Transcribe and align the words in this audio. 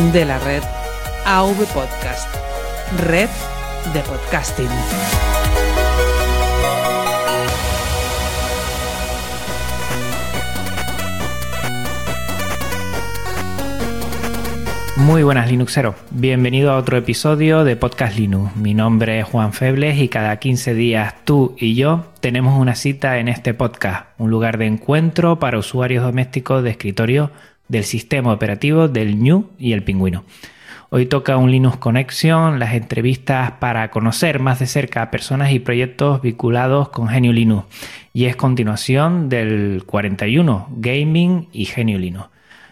De 0.00 0.24
la 0.24 0.38
red 0.38 0.62
AV 1.26 1.56
Podcast. 1.74 2.26
Red 3.06 3.28
de 3.92 4.00
podcasting. 4.00 4.66
Muy 14.96 15.22
buenas 15.22 15.50
Linuxeros, 15.50 15.94
bienvenido 16.10 16.72
a 16.72 16.76
otro 16.78 16.96
episodio 16.96 17.62
de 17.64 17.76
Podcast 17.76 18.16
Linux. 18.16 18.56
Mi 18.56 18.72
nombre 18.72 19.20
es 19.20 19.26
Juan 19.26 19.52
Febles 19.52 19.98
y 19.98 20.08
cada 20.08 20.38
15 20.38 20.74
días 20.74 21.14
tú 21.24 21.54
y 21.58 21.74
yo 21.74 22.06
tenemos 22.20 22.58
una 22.58 22.74
cita 22.74 23.18
en 23.18 23.28
este 23.28 23.52
podcast, 23.52 24.06
un 24.18 24.30
lugar 24.30 24.56
de 24.56 24.66
encuentro 24.66 25.38
para 25.38 25.58
usuarios 25.58 26.04
domésticos 26.04 26.62
de 26.62 26.70
escritorio 26.70 27.30
del 27.70 27.84
sistema 27.84 28.32
operativo 28.32 28.88
del 28.88 29.22
New 29.22 29.50
y 29.58 29.72
el 29.72 29.82
Pingüino. 29.82 30.24
Hoy 30.90 31.06
toca 31.06 31.36
un 31.36 31.52
Linux 31.52 31.76
Connection, 31.76 32.58
las 32.58 32.74
entrevistas 32.74 33.52
para 33.52 33.92
conocer 33.92 34.40
más 34.40 34.58
de 34.58 34.66
cerca 34.66 35.02
a 35.02 35.10
personas 35.12 35.52
y 35.52 35.60
proyectos 35.60 36.20
vinculados 36.20 36.88
con 36.88 37.08
Genio 37.08 37.32
Linux. 37.32 37.66
Y 38.12 38.24
es 38.24 38.34
continuación 38.34 39.28
del 39.28 39.84
41, 39.86 40.66
Gaming 40.72 41.48
y 41.52 41.66
Genio 41.66 41.96
Linux. 41.96 42.28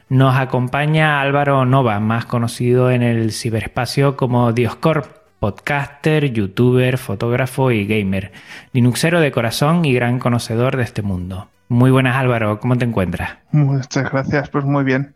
Nos 0.08 0.34
acompaña 0.34 1.20
Álvaro 1.20 1.64
Nova, 1.64 2.00
más 2.00 2.24
conocido 2.24 2.90
en 2.90 3.02
el 3.02 3.30
ciberespacio 3.30 4.16
como 4.16 4.52
Dioscorp, 4.52 5.06
podcaster, 5.38 6.32
youtuber, 6.32 6.98
fotógrafo 6.98 7.70
y 7.70 7.86
gamer, 7.86 8.32
linuxero 8.72 9.20
de 9.20 9.30
corazón 9.30 9.84
y 9.84 9.92
gran 9.92 10.18
conocedor 10.18 10.76
de 10.76 10.82
este 10.82 11.02
mundo. 11.02 11.46
Muy 11.68 11.90
buenas 11.90 12.16
Álvaro, 12.16 12.60
¿cómo 12.60 12.76
te 12.78 12.86
encuentras? 12.86 13.38
Muchas 13.52 14.10
gracias, 14.10 14.48
pues 14.48 14.64
muy 14.64 14.84
bien. 14.84 15.14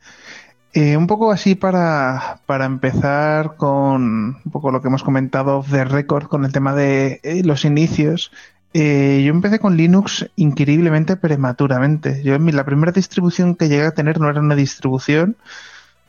Eh, 0.75 0.97
un 0.97 1.07
poco 1.07 1.33
así 1.33 1.55
para, 1.55 2.41
para, 2.47 2.67
empezar 2.67 3.57
con 3.57 4.37
un 4.45 4.53
poco 4.53 4.71
lo 4.71 4.81
que 4.81 4.89
hemos 4.89 5.03
comentado 5.03 5.59
off 5.59 5.71
the 5.71 5.85
record 5.85 6.29
con 6.29 6.45
el 6.45 6.53
tema 6.53 6.75
de 6.75 7.21
eh, 7.23 7.43
los 7.45 7.65
inicios. 7.65 8.33
Eh, 8.75 9.23
yo 9.25 9.33
empecé 9.33 9.59
con 9.59 9.77
Linux 9.77 10.31
increíblemente 10.37 11.17
prematuramente. 11.17 12.23
Yo 12.23 12.39
la 12.39 12.65
primera 12.65 12.93
distribución 12.93 13.55
que 13.55 13.69
llegué 13.69 13.85
a 13.85 13.95
tener 13.95 14.19
no 14.19 14.31
era 14.31 14.41
una 14.41 14.55
distribución 14.55 15.37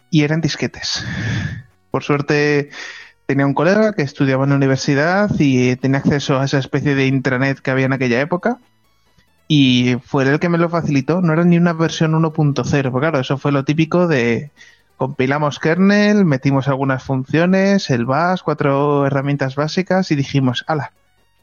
y 0.09 0.23
eran 0.23 0.39
disquetes. 0.41 1.05
Por 1.91 2.03
suerte 2.03 2.69
tenía 3.25 3.45
un 3.45 3.53
colega 3.53 3.93
que 3.93 4.01
estudiaba 4.01 4.43
en 4.43 4.51
la 4.51 4.55
universidad 4.57 5.29
y 5.39 5.75
tenía 5.77 5.99
acceso 5.99 6.39
a 6.39 6.45
esa 6.45 6.57
especie 6.57 6.95
de 6.95 7.07
intranet 7.07 7.59
que 7.59 7.71
había 7.71 7.85
en 7.85 7.93
aquella 7.93 8.21
época. 8.21 8.59
Y 9.55 9.97
fue 10.03 10.23
el 10.23 10.39
que 10.39 10.49
me 10.49 10.57
lo 10.57 10.67
facilitó. 10.67 11.21
No 11.21 11.31
era 11.31 11.43
ni 11.43 11.59
una 11.59 11.73
versión 11.73 12.13
1.0. 12.13 12.63
Porque 12.63 12.99
claro, 12.99 13.19
eso 13.19 13.37
fue 13.37 13.51
lo 13.51 13.63
típico 13.63 14.07
de 14.07 14.49
compilamos 14.97 15.59
kernel, 15.59 16.25
metimos 16.25 16.67
algunas 16.67 17.03
funciones, 17.03 17.91
el 17.91 18.07
bash, 18.07 18.39
cuatro 18.43 19.05
herramientas 19.05 19.55
básicas 19.55 20.09
y 20.09 20.15
dijimos, 20.15 20.63
ala, 20.65 20.93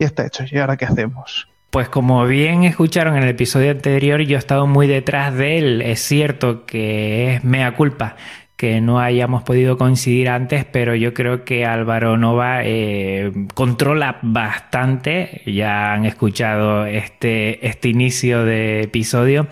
ya 0.01 0.09
está 0.09 0.27
hecho. 0.27 0.43
¿Y 0.51 0.59
ahora 0.59 0.77
qué 0.77 0.87
hacemos? 0.87 1.47
Pues 1.71 1.89
como 1.89 2.27
bien 2.27 2.65
escucharon 2.65 3.17
en 3.17 3.23
el 3.23 3.29
episodio 3.29 3.71
anterior, 3.71 4.21
yo 4.23 4.35
he 4.35 4.41
estado 4.41 4.67
muy 4.67 4.89
detrás 4.89 5.33
de 5.35 5.59
él. 5.59 5.81
Es 5.81 6.01
cierto 6.01 6.67
que 6.67 7.37
es 7.37 7.45
mea 7.45 7.77
culpa 7.77 8.17
que 8.61 8.83
no 8.83 9.01
hayamos 9.01 9.43
podido 9.43 9.79
coincidir 9.79 10.29
antes, 10.29 10.67
pero 10.67 10.95
yo 10.95 11.15
creo 11.15 11.47
que 11.47 11.65
Álvaro 11.65 12.19
Nova 12.19 12.61
eh, 12.63 13.33
controla 13.55 14.19
bastante. 14.21 15.41
Ya 15.47 15.95
han 15.95 16.05
escuchado 16.05 16.85
este, 16.85 17.67
este 17.67 17.89
inicio 17.89 18.45
de 18.45 18.83
episodio 18.83 19.47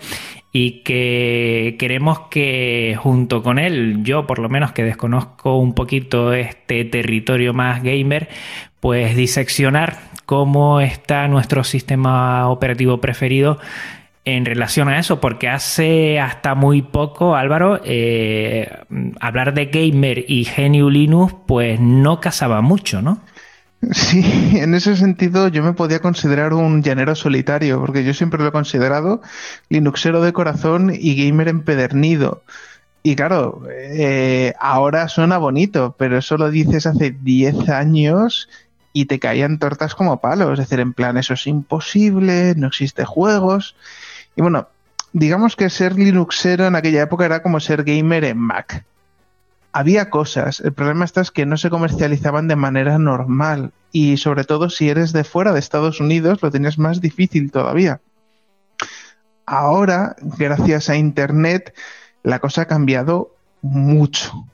y 0.51 0.83
que 0.83 1.75
queremos 1.79 2.19
que 2.29 2.95
junto 2.99 3.41
con 3.41 3.57
él, 3.57 4.03
yo 4.03 4.27
por 4.27 4.37
lo 4.37 4.47
menos 4.47 4.73
que 4.73 4.83
desconozco 4.83 5.57
un 5.57 5.73
poquito 5.73 6.31
este 6.33 6.85
territorio 6.85 7.51
más 7.51 7.81
gamer, 7.81 8.29
pues 8.79 9.15
diseccionar 9.15 9.97
cómo 10.27 10.81
está 10.81 11.27
nuestro 11.27 11.63
sistema 11.63 12.47
operativo 12.47 13.01
preferido 13.01 13.57
en 14.35 14.45
relación 14.45 14.89
a 14.89 14.99
eso, 14.99 15.19
porque 15.19 15.47
hace 15.47 16.19
hasta 16.19 16.55
muy 16.55 16.81
poco, 16.81 17.35
Álvaro, 17.35 17.81
eh, 17.83 18.69
hablar 19.19 19.53
de 19.53 19.65
gamer 19.65 20.25
y 20.27 20.45
GNU 20.45 20.89
Linux, 20.89 21.35
pues 21.47 21.79
no 21.79 22.19
casaba 22.19 22.61
mucho, 22.61 23.01
¿no? 23.01 23.21
Sí, 23.91 24.21
en 24.57 24.73
ese 24.73 24.95
sentido 24.97 25.47
yo 25.47 25.63
me 25.63 25.73
podía 25.73 25.99
considerar 25.99 26.53
un 26.53 26.83
llanero 26.83 27.15
solitario, 27.15 27.79
porque 27.79 28.03
yo 28.03 28.13
siempre 28.13 28.41
lo 28.41 28.49
he 28.49 28.51
considerado 28.51 29.21
Linuxero 29.69 30.21
de 30.21 30.33
corazón 30.33 30.91
y 30.93 31.15
gamer 31.15 31.47
empedernido. 31.47 32.43
Y 33.01 33.15
claro, 33.15 33.63
eh, 33.71 34.53
ahora 34.59 35.07
suena 35.07 35.37
bonito, 35.37 35.95
pero 35.97 36.17
eso 36.17 36.37
lo 36.37 36.51
dices 36.51 36.85
hace 36.85 37.11
10 37.11 37.69
años 37.69 38.49
y 38.91 39.05
te 39.05 39.19
caían 39.19 39.59
tortas 39.59 39.95
como 39.95 40.19
palos. 40.19 40.53
Es 40.53 40.59
decir, 40.59 40.81
en 40.81 40.93
plan, 40.93 41.17
eso 41.17 41.33
es 41.33 41.47
imposible, 41.47 42.55
no 42.57 42.67
existe 42.67 43.05
juegos. 43.05 43.75
Y 44.39 44.41
bueno, 44.41 44.69
digamos 45.11 45.57
que 45.57 45.69
ser 45.69 45.97
Linuxero 45.97 46.65
en 46.65 46.77
aquella 46.77 47.01
época 47.01 47.25
era 47.25 47.43
como 47.43 47.59
ser 47.59 47.83
gamer 47.83 48.23
en 48.23 48.37
Mac. 48.37 48.85
Había 49.73 50.09
cosas, 50.09 50.61
el 50.61 50.71
problema 50.71 51.03
está 51.03 51.19
es 51.19 51.29
que 51.29 51.45
no 51.45 51.57
se 51.57 51.69
comercializaban 51.69 52.47
de 52.47 52.55
manera 52.55 52.97
normal 52.99 53.73
y 53.91 54.15
sobre 54.15 54.45
todo 54.45 54.69
si 54.69 54.87
eres 54.87 55.11
de 55.11 55.25
fuera 55.25 55.51
de 55.51 55.59
Estados 55.59 55.99
Unidos 55.99 56.41
lo 56.41 56.51
tienes 56.51 56.79
más 56.79 57.01
difícil 57.01 57.51
todavía. 57.51 57.99
Ahora, 59.45 60.15
gracias 60.21 60.89
a 60.89 60.95
Internet, 60.95 61.75
la 62.23 62.39
cosa 62.39 62.61
ha 62.61 62.67
cambiado 62.67 63.35
mucho. 63.61 64.47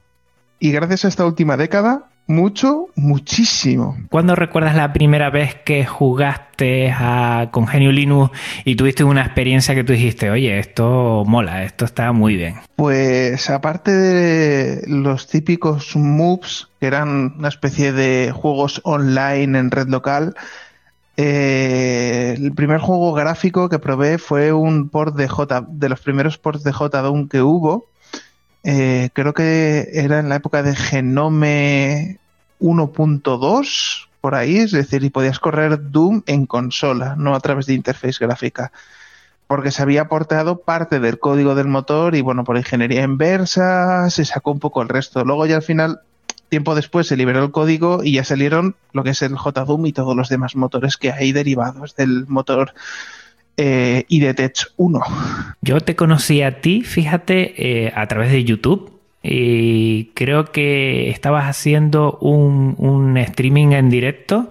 Y 0.57 0.72
gracias 0.72 1.06
a 1.06 1.09
esta 1.09 1.28
última 1.28 1.57
década, 1.57 2.09
mucho, 2.27 2.87
muchísimo. 2.95 3.97
¿Cuándo 4.09 4.35
recuerdas 4.35 4.75
la 4.75 4.93
primera 4.93 5.29
vez 5.29 5.55
que 5.63 5.85
jugaste 5.85 6.91
a, 6.91 7.49
con 7.51 7.67
Genio 7.67 7.91
Linux 7.91 8.31
y 8.63 8.75
tuviste 8.75 9.03
una 9.03 9.21
experiencia 9.21 9.75
que 9.75 9.83
tú 9.83 9.93
dijiste, 9.93 10.29
oye, 10.29 10.57
esto 10.57 11.23
mola, 11.25 11.63
esto 11.63 11.85
está 11.85 12.11
muy 12.11 12.35
bien? 12.35 12.55
Pues 12.75 13.49
aparte 13.49 13.91
de 13.91 14.81
los 14.87 15.27
típicos 15.27 15.95
moves, 15.95 16.67
que 16.79 16.87
eran 16.87 17.35
una 17.37 17.49
especie 17.49 17.91
de 17.91 18.31
juegos 18.31 18.81
online 18.83 19.57
en 19.57 19.71
red 19.71 19.87
local, 19.87 20.35
eh, 21.17 22.35
el 22.37 22.53
primer 22.53 22.79
juego 22.79 23.13
gráfico 23.13 23.69
que 23.69 23.79
probé 23.79 24.17
fue 24.17 24.51
un 24.51 24.89
port 24.89 25.15
de 25.15 25.27
J, 25.27 25.65
de 25.69 25.89
los 25.89 26.01
primeros 26.01 26.37
ports 26.37 26.63
de 26.63 26.73
JDOM 26.73 27.29
que 27.29 27.41
hubo, 27.41 27.87
eh, 28.67 29.11
creo 29.13 29.33
que 29.33 29.89
era 29.93 30.17
en 30.17 30.27
la 30.27 30.37
época 30.37 30.63
de 30.63 30.75
Genome 30.75 32.17
1.2, 32.59 34.07
por 34.21 34.33
ahí, 34.33 34.57
es 34.57 34.71
decir, 34.71 35.03
y 35.03 35.11
podías 35.11 35.37
correr 35.37 35.91
Doom 35.91 36.23
en 36.25 36.47
consola, 36.47 37.15
no 37.15 37.35
a 37.35 37.39
través 37.41 37.67
de 37.67 37.75
interface 37.75 38.25
gráfica. 38.25 38.71
Porque 39.45 39.69
se 39.69 39.83
había 39.83 40.01
aportado 40.01 40.61
parte 40.61 40.99
del 40.99 41.19
código 41.19 41.53
del 41.53 41.67
motor 41.67 42.16
y 42.16 42.22
bueno, 42.22 42.43
por 42.43 42.57
ingeniería 42.57 43.03
inversa 43.03 44.09
se 44.09 44.25
sacó 44.25 44.49
un 44.49 44.59
poco 44.59 44.81
el 44.81 44.90
resto. 44.90 45.23
Luego 45.23 45.45
ya 45.45 45.57
al 45.57 45.61
final, 45.61 45.99
tiempo 46.49 46.73
después, 46.73 47.05
se 47.05 47.17
liberó 47.17 47.43
el 47.43 47.51
código 47.51 48.03
y 48.03 48.13
ya 48.13 48.23
salieron 48.23 48.75
lo 48.93 49.03
que 49.03 49.11
es 49.11 49.22
el 49.22 49.35
JDoom 49.35 49.85
y 49.85 49.93
todos 49.93 50.16
los 50.16 50.28
demás 50.28 50.55
motores 50.55 50.97
que 50.97 51.11
hay 51.11 51.34
derivados 51.34 51.95
del 51.95 52.25
motor 52.25 52.73
eh, 53.57 54.05
y 54.07 54.19
de 54.19 54.34
Tech 54.34 54.55
1. 54.78 54.99
Yo 55.61 55.79
te 55.79 55.96
conocí 55.96 56.41
a 56.41 56.61
ti, 56.61 56.81
fíjate, 56.81 57.85
eh, 57.85 57.93
a 57.96 58.07
través 58.07 58.31
de 58.31 58.43
YouTube. 58.43 58.91
Y 59.23 60.11
creo 60.13 60.52
que 60.52 61.09
estabas 61.09 61.46
haciendo 61.46 62.19
un, 62.22 62.75
un, 62.78 63.17
streaming 63.17 63.72
en 63.72 63.90
directo. 63.90 64.49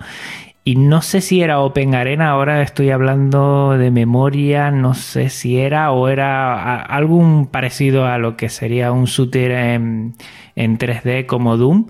Y 0.65 0.77
no 0.77 1.03
sé 1.03 1.21
si 1.21 1.43
era 1.43 1.61
Open 1.61 1.95
Arena, 1.95 2.31
ahora 2.31 2.63
estoy 2.63 2.91
hablando 2.91 3.77
de 3.77 3.91
memoria, 3.91 4.71
no 4.71 4.95
sé 4.95 5.29
si 5.29 5.59
era 5.59 5.93
o 5.93 6.09
era 6.09 6.81
algún 6.81 7.47
parecido 7.47 8.07
a 8.07 8.17
lo 8.19 8.37
que 8.37 8.49
sería 8.49 8.91
un 8.91 9.05
shooter 9.05 9.51
en, 9.53 10.15
en 10.57 10.79
3D 10.79 11.27
como 11.27 11.57
Doom. 11.57 11.87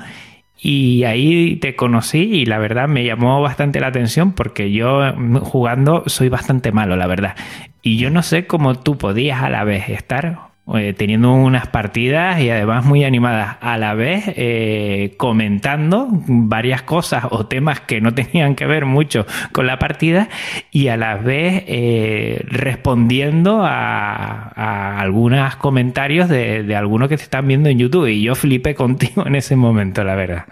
Y 0.66 1.04
ahí 1.04 1.56
te 1.56 1.76
conocí 1.76 2.20
y 2.20 2.46
la 2.46 2.56
verdad 2.56 2.88
me 2.88 3.04
llamó 3.04 3.42
bastante 3.42 3.80
la 3.80 3.88
atención 3.88 4.32
porque 4.32 4.72
yo 4.72 5.12
jugando 5.42 6.04
soy 6.06 6.30
bastante 6.30 6.72
malo, 6.72 6.96
la 6.96 7.06
verdad. 7.06 7.36
Y 7.82 7.98
yo 7.98 8.08
no 8.08 8.22
sé 8.22 8.46
cómo 8.46 8.74
tú 8.74 8.96
podías 8.96 9.42
a 9.42 9.50
la 9.50 9.62
vez 9.64 9.90
estar 9.90 10.53
eh, 10.72 10.94
teniendo 10.96 11.30
unas 11.34 11.66
partidas 11.66 12.40
y 12.40 12.48
además 12.48 12.86
muy 12.86 13.04
animadas, 13.04 13.58
a 13.60 13.76
la 13.76 13.92
vez 13.92 14.24
eh, 14.28 15.12
comentando 15.18 16.08
varias 16.10 16.80
cosas 16.80 17.24
o 17.30 17.44
temas 17.44 17.80
que 17.80 18.00
no 18.00 18.14
tenían 18.14 18.54
que 18.54 18.64
ver 18.64 18.86
mucho 18.86 19.26
con 19.52 19.66
la 19.66 19.78
partida 19.78 20.30
y 20.70 20.88
a 20.88 20.96
la 20.96 21.16
vez 21.16 21.64
eh, 21.66 22.42
respondiendo 22.46 23.60
a, 23.62 24.98
algunos 24.98 25.54
comentarios 25.56 26.30
de, 26.30 26.62
de 26.62 26.76
algunos 26.76 27.10
que 27.10 27.18
se 27.18 27.24
están 27.24 27.46
viendo 27.46 27.68
en 27.68 27.78
YouTube. 27.78 28.06
Y 28.06 28.22
yo 28.22 28.34
flipé 28.34 28.74
contigo 28.74 29.26
en 29.26 29.34
ese 29.34 29.56
momento, 29.56 30.02
la 30.02 30.14
verdad. 30.14 30.44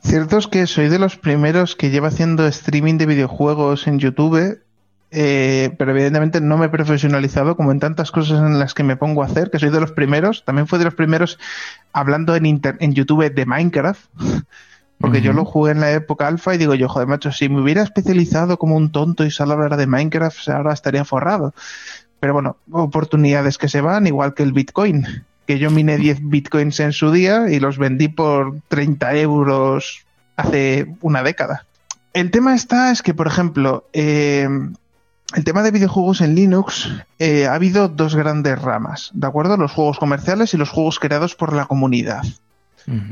Cierto 0.00 0.36
es 0.36 0.48
que 0.48 0.66
soy 0.66 0.88
de 0.88 0.98
los 0.98 1.16
primeros 1.16 1.76
que 1.76 1.90
lleva 1.90 2.08
haciendo 2.08 2.46
streaming 2.46 2.98
de 2.98 3.06
videojuegos 3.06 3.86
en 3.86 4.00
YouTube 4.00 4.63
eh, 5.16 5.72
pero 5.78 5.92
evidentemente 5.92 6.40
no 6.40 6.58
me 6.58 6.66
he 6.66 6.68
profesionalizado 6.68 7.56
como 7.56 7.70
en 7.70 7.78
tantas 7.78 8.10
cosas 8.10 8.40
en 8.40 8.58
las 8.58 8.74
que 8.74 8.82
me 8.82 8.96
pongo 8.96 9.22
a 9.22 9.26
hacer, 9.26 9.50
que 9.50 9.60
soy 9.60 9.70
de 9.70 9.80
los 9.80 9.92
primeros, 9.92 10.44
también 10.44 10.66
fui 10.66 10.78
de 10.80 10.86
los 10.86 10.94
primeros 10.94 11.38
hablando 11.92 12.34
en, 12.34 12.44
en 12.44 12.92
YouTube 12.94 13.32
de 13.32 13.46
Minecraft, 13.46 14.04
porque 14.98 15.20
yo 15.20 15.32
lo 15.32 15.44
jugué 15.44 15.70
en 15.70 15.80
la 15.80 15.92
época 15.92 16.26
alfa 16.26 16.54
y 16.54 16.58
digo 16.58 16.74
yo, 16.74 16.88
joder, 16.88 17.06
macho, 17.06 17.30
si 17.30 17.48
me 17.48 17.60
hubiera 17.60 17.82
especializado 17.82 18.58
como 18.58 18.76
un 18.76 18.90
tonto 18.90 19.24
y 19.24 19.30
solo 19.30 19.52
hablar 19.52 19.76
de 19.76 19.86
Minecraft, 19.86 20.48
ahora 20.48 20.72
estaría 20.72 21.04
forrado. 21.04 21.54
Pero 22.18 22.32
bueno, 22.32 22.56
oportunidades 22.72 23.56
que 23.56 23.68
se 23.68 23.80
van, 23.80 24.08
igual 24.08 24.34
que 24.34 24.42
el 24.42 24.52
Bitcoin, 24.52 25.06
que 25.46 25.60
yo 25.60 25.70
miné 25.70 25.96
10 25.96 26.28
Bitcoins 26.28 26.80
en 26.80 26.92
su 26.92 27.12
día 27.12 27.48
y 27.50 27.60
los 27.60 27.78
vendí 27.78 28.08
por 28.08 28.56
30 28.68 29.14
euros 29.16 30.04
hace 30.36 30.86
una 31.02 31.22
década. 31.22 31.66
El 32.14 32.30
tema 32.30 32.54
está 32.54 32.90
es 32.90 33.02
que, 33.02 33.14
por 33.14 33.26
ejemplo, 33.26 33.88
eh, 33.92 34.48
el 35.34 35.44
tema 35.44 35.62
de 35.62 35.70
videojuegos 35.70 36.20
en 36.20 36.34
Linux 36.34 36.90
eh, 37.18 37.46
ha 37.46 37.54
habido 37.54 37.88
dos 37.88 38.14
grandes 38.14 38.60
ramas, 38.60 39.10
¿de 39.14 39.26
acuerdo? 39.26 39.56
Los 39.56 39.72
juegos 39.72 39.98
comerciales 39.98 40.54
y 40.54 40.56
los 40.56 40.70
juegos 40.70 40.98
creados 40.98 41.34
por 41.34 41.52
la 41.52 41.66
comunidad. 41.66 42.22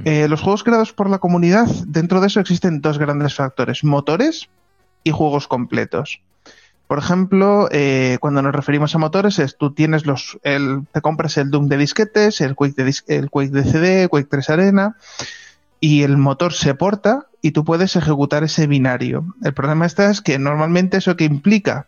Eh, 0.05 0.29
los 0.29 0.43
juegos 0.43 0.65
creados 0.65 0.93
por 0.93 1.09
la 1.09 1.19
comunidad, 1.19 1.67
dentro 1.87 2.21
de 2.21 2.27
eso 2.27 2.41
existen 2.41 2.83
dos 2.83 2.99
grandes 2.99 3.35
factores, 3.35 3.85
motores 3.85 4.51
y 5.03 5.13
juegos 5.13 5.49
completos. 5.49 6.21
Por 6.87 6.99
ejemplo, 6.99 7.69
eh, 7.73 8.19
cuando 8.21 8.43
nos 8.43 8.55
referimos 8.55 8.95
a 8.95 8.99
motores, 8.99 9.39
es 9.39 9.57
tú 9.57 9.73
tienes 9.73 10.05
los, 10.05 10.39
el, 10.43 10.83
te 10.93 11.01
compras 11.01 11.39
el 11.39 11.51
Doom 11.51 11.69
de 11.69 11.79
disquetes, 11.79 12.43
el 12.43 12.55
Quake 12.55 12.85
de, 12.85 12.95
el 13.07 13.31
Quake 13.31 13.51
de 13.51 13.65
CD, 13.65 14.09
Quake 14.09 14.29
3 14.31 14.51
Arena, 14.51 14.97
y 15.81 16.03
el 16.03 16.19
motor 16.19 16.53
se 16.53 16.75
porta 16.75 17.29
y 17.41 17.53
tú 17.53 17.65
puedes 17.65 17.97
ejecutar 17.97 18.45
ese 18.45 18.67
binario. 18.67 19.35
El 19.43 19.55
problema 19.55 19.87
está 19.87 20.11
es 20.11 20.21
que 20.21 20.39
normalmente 20.39 20.99
eso 20.99 21.17
que 21.17 21.25
implica 21.25 21.87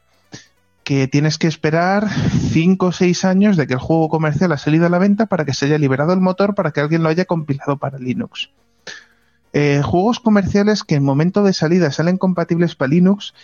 que 0.85 1.09
tienes 1.09 1.39
que 1.39 1.47
esperar 1.47 2.09
5 2.11 2.87
o 2.87 2.93
6 2.93 3.25
años 3.25 3.57
de 3.57 3.67
que 3.67 3.75
el 3.75 3.81
juego 3.81 4.09
comercial 4.09 4.53
ha 4.53 4.59
salido 4.59 4.87
a 4.87 4.91
la 4.91 4.99
venta 4.99 5.27
para 5.27 5.45
que 5.45 5.55
se 5.55 5.67
haya 5.67 5.79
liberado 5.79 6.13
el 6.13 6.21
motor 6.21 6.55
para 6.55 6.71
que 6.71 6.81
alguien 6.81 7.03
lo 7.03 7.09
haya 7.09 7.25
compilado 7.25 7.79
para 7.79 7.99
Linux. 7.99 8.51
Eh, 9.55 9.83
juegos 9.85 10.21
comerciales 10.21 10.83
que 10.83 10.97
en 10.97 11.05
momento 11.05 11.43
de 11.43 11.53
salida 11.53 11.91
salen 11.91 12.19
compatibles 12.19 12.75
para 12.75 12.91
Linux 12.91 13.35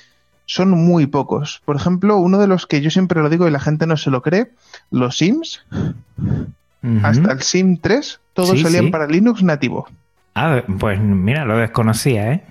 son 0.44 0.70
muy 0.70 1.06
pocos. 1.06 1.62
Por 1.64 1.76
ejemplo, 1.76 2.16
uno 2.16 2.38
de 2.38 2.48
los 2.48 2.66
que 2.66 2.80
yo 2.80 2.90
siempre 2.90 3.22
lo 3.22 3.30
digo 3.30 3.46
y 3.46 3.52
la 3.52 3.60
gente 3.60 3.86
no 3.86 3.96
se 3.96 4.10
lo 4.10 4.20
cree, 4.20 4.50
los 4.90 5.16
Sims, 5.16 5.64
hasta 7.02 7.32
el 7.32 7.40
Sim 7.42 7.76
3, 7.76 8.20
todos 8.34 8.60
salían 8.60 8.90
para 8.90 9.06
Linux 9.06 9.44
nativo. 9.44 9.86
Ah, 10.34 10.62
pues 10.80 11.00
mira, 11.00 11.44
lo 11.44 11.56
desconocía, 11.56 12.32
¿eh? 12.32 12.44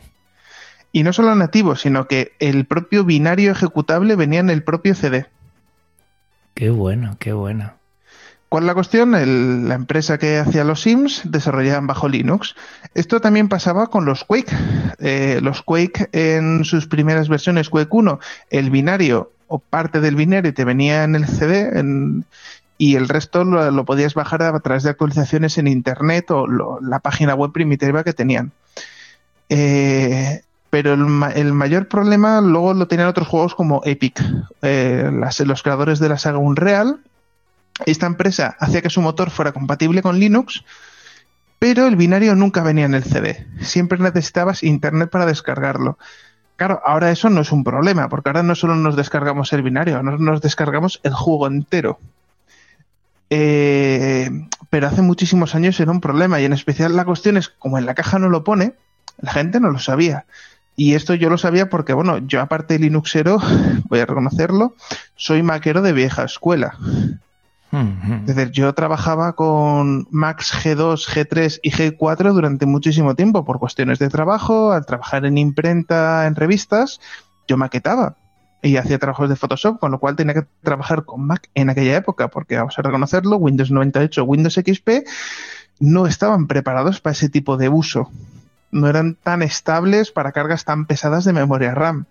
Y 0.92 1.04
no 1.04 1.14
solo 1.14 1.36
nativo, 1.36 1.76
sino 1.76 2.08
que 2.08 2.34
el 2.40 2.66
propio 2.66 3.04
binario 3.04 3.52
ejecutable 3.52 4.16
venía 4.16 4.40
en 4.40 4.50
el 4.50 4.64
propio 4.64 4.96
CD. 4.96 5.28
Qué 6.56 6.70
bueno, 6.72 7.16
qué 7.20 7.34
bueno. 7.34 7.74
¿Cuál 8.50 8.64
es 8.64 8.68
la 8.68 8.74
cuestión? 8.74 9.12
la 9.12 9.76
empresa 9.76 10.18
que 10.18 10.40
hacía 10.40 10.64
los 10.64 10.82
Sims 10.82 11.22
desarrollaban 11.26 11.86
bajo 11.86 12.10
Linux. 12.10 12.56
Esto 12.96 13.22
también 13.22 13.48
pasaba 13.48 13.88
con 13.88 14.06
los 14.06 14.24
Quake. 14.24 14.56
Eh, 14.98 15.40
los 15.44 15.62
Quake 15.62 16.10
en 16.12 16.66
sus 16.66 16.88
primeras 16.88 17.30
versiones, 17.30 17.70
Quake 17.70 17.90
1, 17.92 18.20
el 18.50 18.72
binario 18.72 19.32
o 19.48 19.60
parte 19.60 20.02
del 20.02 20.16
binario 20.16 20.54
te 20.54 20.66
venía 20.66 21.04
en 21.04 21.16
el 21.16 21.28
CD 21.28 21.72
y 22.80 22.96
el 22.96 23.08
resto 23.10 23.44
lo, 23.44 23.86
podías 23.86 24.14
bajar 24.16 24.42
a 24.42 24.60
través 24.62 24.84
de 24.84 24.90
actualizaciones 24.90 25.58
en 25.58 25.68
Internet 25.68 26.32
o 26.32 26.48
la 26.82 27.00
página 27.00 27.36
web 27.36 27.52
primitiva 27.52 28.04
que 28.04 28.14
tenían. 28.14 28.52
Eh, 29.50 30.42
pero 30.70 30.94
el, 30.94 31.54
mayor 31.54 31.88
problema 31.88 32.42
luego 32.42 32.74
lo 32.74 32.88
tenían 32.88 33.08
otros 33.08 33.28
juegos 33.28 33.56
como 33.56 33.82
Epic, 33.86 34.22
eh, 34.62 35.10
los 35.46 35.64
creadores 35.64 36.00
de 36.00 36.10
la 36.10 36.18
saga 36.18 36.38
Unreal. 36.38 37.00
Esta 37.86 38.06
empresa 38.06 38.56
hacía 38.60 38.82
que 38.82 38.90
su 38.90 39.02
motor 39.02 39.32
fuera 39.32 39.52
compatible 39.52 40.02
con 40.02 40.20
Linux, 40.20 40.64
pero 41.58 41.88
el 41.88 41.96
binario 41.96 42.36
nunca 42.36 42.62
venía 42.62 42.86
en 42.86 42.94
el 42.94 43.04
CD. 43.04 43.48
Siempre 43.62 43.98
necesitabas 44.00 44.64
internet 44.64 45.10
para 45.10 45.26
descargarlo. 45.26 45.98
Claro, 46.56 46.82
ahora 46.86 47.10
eso 47.10 47.30
no 47.30 47.42
es 47.42 47.52
un 47.52 47.64
problema, 47.64 48.10
porque 48.10 48.30
ahora 48.30 48.44
no 48.44 48.54
solo 48.54 48.76
nos 48.76 48.96
descargamos 48.96 49.54
el 49.54 49.64
binario, 49.64 49.96
ahora 49.96 50.18
nos 50.18 50.42
descargamos 50.42 51.00
el 51.04 51.14
juego 51.14 51.48
entero. 51.48 52.00
Eh, 53.30 54.30
pero 54.70 54.88
hace 54.88 55.02
muchísimos 55.02 55.56
años 55.56 55.80
era 55.80 55.92
un 55.92 56.02
problema 56.02 56.42
y 56.42 56.46
en 56.46 56.54
especial 56.54 56.96
la 56.96 57.06
cuestión 57.06 57.38
es, 57.38 57.50
como 57.50 57.78
en 57.78 57.86
la 57.86 57.96
caja 57.96 58.20
no 58.20 58.28
lo 58.30 58.44
pone, 58.44 58.74
la 59.22 59.32
gente 59.32 59.60
no 59.60 59.72
lo 59.72 59.80
sabía. 59.80 60.26
Y 60.80 60.96
esto 60.96 61.14
yo 61.14 61.30
lo 61.30 61.38
sabía 61.38 61.70
porque, 61.70 61.92
bueno, 61.92 62.20
yo 62.20 62.40
aparte 62.40 62.76
de 62.76 62.80
Linuxero, 62.80 63.38
voy 63.90 64.00
a 64.00 64.06
reconocerlo, 64.06 64.76
soy 65.18 65.44
maquero 65.44 65.82
de 65.82 65.92
vieja 65.92 66.24
escuela. 66.24 66.78
Es 68.26 68.34
decir, 68.34 68.52
yo 68.52 68.74
trabajaba 68.74 69.34
con 69.34 70.08
Max 70.10 70.54
G2, 70.54 71.06
G3 71.06 71.60
y 71.64 71.72
G4 71.72 72.32
durante 72.32 72.66
muchísimo 72.66 73.14
tiempo 73.14 73.44
por 73.44 73.60
cuestiones 73.60 74.00
de 74.00 74.08
trabajo, 74.08 74.72
al 74.72 74.86
trabajar 74.86 75.26
en 75.26 75.38
imprenta, 75.38 76.26
en 76.28 76.36
revistas, 76.36 77.02
yo 77.46 77.58
maquetaba 77.58 78.16
y 78.62 78.78
hacía 78.78 79.00
trabajos 79.00 79.28
de 79.28 79.36
Photoshop, 79.36 79.80
con 79.80 79.92
lo 79.92 80.00
cual 80.00 80.16
tenía 80.16 80.34
que 80.34 80.48
trabajar 80.64 81.04
con 81.04 81.28
Mac 81.28 81.50
en 81.56 81.70
aquella 81.70 81.98
época, 81.98 82.30
porque 82.30 82.56
vamos 82.56 82.80
a 82.80 82.82
reconocerlo, 82.84 83.36
Windows 83.36 83.70
98, 83.70 84.24
Windows 84.24 84.56
XP 84.56 85.06
no 85.82 86.08
estaban 86.08 86.48
preparados 86.48 87.02
para 87.02 87.12
ese 87.12 87.28
tipo 87.28 87.58
de 87.58 87.68
uso 87.68 88.10
no 88.72 88.88
eran 88.88 89.16
tan 89.16 89.42
estables 89.42 90.12
para 90.12 90.32
cargas 90.32 90.66
tan 90.66 90.86
pesadas 90.86 91.26
de 91.26 91.34
memoria 91.34 91.74
RAM. 91.74 92.06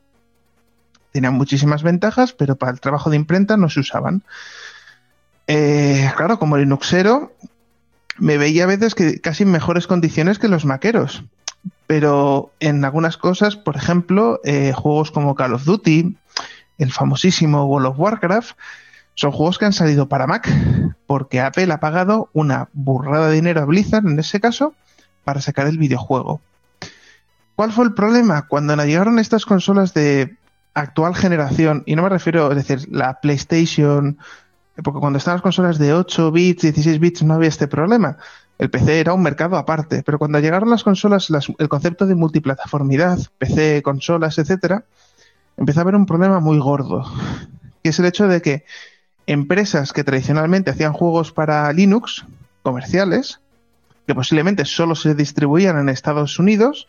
Tenían 1.13 1.35
muchísimas 1.35 1.83
ventajas, 1.83 2.33
pero 2.33 2.57
para 2.57 2.73
el 2.73 2.81
trabajo 2.81 3.11
de 3.11 3.17
imprenta 3.17 3.57
no 3.57 3.71
se 3.71 3.81
usaban. 3.81 4.23
Eh, 5.47 6.11
claro, 6.17 6.39
como 6.39 6.57
Linuxero, 6.59 7.33
me 8.19 8.37
veía 8.37 8.65
a 8.65 8.67
veces 8.67 8.95
que 8.95 9.21
casi 9.21 9.45
en 9.45 9.50
mejores 9.50 9.87
condiciones 9.87 10.38
que 10.38 10.49
los 10.49 10.65
maqueros. 10.65 11.25
Pero 11.87 12.53
en 12.61 12.85
algunas 12.85 13.17
cosas, 13.17 13.57
por 13.57 13.77
ejemplo, 13.77 14.41
eh, 14.45 14.73
juegos 14.75 15.11
como 15.11 15.35
Call 15.35 15.55
of 15.55 15.65
Duty, 15.65 16.17
el 16.79 16.93
famosísimo 16.93 17.65
World 17.65 17.88
of 17.88 17.99
Warcraft, 17.99 18.57
son 19.15 19.33
juegos 19.33 19.59
que 19.59 19.65
han 19.65 19.73
salido 19.73 20.09
para 20.09 20.27
Mac, 20.27 20.49
porque 21.07 21.41
Apple 21.41 21.73
ha 21.73 21.81
pagado 21.81 22.29
una 22.35 22.69
burrada 22.73 23.29
de 23.29 23.35
dinero 23.35 23.62
a 23.62 23.65
Blizzard, 23.65 24.07
en 24.07 24.19
ese 24.19 24.38
caso, 24.38 24.75
para 25.25 25.41
sacar 25.41 25.67
el 25.67 25.79
videojuego. 25.79 26.41
¿Cuál 27.59 27.73
fue 27.73 27.87
el 27.87 27.93
problema? 27.93 28.47
Cuando 28.47 28.77
llegaron 28.85 29.19
estas 29.19 29.45
consolas 29.45 29.93
de 29.93 30.37
actual 30.75 31.17
generación, 31.17 31.83
y 31.87 31.97
no 31.97 32.05
me 32.05 32.09
refiero, 32.09 32.47
a 32.47 32.55
decir, 32.55 32.87
la 32.88 33.19
PlayStation, 33.21 34.17
porque 34.77 35.00
cuando 35.00 35.19
estaban 35.19 35.38
las 35.38 35.43
consolas 35.43 35.77
de 35.77 35.93
8 35.93 36.31
bits, 36.31 36.62
16 36.62 37.00
bits, 37.00 37.25
no 37.25 37.35
había 37.35 37.49
este 37.49 37.67
problema. 37.67 38.17
El 38.59 38.71
PC 38.71 39.00
era 39.00 39.12
un 39.12 39.25
mercado 39.25 39.57
aparte, 39.57 40.05
pero 40.05 40.21
cuando 40.21 40.38
llegaron 40.38 40.71
las 40.71 40.85
consolas, 40.85 41.31
el 41.59 41.69
concepto 41.69 42.07
de 42.07 42.15
multiplataformidad, 42.15 43.19
PC, 43.38 43.83
consolas, 43.83 44.38
etcétera, 44.38 44.85
empezó 45.57 45.81
a 45.81 45.83
haber 45.83 45.97
un 45.97 46.07
problema 46.07 46.38
muy 46.38 46.61
gordo, 46.61 47.11
que 47.83 47.91
es 47.91 47.99
el 47.99 48.05
hecho 48.05 48.29
de 48.29 48.41
que 48.41 48.67
empresas 49.27 49.93
que 49.93 50.05
tradicionalmente 50.05 50.71
hacían 50.71 50.93
juegos 50.93 51.33
para 51.33 51.73
Linux, 51.73 52.25
comerciales, 52.62 53.41
que 54.07 54.15
posiblemente 54.15 54.65
solo 54.65 54.95
se 54.95 55.17
distribuían 55.17 55.77
en 55.77 55.88
Estados 55.88 56.38
Unidos, 56.38 56.87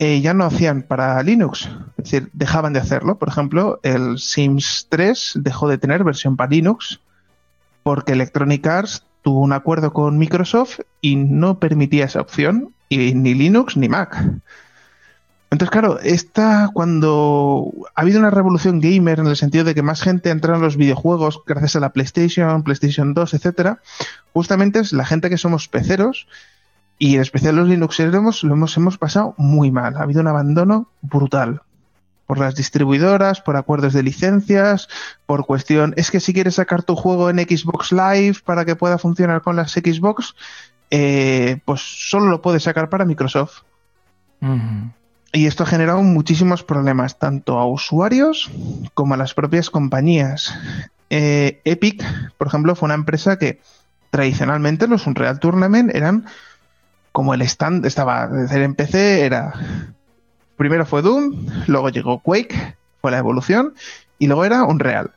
eh, 0.00 0.22
ya 0.22 0.32
no 0.32 0.46
hacían 0.46 0.80
para 0.80 1.22
Linux, 1.22 1.68
es 1.98 2.04
decir, 2.04 2.30
dejaban 2.32 2.72
de 2.72 2.80
hacerlo. 2.80 3.18
Por 3.18 3.28
ejemplo, 3.28 3.80
el 3.82 4.18
Sims 4.18 4.86
3 4.88 5.32
dejó 5.34 5.68
de 5.68 5.76
tener 5.76 6.04
versión 6.04 6.38
para 6.38 6.50
Linux 6.50 7.00
porque 7.82 8.12
Electronic 8.12 8.66
Arts 8.66 9.04
tuvo 9.20 9.40
un 9.40 9.52
acuerdo 9.52 9.92
con 9.92 10.16
Microsoft 10.16 10.80
y 11.02 11.16
no 11.16 11.58
permitía 11.58 12.06
esa 12.06 12.22
opción, 12.22 12.72
y 12.88 13.12
ni 13.14 13.34
Linux 13.34 13.76
ni 13.76 13.90
Mac. 13.90 14.16
Entonces, 15.50 15.70
claro, 15.70 16.00
esta 16.00 16.70
cuando 16.72 17.70
ha 17.94 18.00
habido 18.00 18.20
una 18.20 18.30
revolución 18.30 18.80
gamer 18.80 19.18
en 19.18 19.26
el 19.26 19.36
sentido 19.36 19.64
de 19.64 19.74
que 19.74 19.82
más 19.82 20.00
gente 20.00 20.30
entra 20.30 20.54
en 20.54 20.62
los 20.62 20.78
videojuegos 20.78 21.42
gracias 21.46 21.76
a 21.76 21.80
la 21.80 21.92
PlayStation, 21.92 22.62
PlayStation 22.62 23.12
2, 23.12 23.34
etcétera, 23.34 23.80
justamente 24.32 24.78
es 24.78 24.94
la 24.94 25.04
gente 25.04 25.28
que 25.28 25.36
somos 25.36 25.68
peceros 25.68 26.26
y 27.00 27.14
en 27.14 27.22
especial 27.22 27.56
los 27.56 27.66
Linuxeros 27.66 28.44
lo 28.44 28.54
hemos, 28.54 28.76
hemos 28.76 28.98
pasado 28.98 29.34
muy 29.38 29.70
mal. 29.70 29.96
Ha 29.96 30.02
habido 30.02 30.20
un 30.20 30.28
abandono 30.28 30.88
brutal. 31.00 31.62
por 32.26 32.38
las 32.38 32.54
distribuidoras, 32.54 33.40
por 33.40 33.56
acuerdos 33.56 33.92
de 33.92 34.04
licencias, 34.04 34.86
por 35.26 35.46
cuestión, 35.46 35.94
es 35.96 36.12
que 36.12 36.20
si 36.20 36.32
quieres 36.32 36.56
sacar 36.56 36.84
tu 36.84 36.94
juego 36.94 37.28
en 37.28 37.38
Xbox 37.38 37.90
Live 37.90 38.36
para 38.44 38.64
que 38.64 38.76
pueda 38.76 38.98
funcionar 38.98 39.42
con 39.42 39.56
las 39.56 39.72
Xbox, 39.72 40.36
eh, 40.90 41.58
pues 41.64 41.80
solo 41.80 42.26
lo 42.26 42.40
puedes 42.40 42.62
sacar 42.62 42.88
para 42.88 43.04
Microsoft. 43.04 43.62
Y 45.32 45.46
esto 45.46 45.64
ha 45.64 45.66
generado 45.66 46.02
muchísimos 46.02 46.62
problemas, 46.62 47.18
tanto 47.18 47.58
a 47.58 47.66
usuarios 47.66 48.48
como 48.94 49.14
a 49.14 49.16
las 49.16 49.34
propias 49.34 49.70
compañías. 49.70 50.54
Eh, 51.08 51.60
Epic, 51.64 52.04
por 52.38 52.46
ejemplo, 52.46 52.76
fue 52.76 52.86
una 52.86 52.94
empresa 52.94 53.38
que 53.38 53.60
tradicionalmente 54.10 54.86
los 54.86 55.06
Unreal 55.06 55.40
Tournament 55.40 55.92
eran 55.94 56.26
como 57.12 57.34
el 57.34 57.42
stand, 57.42 57.84
estaba, 57.86 58.30
en 58.50 58.74
PC 58.74 59.24
era, 59.24 59.54
primero 60.56 60.86
fue 60.86 61.02
Doom, 61.02 61.46
luego 61.66 61.88
llegó 61.88 62.20
Quake, 62.20 62.76
fue 63.00 63.10
la 63.10 63.18
evolución, 63.18 63.74
y 64.18 64.26
luego 64.26 64.44
era 64.44 64.64
Unreal. 64.64 65.12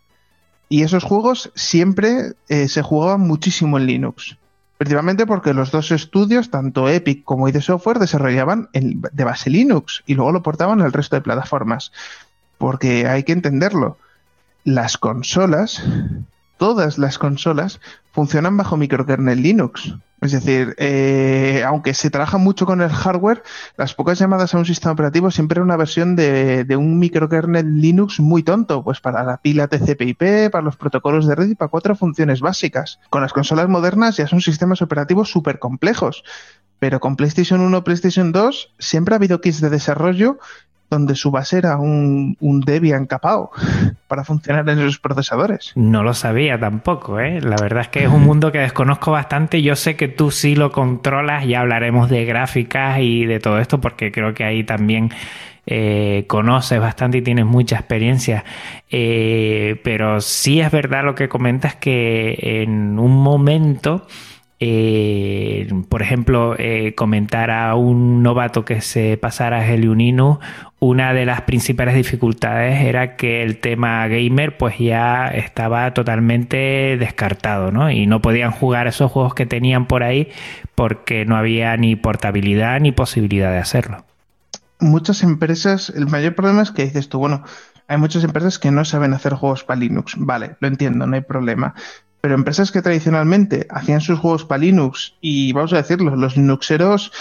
Y 0.69 0.83
esos 0.83 1.03
juegos 1.03 1.51
siempre 1.55 2.33
eh, 2.47 2.67
se 2.67 2.81
jugaban 2.81 3.21
muchísimo 3.21 3.77
en 3.77 3.85
Linux. 3.85 4.37
Principalmente 4.77 5.27
porque 5.27 5.53
los 5.53 5.71
dos 5.71 5.91
estudios, 5.91 6.49
tanto 6.49 6.89
Epic 6.89 7.23
como 7.23 7.47
ID 7.47 7.59
Software, 7.59 7.99
desarrollaban 7.99 8.69
de 8.73 9.23
base 9.23 9.49
Linux 9.49 10.03
y 10.05 10.15
luego 10.15 10.31
lo 10.31 10.41
portaban 10.41 10.81
al 10.81 10.93
resto 10.93 11.15
de 11.15 11.21
plataformas. 11.21 11.91
Porque 12.57 13.07
hay 13.07 13.23
que 13.23 13.33
entenderlo. 13.33 13.97
Las 14.63 14.97
consolas, 14.97 15.83
todas 16.57 16.97
las 16.97 17.17
consolas, 17.17 17.79
funcionan 18.11 18.57
bajo 18.57 18.77
microkernel 18.77 19.41
Linux. 19.41 19.93
Es 20.23 20.31
decir, 20.31 20.73
eh, 20.77 21.63
aunque 21.67 21.93
se 21.93 22.09
trabaja 22.09 22.37
mucho 22.37 22.65
con 22.65 22.81
el 22.81 22.89
hardware, 22.89 23.43
las 23.75 23.93
pocas 23.93 24.17
llamadas 24.17 24.53
a 24.53 24.57
un 24.57 24.63
sistema 24.63 24.93
operativo 24.93 25.29
siempre 25.31 25.57
era 25.57 25.65
una 25.65 25.75
versión 25.75 26.15
de, 26.15 26.65
un 26.77 26.97
microkernel 26.97 27.81
Linux 27.81 28.21
muy 28.21 28.41
tonto, 28.41 28.85
pues 28.85 29.01
para 29.01 29.23
la 29.23 29.37
pila 29.37 29.67
TCP/IP, 29.67 30.49
para 30.49 30.63
los 30.63 30.77
protocolos 30.77 31.27
de 31.27 31.35
red 31.35 31.49
y 31.49 31.55
para 31.55 31.67
cuatro 31.67 31.93
funciones 31.95 32.39
básicas. 32.39 32.99
Con 33.09 33.21
las 33.21 33.33
consolas 33.33 33.67
modernas 33.67 34.15
ya 34.15 34.27
son 34.27 34.39
sistemas 34.39 34.81
operativos 34.81 35.29
súper 35.29 35.59
complejos, 35.59 36.23
pero 36.79 37.01
con 37.01 37.17
PlayStation 37.17 37.59
1 37.59 37.83
PlayStation 37.83 38.31
2 38.31 38.75
siempre 38.79 39.15
ha 39.15 39.17
habido 39.17 39.41
kits 39.41 39.59
de 39.59 39.69
desarrollo 39.69 40.39
donde 40.93 41.15
su 41.15 41.31
base 41.31 41.57
era 41.57 41.77
un, 41.77 42.37
Debian 42.65 43.05
capao 43.05 43.51
para 44.07 44.23
funcionar 44.23 44.67
en 44.69 44.79
esos 44.79 44.99
procesadores. 44.99 45.71
No 45.75 46.03
lo 46.03 46.13
sabía 46.13 46.59
tampoco, 46.59 47.19
¿eh? 47.19 47.41
La 47.41 47.57
verdad 47.57 47.81
es 47.81 47.87
que 47.89 48.03
es 48.03 48.09
un 48.09 48.23
mundo 48.23 48.51
que 48.51 48.59
desconozco 48.59 49.11
bastante. 49.11 49.61
Yo 49.61 49.75
sé 49.75 49.95
que 49.95 50.07
tú 50.07 50.31
sí 50.31 50.55
lo 50.55 50.71
controlas, 50.71 51.45
ya 51.45 51.61
hablaremos 51.61 52.09
de 52.09 52.25
gráficas 52.25 52.99
y 52.99 53.25
de 53.25 53.39
todo 53.39 53.59
esto, 53.59 53.81
porque 53.81 54.11
creo 54.11 54.33
que 54.33 54.43
ahí 54.43 54.63
también 54.63 55.11
eh, 55.65 56.25
conoces 56.27 56.79
bastante 56.79 57.19
y 57.19 57.21
tienes 57.21 57.45
mucha 57.45 57.77
experiencia. 57.77 58.43
Eh, 58.89 59.79
pero 59.83 60.21
sí 60.21 60.59
es 60.59 60.71
verdad 60.71 61.03
lo 61.03 61.15
que 61.15 61.29
comentas 61.29 61.75
que 61.75 62.37
en 62.63 62.99
un 62.99 63.21
momento 63.21 64.05
eh, 64.59 65.67
por 65.89 66.01
ejemplo, 66.01 66.55
eh, 66.57 66.93
comentar 66.95 67.51
a 67.51 67.75
un 67.75 68.23
novato 68.23 68.63
que 68.65 68.81
se 68.81 69.17
pasara 69.17 69.57
a 69.57 69.67
Heliunino, 69.67 70.39
una 70.79 71.13
de 71.13 71.25
las 71.25 71.41
principales 71.41 71.95
dificultades 71.95 72.81
era 72.81 73.15
que 73.15 73.41
el 73.41 73.59
tema 73.59 74.07
gamer 74.07 74.57
pues 74.57 74.77
ya 74.77 75.27
estaba 75.27 75.93
totalmente 75.93 76.97
descartado, 76.97 77.71
¿no? 77.71 77.89
Y 77.89 78.05
no 78.05 78.21
podían 78.21 78.51
jugar 78.51 78.87
esos 78.87 79.11
juegos 79.11 79.33
que 79.33 79.45
tenían 79.45 79.87
por 79.87 80.03
ahí 80.03 80.29
porque 80.75 81.25
no 81.25 81.35
había 81.35 81.75
ni 81.77 81.95
portabilidad 81.95 82.79
ni 82.79 82.91
posibilidad 82.91 83.51
de 83.51 83.59
hacerlo. 83.59 84.05
Muchas 84.79 85.23
empresas, 85.23 85.91
el 85.95 86.07
mayor 86.07 86.35
problema 86.35 86.61
es 86.61 86.71
que 86.71 86.83
dices 86.83 87.07
tú, 87.07 87.19
bueno, 87.19 87.43
hay 87.87 87.97
muchas 87.97 88.23
empresas 88.23 88.59
que 88.59 88.71
no 88.71 88.85
saben 88.85 89.13
hacer 89.13 89.33
juegos 89.33 89.63
para 89.63 89.79
Linux. 89.79 90.15
Vale, 90.17 90.55
lo 90.59 90.67
entiendo, 90.67 91.07
no 91.07 91.15
hay 91.15 91.21
problema 91.21 91.75
pero 92.23 92.35
empresas 92.35 92.71
que 92.71 92.81
tradicionalmente 92.81 93.67
hacían 93.69 93.99
sus 93.99 94.17
juegos 94.17 94.45
para 94.45 94.61
Linux 94.61 95.13
y 95.19 95.51
vamos 95.51 95.73
a 95.73 95.75
decirlo, 95.75 96.15
los 96.15 96.37
Linuxeros 96.37 97.11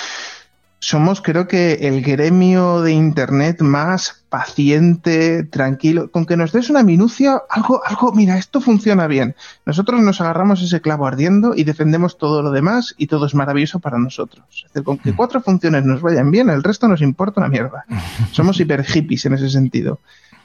somos 0.78 1.20
creo 1.20 1.48
que 1.48 1.72
el 1.88 2.02
gremio 2.02 2.82
de 2.82 2.92
Internet 2.92 3.62
más 3.62 4.22
paciente, 4.28 5.42
tranquilo, 5.42 6.08
con 6.12 6.24
que 6.24 6.36
nos 6.36 6.52
des 6.52 6.70
una 6.70 6.84
minucia, 6.84 7.42
algo, 7.50 7.84
algo, 7.84 8.12
mira, 8.12 8.38
esto 8.38 8.60
funciona 8.60 9.08
bien. 9.08 9.34
Nosotros 9.66 10.00
nos 10.02 10.20
agarramos 10.20 10.62
ese 10.62 10.80
clavo 10.80 11.04
ardiendo 11.04 11.54
y 11.56 11.64
defendemos 11.64 12.16
todo 12.16 12.40
lo 12.40 12.52
demás 12.52 12.94
y 12.96 13.08
todo 13.08 13.26
es 13.26 13.34
maravilloso 13.34 13.80
para 13.80 13.98
nosotros. 13.98 14.44
Es 14.54 14.72
decir, 14.72 14.84
con 14.84 14.98
que 14.98 15.10
mm. 15.10 15.16
cuatro 15.16 15.40
funciones 15.40 15.84
nos 15.84 16.00
vayan 16.00 16.30
bien, 16.30 16.48
el 16.48 16.62
resto 16.62 16.86
nos 16.86 17.02
importa 17.02 17.40
una 17.40 17.48
mierda. 17.48 17.86
Somos 18.30 18.60
hiper 18.60 18.84
hippies 18.84 19.26
en 19.26 19.34
ese 19.34 19.50
sentido. 19.50 19.98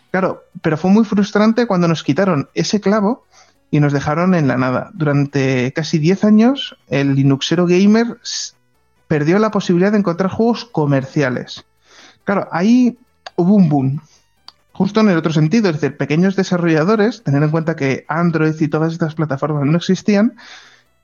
Claro, 0.09 0.45
pero 0.63 0.77
fue 0.77 0.89
muy 0.89 1.05
frustrante 1.05 1.67
cuando 1.67 1.87
nos 1.87 2.03
quitaron 2.03 2.49
ese 2.55 2.81
clavo 2.81 3.27
y 3.71 3.79
nos 3.79 3.93
dejaron 3.93 4.33
en 4.35 4.47
la 4.47 4.57
nada. 4.57 4.91
Durante 4.93 5.71
casi 5.73 5.99
10 5.99 6.23
años, 6.23 6.77
el 6.87 7.15
Linuxero 7.15 7.65
gamer 7.65 8.17
perdió 9.07 9.39
la 9.39 9.51
posibilidad 9.51 9.91
de 9.91 9.99
encontrar 9.99 10.29
juegos 10.29 10.65
comerciales. 10.65 11.65
Claro, 12.23 12.47
ahí 12.51 12.97
hubo 13.35 13.55
un 13.55 13.69
boom. 13.69 14.01
Justo 14.73 14.99
en 14.99 15.09
el 15.09 15.17
otro 15.17 15.33
sentido, 15.33 15.69
es 15.69 15.81
decir, 15.81 15.97
pequeños 15.97 16.35
desarrolladores, 16.35 17.23
tener 17.23 17.41
en 17.41 17.49
cuenta 17.49 17.75
que 17.75 18.05
Android 18.07 18.55
y 18.59 18.67
todas 18.67 18.93
estas 18.93 19.15
plataformas 19.15 19.65
no 19.65 19.77
existían, 19.77 20.35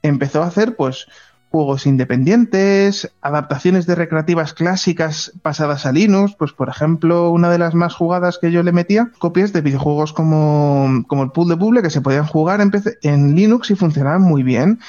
empezó 0.04 0.44
a 0.44 0.48
hacer 0.48 0.76
pues 0.76 1.08
juegos 1.54 1.86
independientes, 1.86 3.14
adaptaciones 3.22 3.86
de 3.86 3.94
recreativas 3.94 4.56
clásicas 4.56 5.34
pasadas 5.44 5.86
a 5.86 5.92
Linux, 5.92 6.34
pues 6.36 6.52
por 6.52 6.68
ejemplo, 6.68 7.30
una 7.30 7.52
de 7.52 7.60
las 7.60 7.76
más 7.76 7.94
jugadas 7.94 8.40
que 8.40 8.52
yo 8.52 8.64
le 8.64 8.72
metía, 8.72 9.12
copias 9.20 9.54
de 9.54 9.62
videojuegos 9.62 10.14
como, 10.14 11.04
como 11.08 11.22
el 11.22 11.30
Pool 11.30 11.50
de 11.50 11.54
Bubble 11.54 11.84
que 11.84 11.92
se 11.92 12.02
podían 12.02 12.26
jugar 12.26 12.60
en, 12.60 13.36
Linux 13.36 13.70
y 13.70 13.76
funcionaban 13.76 14.24
muy 14.24 14.42
bien. 14.42 14.80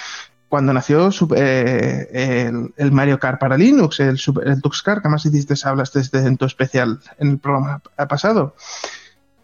Cuando 0.48 0.72
nació 0.72 1.10
eh, 1.36 2.50
el, 2.78 2.92
Mario 2.92 3.18
Kart 3.18 3.38
para 3.38 3.58
Linux, 3.58 4.00
el, 4.00 4.18
el 4.46 4.62
TuxCar, 4.62 5.02
que 5.02 5.10
más 5.10 5.26
hiciste, 5.26 5.54
hablas 5.64 5.92
desde 5.92 6.26
en 6.26 6.38
tu 6.38 6.46
especial 6.46 6.98
en 7.18 7.28
el 7.28 7.38
programa 7.40 7.82
pasado. 8.08 8.54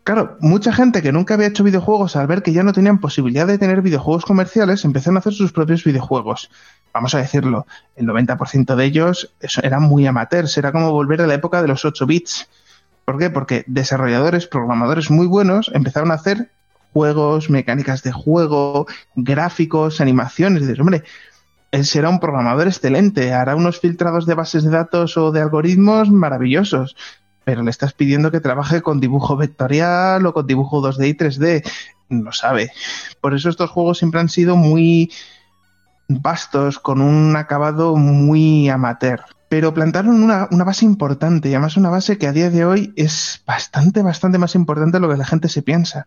Claro, 0.04 0.38
mucha 0.40 0.72
gente 0.72 1.02
que 1.02 1.12
nunca 1.12 1.34
había 1.34 1.48
hecho 1.48 1.62
videojuegos, 1.62 2.16
al 2.16 2.26
ver 2.26 2.42
que 2.42 2.52
ya 2.52 2.62
no 2.62 2.72
tenían 2.72 2.98
posibilidad 2.98 3.46
de 3.46 3.58
tener 3.58 3.82
videojuegos 3.82 4.24
comerciales, 4.24 4.84
empezaron 4.84 5.16
a 5.16 5.20
hacer 5.20 5.34
sus 5.34 5.52
propios 5.52 5.84
videojuegos. 5.84 6.50
Vamos 6.92 7.14
a 7.14 7.18
decirlo, 7.18 7.66
el 7.97 8.06
90% 8.06 8.75
de 8.75 8.85
ellos 8.85 9.32
eran 9.62 9.82
muy 9.82 10.06
amateurs, 10.06 10.56
era 10.59 10.73
como 10.73 10.90
volver 10.90 11.23
a 11.23 11.26
la 11.26 11.35
época 11.35 11.62
de 11.62 11.68
los 11.68 11.85
8 11.85 12.06
bits. 12.06 12.49
¿Por 13.04 13.18
qué? 13.18 13.30
Porque 13.30 13.64
desarrolladores, 13.66 14.47
programadores 14.47 15.11
muy 15.11 15.26
buenos 15.26 15.70
empezaron 15.75 16.11
a 16.11 16.14
hacer 16.14 16.50
juegos, 16.92 17.50
mecánicas 17.50 18.02
de 18.02 18.12
juego, 18.12 18.87
gráficos, 19.14 20.00
animaciones. 20.00 20.62
Dices, 20.62 20.80
hombre, 20.80 21.04
él 21.70 21.85
será 21.85 22.09
un 22.09 22.18
programador 22.18 22.66
excelente, 22.66 23.32
hará 23.32 23.54
unos 23.54 23.78
filtrados 23.78 24.26
de 24.26 24.35
bases 24.35 24.64
de 24.64 24.70
datos 24.70 25.16
o 25.16 25.30
de 25.30 25.40
algoritmos 25.40 26.11
maravillosos 26.11 26.97
pero 27.44 27.62
le 27.62 27.70
estás 27.70 27.92
pidiendo 27.92 28.30
que 28.30 28.40
trabaje 28.40 28.82
con 28.82 29.00
dibujo 29.00 29.37
vectorial 29.37 30.25
o 30.26 30.32
con 30.32 30.47
dibujo 30.47 30.80
2D 30.80 31.09
y 31.09 31.14
3D. 31.14 31.70
No 32.09 32.32
sabe. 32.32 32.70
Por 33.20 33.35
eso 33.35 33.49
estos 33.49 33.70
juegos 33.70 33.99
siempre 33.99 34.20
han 34.20 34.28
sido 34.28 34.56
muy 34.56 35.11
vastos, 36.10 36.78
con 36.78 37.00
un 37.00 37.36
acabado 37.36 37.96
muy 37.96 38.68
amateur. 38.68 39.20
Pero 39.48 39.74
plantaron 39.74 40.22
una, 40.22 40.46
base 40.64 40.84
importante, 40.84 41.48
y 41.48 41.54
además 41.54 41.76
una 41.76 41.90
base 41.90 42.18
que 42.18 42.26
a 42.26 42.32
día 42.32 42.50
de 42.50 42.64
hoy 42.64 42.92
es 42.96 43.42
bastante, 43.46 44.02
bastante 44.02 44.38
más 44.38 44.54
importante 44.54 44.98
de 44.98 45.00
lo 45.00 45.08
que 45.08 45.16
la 45.16 45.24
gente 45.24 45.48
se 45.48 45.62
piensa. 45.62 46.06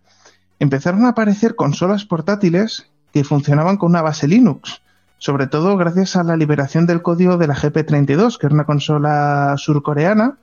Empezaron 0.60 1.06
a 1.06 1.10
aparecer 1.10 1.56
consolas 1.56 2.06
portátiles 2.06 2.88
que 3.14 3.24
funcionaban 3.24 3.78
con 3.78 3.90
una 3.90 4.02
base 4.02 4.28
Linux 4.28 4.82
sobre 5.24 5.48
todo 5.48 5.78
gracias 5.78 6.18
a 6.18 6.24
la 6.24 6.36
liberación 6.36 6.86
del 6.86 7.02
código 7.02 7.38
de 7.38 7.48
la 7.48 7.56
GP32, 7.56 8.38
que 8.38 8.48
era 8.48 8.56
una 8.56 8.66
consola 8.66 9.56
surcoreana 9.56 10.36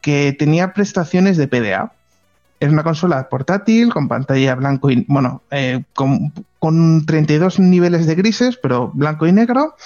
que 0.00 0.34
tenía 0.38 0.72
prestaciones 0.72 1.36
de 1.36 1.48
PDA. 1.48 1.92
Es 2.60 2.72
una 2.72 2.82
consola 2.82 3.28
portátil 3.28 3.92
con 3.92 4.08
pantalla 4.08 4.54
blanco 4.54 4.90
y 4.90 5.04
bueno, 5.06 5.42
eh, 5.50 5.84
con, 5.92 6.32
con 6.64 7.04
32 7.04 7.58
niveles 7.58 8.06
de 8.06 8.14
grises, 8.14 8.56
pero 8.56 8.90
blanco 8.94 9.26
y 9.26 9.32
negro, 9.32 9.76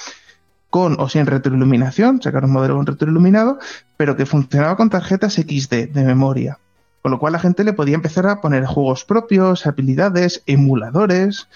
con 0.71 0.95
o 1.01 1.09
sin 1.09 1.27
retroiluminación, 1.27 2.23
sacaron 2.23 2.51
un 2.51 2.55
modelo 2.55 2.77
con 2.77 2.87
retroiluminado, 2.87 3.59
pero 3.97 4.15
que 4.15 4.27
funcionaba 4.27 4.77
con 4.77 4.89
tarjetas 4.89 5.35
XD 5.35 5.89
de 5.91 6.05
memoria. 6.05 6.61
Con 7.03 7.11
lo 7.11 7.19
cual 7.19 7.33
la 7.33 7.41
gente 7.41 7.65
le 7.65 7.73
podía 7.73 7.97
empezar 7.97 8.29
a 8.29 8.41
poner 8.41 8.65
juegos 8.65 9.05
propios, 9.05 9.67
habilidades, 9.67 10.45
emuladores, 10.47 11.49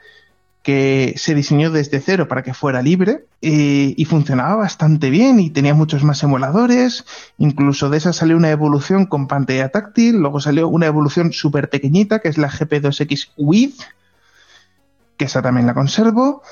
que 0.62 1.14
se 1.16 1.34
diseñó 1.34 1.70
desde 1.70 2.00
cero 2.00 2.28
para 2.28 2.42
que 2.42 2.52
fuera 2.52 2.82
libre 2.82 3.24
y 3.40 4.04
funcionaba 4.04 4.56
bastante 4.56 5.10
bien 5.10 5.40
y 5.40 5.50
tenía 5.50 5.74
muchos 5.74 6.04
más 6.04 6.22
emuladores. 6.22 7.04
Incluso 7.38 7.88
de 7.88 7.98
esa 7.98 8.12
salió 8.12 8.36
una 8.36 8.50
evolución 8.50 9.06
con 9.06 9.28
pantalla 9.28 9.70
táctil, 9.70 10.16
luego 10.16 10.40
salió 10.40 10.68
una 10.68 10.86
evolución 10.86 11.32
súper 11.32 11.70
pequeñita 11.70 12.18
que 12.18 12.28
es 12.28 12.38
la 12.38 12.50
GP2X 12.50 13.30
With, 13.36 13.74
que 15.16 15.24
esa 15.24 15.42
también 15.42 15.66
la 15.66 15.74
conservo. 15.74 16.42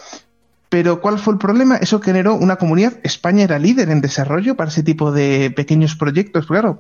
Pero 0.69 1.01
¿cuál 1.01 1.19
fue 1.19 1.35
el 1.35 1.39
problema? 1.39 1.77
Eso 1.77 2.01
generó 2.01 2.35
una 2.35 2.57
comunidad. 2.57 2.95
España 3.05 3.45
era 3.45 3.59
líder 3.59 3.89
en 3.91 4.01
desarrollo 4.01 4.57
para 4.57 4.71
ese 4.71 4.83
tipo 4.83 5.13
de 5.13 5.53
pequeños 5.55 5.95
proyectos. 5.95 6.47
Claro, 6.47 6.79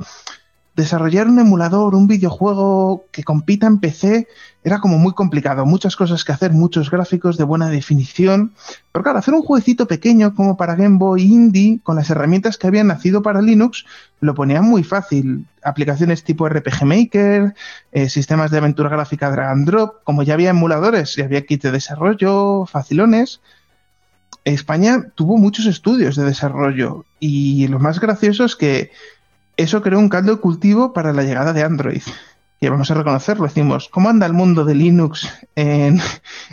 desarrollar 0.76 1.26
un 1.26 1.38
emulador, 1.38 1.94
un 1.94 2.06
videojuego 2.06 3.06
que 3.10 3.24
compita 3.24 3.66
en 3.66 3.78
PC, 3.78 4.28
era 4.62 4.78
como 4.78 4.98
muy 4.98 5.14
complicado. 5.14 5.64
Muchas 5.64 5.96
cosas 5.96 6.22
que 6.22 6.32
hacer, 6.32 6.52
muchos 6.52 6.90
gráficos 6.90 7.38
de 7.38 7.44
buena 7.44 7.70
definición. 7.70 8.52
Pero 8.92 9.02
claro, 9.02 9.18
hacer 9.18 9.32
un 9.32 9.42
jueguecito 9.42 9.86
pequeño 9.86 10.34
como 10.34 10.58
para 10.58 10.74
Game 10.74 10.98
Boy 10.98 11.22
Indie, 11.22 11.80
con 11.82 11.96
las 11.96 12.10
herramientas 12.10 12.58
que 12.58 12.66
habían 12.66 12.88
nacido 12.88 13.22
para 13.22 13.40
Linux, 13.40 13.86
lo 14.20 14.34
ponía 14.34 14.60
muy 14.60 14.84
fácil. 14.84 15.46
Aplicaciones 15.62 16.24
tipo 16.24 16.46
RPG 16.46 16.84
Maker, 16.84 17.54
eh, 17.92 18.08
sistemas 18.10 18.50
de 18.50 18.58
aventura 18.58 18.90
gráfica 18.90 19.30
drag 19.30 19.50
and 19.52 19.66
drop, 19.66 20.04
como 20.04 20.24
ya 20.24 20.34
había 20.34 20.50
emuladores 20.50 21.16
y 21.16 21.22
había 21.22 21.46
kits 21.46 21.62
de 21.62 21.72
desarrollo, 21.72 22.66
facilones. 22.66 23.40
España 24.44 25.06
tuvo 25.14 25.38
muchos 25.38 25.66
estudios 25.66 26.14
de 26.14 26.24
desarrollo 26.24 27.04
y 27.18 27.66
lo 27.66 27.80
más 27.80 27.98
gracioso 27.98 28.44
es 28.44 28.54
que 28.54 28.92
eso 29.56 29.82
creó 29.82 29.98
un 29.98 30.08
caldo 30.08 30.34
de 30.34 30.40
cultivo 30.40 30.92
para 30.92 31.12
la 31.12 31.22
llegada 31.22 31.52
de 31.52 31.62
Android. 31.62 32.02
Y 32.58 32.68
vamos 32.68 32.90
a 32.90 32.94
reconocerlo, 32.94 33.44
decimos, 33.44 33.88
¿cómo 33.90 34.08
anda 34.08 34.24
el 34.24 34.32
mundo 34.32 34.64
de 34.64 34.74
Linux 34.74 35.28
en, 35.56 36.00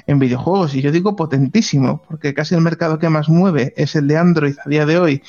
videojuegos? 0.08 0.76
Y 0.76 0.82
yo 0.82 0.92
digo 0.92 1.16
potentísimo, 1.16 2.04
porque 2.08 2.34
casi 2.34 2.56
el 2.56 2.62
mercado 2.62 3.00
que 3.00 3.10
más 3.10 3.30
mueve 3.30 3.74
es 3.78 3.96
el 3.96 4.08
de 4.08 4.18
Android 4.18 4.56
a 4.64 4.70
día 4.70 4.86
de 4.86 4.98
hoy, 4.98 5.24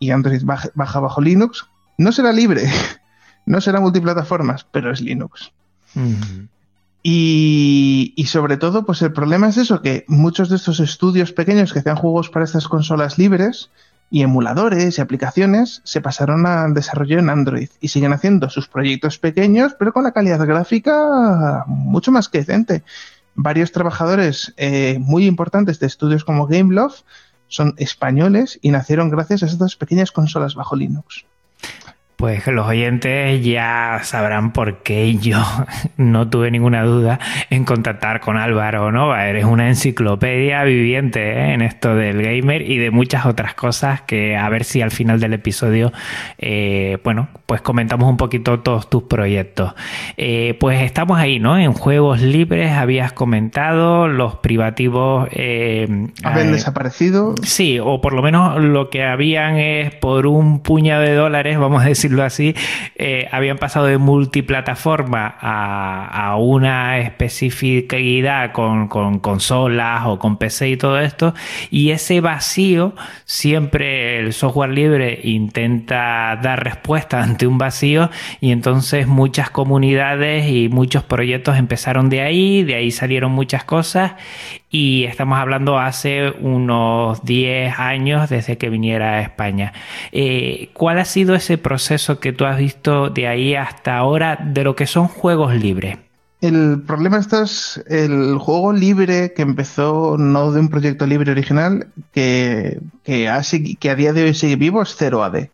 y 0.00 0.10
Android 0.10 0.42
baja, 0.44 1.00
bajo 1.00 1.20
Linux. 1.20 1.66
No 1.98 2.12
será 2.12 2.32
libre, 2.32 2.68
no 3.46 3.60
será 3.60 3.80
multiplataformas, 3.80 4.64
pero 4.70 4.92
es 4.92 5.00
Linux. 5.00 5.52
y, 7.02 8.12
y, 8.16 8.26
sobre 8.26 8.56
todo, 8.56 8.84
pues 8.84 9.02
el 9.02 9.12
problema 9.12 9.48
es 9.48 9.56
eso, 9.56 9.82
que 9.82 10.04
muchos 10.08 10.48
de 10.48 10.56
estos 10.56 10.80
estudios 10.80 11.32
pequeños 11.32 11.72
que 11.72 11.78
hacían 11.78 11.96
juegos 11.96 12.28
para 12.28 12.44
estas 12.44 12.68
consolas 12.68 13.18
libres, 13.18 13.70
y 14.10 14.22
emuladores 14.22 14.98
y 14.98 15.00
aplicaciones 15.00 15.82
se 15.84 16.00
pasaron 16.00 16.46
al 16.46 16.74
desarrollo 16.74 17.18
en 17.18 17.28
Android 17.30 17.68
y 17.80 17.88
siguen 17.88 18.12
haciendo 18.12 18.48
sus 18.48 18.68
proyectos 18.68 19.18
pequeños, 19.18 19.74
pero 19.78 19.92
con 19.92 20.04
la 20.04 20.12
calidad 20.12 20.44
gráfica 20.46 21.64
mucho 21.66 22.10
más 22.10 22.28
que 22.28 22.38
decente. 22.38 22.82
Varios 23.34 23.72
trabajadores 23.72 24.54
eh, 24.56 24.98
muy 25.00 25.26
importantes 25.26 25.78
de 25.78 25.86
estudios 25.86 26.24
como 26.24 26.46
Gameloft 26.46 27.02
son 27.48 27.74
españoles 27.76 28.58
y 28.62 28.70
nacieron 28.70 29.10
gracias 29.10 29.42
a 29.42 29.46
estas 29.46 29.76
pequeñas 29.76 30.10
consolas 30.10 30.54
bajo 30.54 30.76
Linux. 30.76 31.24
Pues 32.18 32.44
los 32.48 32.66
oyentes 32.66 33.44
ya 33.44 34.00
sabrán 34.02 34.52
por 34.52 34.82
qué 34.82 35.18
yo 35.18 35.40
no 35.96 36.28
tuve 36.28 36.50
ninguna 36.50 36.82
duda 36.82 37.20
en 37.48 37.64
contactar 37.64 38.18
con 38.18 38.36
Álvaro 38.36 38.90
Nova. 38.90 39.28
Eres 39.28 39.44
una 39.44 39.68
enciclopedia 39.68 40.64
viviente 40.64 41.20
¿eh? 41.20 41.54
en 41.54 41.62
esto 41.62 41.94
del 41.94 42.20
gamer 42.20 42.62
y 42.62 42.78
de 42.78 42.90
muchas 42.90 43.24
otras 43.24 43.54
cosas 43.54 44.00
que 44.00 44.36
a 44.36 44.48
ver 44.48 44.64
si 44.64 44.82
al 44.82 44.90
final 44.90 45.20
del 45.20 45.32
episodio, 45.32 45.92
eh, 46.38 46.98
bueno, 47.04 47.28
pues 47.46 47.60
comentamos 47.60 48.10
un 48.10 48.16
poquito 48.16 48.58
todos 48.58 48.90
tus 48.90 49.04
proyectos. 49.04 49.74
Eh, 50.16 50.56
pues 50.58 50.82
estamos 50.82 51.20
ahí, 51.20 51.38
¿no? 51.38 51.56
En 51.56 51.72
juegos 51.72 52.20
libres 52.20 52.72
habías 52.72 53.12
comentado, 53.12 54.08
los 54.08 54.34
privativos... 54.38 55.28
¿Habían 56.24 56.50
desaparecido? 56.50 57.36
Sí, 57.44 57.78
o 57.78 58.00
por 58.00 58.12
lo 58.12 58.22
menos 58.22 58.60
lo 58.60 58.90
que 58.90 59.04
habían 59.04 59.56
es 59.56 59.94
por 59.94 60.26
un 60.26 60.64
puñado 60.64 61.02
de 61.02 61.14
dólares, 61.14 61.56
vamos 61.60 61.84
a 61.84 61.86
decir, 61.86 62.07
así, 62.22 62.54
eh, 62.96 63.28
habían 63.30 63.58
pasado 63.58 63.86
de 63.86 63.98
multiplataforma 63.98 65.36
a, 65.40 66.36
una 66.38 66.98
especificidad 66.98 68.52
con, 68.52 68.88
consolas 69.18 70.02
o 70.06 70.18
con 70.18 70.36
PC 70.36 70.70
y 70.70 70.76
todo 70.76 70.98
esto, 71.00 71.34
y 71.70 71.90
ese 71.90 72.20
vacío 72.20 72.94
siempre 73.24 74.18
el 74.18 74.32
software 74.32 74.70
libre 74.70 75.20
intenta 75.24 76.38
dar 76.42 76.62
respuesta 76.62 77.22
ante 77.22 77.46
un 77.46 77.58
vacío 77.58 78.10
y 78.40 78.52
entonces 78.52 79.06
muchas 79.06 79.50
comunidades 79.50 80.48
y 80.48 80.68
muchos 80.68 81.04
proyectos 81.04 81.56
empezaron 81.56 82.08
de 82.08 82.22
ahí, 82.22 82.62
de 82.62 82.74
ahí 82.74 82.90
salieron 82.90 83.32
muchas 83.32 83.64
cosas 83.64 84.12
y 84.70 85.04
estamos 85.04 85.38
hablando 85.38 85.78
hace 85.78 86.30
unos 86.30 87.24
10 87.24 87.78
años 87.78 88.28
desde 88.28 88.58
que 88.58 88.68
viniera 88.68 89.14
a 89.14 89.22
España. 89.22 89.72
Eh, 90.12 90.70
¿Cuál 90.74 90.98
ha 90.98 91.04
sido 91.04 91.34
ese 91.34 91.58
proceso 91.58 92.20
que 92.20 92.32
tú 92.32 92.44
has 92.44 92.58
visto 92.58 93.08
de 93.08 93.26
ahí 93.26 93.54
hasta 93.54 93.96
ahora 93.96 94.38
de 94.42 94.64
lo 94.64 94.76
que 94.76 94.86
son 94.86 95.08
juegos 95.08 95.54
libres? 95.54 95.98
El 96.40 96.82
problema 96.86 97.18
está 97.18 97.42
es 97.42 97.82
el 97.88 98.38
juego 98.38 98.72
libre 98.72 99.32
que 99.32 99.42
empezó 99.42 100.16
no 100.18 100.52
de 100.52 100.60
un 100.60 100.68
proyecto 100.68 101.04
libre 101.04 101.32
original 101.32 101.88
que, 102.12 102.78
que, 103.02 103.28
que 103.80 103.90
a 103.90 103.94
día 103.96 104.12
de 104.12 104.24
hoy 104.24 104.34
sigue 104.34 104.56
vivo 104.56 104.82
es 104.82 104.96
0AD. 105.00 105.50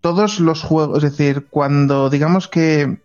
Todos 0.00 0.40
los 0.40 0.62
juegos, 0.62 1.04
es 1.04 1.16
decir, 1.16 1.46
cuando 1.50 2.10
digamos 2.10 2.48
que 2.48 2.98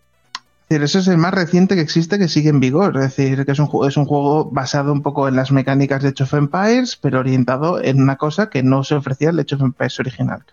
ese 0.80 1.00
es 1.00 1.08
el 1.08 1.18
más 1.18 1.34
reciente 1.34 1.74
que 1.74 1.80
existe 1.80 2.18
que 2.18 2.28
sigue 2.28 2.50
en 2.50 2.60
vigor. 2.60 2.96
Es 2.96 3.02
decir, 3.02 3.44
que 3.44 3.52
es 3.52 3.58
un, 3.58 3.66
juego 3.66 4.44
basado 4.50 4.92
un 4.92 5.02
poco 5.02 5.28
en 5.28 5.36
las 5.36 5.52
mecánicas 5.52 6.02
de 6.02 6.10
Age 6.10 6.22
of 6.22 6.34
Empires, 6.34 6.96
pero 6.96 7.18
orientado 7.18 7.82
en 7.82 8.00
una 8.00 8.16
cosa 8.16 8.48
que 8.48 8.62
no 8.62 8.84
se 8.84 8.94
ofrecía 8.94 9.30
el 9.30 9.40
Age 9.40 9.56
of 9.56 9.62
Empires 9.62 10.00
original. 10.00 10.44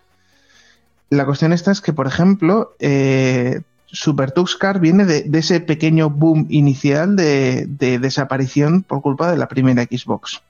La 1.08 1.24
cuestión 1.24 1.52
esta 1.52 1.72
es 1.72 1.80
que, 1.80 1.92
por 1.92 2.06
ejemplo, 2.06 2.74
eh, 2.78 3.62
Super 3.86 4.32
Tuxcar 4.32 4.80
viene 4.80 5.04
de, 5.04 5.28
ese 5.32 5.60
pequeño 5.60 6.10
boom 6.10 6.46
inicial 6.50 7.16
de, 7.16 7.66
desaparición 8.00 8.82
por 8.82 9.02
culpa 9.02 9.30
de 9.30 9.38
la 9.38 9.48
primera 9.48 9.82
Xbox. 9.84 10.42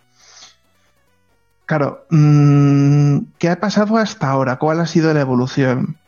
Claro, 1.66 2.04
mm, 2.10 3.18
¿qué 3.38 3.48
ha 3.48 3.60
pasado 3.60 3.96
hasta 3.96 4.28
ahora? 4.28 4.56
¿Cuál 4.56 4.80
ha 4.80 4.86
sido 4.86 5.14
la 5.14 5.20
evolución? 5.20 5.99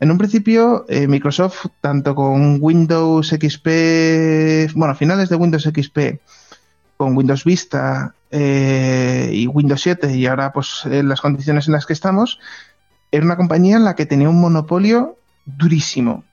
En 0.00 0.10
un 0.10 0.18
principio, 0.18 0.84
eh, 0.88 1.06
Microsoft, 1.06 1.66
tanto 1.80 2.14
con 2.14 2.58
Windows 2.60 3.28
XP, 3.28 4.74
bueno, 4.74 4.94
finales 4.94 5.28
de 5.28 5.36
Windows 5.36 5.62
XP, 5.62 6.20
con 6.96 7.16
Windows 7.16 7.44
Vista 7.44 8.14
eh, 8.30 9.30
y 9.32 9.46
Windows 9.46 9.80
7, 9.82 10.16
y 10.16 10.26
ahora, 10.26 10.52
pues, 10.52 10.82
en 10.84 11.08
las 11.08 11.20
condiciones 11.20 11.68
en 11.68 11.72
las 11.74 11.86
que 11.86 11.92
estamos, 11.92 12.40
era 13.12 13.24
una 13.24 13.36
compañía 13.36 13.76
en 13.76 13.84
la 13.84 13.94
que 13.94 14.06
tenía 14.06 14.28
un 14.28 14.40
monopolio 14.40 15.16
durísimo. 15.46 16.24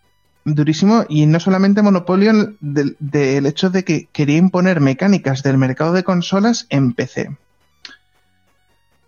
Durísimo, 0.43 1.05
y 1.07 1.27
no 1.27 1.39
solamente 1.39 1.83
monopolio 1.83 2.55
del 2.59 3.45
hecho 3.45 3.69
de 3.69 3.83
que 3.83 4.07
quería 4.11 4.37
imponer 4.37 4.81
mecánicas 4.81 5.43
del 5.43 5.59
mercado 5.59 5.93
de 5.93 6.03
consolas 6.03 6.65
en 6.69 6.93
PC. 6.93 7.37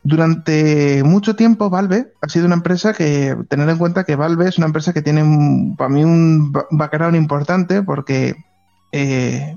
Durante 0.04 1.02
mucho 1.04 1.38
tiempo 1.38 1.70
Valve 1.70 2.12
ha 2.22 2.28
sido 2.28 2.46
una 2.46 2.56
empresa 2.56 2.94
que, 2.94 3.38
tener 3.48 3.70
en 3.70 3.78
cuenta 3.78 4.04
que 4.04 4.18
Valve 4.18 4.50
es 4.50 4.58
una 4.58 4.68
empresa 4.68 4.92
que 4.92 5.02
tiene 5.02 5.76
para 5.78 5.90
mí 5.90 6.04
un 6.04 6.52
background 6.72 7.16
importante 7.16 7.82
porque 7.82 8.36
eh, 8.92 9.56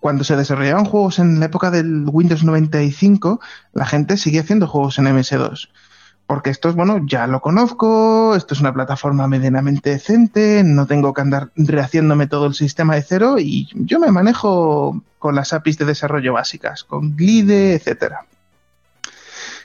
cuando 0.00 0.22
se 0.22 0.36
desarrollaban 0.36 0.84
juegos 0.84 1.18
en 1.18 1.40
la 1.40 1.46
época 1.46 1.70
del 1.70 2.04
Windows 2.06 2.44
95, 2.44 3.40
la 3.72 3.86
gente 3.86 4.18
seguía 4.18 4.42
haciendo 4.42 4.66
juegos 4.66 4.98
en 4.98 5.06
MS2. 5.06 5.68
porque 6.26 6.50
esto 6.50 6.68
es, 6.68 6.76
bueno, 6.76 7.00
ya 7.06 7.26
lo 7.26 7.40
conozco, 7.40 8.36
esto 8.36 8.54
es 8.54 8.60
una 8.60 8.72
plataforma 8.74 9.26
medianamente 9.26 9.90
decente, 9.90 10.62
no 10.62 10.86
tengo 10.86 11.12
que 11.12 11.22
andar 11.22 11.50
rehaciéndome 11.56 12.26
todo 12.28 12.46
el 12.46 12.54
sistema 12.54 12.94
de 12.94 13.02
cero 13.02 13.36
y 13.38 13.68
yo 13.74 13.98
me 13.98 14.12
manejo 14.12 15.02
con 15.18 15.34
las 15.34 15.52
APIs 15.54 15.78
de 15.78 15.86
desarrollo 15.86 16.34
básicas, 16.34 16.84
con 16.84 17.16
Glide, 17.16 17.74
etcétera. 17.74 18.26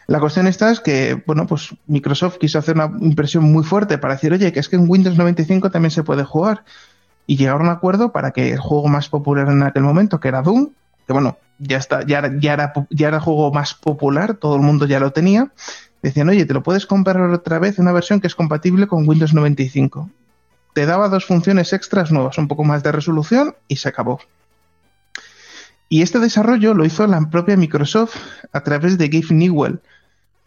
La 0.07 0.19
cuestión 0.19 0.45
esta 0.47 0.71
es 0.71 0.79
que, 0.79 1.21
bueno, 1.25 1.47
pues 1.47 1.75
Microsoft 1.87 2.37
quiso 2.37 2.59
hacer 2.59 2.75
una 2.75 2.91
impresión 3.01 3.43
muy 3.43 3.63
fuerte 3.63 3.97
para 3.97 4.13
decir, 4.13 4.31
oye, 4.33 4.53
que 4.53 4.59
es 4.59 4.69
que 4.69 4.75
en 4.75 4.87
Windows 4.87 5.17
95 5.17 5.71
también 5.71 5.91
se 5.91 6.03
puede 6.03 6.23
jugar. 6.23 6.63
Y 7.25 7.37
llegaron 7.37 7.61
a 7.61 7.71
un 7.71 7.75
acuerdo 7.75 8.11
para 8.11 8.31
que 8.31 8.51
el 8.51 8.59
juego 8.59 8.87
más 8.87 9.09
popular 9.09 9.47
en 9.49 9.63
aquel 9.63 9.81
momento, 9.81 10.19
que 10.19 10.27
era 10.27 10.43
Doom, 10.43 10.69
que 11.07 11.13
bueno, 11.13 11.37
ya 11.57 11.77
está, 11.77 12.05
ya, 12.05 12.31
ya, 12.39 12.53
era, 12.53 12.73
ya 12.91 13.07
era 13.07 13.17
el 13.17 13.23
juego 13.23 13.51
más 13.51 13.73
popular, 13.73 14.35
todo 14.35 14.55
el 14.55 14.61
mundo 14.61 14.85
ya 14.85 14.99
lo 14.99 15.11
tenía, 15.11 15.51
decían, 16.03 16.29
oye, 16.29 16.45
te 16.45 16.53
lo 16.53 16.61
puedes 16.61 16.85
comprar 16.85 17.19
otra 17.31 17.57
vez 17.57 17.79
en 17.79 17.83
una 17.83 17.93
versión 17.93 18.21
que 18.21 18.27
es 18.27 18.35
compatible 18.35 18.85
con 18.85 19.07
Windows 19.07 19.33
95. 19.33 20.09
Te 20.73 20.85
daba 20.85 21.09
dos 21.09 21.25
funciones 21.25 21.73
extras 21.73 22.11
nuevas, 22.11 22.37
un 22.37 22.47
poco 22.47 22.63
más 22.63 22.83
de 22.83 22.91
resolución 22.91 23.55
y 23.67 23.77
se 23.77 23.89
acabó. 23.89 24.19
Y 25.87 26.01
este 26.01 26.19
desarrollo 26.19 26.73
lo 26.73 26.85
hizo 26.85 27.05
la 27.07 27.29
propia 27.29 27.57
Microsoft 27.57 28.15
a 28.51 28.61
través 28.61 28.97
de 28.97 29.07
Gabe 29.07 29.33
Newell, 29.33 29.79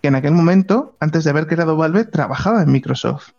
que 0.01 0.09
en 0.09 0.15
aquel 0.15 0.33
momento, 0.33 0.97
antes 1.01 1.25
de 1.25 1.31
haber 1.31 1.47
creado 1.47 1.77
Valve, 1.77 2.05
trabajaba 2.05 2.63
en 2.63 2.71
Microsoft. 2.71 3.31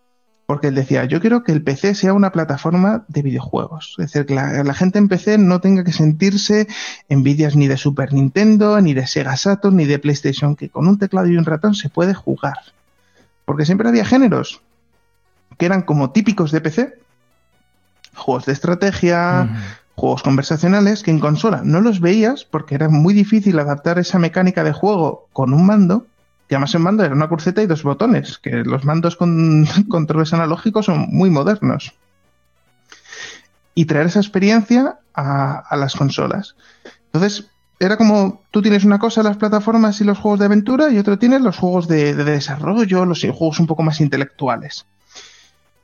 Porque 0.45 0.67
él 0.67 0.75
decía, 0.75 1.05
yo 1.05 1.21
quiero 1.21 1.43
que 1.43 1.51
el 1.51 1.61
PC 1.61 1.93
sea 1.93 2.13
una 2.13 2.31
plataforma 2.31 3.05
de 3.07 3.21
videojuegos. 3.21 3.95
Es 3.99 4.11
decir, 4.11 4.25
que 4.25 4.33
la, 4.33 4.73
gente 4.73 4.97
en 4.97 5.07
PC 5.07 5.37
no 5.37 5.61
tenga 5.61 5.83
que 5.83 5.93
sentirse 5.93 6.67
envidias 7.07 7.55
ni 7.55 7.67
de 7.67 7.77
Super 7.77 8.13
Nintendo, 8.13 8.81
ni 8.81 8.95
de 8.95 9.05
Sega 9.05 9.37
Saturn, 9.37 9.75
ni 9.75 9.85
de 9.85 9.99
PlayStation, 9.99 10.55
que 10.55 10.69
con 10.69 10.87
un 10.87 10.97
teclado 10.97 11.27
y 11.27 11.37
un 11.37 11.45
ratón 11.45 11.75
se 11.75 11.89
puede 11.89 12.15
jugar. 12.15 12.57
Porque 13.45 13.65
siempre 13.65 13.89
había 13.89 14.05
géneros 14.05 14.63
que 15.59 15.67
eran 15.67 15.83
como 15.83 16.11
típicos 16.11 16.51
de 16.51 16.61
PC. 16.61 16.99
Juegos 18.15 18.47
de 18.47 18.53
estrategia, 18.53 19.49
juegos 19.93 20.23
conversacionales, 20.23 21.03
que 21.03 21.11
en 21.11 21.19
consola 21.19 21.61
no 21.63 21.79
los 21.79 21.99
veías 21.99 22.43
porque 22.43 22.73
era 22.73 22.89
muy 22.89 23.13
difícil 23.13 23.59
adaptar 23.59 23.99
esa 23.99 24.17
mecánica 24.17 24.63
de 24.63 24.73
juego 24.73 25.27
con 25.31 25.53
un 25.53 25.65
mando 25.65 26.07
que 26.49 26.55
además 26.55 26.73
el 26.73 26.81
mando 26.81 27.03
era 27.05 27.13
una 27.13 27.29
cruceta 27.29 27.61
y 27.61 27.67
dos 27.67 27.83
botones, 27.83 28.39
que 28.39 28.63
los 28.63 28.83
mandos 28.83 29.15
con 29.17 29.67
controles 29.87 30.33
analógicos 30.33 30.87
son 30.87 31.07
muy 31.09 31.29
modernos. 31.29 31.93
Y 33.75 33.85
traer 33.85 34.07
esa 34.07 34.19
experiencia 34.19 34.99
a, 35.13 35.75
las 35.77 35.95
consolas. 35.95 36.55
Entonces, 37.05 37.49
era 37.79 37.97
como 37.97 38.41
tú 38.51 38.61
tienes 38.61 38.83
una 38.83 38.99
cosa 38.99 39.23
las 39.23 39.37
plataformas 39.37 40.01
y 40.01 40.03
los 40.03 40.17
juegos 40.17 40.39
de 40.39 40.45
aventura 40.47 40.89
y 40.89 40.97
otro 40.97 41.19
tienes 41.19 41.41
los 41.41 41.55
juegos 41.55 41.87
de, 41.87 42.15
desarrollo, 42.15 43.05
los 43.05 43.21
juegos 43.21 43.59
un 43.59 43.67
poco 43.67 43.83
más 43.83 44.01
intelectuales. 44.01 44.85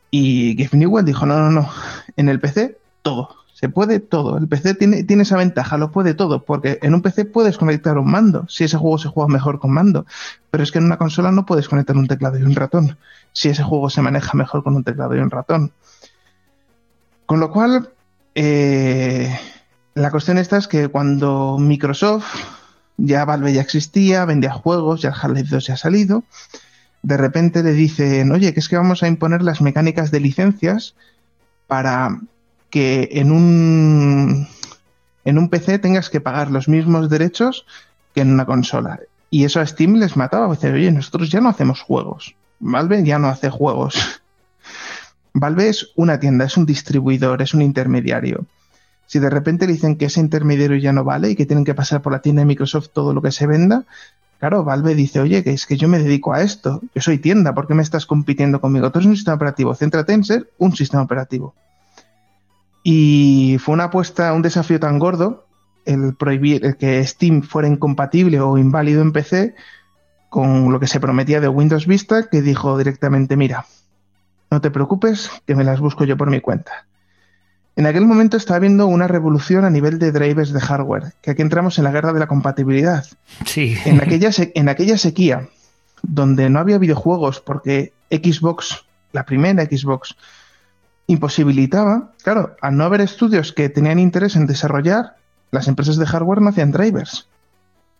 Y 0.10 0.56
Gabe 0.56 0.78
Newell 0.78 1.06
dijo, 1.06 1.26
no, 1.26 1.38
no, 1.40 1.52
no, 1.52 1.70
en 2.18 2.28
el 2.28 2.40
PC 2.40 2.78
todo. 3.02 3.45
Se 3.56 3.70
puede 3.70 4.02
todo. 4.02 4.38
El 4.38 4.50
PC 4.50 4.74
tiene, 4.76 5.06
tiene 5.06 5.24
esa 5.24 5.38
ventaja, 5.38 5.78
lo 5.78 5.90
puede 5.90 6.14
todo, 6.14 6.44
porque 6.44 6.78
en 6.82 6.94
un 6.94 7.02
PC 7.02 7.24
puedes 7.24 7.58
conectar 7.58 7.98
un 7.98 8.12
mando, 8.12 8.46
si 8.50 8.66
ese 8.66 8.76
juego 8.76 8.98
se 8.98 9.08
juega 9.08 9.30
mejor 9.30 9.60
con 9.60 9.72
mando. 9.72 10.06
Pero 10.52 10.62
es 10.62 10.74
que 10.74 10.80
en 10.80 10.84
una 10.84 10.98
consola 10.98 11.32
no 11.32 11.46
puedes 11.46 11.70
conectar 11.70 11.96
un 11.96 12.06
teclado 12.06 12.38
y 12.38 12.44
un 12.44 12.54
ratón, 12.54 12.98
si 13.32 13.48
ese 13.48 13.64
juego 13.64 13.90
se 13.90 14.02
maneja 14.02 14.36
mejor 14.36 14.62
con 14.62 14.76
un 14.76 14.84
teclado 14.84 15.16
y 15.16 15.20
un 15.20 15.32
ratón. 15.32 15.72
Con 17.26 17.40
lo 17.40 17.50
cual, 17.50 17.92
eh, 18.36 19.34
la 19.94 20.12
cuestión 20.12 20.38
esta 20.38 20.58
es 20.58 20.68
que 20.68 20.90
cuando 20.90 21.56
Microsoft, 21.58 22.36
ya 22.98 23.24
Valve 23.24 23.54
ya 23.54 23.62
existía, 23.62 24.26
vendía 24.26 24.52
juegos, 24.52 25.02
ya 25.02 25.12
Half-Life 25.12 25.48
2 25.50 25.68
ya 25.68 25.76
ha 25.76 25.78
salido, 25.78 26.26
de 27.04 27.16
repente 27.16 27.64
le 27.64 27.72
dicen, 27.72 28.34
oye, 28.34 28.54
que 28.54 28.60
es 28.60 28.68
que 28.68 28.76
vamos 28.76 29.02
a 29.02 29.08
imponer 29.08 29.44
las 29.44 29.62
mecánicas 29.62 30.12
de 30.12 30.20
licencias 30.20 30.94
para 31.68 32.20
que 32.76 33.08
en 33.14 33.32
un, 33.32 34.50
en 35.24 35.38
un 35.38 35.48
PC 35.48 35.80
tengas 35.80 36.10
que 36.10 36.20
pagar 36.20 36.52
los 36.52 36.68
mismos 36.68 37.10
derechos 37.10 37.66
que 38.14 38.20
en 38.20 38.34
una 38.34 38.46
consola. 38.46 39.00
Y 39.30 39.46
eso 39.46 39.62
a 39.62 39.66
Steam 39.66 39.94
les 39.94 40.18
mataba. 40.18 40.50
Decir, 40.50 40.74
oye, 40.74 40.92
nosotros 40.92 41.30
ya 41.30 41.40
no 41.40 41.48
hacemos 41.48 41.80
juegos. 41.80 42.36
Valve 42.60 43.02
ya 43.06 43.18
no 43.18 43.30
hace 43.30 43.50
juegos. 43.50 43.96
Valve 45.34 45.70
es 45.70 45.94
una 45.96 46.20
tienda, 46.20 46.44
es 46.44 46.58
un 46.58 46.66
distribuidor, 46.66 47.42
es 47.42 47.54
un 47.54 47.62
intermediario. 47.62 48.46
Si 49.06 49.20
de 49.20 49.30
repente 49.30 49.68
le 49.68 49.72
dicen 49.72 49.96
que 49.96 50.08
ese 50.08 50.20
intermediario 50.20 50.76
ya 50.76 50.92
no 50.92 51.06
vale 51.06 51.30
y 51.30 51.36
que 51.38 51.46
tienen 51.46 51.64
que 51.64 51.76
pasar 51.76 52.02
por 52.02 52.12
la 52.12 52.20
tienda 52.20 52.42
de 52.42 52.48
Microsoft 52.48 52.90
todo 52.92 53.14
lo 53.14 53.22
que 53.22 53.32
se 53.32 53.48
venda, 53.48 53.86
claro, 54.40 54.66
Valve 54.66 54.96
dice, 54.96 55.22
oye, 55.22 55.46
que 55.46 55.52
es 55.52 55.66
que 55.66 55.78
yo 55.78 55.88
me 55.88 56.00
dedico 56.00 56.34
a 56.34 56.42
esto, 56.42 56.82
yo 56.94 57.02
soy 57.02 57.20
tienda, 57.20 57.56
¿por 57.56 57.68
qué 57.68 57.74
me 57.74 57.84
estás 57.84 58.06
compitiendo 58.06 58.60
conmigo? 58.60 58.92
Tú 58.92 59.00
eres 59.00 59.08
un 59.08 59.16
sistema 59.16 59.36
operativo, 59.36 59.74
céntrate 59.76 60.12
en 60.12 60.26
ser 60.26 60.50
un 60.58 60.76
sistema 60.76 61.04
operativo. 61.04 61.56
Y 62.88 63.58
fue 63.60 63.74
una 63.74 63.86
apuesta, 63.86 64.32
un 64.34 64.44
desafío 64.44 64.80
tan 64.80 65.00
gordo, 65.00 65.48
el 65.86 66.14
prohibir 66.14 66.64
el 66.64 66.78
que 66.78 67.04
Steam 67.04 67.42
fuera 67.42 67.68
incompatible 67.68 68.40
o 68.40 68.60
inválido 68.60 69.02
en 69.02 69.12
PC 69.12 69.56
con 70.30 70.72
lo 70.72 70.80
que 70.80 70.86
se 70.86 71.00
prometía 71.00 71.42
de 71.42 71.48
Windows 71.48 71.88
Vista, 71.88 72.30
que 72.30 72.44
dijo 72.44 72.78
directamente, 72.78 73.38
mira, 73.38 73.66
no 74.52 74.62
te 74.62 74.70
preocupes, 74.70 75.32
que 75.48 75.56
me 75.56 75.64
las 75.64 75.80
busco 75.80 76.04
yo 76.04 76.16
por 76.16 76.30
mi 76.30 76.42
cuenta. 76.42 76.86
En 77.76 77.88
aquel 77.88 78.06
momento 78.06 78.38
estaba 78.38 78.58
habiendo 78.58 78.86
una 78.86 79.08
revolución 79.08 79.66
a 79.66 79.72
nivel 79.72 79.98
de 79.98 80.12
drivers 80.12 80.54
de 80.54 80.62
hardware, 80.62 81.14
que 81.24 81.32
aquí 81.32 81.42
entramos 81.42 81.80
en 81.80 81.86
la 81.86 81.92
guerra 81.92 82.14
de 82.14 82.20
la 82.20 82.28
compatibilidad. 82.28 83.04
Sí. 83.48 83.80
En 83.86 84.00
aquella, 84.00 84.30
en 84.38 84.70
aquella 84.70 85.00
sequía, 85.00 85.50
donde 86.04 86.52
no 86.52 86.60
había 86.60 86.78
videojuegos, 86.78 87.40
porque 87.40 87.94
Xbox, 88.12 88.86
la 89.12 89.26
primera 89.26 89.66
Xbox, 89.66 90.16
imposibilitaba, 91.08 92.12
claro, 92.24 92.56
al 92.62 92.78
no 92.78 92.84
haber 92.84 93.02
estudios 93.02 93.54
que 93.54 93.70
tenían 93.70 94.00
interés 94.00 94.36
en 94.36 94.48
desarrollar, 94.48 95.16
las 95.52 95.68
empresas 95.68 95.98
de 95.98 96.06
hardware 96.06 96.42
no 96.42 96.50
hacían 96.50 96.72
drivers. 96.72 97.28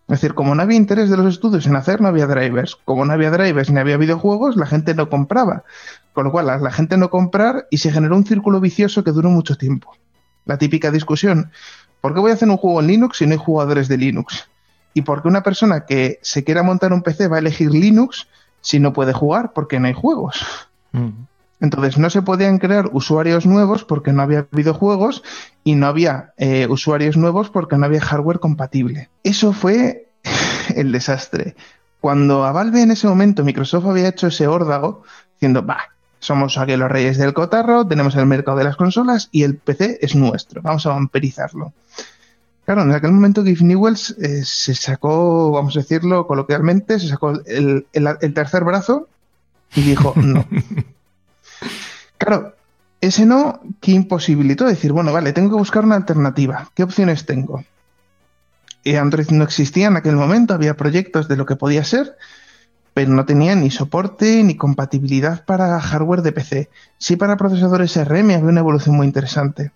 Es 0.08 0.20
decir, 0.20 0.34
como 0.34 0.54
no 0.54 0.62
había 0.62 0.76
interés 0.76 1.10
de 1.10 1.16
los 1.16 1.26
estudios 1.26 1.66
en 1.66 1.74
hacer, 1.74 2.00
no 2.00 2.08
había 2.08 2.28
drivers. 2.28 2.76
Como 2.84 3.04
no 3.04 3.12
había 3.12 3.30
drivers 3.30 3.70
ni 3.70 3.80
había 3.80 3.96
videojuegos, 3.96 4.56
la 4.56 4.66
gente 4.66 4.94
no 4.94 5.08
compraba. 5.08 5.64
Con 6.12 6.24
lo 6.24 6.32
cual, 6.32 6.46
la, 6.46 6.70
gente 6.70 6.96
no 6.96 7.10
comprar 7.10 7.66
y 7.70 7.78
se 7.78 7.90
generó 7.90 8.16
un 8.16 8.24
círculo 8.24 8.60
vicioso 8.60 9.02
que 9.02 9.10
duró 9.10 9.30
mucho 9.30 9.56
tiempo. 9.56 9.96
La 10.44 10.58
típica 10.58 10.92
discusión, 10.92 11.50
¿por 12.00 12.14
qué 12.14 12.20
voy 12.20 12.30
a 12.30 12.34
hacer 12.34 12.48
un 12.48 12.56
juego 12.56 12.80
en 12.80 12.86
Linux 12.86 13.18
si 13.18 13.26
no 13.26 13.32
hay 13.32 13.38
jugadores 13.38 13.88
de 13.88 13.98
Linux? 13.98 14.48
¿Y 14.94 15.02
por 15.02 15.22
qué 15.22 15.28
una 15.28 15.42
persona 15.42 15.86
que 15.86 16.20
se 16.22 16.44
quiera 16.44 16.62
montar 16.62 16.92
un 16.92 17.02
PC 17.02 17.26
va 17.26 17.36
a 17.36 17.40
elegir 17.40 17.70
Linux 17.70 18.28
si 18.60 18.78
no 18.78 18.92
puede 18.92 19.12
jugar 19.12 19.52
porque 19.54 19.80
no 19.80 19.88
hay 19.88 19.92
juegos? 19.92 20.68
Mm. 20.92 21.24
Entonces 21.60 21.98
no 21.98 22.10
se 22.10 22.22
podían 22.22 22.58
crear 22.58 22.90
usuarios 22.92 23.46
nuevos 23.46 23.84
porque 23.84 24.12
no 24.12 24.22
había 24.22 24.46
videojuegos 24.50 25.22
y 25.64 25.74
no 25.74 25.86
había 25.86 26.32
eh, 26.36 26.66
usuarios 26.68 27.16
nuevos 27.16 27.48
porque 27.48 27.78
no 27.78 27.86
había 27.86 28.00
hardware 28.00 28.40
compatible. 28.40 29.08
Eso 29.22 29.52
fue 29.52 30.08
el 30.76 30.92
desastre. 30.92 31.56
Cuando 32.00 32.44
a 32.44 32.52
Valve 32.52 32.82
en 32.82 32.90
ese 32.90 33.08
momento 33.08 33.42
Microsoft 33.42 33.86
había 33.86 34.08
hecho 34.08 34.26
ese 34.26 34.46
órdago, 34.46 35.02
diciendo, 35.34 35.64
va, 35.64 35.78
somos 36.18 36.58
aquí 36.58 36.76
los 36.76 36.90
reyes 36.90 37.16
del 37.16 37.32
cotarro, 37.32 37.86
tenemos 37.86 38.14
el 38.16 38.26
mercado 38.26 38.58
de 38.58 38.64
las 38.64 38.76
consolas 38.76 39.28
y 39.32 39.42
el 39.42 39.56
PC 39.56 39.98
es 40.02 40.14
nuestro, 40.14 40.60
vamos 40.60 40.84
a 40.86 40.90
vampirizarlo. 40.90 41.72
Claro, 42.66 42.82
en 42.82 42.92
aquel 42.92 43.12
momento 43.12 43.44
Giff 43.44 43.62
Newells 43.62 44.10
eh, 44.20 44.44
se 44.44 44.74
sacó, 44.74 45.52
vamos 45.52 45.76
a 45.76 45.80
decirlo 45.80 46.26
coloquialmente, 46.26 46.98
se 46.98 47.08
sacó 47.08 47.32
el 47.46 48.34
tercer 48.34 48.64
brazo 48.64 49.08
y 49.74 49.82
dijo, 49.82 50.14
no, 50.16 50.44
Claro, 52.18 52.54
ese 53.00 53.26
no 53.26 53.60
que 53.80 53.92
imposibilitó 53.92 54.64
decir, 54.64 54.92
bueno, 54.92 55.12
vale, 55.12 55.32
tengo 55.32 55.50
que 55.50 55.56
buscar 55.56 55.84
una 55.84 55.96
alternativa. 55.96 56.70
¿Qué 56.74 56.82
opciones 56.82 57.26
tengo? 57.26 57.64
Eh, 58.84 58.98
Android 58.98 59.28
no 59.30 59.44
existía 59.44 59.88
en 59.88 59.96
aquel 59.96 60.16
momento, 60.16 60.54
había 60.54 60.76
proyectos 60.76 61.28
de 61.28 61.36
lo 61.36 61.44
que 61.44 61.56
podía 61.56 61.84
ser, 61.84 62.16
pero 62.94 63.12
no 63.12 63.26
tenía 63.26 63.54
ni 63.54 63.70
soporte 63.70 64.42
ni 64.42 64.56
compatibilidad 64.56 65.44
para 65.44 65.78
hardware 65.80 66.22
de 66.22 66.32
PC. 66.32 66.70
Sí 66.96 67.16
para 67.16 67.36
procesadores 67.36 67.96
RM 67.96 68.30
había 68.30 68.48
una 68.48 68.60
evolución 68.60 68.96
muy 68.96 69.06
interesante. 69.06 69.72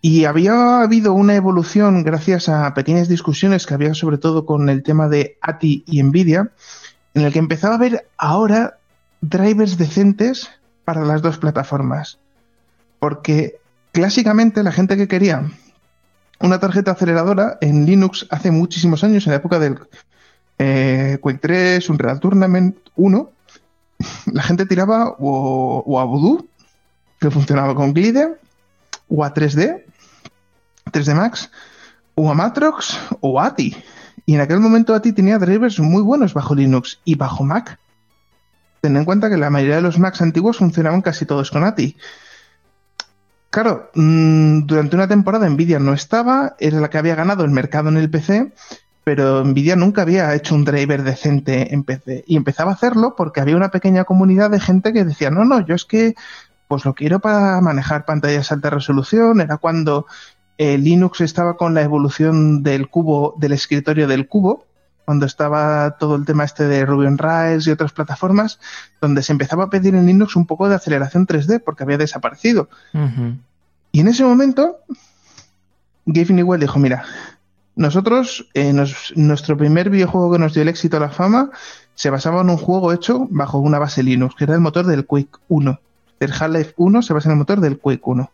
Y 0.00 0.24
había 0.24 0.80
habido 0.80 1.12
una 1.12 1.36
evolución 1.36 2.02
gracias 2.02 2.48
a 2.48 2.74
pequeñas 2.74 3.08
discusiones 3.08 3.66
que 3.66 3.74
había 3.74 3.94
sobre 3.94 4.18
todo 4.18 4.46
con 4.46 4.68
el 4.68 4.82
tema 4.82 5.08
de 5.08 5.38
ATI 5.40 5.84
y 5.86 6.02
Nvidia, 6.02 6.50
en 7.14 7.22
el 7.22 7.32
que 7.32 7.38
empezaba 7.38 7.76
a 7.76 7.78
ver 7.78 8.08
ahora 8.16 8.78
drivers 9.20 9.78
decentes 9.78 10.50
para 10.84 11.04
las 11.04 11.22
dos 11.22 11.38
plataformas. 11.38 12.18
Porque 12.98 13.56
clásicamente 13.92 14.62
la 14.62 14.72
gente 14.72 14.96
que 14.96 15.08
quería 15.08 15.50
una 16.42 16.58
tarjeta 16.58 16.90
aceleradora 16.90 17.58
en 17.60 17.86
Linux 17.86 18.26
hace 18.30 18.50
muchísimos 18.50 19.04
años, 19.04 19.26
en 19.26 19.30
la 19.30 19.36
época 19.36 19.58
del 19.58 19.78
eh, 20.58 21.18
Quake 21.20 21.38
3, 21.38 21.88
Unreal 21.88 22.20
Tournament 22.20 22.76
1, 22.96 23.30
la 24.32 24.42
gente 24.42 24.66
tiraba 24.66 25.14
o, 25.18 26.00
a 26.00 26.04
Voodoo, 26.04 26.46
que 27.20 27.30
funcionaba 27.30 27.74
con 27.74 27.94
Glide, 27.94 28.34
o 29.08 29.24
a 29.24 29.32
3D, 29.32 29.84
3D 30.90 31.14
Max, 31.14 31.50
o 32.16 32.30
a 32.30 32.34
Matrox, 32.34 32.98
o 33.20 33.40
a 33.40 33.46
ATI. 33.46 33.76
Y 34.26 34.34
en 34.34 34.40
aquel 34.40 34.60
momento 34.60 34.94
ATI 34.94 35.12
tenía 35.12 35.38
drivers 35.38 35.78
muy 35.78 36.02
buenos 36.02 36.34
bajo 36.34 36.54
Linux 36.54 37.00
y 37.04 37.14
bajo 37.14 37.44
Mac 37.44 37.78
ten 38.82 38.96
en 38.96 39.04
cuenta 39.04 39.30
que 39.30 39.36
la 39.38 39.48
mayoría 39.48 39.76
de 39.76 39.82
los 39.82 39.98
Macs 39.98 40.20
antiguos 40.20 40.58
funcionaban 40.58 41.02
casi 41.02 41.24
todos 41.24 41.50
con 41.50 41.64
ATI. 41.64 41.96
Claro, 43.48 43.90
mm, 43.94 44.66
durante 44.66 44.96
una 44.96 45.06
temporada 45.06 45.48
Nvidia 45.48 45.78
no 45.78 45.92
estaba, 45.92 46.56
era 46.58 46.80
la 46.80 46.90
que 46.90 46.98
había 46.98 47.14
ganado 47.14 47.44
el 47.44 47.50
mercado 47.50 47.90
en 47.90 47.96
el 47.96 48.10
PC, 48.10 48.52
pero 49.04 49.44
Nvidia 49.44 49.76
nunca 49.76 50.02
había 50.02 50.34
hecho 50.34 50.56
un 50.56 50.64
driver 50.64 51.04
decente 51.04 51.72
en 51.72 51.84
PC. 51.84 52.24
Y 52.26 52.36
empezaba 52.36 52.72
a 52.72 52.74
hacerlo 52.74 53.14
porque 53.16 53.40
había 53.40 53.56
una 53.56 53.70
pequeña 53.70 54.04
comunidad 54.04 54.50
de 54.50 54.58
gente 54.58 54.92
que 54.92 55.04
decía, 55.04 55.30
no, 55.30 55.44
no, 55.44 55.64
yo 55.64 55.74
es 55.76 55.84
que 55.84 56.14
pues 56.66 56.84
lo 56.84 56.94
quiero 56.94 57.20
para 57.20 57.60
manejar 57.60 58.04
pantallas 58.04 58.50
alta 58.50 58.70
resolución. 58.70 59.40
Era 59.40 59.58
cuando 59.58 60.06
eh, 60.58 60.78
Linux 60.78 61.20
estaba 61.20 61.56
con 61.56 61.74
la 61.74 61.82
evolución 61.82 62.62
del 62.62 62.88
cubo, 62.88 63.34
del 63.38 63.52
escritorio 63.52 64.08
del 64.08 64.26
cubo, 64.26 64.64
cuando 65.04 65.26
estaba 65.26 65.96
todo 65.98 66.16
el 66.16 66.24
tema 66.24 66.44
este 66.44 66.66
de 66.66 66.86
Ruby 66.86 67.06
on 67.06 67.18
Rails 67.18 67.66
y 67.66 67.70
otras 67.70 67.92
plataformas, 67.92 68.60
donde 69.00 69.22
se 69.22 69.32
empezaba 69.32 69.64
a 69.64 69.70
pedir 69.70 69.94
en 69.94 70.06
Linux 70.06 70.36
un 70.36 70.46
poco 70.46 70.68
de 70.68 70.76
aceleración 70.76 71.26
3D 71.26 71.62
porque 71.64 71.82
había 71.82 71.98
desaparecido. 71.98 72.68
Y 73.92 74.00
en 74.00 74.08
ese 74.08 74.24
momento, 74.24 74.78
Gabe 76.06 76.34
Newell 76.34 76.60
dijo, 76.60 76.78
mira, 76.78 77.04
nosotros, 77.74 78.48
eh, 78.54 78.72
nuestro 79.16 79.56
primer 79.56 79.90
videojuego 79.90 80.32
que 80.32 80.38
nos 80.38 80.52
dio 80.52 80.62
el 80.62 80.68
éxito 80.68 80.98
a 80.98 81.00
la 81.00 81.10
fama 81.10 81.50
se 81.94 82.10
basaba 82.10 82.42
en 82.42 82.50
un 82.50 82.56
juego 82.56 82.92
hecho 82.92 83.26
bajo 83.30 83.58
una 83.58 83.78
base 83.78 84.02
Linux, 84.02 84.34
que 84.34 84.44
era 84.44 84.54
el 84.54 84.60
motor 84.60 84.86
del 84.86 85.06
Quake 85.06 85.38
1. 85.48 85.80
El 86.20 86.32
Half-Life 86.32 86.74
1 86.76 87.02
se 87.02 87.12
basa 87.12 87.28
en 87.28 87.32
el 87.32 87.38
motor 87.38 87.60
del 87.60 87.78
Quake 87.78 88.02
1. 88.04 88.30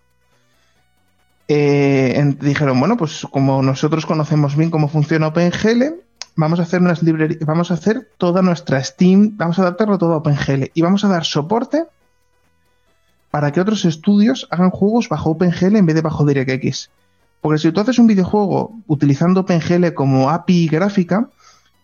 Eh, 1.51 2.37
dijeron, 2.41 2.79
bueno, 2.79 2.97
pues 2.97 3.27
como 3.31 3.63
nosotros 3.63 4.05
conocemos 4.05 4.55
bien 4.57 4.71
cómo 4.71 4.89
funciona 4.89 5.29
OpenGL, 5.29 5.95
vamos 6.39 6.61
a 6.61 6.63
hacer 6.63 6.81
unas 6.81 7.03
librerías, 7.03 7.45
vamos 7.45 7.73
a 7.73 7.75
hacer 7.75 8.11
toda 8.17 8.43
nuestra 8.43 8.83
Steam, 8.83 9.37
vamos 9.37 9.59
a 9.59 9.63
adaptarlo 9.63 9.99
todo 9.99 10.15
a 10.15 10.19
OpenGL 10.19 10.71
y 10.73 10.83
vamos 10.83 11.05
a 11.05 11.09
dar 11.09 11.25
soporte 11.25 11.85
para 13.33 13.51
que 13.51 13.61
otros 13.61 13.85
estudios 13.85 14.47
hagan 14.53 14.71
juegos 14.71 15.09
bajo 15.09 15.31
OpenGL 15.31 15.75
en 15.75 15.87
vez 15.87 15.97
de 15.97 16.01
bajo 16.01 16.25
DirectX. 16.25 16.91
Porque 17.41 17.59
si 17.59 17.73
tú 17.73 17.81
haces 17.81 17.99
un 17.99 18.07
videojuego 18.07 18.73
utilizando 18.87 19.41
OpenGL 19.41 19.95
como 19.95 20.31
API 20.31 20.69
gráfica, 20.69 21.29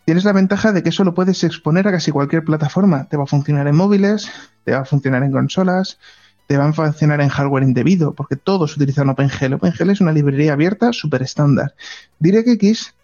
tienes 0.05 0.25
la 0.25 0.33
ventaja 0.33 0.71
de 0.71 0.85
que 0.85 0.91
eso 0.91 1.03
lo 1.03 1.15
puedes 1.15 1.43
exponer 1.43 1.89
a 1.89 1.93
casi 1.93 2.13
cualquier 2.13 2.45
plataforma. 2.45 3.09
Te 3.09 3.17
va 3.17 3.25
a 3.25 3.27
funcionar 3.27 3.67
en 3.67 3.75
móviles, 3.75 4.31
te 4.63 4.71
va 4.71 4.83
a 4.83 4.85
funcionar 4.85 5.25
en 5.25 5.33
consolas, 5.33 5.99
te 6.47 6.57
va 6.57 6.67
a 6.67 6.73
funcionar 6.73 7.21
en 7.21 7.29
hardware 7.29 7.65
indebido, 7.65 8.15
porque 8.15 8.37
todos 8.37 8.77
utilizan 8.77 9.09
OpenGL. 9.09 9.55
OpenGL 9.55 9.91
es 9.91 10.01
una 10.01 10.13
librería 10.13 10.53
abierta 10.53 10.93
súper 10.93 11.23
estándar. 11.23 11.75
DirectX 12.19 12.95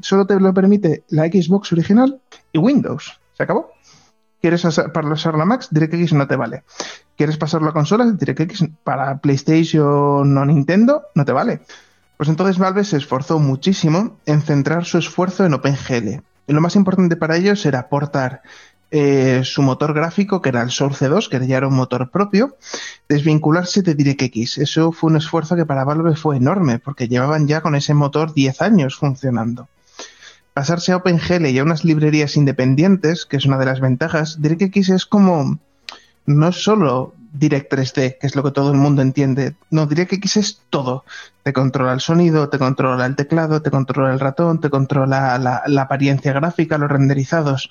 solo 0.00 0.26
te 0.26 0.40
lo 0.40 0.52
permite 0.52 1.04
la 1.08 1.26
Xbox 1.26 1.72
original 1.72 2.20
y 2.52 2.58
Windows. 2.58 3.20
¿Se 3.34 3.42
acabó? 3.42 3.70
¿Quieres 4.40 4.62
pasar 4.62 5.36
la 5.36 5.44
Max? 5.44 5.68
DirectX 5.70 6.12
no 6.12 6.26
te 6.26 6.36
vale. 6.36 6.64
¿Quieres 7.16 7.36
pasarlo 7.36 7.70
a 7.70 7.72
consolas? 7.72 8.18
DirectX 8.18 8.64
para 8.84 9.18
PlayStation 9.18 10.36
o 10.36 10.44
Nintendo 10.44 11.04
no 11.14 11.24
te 11.24 11.32
vale. 11.32 11.60
Pues 12.16 12.28
entonces 12.28 12.58
Valve 12.58 12.84
se 12.84 12.96
esforzó 12.96 13.38
muchísimo 13.38 14.18
en 14.26 14.40
centrar 14.42 14.84
su 14.84 14.98
esfuerzo 14.98 15.44
en 15.44 15.54
OpenGL. 15.54 16.22
Y 16.46 16.52
lo 16.52 16.60
más 16.60 16.76
importante 16.76 17.16
para 17.16 17.36
ellos 17.36 17.64
era 17.66 17.80
aportar 17.80 18.42
eh, 18.90 19.42
su 19.44 19.62
motor 19.62 19.94
gráfico, 19.94 20.40
que 20.40 20.50
era 20.50 20.62
el 20.62 20.70
Source 20.70 21.08
2, 21.08 21.28
que 21.28 21.46
ya 21.46 21.56
era 21.58 21.68
un 21.68 21.74
motor 21.74 22.10
propio, 22.10 22.56
desvincularse 23.08 23.82
de 23.82 23.94
DirectX. 23.94 24.58
Eso 24.58 24.92
fue 24.92 25.10
un 25.10 25.16
esfuerzo 25.16 25.56
que 25.56 25.66
para 25.66 25.84
Valve 25.84 26.16
fue 26.16 26.36
enorme, 26.36 26.78
porque 26.78 27.08
llevaban 27.08 27.48
ya 27.48 27.60
con 27.60 27.74
ese 27.74 27.94
motor 27.94 28.32
10 28.34 28.62
años 28.62 28.96
funcionando 28.96 29.68
pasarse 30.56 30.90
a 30.90 30.96
OpenGL 30.96 31.48
y 31.48 31.58
a 31.58 31.62
unas 31.62 31.84
librerías 31.84 32.34
independientes, 32.34 33.26
que 33.26 33.36
es 33.36 33.44
una 33.44 33.58
de 33.58 33.66
las 33.66 33.80
ventajas, 33.80 34.40
DirectX 34.40 34.88
es 34.88 35.04
como 35.04 35.58
no 36.24 36.50
solo 36.50 37.12
Direct 37.38 37.72
3D, 37.72 38.18
que 38.18 38.26
es 38.26 38.34
lo 38.34 38.42
que 38.42 38.50
todo 38.50 38.72
el 38.72 38.78
mundo 38.78 39.02
entiende. 39.02 39.54
No, 39.70 39.86
DirectX 39.86 40.36
es 40.36 40.62
todo. 40.70 41.04
Te 41.42 41.52
controla 41.52 41.92
el 41.92 42.00
sonido, 42.00 42.48
te 42.48 42.58
controla 42.58 43.06
el 43.06 43.14
teclado, 43.14 43.62
te 43.62 43.70
controla 43.70 44.12
el 44.12 44.20
ratón, 44.20 44.60
te 44.60 44.70
controla 44.70 45.38
la, 45.38 45.82
apariencia 45.82 46.32
gráfica, 46.32 46.78
los 46.78 46.90
renderizados. 46.90 47.70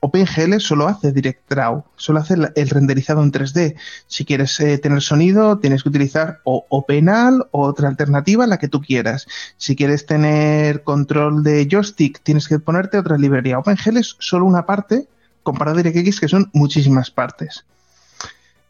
OpenGL 0.00 0.58
solo 0.58 0.86
hace 0.86 1.12
Direct 1.12 1.48
Draw, 1.50 1.84
solo 1.96 2.20
hace 2.20 2.34
el 2.54 2.70
renderizado 2.70 3.22
en 3.22 3.32
3D. 3.32 3.76
Si 4.06 4.24
quieres 4.24 4.58
eh, 4.60 4.78
tener 4.78 5.02
sonido, 5.02 5.58
tienes 5.58 5.82
que 5.82 5.88
utilizar 5.88 6.40
o 6.44 6.66
OpenAL 6.68 7.46
o 7.50 7.62
otra 7.62 7.88
alternativa, 7.88 8.46
la 8.46 8.58
que 8.58 8.68
tú 8.68 8.80
quieras. 8.80 9.26
Si 9.56 9.76
quieres 9.76 10.06
tener 10.06 10.82
control 10.82 11.42
de 11.42 11.68
joystick, 11.70 12.22
tienes 12.22 12.48
que 12.48 12.58
ponerte 12.58 12.98
otra 12.98 13.18
librería. 13.18 13.58
OpenGL 13.58 13.98
es 13.98 14.16
solo 14.18 14.46
una 14.46 14.66
parte 14.66 15.08
comparado 15.42 15.78
a 15.78 15.82
DirectX, 15.82 16.20
que 16.20 16.28
son 16.28 16.50
muchísimas 16.52 17.10
partes. 17.10 17.64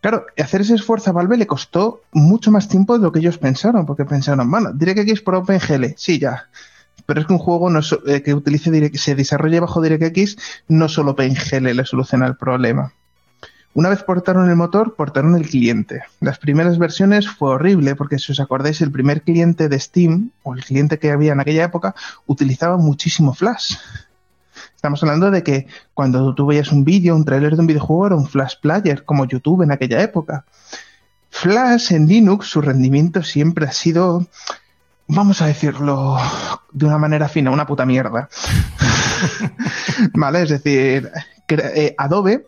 Claro, 0.04 0.26
hacer 0.36 0.60
ese 0.60 0.74
esfuerzo 0.74 1.08
a 1.08 1.12
Valve 1.14 1.38
le 1.38 1.46
costó 1.46 2.02
mucho 2.12 2.50
más 2.50 2.68
tiempo 2.68 2.98
de 2.98 3.02
lo 3.02 3.10
que 3.10 3.20
ellos 3.20 3.38
pensaron, 3.38 3.86
porque 3.86 4.04
pensaron, 4.04 4.50
bueno, 4.50 4.70
DirectX 4.70 5.22
por 5.22 5.34
OpenGL, 5.34 5.94
sí, 5.96 6.18
ya. 6.18 6.50
Pero 7.06 7.22
es 7.22 7.26
que 7.26 7.32
un 7.32 7.38
juego 7.38 7.70
eh, 8.06 8.20
que 8.20 8.34
utilice 8.34 8.98
se 8.98 9.14
desarrolle 9.14 9.60
bajo 9.60 9.80
DirectX, 9.80 10.36
no 10.68 10.90
solo 10.90 11.12
OpenGL 11.12 11.74
le 11.74 11.86
soluciona 11.86 12.26
el 12.26 12.36
problema. 12.36 12.92
Una 13.72 13.88
vez 13.88 14.02
portaron 14.02 14.50
el 14.50 14.56
motor, 14.56 14.94
portaron 14.94 15.36
el 15.36 15.48
cliente. 15.48 16.02
Las 16.20 16.38
primeras 16.38 16.76
versiones 16.76 17.26
fue 17.26 17.52
horrible 17.52 17.94
porque 17.94 18.18
si 18.18 18.32
os 18.32 18.40
acordáis, 18.40 18.82
el 18.82 18.92
primer 18.92 19.22
cliente 19.22 19.70
de 19.70 19.80
Steam, 19.80 20.32
o 20.42 20.52
el 20.52 20.62
cliente 20.66 20.98
que 20.98 21.12
había 21.12 21.32
en 21.32 21.40
aquella 21.40 21.64
época, 21.64 21.94
utilizaba 22.26 22.76
muchísimo 22.76 23.32
Flash. 23.32 23.76
Estamos 24.84 25.02
hablando 25.02 25.30
de 25.30 25.42
que 25.42 25.66
cuando 25.94 26.34
tú 26.34 26.44
veías 26.44 26.70
un 26.70 26.84
vídeo, 26.84 27.16
un 27.16 27.24
trailer 27.24 27.54
de 27.54 27.60
un 27.62 27.66
videojuego, 27.66 28.06
era 28.08 28.16
un 28.16 28.26
Flash 28.26 28.56
Player, 28.60 29.02
como 29.06 29.24
YouTube 29.24 29.62
en 29.62 29.72
aquella 29.72 30.02
época. 30.02 30.44
Flash 31.30 31.94
en 31.94 32.06
Linux, 32.06 32.48
su 32.48 32.60
rendimiento 32.60 33.22
siempre 33.22 33.64
ha 33.64 33.72
sido, 33.72 34.26
vamos 35.06 35.40
a 35.40 35.46
decirlo 35.46 36.18
de 36.70 36.84
una 36.84 36.98
manera 36.98 37.30
fina, 37.30 37.50
una 37.50 37.66
puta 37.66 37.86
mierda. 37.86 38.28
¿Vale? 40.12 40.42
Es 40.42 40.50
decir, 40.50 41.10
eh, 41.48 41.94
Adobe 41.96 42.44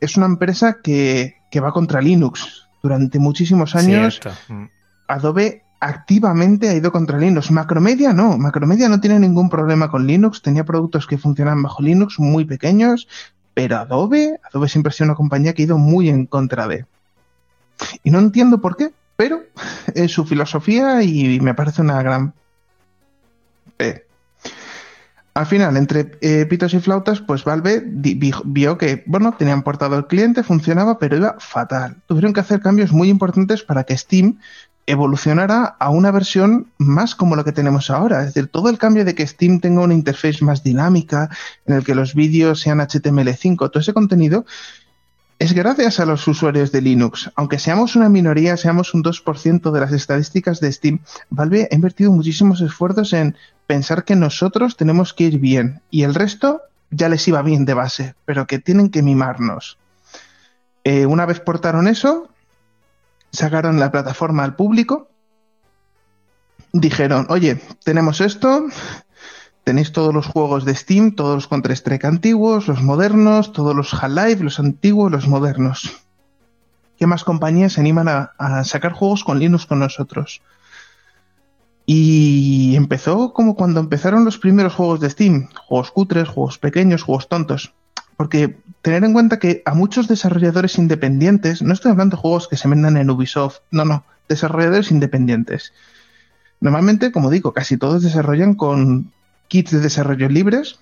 es 0.00 0.16
una 0.16 0.26
empresa 0.26 0.78
que, 0.82 1.36
que, 1.52 1.60
va 1.60 1.70
contra 1.70 2.00
Linux. 2.00 2.66
Durante 2.82 3.20
muchísimos 3.20 3.76
años, 3.76 4.18
Adobe 5.06 5.65
activamente 5.80 6.68
ha 6.68 6.74
ido 6.74 6.92
contra 6.92 7.18
Linux. 7.18 7.50
Macromedia 7.50 8.12
no, 8.12 8.38
Macromedia 8.38 8.88
no 8.88 9.00
tiene 9.00 9.18
ningún 9.18 9.48
problema 9.48 9.90
con 9.90 10.06
Linux, 10.06 10.42
tenía 10.42 10.64
productos 10.64 11.06
que 11.06 11.18
funcionan 11.18 11.62
bajo 11.62 11.82
Linux 11.82 12.18
muy 12.18 12.44
pequeños, 12.44 13.08
pero 13.54 13.78
Adobe, 13.78 14.38
Adobe 14.50 14.68
siempre 14.68 14.90
ha 14.90 14.92
sido 14.92 15.06
una 15.06 15.14
compañía 15.14 15.54
que 15.54 15.62
ha 15.62 15.66
ido 15.66 15.78
muy 15.78 16.08
en 16.08 16.26
contra 16.26 16.66
de. 16.68 16.86
Y 18.02 18.10
no 18.10 18.18
entiendo 18.18 18.60
por 18.60 18.76
qué, 18.76 18.92
pero 19.16 19.42
es 19.94 20.12
su 20.12 20.24
filosofía 20.24 21.02
y 21.02 21.40
me 21.40 21.54
parece 21.54 21.82
una 21.82 22.02
gran 22.02 22.34
Al 25.34 25.46
final, 25.46 25.76
entre 25.76 26.12
eh, 26.22 26.46
pitos 26.46 26.72
y 26.72 26.80
flautas, 26.80 27.20
pues 27.20 27.44
Valve 27.44 27.82
vio 27.84 28.78
que, 28.78 29.04
bueno, 29.06 29.34
tenían 29.38 29.62
portado 29.62 29.96
el 29.98 30.06
cliente, 30.06 30.42
funcionaba, 30.42 30.98
pero 30.98 31.16
iba 31.16 31.36
fatal. 31.38 31.96
Tuvieron 32.06 32.32
que 32.32 32.40
hacer 32.40 32.60
cambios 32.60 32.92
muy 32.92 33.10
importantes 33.10 33.62
para 33.62 33.84
que 33.84 33.98
Steam 33.98 34.38
evolucionará 34.86 35.76
a 35.78 35.90
una 35.90 36.10
versión 36.10 36.68
más 36.78 37.14
como 37.14 37.36
la 37.36 37.44
que 37.44 37.52
tenemos 37.52 37.90
ahora. 37.90 38.20
Es 38.20 38.34
decir, 38.34 38.48
todo 38.48 38.68
el 38.68 38.78
cambio 38.78 39.04
de 39.04 39.14
que 39.14 39.26
Steam 39.26 39.60
tenga 39.60 39.82
una 39.82 39.94
interface 39.94 40.44
más 40.44 40.62
dinámica, 40.62 41.28
en 41.66 41.74
el 41.74 41.84
que 41.84 41.94
los 41.94 42.14
vídeos 42.14 42.60
sean 42.60 42.78
HTML5, 42.78 43.56
todo 43.56 43.80
ese 43.80 43.92
contenido, 43.92 44.46
es 45.38 45.52
gracias 45.52 46.00
a 46.00 46.06
los 46.06 46.26
usuarios 46.28 46.72
de 46.72 46.80
Linux. 46.80 47.30
Aunque 47.34 47.58
seamos 47.58 47.94
una 47.96 48.08
minoría, 48.08 48.56
seamos 48.56 48.94
un 48.94 49.02
2% 49.02 49.70
de 49.70 49.80
las 49.80 49.92
estadísticas 49.92 50.60
de 50.60 50.72
Steam, 50.72 51.00
Valve 51.28 51.68
ha 51.70 51.74
invertido 51.74 52.10
muchísimos 52.12 52.60
esfuerzos 52.60 53.12
en 53.12 53.36
pensar 53.66 54.04
que 54.04 54.16
nosotros 54.16 54.76
tenemos 54.76 55.12
que 55.12 55.24
ir 55.24 55.38
bien 55.38 55.82
y 55.90 56.04
el 56.04 56.14
resto 56.14 56.62
ya 56.90 57.08
les 57.08 57.26
iba 57.28 57.42
bien 57.42 57.64
de 57.64 57.74
base, 57.74 58.14
pero 58.24 58.46
que 58.46 58.58
tienen 58.60 58.90
que 58.90 59.02
mimarnos. 59.02 59.78
Eh, 60.84 61.04
una 61.04 61.26
vez 61.26 61.40
portaron 61.40 61.88
eso, 61.88 62.28
sacaron 63.36 63.78
la 63.78 63.92
plataforma 63.92 64.44
al 64.44 64.56
público, 64.56 65.08
dijeron, 66.72 67.26
oye, 67.30 67.60
tenemos 67.84 68.20
esto, 68.20 68.66
tenéis 69.64 69.92
todos 69.92 70.12
los 70.14 70.26
juegos 70.26 70.64
de 70.64 70.74
Steam, 70.74 71.14
todos 71.14 71.34
los 71.34 71.48
Counter-Strike 71.48 72.04
antiguos, 72.04 72.68
los 72.68 72.82
modernos, 72.82 73.52
todos 73.52 73.74
los 73.74 73.92
Half-Life, 73.94 74.42
los 74.42 74.58
antiguos, 74.58 75.10
los 75.10 75.26
modernos. 75.28 76.04
¿Qué 76.98 77.06
más 77.06 77.24
compañías 77.24 77.74
se 77.74 77.80
animan 77.80 78.08
a, 78.08 78.64
sacar 78.64 78.92
juegos 78.92 79.22
con 79.22 79.38
Linux 79.38 79.66
con 79.66 79.80
nosotros? 79.80 80.40
Y 81.84 82.74
empezó 82.74 83.32
como 83.32 83.54
cuando 83.54 83.80
empezaron 83.80 84.24
los 84.24 84.38
primeros 84.38 84.74
juegos 84.74 85.00
de 85.00 85.10
Steam, 85.10 85.48
juegos 85.66 85.90
cutres, 85.90 86.28
juegos 86.28 86.58
pequeños, 86.58 87.02
juegos 87.02 87.28
tontos. 87.28 87.74
Porque 88.16 88.56
tener 88.82 89.04
en 89.04 89.12
cuenta 89.12 89.38
que 89.38 89.62
a 89.64 89.74
muchos 89.74 90.08
desarrolladores 90.08 90.78
independientes, 90.78 91.62
no 91.62 91.72
estoy 91.72 91.90
hablando 91.90 92.16
de 92.16 92.22
juegos 92.22 92.48
que 92.48 92.56
se 92.56 92.68
vendan 92.68 92.96
en 92.96 93.10
Ubisoft, 93.10 93.58
no, 93.70 93.84
no, 93.84 94.04
desarrolladores 94.28 94.90
independientes. 94.90 95.72
Normalmente, 96.60 97.12
como 97.12 97.30
digo, 97.30 97.52
casi 97.52 97.76
todos 97.76 98.02
desarrollan 98.02 98.54
con 98.54 99.12
kits 99.48 99.72
de 99.72 99.80
desarrollo 99.80 100.28
libres. 100.28 100.78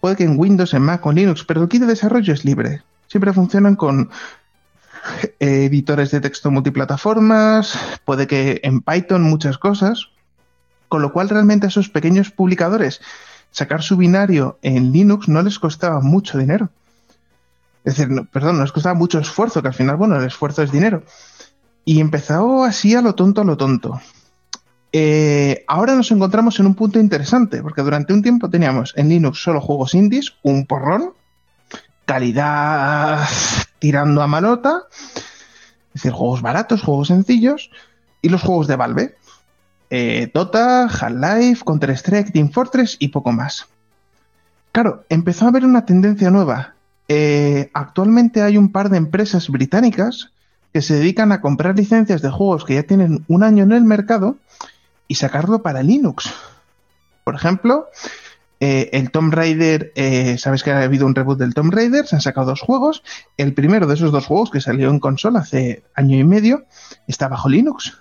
Puede 0.00 0.16
que 0.16 0.24
en 0.24 0.38
Windows, 0.38 0.74
en 0.74 0.82
Mac 0.82 1.04
o 1.06 1.12
Linux, 1.12 1.44
pero 1.44 1.62
el 1.62 1.68
kit 1.68 1.82
de 1.82 1.86
desarrollo 1.86 2.34
es 2.34 2.44
libre. 2.44 2.82
Siempre 3.06 3.32
funcionan 3.32 3.76
con 3.76 4.10
eh, 5.38 5.66
editores 5.66 6.10
de 6.10 6.20
texto 6.20 6.50
multiplataformas, 6.50 7.78
puede 8.04 8.26
que 8.26 8.60
en 8.64 8.80
Python 8.80 9.22
muchas 9.22 9.58
cosas, 9.58 10.08
con 10.88 11.02
lo 11.02 11.12
cual 11.12 11.28
realmente 11.28 11.66
esos 11.66 11.88
pequeños 11.88 12.30
publicadores 12.30 13.00
sacar 13.50 13.82
su 13.82 13.96
binario 13.96 14.58
en 14.62 14.92
Linux 14.92 15.28
no 15.28 15.42
les 15.42 15.58
costaba 15.58 16.00
mucho 16.00 16.38
dinero. 16.38 16.70
Es 17.84 17.96
decir, 17.96 18.28
perdón, 18.32 18.56
no 18.56 18.62
les 18.62 18.72
costaba 18.72 18.94
mucho 18.94 19.18
esfuerzo, 19.18 19.62
que 19.62 19.68
al 19.68 19.74
final, 19.74 19.96
bueno, 19.96 20.16
el 20.16 20.26
esfuerzo 20.26 20.62
es 20.62 20.72
dinero. 20.72 21.04
Y 21.84 22.00
empezó 22.00 22.64
así 22.64 22.94
a 22.94 23.00
lo 23.00 23.14
tonto, 23.14 23.42
a 23.42 23.44
lo 23.44 23.56
tonto. 23.56 24.00
Eh, 24.92 25.64
ahora 25.68 25.94
nos 25.94 26.10
encontramos 26.10 26.58
en 26.58 26.66
un 26.66 26.74
punto 26.74 26.98
interesante, 26.98 27.62
porque 27.62 27.82
durante 27.82 28.12
un 28.12 28.22
tiempo 28.22 28.50
teníamos 28.50 28.92
en 28.96 29.08
Linux 29.08 29.42
solo 29.42 29.60
juegos 29.60 29.94
indies, 29.94 30.34
un 30.42 30.66
porrón, 30.66 31.12
calidad 32.06 33.28
tirando 33.78 34.22
a 34.22 34.26
malota, 34.26 34.84
es 35.94 36.02
decir, 36.02 36.12
juegos 36.12 36.42
baratos, 36.42 36.82
juegos 36.82 37.08
sencillos, 37.08 37.70
y 38.22 38.28
los 38.28 38.42
juegos 38.42 38.66
de 38.66 38.76
Valve. 38.76 39.16
Eh, 39.90 40.30
Dota, 40.32 40.84
Half-Life, 40.84 41.64
Counter-Strike, 41.64 42.32
Team 42.32 42.50
Fortress 42.50 42.96
y 42.98 43.08
poco 43.08 43.32
más. 43.32 43.66
Claro, 44.72 45.04
empezó 45.08 45.44
a 45.44 45.48
haber 45.48 45.64
una 45.64 45.86
tendencia 45.86 46.30
nueva. 46.30 46.74
Eh, 47.08 47.70
actualmente 47.72 48.42
hay 48.42 48.58
un 48.58 48.72
par 48.72 48.90
de 48.90 48.98
empresas 48.98 49.48
británicas 49.48 50.32
que 50.72 50.82
se 50.82 50.94
dedican 50.94 51.32
a 51.32 51.40
comprar 51.40 51.76
licencias 51.76 52.20
de 52.20 52.30
juegos 52.30 52.64
que 52.64 52.74
ya 52.74 52.82
tienen 52.82 53.24
un 53.28 53.42
año 53.42 53.64
en 53.64 53.72
el 53.72 53.84
mercado 53.84 54.36
y 55.08 55.14
sacarlo 55.14 55.62
para 55.62 55.82
Linux. 55.82 56.30
Por 57.24 57.34
ejemplo, 57.34 57.86
eh, 58.60 58.90
el 58.92 59.10
Tomb 59.10 59.32
Raider, 59.32 59.92
eh, 59.94 60.36
sabes 60.38 60.62
que 60.62 60.72
ha 60.72 60.82
habido 60.82 61.06
un 61.06 61.14
reboot 61.14 61.38
del 61.38 61.54
Tomb 61.54 61.72
Raider, 61.72 62.06
se 62.06 62.16
han 62.16 62.22
sacado 62.22 62.48
dos 62.48 62.60
juegos. 62.60 63.02
El 63.36 63.54
primero 63.54 63.86
de 63.86 63.94
esos 63.94 64.12
dos 64.12 64.26
juegos 64.26 64.50
que 64.50 64.60
salió 64.60 64.90
en 64.90 65.00
consola 65.00 65.40
hace 65.40 65.84
año 65.94 66.18
y 66.18 66.24
medio 66.24 66.64
está 67.06 67.28
bajo 67.28 67.48
Linux. 67.48 67.98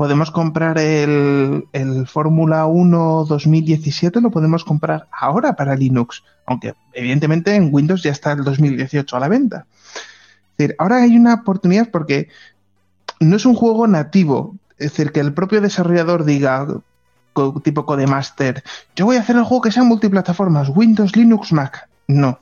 Podemos 0.00 0.30
comprar 0.30 0.78
el, 0.78 1.68
el 1.74 2.06
Fórmula 2.06 2.64
1 2.64 3.26
2017, 3.28 4.22
lo 4.22 4.30
podemos 4.30 4.64
comprar 4.64 5.08
ahora 5.12 5.56
para 5.56 5.76
Linux, 5.76 6.24
aunque 6.46 6.72
evidentemente 6.94 7.54
en 7.54 7.68
Windows 7.70 8.02
ya 8.02 8.10
está 8.10 8.32
el 8.32 8.42
2018 8.42 9.14
a 9.14 9.20
la 9.20 9.28
venta. 9.28 9.66
Es 9.72 10.56
decir, 10.56 10.74
ahora 10.78 11.02
hay 11.02 11.18
una 11.18 11.34
oportunidad 11.34 11.90
porque 11.90 12.28
no 13.20 13.36
es 13.36 13.44
un 13.44 13.54
juego 13.54 13.86
nativo, 13.88 14.56
es 14.78 14.92
decir, 14.92 15.12
que 15.12 15.20
el 15.20 15.34
propio 15.34 15.60
desarrollador 15.60 16.24
diga, 16.24 16.66
tipo 17.62 17.84
Codemaster, 17.84 18.64
yo 18.96 19.04
voy 19.04 19.16
a 19.16 19.20
hacer 19.20 19.36
el 19.36 19.44
juego 19.44 19.60
que 19.60 19.70
sea 19.70 19.82
multiplataformas, 19.82 20.70
Windows, 20.70 21.14
Linux, 21.14 21.52
Mac. 21.52 21.90
No. 22.08 22.38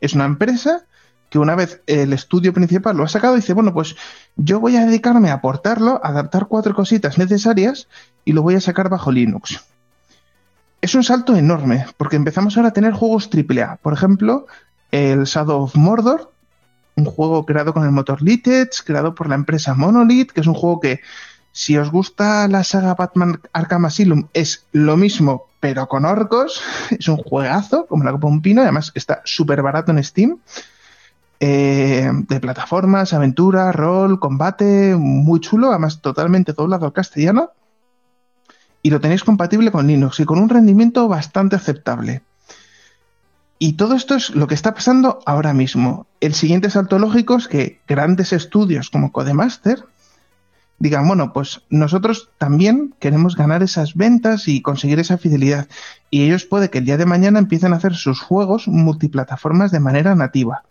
Es 0.00 0.14
una 0.14 0.24
empresa 0.24 0.86
que 1.30 1.38
una 1.38 1.54
vez 1.54 1.82
el 1.86 2.12
estudio 2.12 2.52
principal 2.52 2.96
lo 2.96 3.04
ha 3.04 3.08
sacado, 3.08 3.34
dice, 3.34 3.52
bueno, 3.52 3.72
pues 3.72 3.96
yo 4.36 4.60
voy 4.60 4.76
a 4.76 4.86
dedicarme 4.86 5.30
a 5.30 5.34
aportarlo, 5.34 6.00
adaptar 6.02 6.46
cuatro 6.46 6.74
cositas 6.74 7.18
necesarias 7.18 7.88
y 8.24 8.32
lo 8.32 8.42
voy 8.42 8.54
a 8.54 8.60
sacar 8.60 8.88
bajo 8.88 9.10
Linux. 9.10 9.64
Es 10.80 10.94
un 10.94 11.02
salto 11.02 11.34
enorme, 11.34 11.86
porque 11.96 12.16
empezamos 12.16 12.56
ahora 12.56 12.68
a 12.68 12.72
tener 12.72 12.92
juegos 12.92 13.28
AAA. 13.32 13.76
Por 13.76 13.92
ejemplo, 13.92 14.46
el 14.92 15.24
Shadow 15.24 15.62
of 15.62 15.74
Mordor, 15.74 16.30
un 16.94 17.06
juego 17.06 17.44
creado 17.44 17.72
con 17.74 17.84
el 17.84 17.90
motor 17.90 18.22
Litetz, 18.22 18.82
creado 18.82 19.14
por 19.14 19.28
la 19.28 19.34
empresa 19.34 19.74
Monolith, 19.74 20.30
que 20.30 20.40
es 20.42 20.46
un 20.46 20.54
juego 20.54 20.80
que 20.80 21.00
si 21.56 21.78
os 21.78 21.90
gusta 21.90 22.46
la 22.48 22.64
saga 22.64 22.94
Batman 22.94 23.40
Arkham 23.54 23.86
Asylum, 23.86 24.28
es 24.34 24.66
lo 24.72 24.98
mismo, 24.98 25.46
pero 25.58 25.88
con 25.88 26.04
orcos. 26.04 26.60
Es 26.90 27.08
un 27.08 27.16
juegazo, 27.16 27.86
como 27.86 28.04
la 28.04 28.12
copa 28.12 28.28
un 28.28 28.42
pino. 28.42 28.60
Además, 28.60 28.92
está 28.94 29.22
súper 29.24 29.62
barato 29.62 29.90
en 29.90 30.04
Steam. 30.04 30.38
Eh, 31.38 32.10
de 32.28 32.40
plataformas, 32.40 33.12
aventura, 33.12 33.70
rol, 33.72 34.18
combate, 34.18 34.96
muy 34.96 35.40
chulo. 35.40 35.70
Además, 35.70 36.00
totalmente 36.00 36.52
doblado 36.52 36.86
al 36.86 36.92
castellano. 36.92 37.50
Y 38.82 38.90
lo 38.90 39.00
tenéis 39.00 39.24
compatible 39.24 39.70
con 39.70 39.86
Linux 39.86 40.20
y 40.20 40.24
con 40.24 40.38
un 40.38 40.48
rendimiento 40.48 41.08
bastante 41.08 41.56
aceptable. 41.56 42.22
Y 43.58 43.74
todo 43.74 43.94
esto 43.94 44.14
es 44.14 44.30
lo 44.30 44.46
que 44.46 44.54
está 44.54 44.74
pasando 44.74 45.20
ahora 45.26 45.54
mismo. 45.54 46.06
El 46.20 46.34
siguiente 46.34 46.70
salto 46.70 46.98
lógico 46.98 47.36
es 47.36 47.48
que 47.48 47.80
grandes 47.88 48.32
estudios 48.32 48.90
como 48.90 49.12
Codemaster 49.12 49.84
digan, 50.78 51.08
bueno, 51.08 51.32
pues 51.32 51.62
nosotros 51.70 52.28
también 52.36 52.94
queremos 53.00 53.34
ganar 53.34 53.62
esas 53.62 53.94
ventas 53.94 54.46
y 54.46 54.60
conseguir 54.60 54.98
esa 54.98 55.16
fidelidad. 55.16 55.68
Y 56.10 56.24
ellos 56.24 56.44
puede 56.44 56.68
que 56.68 56.78
el 56.78 56.84
día 56.84 56.98
de 56.98 57.06
mañana 57.06 57.38
empiecen 57.38 57.72
a 57.72 57.76
hacer 57.76 57.94
sus 57.94 58.20
juegos 58.20 58.68
multiplataformas 58.68 59.70
de 59.70 59.80
manera 59.80 60.14
nativa. 60.14 60.64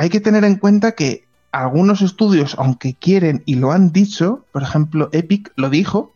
Hay 0.00 0.08
que 0.08 0.20
tener 0.22 0.44
en 0.44 0.56
cuenta 0.56 0.92
que 0.92 1.26
algunos 1.52 2.00
estudios, 2.00 2.56
aunque 2.58 2.94
quieren 2.94 3.42
y 3.44 3.56
lo 3.56 3.70
han 3.70 3.92
dicho, 3.92 4.46
por 4.50 4.62
ejemplo, 4.62 5.10
Epic 5.12 5.52
lo 5.56 5.68
dijo, 5.68 6.14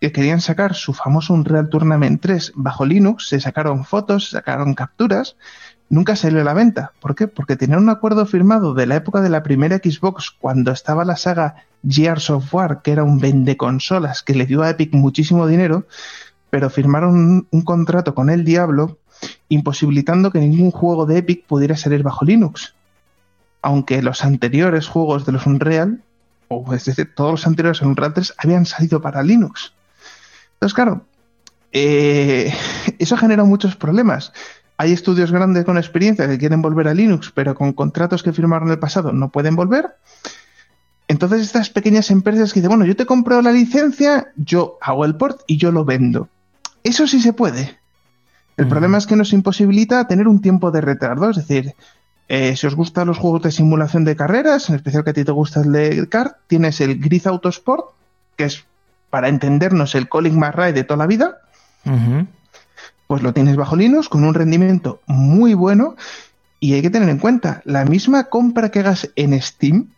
que 0.00 0.12
querían 0.12 0.40
sacar 0.40 0.74
su 0.74 0.94
famoso 0.94 1.34
Unreal 1.34 1.68
Tournament 1.68 2.22
3 2.22 2.52
bajo 2.54 2.86
Linux, 2.86 3.28
se 3.28 3.38
sacaron 3.38 3.84
fotos, 3.84 4.24
se 4.24 4.30
sacaron 4.30 4.72
capturas, 4.72 5.36
nunca 5.90 6.16
salió 6.16 6.40
a 6.40 6.44
la 6.44 6.54
venta. 6.54 6.92
¿Por 7.00 7.14
qué? 7.14 7.28
Porque 7.28 7.56
tenían 7.56 7.82
un 7.82 7.90
acuerdo 7.90 8.24
firmado 8.24 8.72
de 8.72 8.86
la 8.86 8.96
época 8.96 9.20
de 9.20 9.28
la 9.28 9.42
primera 9.42 9.76
Xbox, 9.76 10.30
cuando 10.30 10.72
estaba 10.72 11.04
la 11.04 11.16
saga 11.16 11.66
Gears 11.86 12.30
of 12.30 12.54
War, 12.54 12.80
que 12.80 12.92
era 12.92 13.04
un 13.04 13.18
vende 13.18 13.58
consolas 13.58 14.22
que 14.22 14.32
le 14.32 14.46
dio 14.46 14.62
a 14.62 14.70
Epic 14.70 14.94
muchísimo 14.94 15.46
dinero, 15.46 15.86
pero 16.48 16.70
firmaron 16.70 17.46
un, 17.50 17.62
contrato 17.62 18.14
con 18.14 18.30
el 18.30 18.46
Diablo 18.46 18.96
imposibilitando 19.50 20.30
que 20.30 20.40
ningún 20.40 20.70
juego 20.70 21.04
de 21.04 21.18
Epic 21.18 21.44
pudiera 21.44 21.76
salir 21.76 22.02
bajo 22.02 22.24
Linux. 22.24 22.74
Aunque 23.62 24.02
los 24.02 24.24
anteriores 24.24 24.86
juegos 24.86 25.26
de 25.26 25.32
los 25.32 25.46
Unreal, 25.46 26.02
o 26.48 26.74
es 26.74 26.84
decir, 26.84 27.14
todos 27.14 27.32
los 27.32 27.46
anteriores 27.46 27.82
Unreal 27.82 28.14
3 28.14 28.34
habían 28.38 28.66
salido 28.66 29.00
para 29.00 29.22
Linux. 29.22 29.72
Entonces, 30.54 30.74
claro, 30.74 31.04
eh, 31.72 32.52
eso 32.98 33.16
genera 33.16 33.44
muchos 33.44 33.76
problemas. 33.76 34.32
Hay 34.76 34.92
estudios 34.92 35.32
grandes 35.32 35.64
con 35.64 35.76
experiencia 35.76 36.28
que 36.28 36.38
quieren 36.38 36.62
volver 36.62 36.88
a 36.88 36.94
Linux, 36.94 37.32
pero 37.34 37.54
con 37.54 37.72
contratos 37.72 38.22
que 38.22 38.32
firmaron 38.32 38.68
en 38.68 38.72
el 38.72 38.78
pasado 38.78 39.12
no 39.12 39.28
pueden 39.28 39.56
volver. 39.56 39.96
Entonces 41.08 41.40
estas 41.40 41.70
pequeñas 41.70 42.10
empresas 42.10 42.52
que 42.52 42.60
dicen, 42.60 42.68
bueno, 42.68 42.84
yo 42.84 42.94
te 42.94 43.06
compro 43.06 43.42
la 43.42 43.50
licencia, 43.50 44.28
yo 44.36 44.78
hago 44.80 45.04
el 45.04 45.16
port 45.16 45.40
y 45.46 45.56
yo 45.56 45.72
lo 45.72 45.84
vendo. 45.84 46.28
Eso 46.84 47.06
sí 47.06 47.20
se 47.20 47.32
puede. 47.32 47.78
El 48.56 48.66
problema 48.66 48.98
es 48.98 49.06
que 49.06 49.14
nos 49.14 49.32
imposibilita 49.32 50.06
tener 50.08 50.26
un 50.26 50.40
tiempo 50.40 50.70
de 50.70 50.80
retardo. 50.80 51.30
Es 51.30 51.36
decir, 51.36 51.74
eh, 52.28 52.56
si 52.56 52.66
os 52.66 52.74
gustan 52.74 53.08
los 53.08 53.18
juegos 53.18 53.42
de 53.42 53.50
simulación 53.50 54.04
de 54.04 54.16
carreras, 54.16 54.68
en 54.68 54.76
especial 54.76 55.04
que 55.04 55.10
a 55.10 55.14
ti 55.14 55.24
te 55.24 55.32
gusta 55.32 55.60
el 55.60 55.72
de 55.72 56.08
kart, 56.08 56.36
tienes 56.46 56.80
el 56.80 56.98
Grid 56.98 57.26
Autosport, 57.26 57.86
que 58.36 58.44
es, 58.44 58.64
para 59.10 59.28
entendernos, 59.28 59.94
el 59.94 60.08
Calling 60.08 60.38
McRae 60.38 60.72
de 60.72 60.84
toda 60.84 60.98
la 60.98 61.06
vida 61.06 61.38
pues 63.08 63.22
lo 63.22 63.32
tienes 63.32 63.56
bajo 63.56 63.74
Linux 63.74 64.08
con 64.08 64.22
un 64.22 64.34
rendimiento 64.34 65.00
muy 65.06 65.54
bueno 65.54 65.96
y 66.60 66.74
hay 66.74 66.82
que 66.82 66.90
tener 66.90 67.08
en 67.08 67.18
cuenta, 67.18 67.62
la 67.64 67.84
misma 67.84 68.24
compra 68.24 68.70
que 68.70 68.80
hagas 68.80 69.10
en 69.16 69.40
Steam 69.40 69.94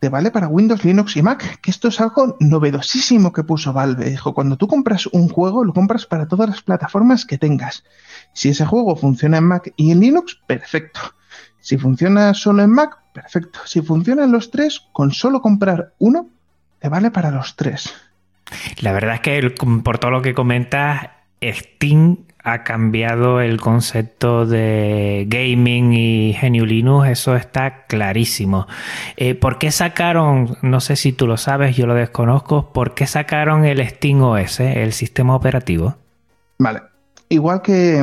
te 0.00 0.08
vale 0.08 0.32
para 0.32 0.48
Windows, 0.48 0.84
Linux 0.84 1.16
y 1.16 1.22
Mac, 1.22 1.60
que 1.60 1.70
esto 1.70 1.88
es 1.88 2.00
algo 2.00 2.36
novedosísimo 2.40 3.32
que 3.32 3.44
puso 3.44 3.72
Valve. 3.72 4.10
Dijo, 4.10 4.34
cuando 4.34 4.56
tú 4.56 4.66
compras 4.66 5.06
un 5.06 5.28
juego, 5.28 5.62
lo 5.62 5.72
compras 5.72 6.06
para 6.06 6.26
todas 6.26 6.48
las 6.48 6.62
plataformas 6.62 7.24
que 7.24 7.38
tengas. 7.38 7.84
Si 8.32 8.48
ese 8.48 8.66
juego 8.66 8.96
funciona 8.96 9.36
en 9.36 9.44
Mac 9.44 9.72
y 9.76 9.92
en 9.92 10.00
Linux, 10.00 10.40
perfecto. 10.44 11.00
Si 11.62 11.78
funciona 11.78 12.34
solo 12.34 12.64
en 12.64 12.70
Mac, 12.70 12.98
perfecto. 13.14 13.60
Si 13.64 13.80
funcionan 13.80 14.32
los 14.32 14.50
tres, 14.50 14.82
con 14.92 15.12
solo 15.12 15.40
comprar 15.40 15.94
uno, 15.98 16.28
te 16.80 16.88
vale 16.88 17.12
para 17.12 17.30
los 17.30 17.54
tres. 17.54 17.94
La 18.80 18.92
verdad 18.92 19.14
es 19.14 19.20
que 19.20 19.54
por 19.84 19.98
todo 19.98 20.10
lo 20.10 20.22
que 20.22 20.34
comentas, 20.34 21.08
Steam 21.40 22.18
ha 22.42 22.64
cambiado 22.64 23.40
el 23.40 23.60
concepto 23.60 24.44
de 24.44 25.24
gaming 25.28 25.92
y 25.92 26.36
GNU 26.40 26.66
Linux, 26.66 27.08
eso 27.08 27.36
está 27.36 27.86
clarísimo. 27.86 28.66
Eh, 29.16 29.36
¿Por 29.36 29.58
qué 29.58 29.70
sacaron, 29.70 30.56
no 30.62 30.80
sé 30.80 30.96
si 30.96 31.12
tú 31.12 31.28
lo 31.28 31.36
sabes, 31.36 31.76
yo 31.76 31.86
lo 31.86 31.94
desconozco, 31.94 32.72
¿por 32.72 32.94
qué 32.94 33.06
sacaron 33.06 33.64
el 33.64 33.86
Steam 33.88 34.20
OS, 34.22 34.58
el 34.58 34.92
sistema 34.92 35.36
operativo? 35.36 35.94
Vale, 36.58 36.82
igual 37.28 37.62
que 37.62 38.02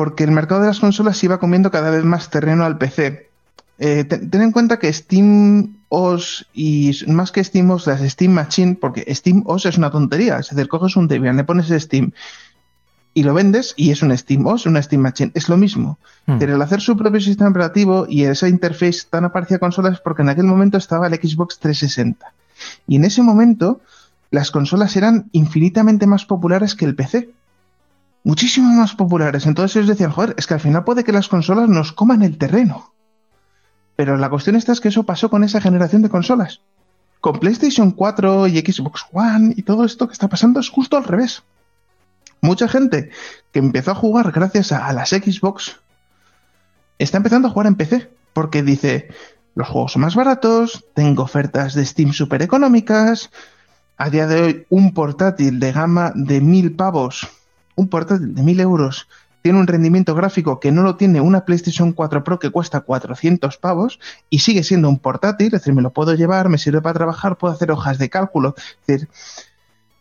porque 0.00 0.24
el 0.24 0.30
mercado 0.30 0.62
de 0.62 0.68
las 0.68 0.80
consolas 0.80 1.22
iba 1.24 1.38
comiendo 1.38 1.70
cada 1.70 1.90
vez 1.90 2.04
más 2.04 2.30
terreno 2.30 2.64
al 2.64 2.78
PC. 2.78 3.28
Eh, 3.78 4.04
ten, 4.04 4.30
en 4.32 4.50
cuenta 4.50 4.78
que 4.78 4.90
Steam 4.90 5.76
OS 5.90 6.46
y 6.54 6.96
más 7.08 7.30
que 7.32 7.44
Steam 7.44 7.70
OS, 7.70 7.86
las 7.86 8.00
Steam 8.00 8.32
Machine, 8.32 8.78
porque 8.80 9.14
Steam 9.14 9.42
OS 9.44 9.66
es 9.66 9.76
una 9.76 9.90
tontería, 9.90 10.38
es 10.38 10.48
decir, 10.48 10.68
coges 10.68 10.96
un 10.96 11.06
Debian, 11.06 11.36
le 11.36 11.44
pones 11.44 11.68
Steam 11.68 12.12
y 13.12 13.24
lo 13.24 13.34
vendes 13.34 13.74
y 13.76 13.90
es 13.90 14.00
un 14.00 14.16
Steam 14.16 14.46
OS, 14.46 14.64
una 14.64 14.80
Steam 14.80 15.02
Machine, 15.02 15.32
es 15.34 15.50
lo 15.50 15.58
mismo. 15.58 15.98
Hmm. 16.24 16.38
Pero 16.38 16.54
el 16.54 16.62
hacer 16.62 16.80
su 16.80 16.96
propio 16.96 17.20
sistema 17.20 17.50
operativo 17.50 18.06
y 18.08 18.24
esa 18.24 18.48
interface 18.48 19.00
tan 19.10 19.26
aparecida 19.26 19.56
a 19.56 19.60
consolas 19.60 20.00
porque 20.00 20.22
en 20.22 20.30
aquel 20.30 20.46
momento 20.46 20.78
estaba 20.78 21.08
el 21.08 21.14
Xbox 21.16 21.58
360. 21.58 22.32
Y 22.86 22.96
en 22.96 23.04
ese 23.04 23.20
momento 23.20 23.82
las 24.30 24.50
consolas 24.50 24.96
eran 24.96 25.28
infinitamente 25.32 26.06
más 26.06 26.24
populares 26.24 26.74
que 26.74 26.86
el 26.86 26.94
PC. 26.94 27.28
Muchísimo 28.24 28.70
más 28.72 28.94
populares. 28.94 29.46
Entonces 29.46 29.76
ellos 29.76 29.88
decían, 29.88 30.10
joder, 30.10 30.34
es 30.38 30.46
que 30.46 30.54
al 30.54 30.60
final 30.60 30.84
puede 30.84 31.04
que 31.04 31.12
las 31.12 31.28
consolas 31.28 31.68
nos 31.68 31.92
coman 31.92 32.22
el 32.22 32.38
terreno. 32.38 32.94
Pero 33.96 34.16
la 34.16 34.30
cuestión 34.30 34.56
esta 34.56 34.72
es 34.72 34.80
que 34.80 34.88
eso 34.88 35.02
pasó 35.02 35.30
con 35.30 35.44
esa 35.44 35.60
generación 35.60 36.02
de 36.02 36.08
consolas. 36.08 36.62
Con 37.20 37.38
PlayStation 37.38 37.90
4 37.90 38.46
y 38.46 38.58
Xbox 38.60 39.04
One 39.12 39.54
y 39.56 39.62
todo 39.62 39.84
esto 39.84 40.06
que 40.06 40.14
está 40.14 40.28
pasando 40.28 40.60
es 40.60 40.70
justo 40.70 40.96
al 40.96 41.04
revés. 41.04 41.42
Mucha 42.40 42.66
gente 42.68 43.10
que 43.52 43.58
empezó 43.58 43.90
a 43.90 43.94
jugar 43.94 44.32
gracias 44.32 44.72
a, 44.72 44.90
las 44.92 45.10
Xbox 45.10 45.78
está 46.98 47.18
empezando 47.18 47.48
a 47.48 47.50
jugar 47.50 47.66
en 47.66 47.74
PC 47.74 48.10
porque 48.32 48.62
dice, 48.62 49.08
los 49.54 49.68
juegos 49.68 49.92
son 49.92 50.02
más 50.02 50.14
baratos, 50.14 50.86
tengo 50.94 51.22
ofertas 51.22 51.74
de 51.74 51.84
Steam 51.84 52.12
súper 52.12 52.40
económicas, 52.40 53.30
a 53.98 54.08
día 54.08 54.26
de 54.26 54.40
hoy 54.40 54.66
un 54.70 54.94
portátil 54.94 55.60
de 55.60 55.72
gama 55.72 56.12
de 56.14 56.40
mil 56.40 56.74
pavos, 56.74 57.28
un 57.80 57.88
portátil 57.88 58.34
de 58.34 58.42
mil 58.42 58.60
euros, 58.60 59.08
tiene 59.42 59.58
un 59.58 59.66
rendimiento 59.66 60.14
gráfico 60.14 60.60
que 60.60 60.70
no 60.70 60.82
lo 60.82 60.96
tiene 60.96 61.20
una 61.20 61.44
PlayStation 61.46 61.92
4 61.92 62.24
Pro 62.24 62.38
que 62.38 62.50
cuesta 62.50 62.80
400 62.80 63.56
pavos 63.56 63.98
y 64.28 64.40
sigue 64.40 64.62
siendo 64.62 64.88
un 64.88 64.98
portátil, 64.98 65.46
es 65.46 65.52
decir, 65.52 65.72
me 65.72 65.82
lo 65.82 65.90
puedo 65.90 66.14
llevar, 66.14 66.48
me 66.48 66.58
sirve 66.58 66.82
para 66.82 66.94
trabajar, 66.94 67.38
puedo 67.38 67.54
hacer 67.54 67.70
hojas 67.70 67.98
de 67.98 68.10
cálculo. 68.10 68.54
Es 68.82 68.86
decir, 68.86 69.08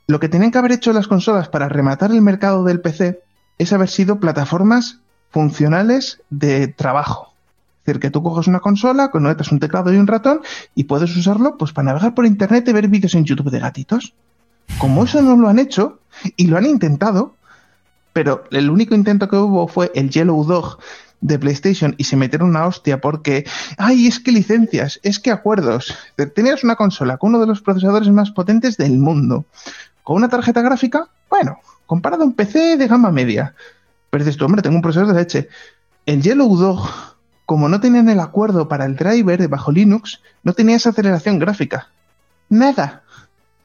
lo 0.07 0.19
que 0.19 0.27
tenían 0.27 0.51
que 0.51 0.57
haber 0.57 0.73
hecho 0.73 0.91
las 0.91 1.07
consolas 1.07 1.47
para 1.47 1.69
rematar 1.69 2.11
el 2.11 2.21
mercado 2.21 2.63
del 2.63 2.81
PC 2.81 3.21
es 3.57 3.71
haber 3.71 3.89
sido 3.89 4.19
plataformas 4.19 4.99
funcionales 5.29 6.21
de 6.29 6.67
trabajo. 6.67 7.33
Es 7.79 7.85
decir, 7.85 8.01
que 8.01 8.11
tú 8.11 8.21
coges 8.21 8.47
una 8.47 8.59
consola, 8.59 9.09
conectas 9.09 9.51
un 9.53 9.59
teclado 9.59 9.93
y 9.93 9.97
un 9.97 10.07
ratón 10.07 10.41
y 10.75 10.83
puedes 10.83 11.15
usarlo 11.15 11.57
pues 11.57 11.71
para 11.71 11.85
navegar 11.85 12.13
por 12.13 12.25
internet 12.25 12.67
y 12.67 12.73
ver 12.73 12.89
vídeos 12.89 13.15
en 13.15 13.23
YouTube 13.23 13.51
de 13.51 13.59
gatitos. 13.59 14.13
Como 14.79 15.05
eso 15.05 15.21
no 15.21 15.37
lo 15.37 15.47
han 15.47 15.59
hecho 15.59 15.99
y 16.35 16.47
lo 16.47 16.57
han 16.57 16.65
intentado, 16.65 17.35
pero 18.19 18.43
el 18.51 18.69
único 18.69 18.95
intento 18.95 19.29
que 19.29 19.37
hubo 19.37 19.69
fue 19.69 19.93
el 19.95 20.09
Yellow 20.09 20.43
Dog 20.43 20.77
de 21.21 21.39
PlayStation 21.39 21.95
y 21.97 22.03
se 22.03 22.17
metieron 22.17 22.49
una 22.49 22.65
hostia 22.65 22.99
porque, 22.99 23.45
ay, 23.77 24.07
es 24.07 24.19
que 24.19 24.33
licencias, 24.33 24.99
es 25.03 25.19
que 25.19 25.31
acuerdos. 25.31 25.97
Tenías 26.35 26.65
una 26.65 26.75
consola 26.75 27.15
con 27.15 27.29
uno 27.29 27.39
de 27.39 27.47
los 27.47 27.61
procesadores 27.61 28.09
más 28.09 28.31
potentes 28.31 28.75
del 28.75 28.97
mundo, 28.97 29.45
con 30.03 30.17
una 30.17 30.27
tarjeta 30.27 30.61
gráfica, 30.61 31.07
bueno, 31.29 31.59
comparado 31.85 32.23
a 32.23 32.25
un 32.25 32.33
PC 32.33 32.75
de 32.75 32.87
gama 32.89 33.09
media. 33.09 33.55
Pero 34.09 34.25
dices 34.25 34.35
tú, 34.35 34.43
hombre, 34.43 34.63
tengo 34.63 34.75
un 34.75 34.81
procesador 34.81 35.13
de 35.13 35.21
leche. 35.21 35.47
El 36.05 36.21
Yellow 36.21 36.57
Dog, 36.57 36.89
como 37.45 37.69
no 37.69 37.79
tenían 37.79 38.09
el 38.09 38.19
acuerdo 38.19 38.67
para 38.67 38.83
el 38.83 38.97
driver 38.97 39.39
de 39.39 39.47
bajo 39.47 39.71
Linux, 39.71 40.21
no 40.43 40.51
tenía 40.51 40.75
esa 40.75 40.89
aceleración 40.89 41.39
gráfica. 41.39 41.87
Nada. 42.49 43.03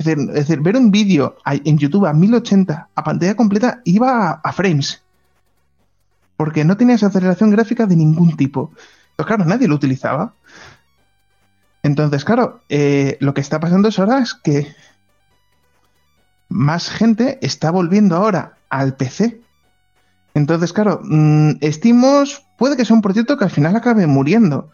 Es 0.06 0.26
decir, 0.34 0.60
ver 0.60 0.76
un 0.76 0.90
vídeo 0.90 1.36
en 1.46 1.78
YouTube 1.78 2.06
a 2.06 2.12
1080 2.12 2.88
a 2.94 3.04
pantalla 3.04 3.36
completa 3.36 3.80
iba 3.84 4.30
a, 4.30 4.52
frames. 4.52 5.02
Porque 6.36 6.64
no 6.64 6.76
tenía 6.76 6.96
esa 6.96 7.06
aceleración 7.06 7.50
gráfica 7.50 7.86
de 7.86 7.96
ningún 7.96 8.36
tipo. 8.36 8.72
Pues 9.16 9.26
claro, 9.26 9.44
nadie 9.44 9.68
lo 9.68 9.74
utilizaba. 9.74 10.34
Entonces, 11.82 12.24
claro, 12.24 12.62
eh, 12.68 13.16
lo 13.20 13.34
que 13.34 13.40
está 13.40 13.60
pasando 13.60 13.88
es 13.88 13.98
ahora 13.98 14.18
es 14.18 14.34
que 14.34 14.74
más 16.48 16.88
gente 16.88 17.38
está 17.42 17.70
volviendo 17.70 18.16
ahora 18.16 18.54
al 18.68 18.96
PC. 18.96 19.40
Entonces, 20.34 20.72
claro, 20.72 21.00
mmm, 21.02 21.52
puede 22.58 22.76
que 22.76 22.84
sea 22.84 22.96
un 22.96 23.02
proyecto 23.02 23.36
que 23.36 23.44
al 23.44 23.50
final 23.50 23.76
acabe 23.76 24.06
muriendo. 24.06 24.70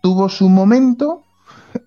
Tuvo 0.00 0.28
su 0.28 0.48
momento, 0.48 1.24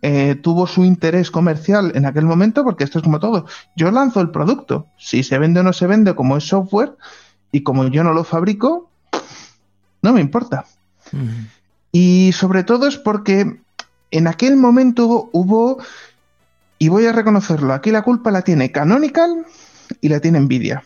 eh, 0.01 0.35
tuvo 0.35 0.67
su 0.67 0.83
interés 0.83 1.31
comercial 1.31 1.91
en 1.95 2.05
aquel 2.05 2.25
momento, 2.25 2.63
porque 2.63 2.83
esto 2.83 2.99
es 2.99 3.03
como 3.03 3.19
todo. 3.19 3.45
Yo 3.75 3.91
lanzo 3.91 4.21
el 4.21 4.31
producto. 4.31 4.87
Si 4.97 5.23
se 5.23 5.37
vende 5.37 5.59
o 5.59 5.63
no 5.63 5.73
se 5.73 5.87
vende, 5.87 6.15
como 6.15 6.37
es 6.37 6.47
software, 6.47 6.95
y 7.51 7.63
como 7.63 7.87
yo 7.87 8.03
no 8.03 8.13
lo 8.13 8.23
fabrico, 8.23 8.89
no 10.01 10.13
me 10.13 10.21
importa. 10.21 10.65
Y 11.91 12.31
sobre 12.33 12.63
todo 12.63 12.87
es 12.87 12.97
porque 12.97 13.61
en 14.11 14.27
aquel 14.27 14.57
momento 14.57 15.29
hubo, 15.31 15.77
y 16.77 16.89
voy 16.89 17.05
a 17.05 17.11
reconocerlo, 17.11 17.73
aquí 17.73 17.91
la 17.91 18.01
culpa 18.01 18.31
la 18.31 18.41
tiene 18.41 18.71
Canonical 18.71 19.45
y 20.01 20.09
la 20.09 20.19
tiene 20.19 20.39
Nvidia. 20.39 20.83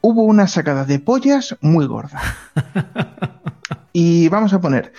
Hubo 0.00 0.22
una 0.22 0.46
sacada 0.46 0.84
de 0.84 0.98
pollas 0.98 1.56
muy 1.60 1.86
gorda. 1.86 2.20
y 3.92 4.28
vamos 4.28 4.52
a 4.52 4.60
poner, 4.60 4.92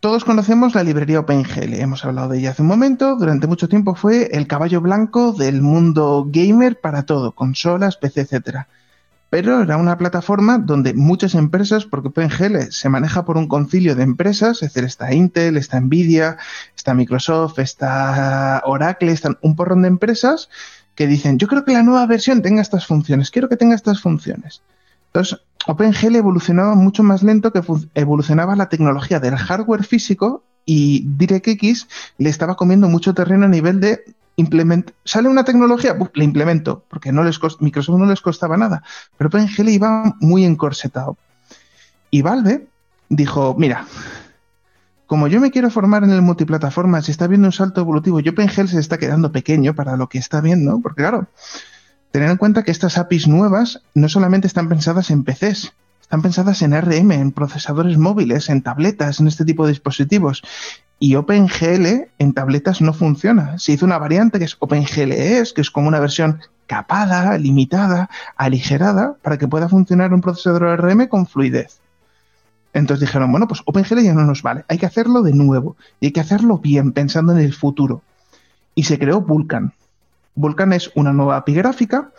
todos 0.00 0.24
conocemos 0.24 0.74
la 0.74 0.82
librería 0.82 1.20
OpenGL, 1.20 1.74
hemos 1.74 2.06
hablado 2.06 2.30
de 2.30 2.38
ella 2.38 2.50
hace 2.52 2.62
un 2.62 2.68
momento, 2.68 3.16
durante 3.16 3.46
mucho 3.46 3.68
tiempo 3.68 3.94
fue 3.94 4.30
el 4.32 4.46
caballo 4.46 4.80
blanco 4.80 5.32
del 5.32 5.60
mundo 5.60 6.26
gamer 6.26 6.80
para 6.80 7.04
todo, 7.04 7.32
consolas, 7.32 7.98
PC, 7.98 8.22
etcétera. 8.22 8.68
Pero 9.28 9.60
era 9.62 9.76
una 9.76 9.98
plataforma 9.98 10.56
donde 10.58 10.94
muchas 10.94 11.34
empresas, 11.34 11.84
porque 11.84 12.08
OpenGL 12.08 12.70
se 12.70 12.88
maneja 12.88 13.26
por 13.26 13.36
un 13.36 13.46
concilio 13.46 13.94
de 13.94 14.02
empresas, 14.02 14.62
es 14.62 14.72
decir, 14.72 14.84
está 14.84 15.12
Intel, 15.12 15.58
está 15.58 15.78
Nvidia, 15.78 16.38
está 16.74 16.94
Microsoft, 16.94 17.58
está 17.58 18.62
Oracle, 18.64 19.12
están 19.12 19.38
un 19.42 19.54
porrón 19.54 19.82
de 19.82 19.88
empresas 19.88 20.48
que 20.94 21.06
dicen, 21.06 21.38
yo 21.38 21.46
creo 21.46 21.66
que 21.66 21.72
la 21.72 21.82
nueva 21.82 22.06
versión 22.06 22.40
tenga 22.40 22.62
estas 22.62 22.86
funciones, 22.86 23.30
quiero 23.30 23.50
que 23.50 23.56
tenga 23.58 23.74
estas 23.74 24.00
funciones. 24.00 24.62
Entonces, 25.12 25.40
OpenGL 25.66 26.16
evolucionaba 26.16 26.74
mucho 26.74 27.02
más 27.02 27.22
lento 27.22 27.52
que 27.52 27.62
evolucionaba 27.94 28.56
la 28.56 28.68
tecnología 28.68 29.20
del 29.20 29.36
hardware 29.36 29.84
físico 29.84 30.44
y 30.64 31.04
DirectX 31.16 31.88
le 32.18 32.30
estaba 32.30 32.54
comiendo 32.54 32.88
mucho 32.88 33.12
terreno 33.12 33.46
a 33.46 33.48
nivel 33.48 33.80
de 33.80 34.04
implementar. 34.36 34.94
Sale 35.04 35.28
una 35.28 35.44
tecnología, 35.44 35.96
la 36.14 36.24
implemento, 36.24 36.84
porque 36.88 37.12
no 37.12 37.24
les 37.24 37.38
Microsoft 37.60 37.98
no 37.98 38.06
les 38.06 38.20
costaba 38.20 38.56
nada, 38.56 38.82
pero 39.16 39.28
OpenGL 39.28 39.68
iba 39.68 40.16
muy 40.20 40.44
encorsetado. 40.44 41.16
Y 42.10 42.22
Valve 42.22 42.68
dijo, 43.08 43.54
mira, 43.58 43.86
como 45.06 45.26
yo 45.26 45.40
me 45.40 45.50
quiero 45.50 45.70
formar 45.70 46.04
en 46.04 46.10
el 46.10 46.22
multiplataforma, 46.22 47.02
si 47.02 47.10
está 47.10 47.26
viendo 47.26 47.48
un 47.48 47.52
salto 47.52 47.80
evolutivo 47.80 48.20
y 48.20 48.28
OpenGL 48.28 48.68
se 48.68 48.78
está 48.78 48.96
quedando 48.96 49.32
pequeño 49.32 49.74
para 49.74 49.96
lo 49.96 50.08
que 50.08 50.18
está 50.18 50.40
viendo, 50.40 50.78
porque 50.80 51.02
claro, 51.02 51.26
tener 52.10 52.30
en 52.30 52.36
cuenta 52.36 52.62
que 52.62 52.70
estas 52.70 52.98
APIs 52.98 53.28
nuevas 53.28 53.82
no 53.94 54.08
solamente 54.08 54.46
están 54.46 54.68
pensadas 54.68 55.10
en 55.10 55.24
PCs, 55.24 55.72
están 56.00 56.22
pensadas 56.22 56.62
en 56.62 56.72
RM, 56.72 57.12
en 57.12 57.32
procesadores 57.32 57.96
móviles, 57.96 58.48
en 58.48 58.62
tabletas, 58.62 59.20
en 59.20 59.28
este 59.28 59.44
tipo 59.44 59.64
de 59.64 59.72
dispositivos. 59.72 60.42
Y 60.98 61.14
OpenGL 61.14 62.08
en 62.18 62.32
tabletas 62.34 62.80
no 62.80 62.92
funciona. 62.92 63.58
Se 63.58 63.72
hizo 63.72 63.86
una 63.86 63.98
variante 63.98 64.38
que 64.38 64.44
es 64.44 64.56
OpenGLES, 64.58 65.52
que 65.52 65.60
es 65.60 65.70
como 65.70 65.88
una 65.88 66.00
versión 66.00 66.40
capada, 66.66 67.38
limitada, 67.38 68.10
aligerada, 68.36 69.14
para 69.22 69.38
que 69.38 69.48
pueda 69.48 69.68
funcionar 69.68 70.12
un 70.12 70.20
procesador 70.20 70.80
RM 70.80 71.06
con 71.06 71.26
fluidez. 71.26 71.80
Entonces 72.72 73.08
dijeron, 73.08 73.30
bueno, 73.30 73.48
pues 73.48 73.62
OpenGL 73.64 74.00
ya 74.00 74.14
no 74.14 74.24
nos 74.24 74.42
vale, 74.42 74.64
hay 74.68 74.78
que 74.78 74.86
hacerlo 74.86 75.22
de 75.22 75.32
nuevo 75.32 75.76
y 76.00 76.06
hay 76.06 76.12
que 76.12 76.20
hacerlo 76.20 76.58
bien, 76.58 76.92
pensando 76.92 77.32
en 77.32 77.38
el 77.38 77.54
futuro. 77.54 78.02
Y 78.74 78.84
se 78.84 78.98
creó 78.98 79.20
Vulkan. 79.20 79.72
Vulkan 80.34 80.72
es 80.72 80.90
una 80.94 81.12
nueva 81.12 81.36
API 81.36 81.54
gráfica 81.54 82.12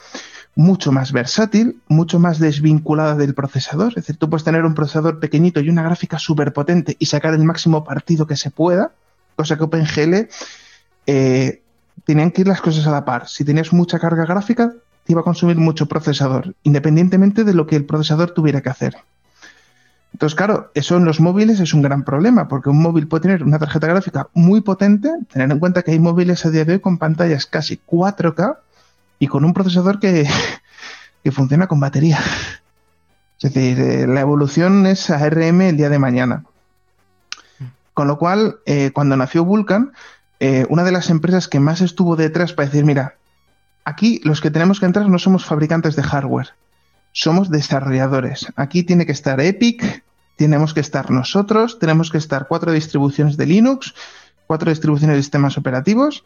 mucho 0.56 0.92
más 0.92 1.12
versátil, 1.12 1.82
mucho 1.88 2.20
más 2.20 2.40
desvinculada 2.40 3.16
del 3.16 3.34
procesador. 3.34 3.90
Es 3.90 3.96
decir, 3.96 4.18
tú 4.18 4.30
puedes 4.30 4.44
tener 4.44 4.66
un 4.66 4.76
procesador 4.76 5.20
pequeñito 5.20 5.62
y 5.62 5.70
una 5.70 5.84
gráfica 5.84 6.20
súper 6.20 6.54
potente 6.54 6.96
y 7.00 7.06
sacar 7.06 7.34
el 7.34 7.44
máximo 7.44 7.84
partido 7.84 8.28
que 8.28 8.36
se 8.36 8.52
pueda, 8.52 8.92
cosa 9.36 9.58
que 9.58 9.64
OpenGL 9.64 10.28
eh, 11.08 11.62
tenían 12.04 12.32
que 12.32 12.42
ir 12.42 12.48
las 12.48 12.62
cosas 12.62 12.86
a 12.88 12.92
la 12.92 13.06
par. 13.06 13.28
Si 13.28 13.46
tenías 13.46 13.72
mucha 13.72 14.00
carga 14.00 14.26
gráfica, 14.26 14.74
te 15.06 15.14
iba 15.14 15.22
a 15.22 15.24
consumir 15.26 15.58
mucho 15.58 15.88
procesador, 15.88 16.54
independientemente 16.64 17.44
de 17.44 17.54
lo 17.54 17.66
que 17.66 17.76
el 17.76 17.86
procesador 17.86 18.32
tuviera 18.32 18.62
que 18.62 18.70
hacer. 18.70 18.98
Entonces, 20.14 20.36
claro, 20.36 20.72
eso 20.74 20.98
en 20.98 21.06
los 21.06 21.20
móviles 21.20 21.60
es 21.60 21.74
un 21.74 21.82
gran 21.82 22.04
problema, 22.04 22.48
porque 22.48 22.70
un 22.70 22.82
móvil 22.82 23.08
puede 23.08 23.22
tener 23.22 23.44
una 23.44 23.60
tarjeta 23.60 23.88
gráfica 23.88 24.28
muy 24.34 24.62
potente, 24.62 25.10
tener 25.32 25.50
en 25.50 25.60
cuenta 25.60 25.84
que 25.84 25.92
hay 25.92 26.00
móviles 26.00 26.46
a 26.46 26.50
día 26.50 26.66
de 26.66 26.74
hoy 26.74 26.80
con 26.80 26.98
pantallas 26.98 27.46
casi 27.46 27.80
4K 27.88 28.58
y 29.20 29.28
con 29.28 29.46
un 29.46 29.54
procesador 29.54 30.00
que, 30.02 30.28
funciona 31.32 31.68
con 31.68 31.80
batería. 31.80 32.20
Es 33.40 33.54
decir, 33.54 33.80
eh, 33.80 34.08
la 34.08 34.22
evolución 34.22 34.86
es 34.86 35.10
ARM 35.10 35.62
el 35.62 35.78
día 35.78 35.90
de 35.90 36.00
mañana. 36.00 36.44
Con 37.94 38.08
lo 38.08 38.18
cual, 38.18 38.58
eh, 38.66 38.92
cuando 38.94 39.18
nació 39.18 39.46
Vulkan, 39.46 39.92
eh, 40.40 40.66
una 40.70 40.84
de 40.84 40.92
las 40.92 41.10
empresas 41.10 41.48
que 41.48 41.60
más 41.60 41.82
estuvo 41.82 42.16
detrás 42.16 42.54
para 42.54 42.68
decir, 42.68 42.86
mira, 42.86 43.16
aquí 43.86 44.22
los 44.24 44.42
que 44.42 44.52
tenemos 44.52 44.80
que 44.80 44.86
entrar 44.86 45.08
no 45.08 45.20
somos 45.20 45.46
fabricantes 45.46 45.96
de 45.96 46.04
hardware, 46.04 46.50
somos 47.12 47.50
desarrolladores. 47.50 48.48
Aquí 48.56 48.84
tiene 48.84 49.06
que 49.06 49.12
estar 49.12 49.40
Epic, 49.42 50.04
tenemos 50.38 50.74
que 50.74 50.80
estar 50.80 51.12
nosotros, 51.12 51.80
tenemos 51.80 52.10
que 52.10 52.18
estar 52.18 52.48
cuatro 52.48 52.72
distribuciones 52.72 53.38
de 53.38 53.46
Linux, 53.46 53.94
cuatro 54.48 54.70
distribuciones 54.70 55.18
de 55.18 55.24
sistemas 55.24 55.58
operativos 55.58 56.24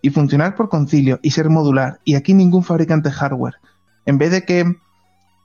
y 0.00 0.10
funcionar 0.10 0.56
por 0.56 0.68
concilio 0.68 1.20
y 1.22 1.30
ser 1.30 1.48
modular. 1.48 2.00
Y 2.04 2.14
aquí 2.14 2.34
ningún 2.34 2.64
fabricante 2.64 3.10
hardware. 3.10 3.56
En 4.04 4.18
vez 4.18 4.32
de 4.32 4.44
que, 4.44 4.76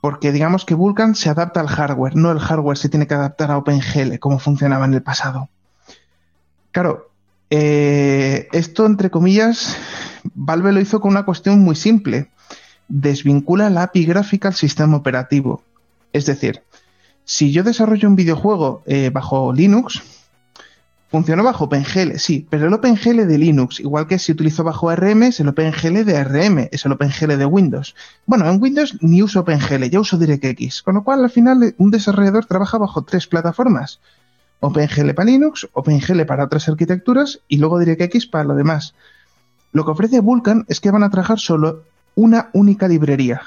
porque 0.02 0.32
digamos 0.32 0.66
que 0.66 0.74
Vulkan 0.74 1.16
se 1.16 1.30
adapta 1.30 1.60
al 1.60 1.68
hardware, 1.68 2.16
no 2.16 2.32
el 2.32 2.40
hardware 2.40 2.78
se 2.78 2.90
tiene 2.90 3.08
que 3.08 3.14
adaptar 3.14 3.52
a 3.52 3.58
OpenGL 3.58 4.18
como 4.20 4.40
funcionaba 4.40 4.86
en 4.86 4.96
el 4.96 5.04
pasado. 5.04 5.50
Claro, 6.72 7.12
eh, 7.50 8.48
esto 8.52 8.86
entre 8.86 9.10
comillas, 9.10 9.78
Valve 10.34 10.74
lo 10.74 10.82
hizo 10.82 11.00
con 11.00 11.12
una 11.12 11.24
cuestión 11.24 11.60
muy 11.60 11.76
simple 11.76 12.32
desvincula 12.88 13.70
la 13.70 13.84
API 13.84 14.06
gráfica 14.06 14.50
al 14.50 14.56
sistema 14.56 14.98
operativo. 14.98 15.64
Es 16.14 16.26
decir, 16.26 16.62
si 17.26 17.52
yo 17.52 17.64
desarrollo 17.64 18.08
un 18.08 18.16
videojuego 18.16 18.84
eh, 18.86 19.10
bajo 19.12 19.54
Linux, 19.54 20.02
Funcionó 21.10 21.42
bajo 21.42 21.66
OpenGL, 21.66 22.18
sí, 22.18 22.46
pero 22.50 22.68
el 22.68 22.74
OpenGL 22.74 23.28
de 23.28 23.38
Linux, 23.38 23.80
igual 23.80 24.08
que 24.08 24.20
si 24.20 24.34
utilizo 24.34 24.66
bajo 24.66 24.94
RM, 24.94 25.24
es 25.24 25.40
el 25.40 25.48
OpenGL 25.48 26.04
de 26.04 26.22
RM, 26.22 26.68
es 26.70 26.86
el 26.86 26.92
OpenGL 26.92 27.38
de 27.38 27.46
Windows. 27.46 27.96
Bueno, 28.26 28.50
en 28.50 28.62
Windows 28.62 28.98
ni 29.00 29.24
uso 29.24 29.40
OpenGL, 29.40 29.86
ya 29.86 30.02
uso 30.02 30.18
DirectX, 30.18 30.84
con 30.84 30.96
lo 30.96 31.06
cual 31.06 31.24
al 31.24 31.30
final 31.30 31.74
un 31.78 31.92
desarrollador 31.92 32.46
trabaja 32.46 32.78
bajo 32.78 33.04
tres 33.04 33.26
plataformas. 33.26 34.02
OpenGL 34.60 35.14
para 35.14 35.30
Linux, 35.30 35.70
OpenGL 35.72 36.26
para 36.26 36.44
otras 36.44 36.68
arquitecturas 36.68 37.40
y 37.48 37.58
luego 37.58 37.80
DirectX 37.80 38.28
para 38.28 38.44
lo 38.44 38.56
demás. 38.56 38.94
Lo 39.72 39.86
que 39.86 39.92
ofrece 39.92 40.20
Vulkan 40.20 40.66
es 40.68 40.82
que 40.82 40.92
van 40.92 41.04
a 41.04 41.10
trabajar 41.10 41.40
solo 41.40 41.84
una 42.18 42.50
única 42.54 42.88
librería, 42.88 43.44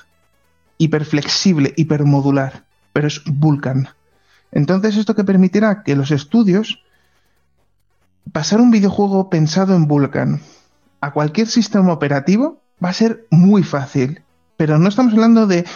hiperflexible, 0.78 1.74
hipermodular, 1.76 2.64
pero 2.92 3.08
es 3.08 3.20
Vulkan. 3.26 3.88
Entonces 4.52 4.96
esto 4.96 5.16
que 5.16 5.24
permitirá 5.24 5.82
que 5.82 5.96
los 5.96 6.12
estudios 6.12 6.80
pasar 8.30 8.60
un 8.60 8.70
videojuego 8.70 9.28
pensado 9.28 9.74
en 9.74 9.88
Vulkan 9.88 10.40
a 11.00 11.12
cualquier 11.12 11.48
sistema 11.48 11.92
operativo 11.92 12.62
va 12.82 12.90
a 12.90 12.94
ser 12.94 13.26
muy 13.30 13.64
fácil. 13.64 14.22
Pero 14.56 14.78
no 14.78 14.88
estamos 14.88 15.14
hablando 15.14 15.48
de 15.48 15.66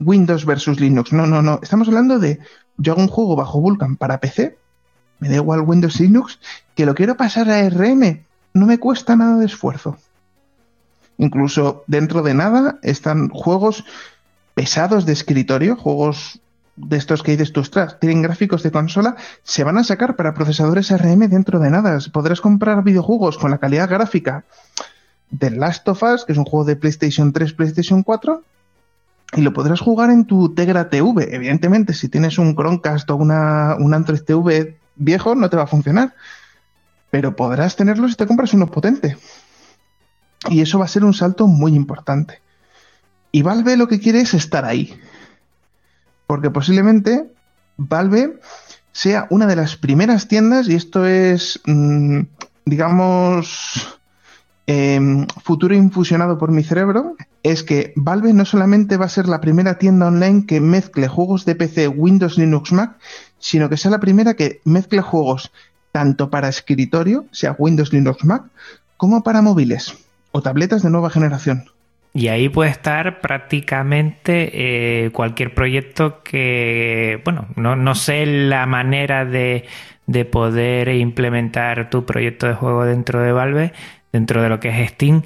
Windows 0.00 0.46
versus 0.46 0.80
Linux, 0.80 1.12
no, 1.12 1.26
no, 1.26 1.42
no. 1.42 1.60
Estamos 1.62 1.88
hablando 1.88 2.18
de 2.18 2.40
yo 2.78 2.94
hago 2.94 3.02
un 3.02 3.08
juego 3.08 3.36
bajo 3.36 3.60
Vulkan 3.60 3.96
para 3.96 4.18
PC, 4.18 4.56
me 5.18 5.28
da 5.28 5.34
igual 5.34 5.60
Windows 5.60 6.00
Linux, 6.00 6.40
que 6.74 6.86
lo 6.86 6.94
quiero 6.94 7.18
pasar 7.18 7.50
a 7.50 7.68
RM, 7.68 8.24
no 8.54 8.64
me 8.64 8.78
cuesta 8.78 9.14
nada 9.14 9.36
de 9.36 9.44
esfuerzo. 9.44 9.98
Incluso 11.20 11.84
dentro 11.86 12.22
de 12.22 12.32
nada 12.32 12.78
están 12.82 13.28
juegos 13.28 13.84
pesados 14.54 15.04
de 15.04 15.12
escritorio, 15.12 15.76
juegos 15.76 16.40
de 16.76 16.96
estos 16.96 17.22
que 17.22 17.32
dices 17.32 17.52
tú, 17.52 17.60
ostras, 17.60 18.00
tienen 18.00 18.22
gráficos 18.22 18.62
de 18.62 18.70
consola, 18.70 19.16
se 19.42 19.62
van 19.62 19.76
a 19.76 19.84
sacar 19.84 20.16
para 20.16 20.32
procesadores 20.32 20.90
RM 20.90 21.28
dentro 21.28 21.58
de 21.58 21.68
nada. 21.68 21.98
Podrás 22.10 22.40
comprar 22.40 22.82
videojuegos 22.82 23.36
con 23.36 23.50
la 23.50 23.58
calidad 23.58 23.90
gráfica 23.90 24.44
de 25.30 25.50
Last 25.50 25.86
of 25.88 26.02
Us, 26.02 26.24
que 26.24 26.32
es 26.32 26.38
un 26.38 26.46
juego 26.46 26.64
de 26.64 26.76
PlayStation 26.76 27.34
3, 27.34 27.52
PlayStation 27.52 28.02
4, 28.02 28.42
y 29.36 29.42
lo 29.42 29.52
podrás 29.52 29.80
jugar 29.80 30.08
en 30.08 30.24
tu 30.24 30.54
Tegra 30.54 30.88
TV. 30.88 31.34
Evidentemente, 31.34 31.92
si 31.92 32.08
tienes 32.08 32.38
un 32.38 32.54
Chromecast 32.56 33.10
o 33.10 33.16
una, 33.16 33.76
un 33.78 33.92
Android 33.92 34.22
TV 34.22 34.78
viejo, 34.96 35.34
no 35.34 35.50
te 35.50 35.58
va 35.58 35.64
a 35.64 35.66
funcionar. 35.66 36.14
Pero 37.10 37.36
podrás 37.36 37.76
tenerlo 37.76 38.08
si 38.08 38.14
te 38.14 38.26
compras 38.26 38.54
uno 38.54 38.68
potente. 38.68 39.18
Y 40.48 40.62
eso 40.62 40.78
va 40.78 40.86
a 40.86 40.88
ser 40.88 41.04
un 41.04 41.14
salto 41.14 41.46
muy 41.46 41.74
importante. 41.74 42.40
Y 43.32 43.42
Valve 43.42 43.76
lo 43.76 43.88
que 43.88 44.00
quiere 44.00 44.20
es 44.20 44.34
estar 44.34 44.64
ahí 44.64 44.98
porque 46.30 46.52
posiblemente 46.52 47.28
Valve 47.76 48.38
sea 48.92 49.26
una 49.30 49.48
de 49.48 49.56
las 49.56 49.74
primeras 49.74 50.28
tiendas, 50.28 50.68
y 50.68 50.76
esto 50.76 51.04
es, 51.04 51.60
mm, 51.66 52.20
digamos, 52.66 53.98
em, 54.68 55.26
futuro 55.42 55.74
infusionado 55.74 56.38
por 56.38 56.52
mi 56.52 56.62
cerebro, 56.62 57.16
es 57.42 57.64
que 57.64 57.92
Valve 57.96 58.32
no 58.32 58.44
solamente 58.44 58.96
va 58.96 59.06
a 59.06 59.16
ser 59.16 59.26
la 59.26 59.40
primera 59.40 59.76
tienda 59.78 60.06
online 60.06 60.46
que 60.46 60.60
mezcle 60.60 61.08
juegos 61.08 61.44
de 61.46 61.56
PC, 61.56 61.88
Windows, 61.88 62.38
Linux, 62.38 62.70
Mac, 62.70 62.96
sino 63.40 63.68
que 63.68 63.76
sea 63.76 63.90
la 63.90 63.98
primera 63.98 64.34
que 64.34 64.60
mezcle 64.64 65.00
juegos 65.00 65.50
tanto 65.90 66.30
para 66.30 66.48
escritorio, 66.48 67.24
sea 67.32 67.56
Windows, 67.58 67.92
Linux, 67.92 68.24
Mac, 68.24 68.44
como 68.96 69.24
para 69.24 69.42
móviles 69.42 69.96
o 70.32 70.42
tabletas 70.42 70.82
de 70.82 70.90
nueva 70.90 71.10
generación. 71.10 71.64
Y 72.12 72.28
ahí 72.28 72.48
puede 72.48 72.70
estar 72.70 73.20
prácticamente 73.20 75.04
eh, 75.04 75.10
cualquier 75.12 75.54
proyecto 75.54 76.22
que, 76.24 77.20
bueno, 77.24 77.46
no, 77.54 77.76
no 77.76 77.94
sé 77.94 78.26
la 78.26 78.66
manera 78.66 79.24
de, 79.24 79.64
de, 80.06 80.24
poder 80.24 80.88
implementar 80.88 81.88
tu 81.88 82.04
proyecto 82.04 82.48
de 82.48 82.54
juego 82.54 82.84
dentro 82.84 83.20
de 83.20 83.30
Valve, 83.30 83.72
dentro 84.12 84.42
de 84.42 84.48
lo 84.48 84.58
que 84.58 84.70
es 84.70 84.90
Steam, 84.90 85.22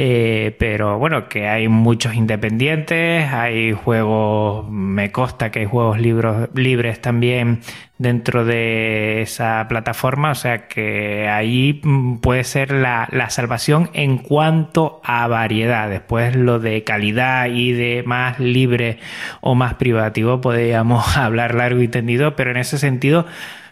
eh, 0.00 0.54
pero 0.60 0.96
bueno, 0.96 1.28
que 1.28 1.48
hay 1.48 1.66
muchos 1.66 2.14
independientes, 2.14 3.26
hay 3.32 3.72
juegos, 3.72 4.70
me 4.70 5.10
consta 5.10 5.50
que 5.50 5.58
hay 5.58 5.64
juegos 5.66 5.98
libros, 5.98 6.50
libres 6.54 7.00
también 7.00 7.62
dentro 7.98 8.44
de 8.44 9.22
esa 9.22 9.66
plataforma, 9.68 10.30
o 10.30 10.34
sea 10.36 10.68
que 10.68 11.28
ahí 11.28 11.80
mm, 11.82 12.18
puede 12.18 12.44
ser 12.44 12.70
la, 12.70 13.08
la 13.10 13.28
salvación 13.30 13.90
en 13.92 14.18
cuanto 14.18 15.00
a 15.02 15.26
variedad. 15.26 15.90
Después 15.90 16.36
lo 16.36 16.60
de 16.60 16.84
calidad 16.84 17.48
y 17.48 17.72
de 17.72 18.04
más 18.06 18.38
libre 18.38 19.00
o 19.40 19.56
más 19.56 19.74
privativo 19.74 20.40
podríamos 20.40 21.16
hablar 21.16 21.56
largo 21.56 21.82
y 21.82 21.88
tendido, 21.88 22.36
pero 22.36 22.52
en 22.52 22.58
ese 22.58 22.78
sentido 22.78 23.26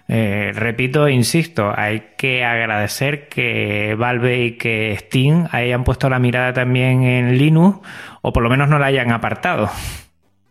eh, 0.08 0.52
repito 0.54 1.08
insisto, 1.08 1.72
hay 1.74 2.12
que 2.16 2.44
agradecer 2.44 3.28
que 3.28 3.96
Valve 3.98 4.44
y 4.44 4.56
que 4.56 4.96
Steam 5.00 5.48
hayan 5.50 5.82
puesto 5.82 6.08
la 6.08 6.20
mirada 6.20 6.52
también 6.52 7.02
en 7.02 7.38
Linux 7.38 7.78
o 8.22 8.32
por 8.32 8.42
lo 8.42 8.50
menos 8.50 8.68
no 8.68 8.78
la 8.78 8.86
hayan 8.86 9.10
apartado. 9.10 9.68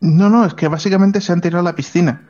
No, 0.01 0.30
no, 0.30 0.45
es 0.45 0.53
que 0.53 0.68
básicamente 0.68 1.22
se 1.22 1.32
han 1.32 1.41
tirado 1.41 1.62
a 1.62 1.72
la 1.72 1.76
piscina. 1.76 2.24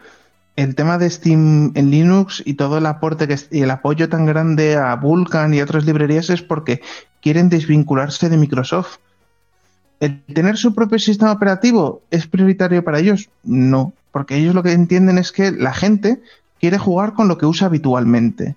El 0.55 0.76
tema 0.76 0.97
de 0.97 1.09
Steam 1.09 1.71
en 1.76 1.91
Linux 1.91 2.41
y 2.45 2.53
todo 2.53 2.78
el 2.78 2.86
aporte 2.86 3.28
que, 3.28 3.38
y 3.51 3.61
el 3.61 3.71
apoyo 3.71 4.07
tan 4.07 4.26
grande 4.26 4.78
a 4.78 4.95
Vulkan 4.95 5.53
y 5.53 5.61
otras 5.61 5.86
librerías 5.86 6.30
es 6.30 6.41
porque 6.41 6.82
quieren 7.21 7.49
desvincularse 7.49 8.30
de 8.30 8.38
Microsoft. 8.38 8.97
¿El 9.99 10.21
tener 10.23 10.57
su 10.57 10.76
propio 10.76 10.99
sistema 10.99 11.32
operativo 11.32 12.03
es 12.11 12.28
prioritario 12.28 12.84
para 12.84 12.99
ellos? 12.99 13.30
No, 13.43 13.93
porque 14.11 14.36
ellos 14.36 14.53
lo 14.53 14.63
que 14.63 14.71
entienden 14.71 15.17
es 15.17 15.32
que 15.32 15.51
la 15.51 15.73
gente 15.73 16.21
quiere 16.60 16.78
jugar 16.78 17.14
con 17.14 17.28
lo 17.28 17.38
que 17.38 17.45
usa 17.45 17.68
habitualmente. 17.68 18.56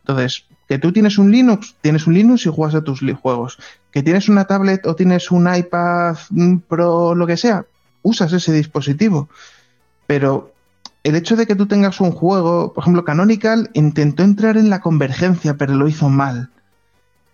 Entonces, 0.00 0.44
que 0.68 0.78
tú 0.78 0.92
tienes 0.92 1.18
un 1.18 1.30
Linux, 1.30 1.76
tienes 1.80 2.06
un 2.06 2.14
Linux 2.14 2.46
y 2.46 2.50
juegas 2.50 2.74
a 2.74 2.82
tus 2.82 3.00
juegos. 3.20 3.58
Que 3.90 4.02
tienes 4.02 4.28
una 4.28 4.44
tablet 4.44 4.86
o 4.86 4.94
tienes 4.94 5.30
un 5.30 5.52
iPad 5.52 6.16
Pro, 6.68 7.14
lo 7.14 7.26
que 7.26 7.36
sea, 7.36 7.66
usas 8.02 8.32
ese 8.32 8.52
dispositivo. 8.52 9.28
Pero 10.06 10.52
el 11.02 11.14
hecho 11.14 11.36
de 11.36 11.46
que 11.46 11.54
tú 11.54 11.66
tengas 11.66 12.00
un 12.00 12.12
juego, 12.12 12.72
por 12.72 12.82
ejemplo, 12.82 13.04
Canonical 13.04 13.70
intentó 13.74 14.22
entrar 14.22 14.56
en 14.56 14.70
la 14.70 14.80
convergencia, 14.80 15.56
pero 15.56 15.74
lo 15.74 15.88
hizo 15.88 16.08
mal. 16.08 16.50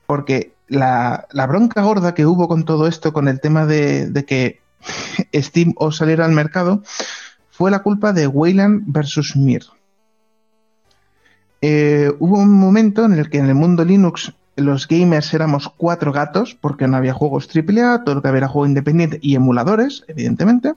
Porque 0.07 0.53
la, 0.69 1.27
bronca 1.49 1.83
gorda 1.83 2.15
que 2.15 2.27
hubo 2.27 2.49
con 2.49 2.65
todo 2.65 2.87
esto, 2.87 3.13
con 3.13 3.29
el 3.29 3.41
tema 3.41 3.67
de, 3.67 4.11
de 4.11 4.25
que 4.25 4.61
Steam 5.35 5.75
o 5.77 5.91
saliera 5.91 6.25
al 6.25 6.33
mercado, 6.33 6.83
fue 7.51 7.71
la 7.71 7.83
culpa 7.83 8.13
de 8.13 8.27
Wayland 8.27 8.85
versus 8.87 9.37
Mir. 9.37 9.65
Eh, 11.63 12.13
hubo 12.19 12.39
un 12.39 12.51
momento 12.51 13.05
en 13.05 13.13
el 13.13 13.31
que 13.31 13.39
en 13.39 13.47
el 13.47 13.55
mundo 13.55 13.85
Linux 13.85 14.33
los 14.57 14.89
gamers 14.89 15.33
éramos 15.33 15.71
cuatro 15.77 16.13
gatos, 16.13 16.57
porque 16.61 16.89
no 16.89 16.97
había 16.97 17.15
juegos 17.15 17.49
AAA, 17.55 18.05
todo 18.05 18.17
lo 18.17 18.23
que 18.23 18.29
había 18.29 18.39
era 18.39 18.49
juego 18.49 18.67
independiente 18.67 19.19
y 19.23 19.37
emuladores, 19.37 20.05
evidentemente. 20.09 20.75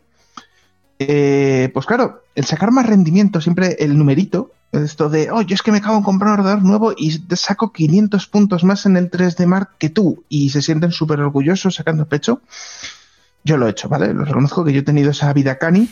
Eh, 1.00 1.72
pues 1.74 1.86
claro, 1.86 2.24
el 2.36 2.46
sacar 2.46 2.72
más 2.72 2.86
rendimiento, 2.86 3.42
siempre 3.42 3.76
el 3.80 3.98
numerito, 3.98 4.52
esto 4.72 5.10
de, 5.10 5.30
oh, 5.32 5.42
yo 5.42 5.56
es 5.56 5.62
que 5.62 5.72
me 5.72 5.80
acabo 5.80 5.98
de 5.98 6.04
comprar 6.04 6.34
un 6.34 6.40
ordenador 6.40 6.64
nuevo 6.64 6.94
y 6.96 7.12
saco 7.36 7.72
500 7.74 8.28
puntos 8.28 8.64
más 8.64 8.86
en 8.86 8.96
el 8.96 9.10
3D 9.10 9.46
Mark 9.46 9.72
que 9.78 9.90
tú, 9.90 10.24
y 10.30 10.52
se 10.52 10.62
sienten 10.62 10.92
súper 10.92 11.20
orgullosos 11.20 11.76
sacando 11.76 12.06
pecho. 12.06 12.42
Yo 13.44 13.58
lo 13.58 13.68
he 13.68 13.72
hecho, 13.72 13.90
¿vale? 13.90 14.14
Lo 14.14 14.24
reconozco 14.26 14.64
que 14.64 14.74
yo 14.74 14.80
he 14.80 14.84
tenido 14.84 15.12
esa 15.12 15.32
vida 15.34 15.58
cani 15.58 15.90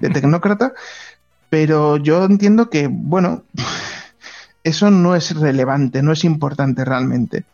de 0.00 0.10
tecnócrata, 0.10 0.74
pero 1.48 1.96
yo 1.96 2.24
entiendo 2.24 2.68
que, 2.68 2.88
bueno, 2.88 3.44
eso 4.64 4.90
no 4.90 5.14
es 5.14 5.36
relevante, 5.38 6.02
no 6.02 6.12
es 6.12 6.24
importante 6.24 6.84
realmente. 6.84 7.44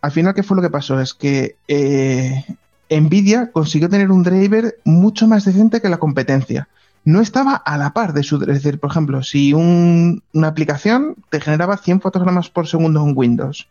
Al 0.00 0.10
final, 0.10 0.34
¿qué 0.34 0.42
fue 0.42 0.56
lo 0.56 0.62
que 0.62 0.70
pasó? 0.70 0.98
Es 0.98 1.12
que 1.12 1.56
eh, 1.68 2.44
Nvidia 2.90 3.52
consiguió 3.52 3.90
tener 3.90 4.10
un 4.10 4.22
driver 4.22 4.78
mucho 4.84 5.28
más 5.28 5.44
decente 5.44 5.82
que 5.82 5.90
la 5.90 5.98
competencia. 5.98 6.68
No 7.04 7.20
estaba 7.20 7.54
a 7.54 7.76
la 7.76 7.92
par 7.92 8.14
de 8.14 8.22
su... 8.22 8.36
Es 8.36 8.46
decir, 8.46 8.80
por 8.80 8.90
ejemplo, 8.90 9.22
si 9.22 9.52
una 9.52 10.46
aplicación 10.46 11.16
te 11.28 11.40
generaba 11.40 11.76
100 11.76 12.00
fotogramas 12.00 12.48
por 12.48 12.66
segundo 12.66 13.04
en 13.04 13.12
Windows, 13.14 13.68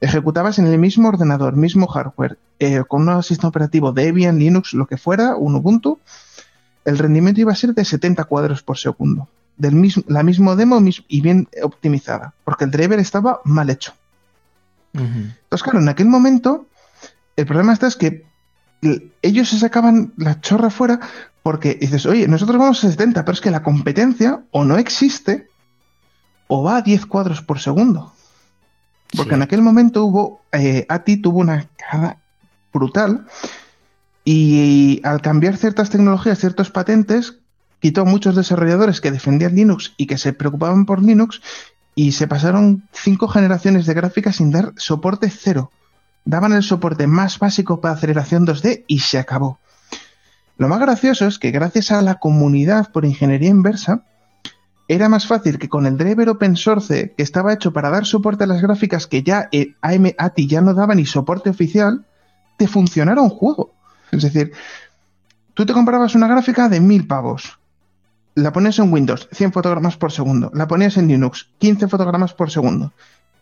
ejecutabas 0.00 0.58
en 0.58 0.66
el 0.66 0.78
mismo 0.78 1.08
ordenador, 1.08 1.56
mismo 1.56 1.88
hardware, 1.88 2.38
eh, 2.58 2.84
con 2.88 3.06
un 3.06 3.22
sistema 3.22 3.50
operativo 3.50 3.92
Debian, 3.92 4.38
Linux, 4.38 4.72
lo 4.72 4.86
que 4.86 4.96
fuera, 4.96 5.36
un 5.36 5.56
Ubuntu, 5.56 5.98
el 6.86 6.96
rendimiento 6.96 7.40
iba 7.42 7.52
a 7.52 7.56
ser 7.56 7.74
de 7.74 7.84
70 7.84 8.24
cuadros 8.24 8.62
por 8.62 8.78
segundo 8.78 9.28
del 9.58 9.74
mismo, 9.74 10.02
la 10.06 10.22
misma 10.22 10.56
demo 10.56 10.80
y 11.08 11.20
bien 11.20 11.48
optimizada, 11.62 12.32
porque 12.44 12.64
el 12.64 12.70
driver 12.70 12.98
estaba 12.98 13.40
mal 13.44 13.70
hecho. 13.70 13.92
Entonces, 14.94 15.62
claro, 15.62 15.80
en 15.80 15.88
aquel 15.88 16.06
momento, 16.06 16.66
el 17.36 17.46
problema 17.46 17.72
está 17.72 17.86
es 17.86 17.96
que 17.96 18.24
ellos 19.22 19.48
se 19.48 19.58
sacaban 19.58 20.12
la 20.16 20.40
chorra 20.40 20.70
fuera 20.70 21.00
porque 21.42 21.74
dices, 21.74 22.06
oye, 22.06 22.28
nosotros 22.28 22.58
vamos 22.58 22.82
a 22.84 22.90
70, 22.90 23.24
pero 23.24 23.34
es 23.34 23.40
que 23.40 23.50
la 23.50 23.62
competencia 23.62 24.42
o 24.50 24.64
no 24.64 24.76
existe 24.78 25.48
o 26.46 26.62
va 26.62 26.76
a 26.76 26.82
10 26.82 27.06
cuadros 27.06 27.42
por 27.42 27.60
segundo. 27.60 28.12
Porque 29.16 29.34
en 29.34 29.42
aquel 29.42 29.62
momento 29.62 30.04
hubo, 30.04 30.42
eh, 30.52 30.84
ATI 30.88 31.16
tuvo 31.18 31.40
una 31.40 31.68
cara 31.76 32.18
brutal 32.72 33.26
Y 34.24 35.00
al 35.04 35.22
cambiar 35.22 35.56
ciertas 35.56 35.88
tecnologías, 35.88 36.38
ciertos 36.38 36.70
patentes, 36.70 37.38
quitó 37.80 38.02
a 38.02 38.04
muchos 38.04 38.36
desarrolladores 38.36 39.00
que 39.00 39.10
defendían 39.10 39.54
Linux 39.54 39.94
y 39.96 40.06
que 40.06 40.18
se 40.18 40.32
preocupaban 40.32 40.86
por 40.86 41.02
Linux 41.02 41.40
y 41.94 42.12
se 42.12 42.28
pasaron 42.28 42.84
cinco 42.92 43.28
generaciones 43.28 43.86
de 43.86 43.94
gráficas 43.94 44.36
sin 44.36 44.50
dar 44.50 44.72
soporte 44.76 45.30
cero. 45.30 45.70
Daban 46.24 46.52
el 46.52 46.62
soporte 46.62 47.06
más 47.06 47.38
básico 47.38 47.80
para 47.80 47.94
aceleración 47.94 48.46
2D 48.46 48.84
y 48.86 49.00
se 49.00 49.18
acabó. 49.18 49.58
Lo 50.58 50.68
más 50.68 50.80
gracioso 50.80 51.26
es 51.26 51.38
que 51.38 51.50
gracias 51.50 51.92
a 51.92 52.02
la 52.02 52.16
comunidad 52.16 52.90
por 52.92 53.04
ingeniería 53.04 53.48
inversa, 53.48 54.02
era 54.88 55.08
más 55.08 55.26
fácil 55.26 55.58
que 55.58 55.68
con 55.68 55.86
el 55.86 55.96
driver 55.96 56.30
open 56.30 56.56
source 56.56 57.14
que 57.16 57.22
estaba 57.22 57.52
hecho 57.52 57.72
para 57.72 57.90
dar 57.90 58.06
soporte 58.06 58.44
a 58.44 58.46
las 58.46 58.62
gráficas 58.62 59.06
que 59.06 59.22
ya 59.22 59.50
AMATI 59.82 60.46
ya 60.46 60.60
no 60.62 60.74
daba 60.74 60.94
ni 60.94 61.04
soporte 61.04 61.50
oficial, 61.50 62.06
te 62.56 62.66
funcionara 62.66 63.20
un 63.20 63.28
juego. 63.28 63.74
Es 64.10 64.22
decir, 64.22 64.52
tú 65.54 65.66
te 65.66 65.74
comprabas 65.74 66.14
una 66.14 66.26
gráfica 66.26 66.68
de 66.68 66.80
mil 66.80 67.06
pavos, 67.06 67.58
la 68.38 68.52
ponías 68.52 68.78
en 68.78 68.92
Windows, 68.92 69.28
100 69.32 69.52
fotogramas 69.52 69.96
por 69.96 70.12
segundo, 70.12 70.50
la 70.54 70.68
ponías 70.68 70.96
en 70.96 71.08
Linux, 71.08 71.48
15 71.58 71.88
fotogramas 71.88 72.32
por 72.34 72.50
segundo. 72.50 72.92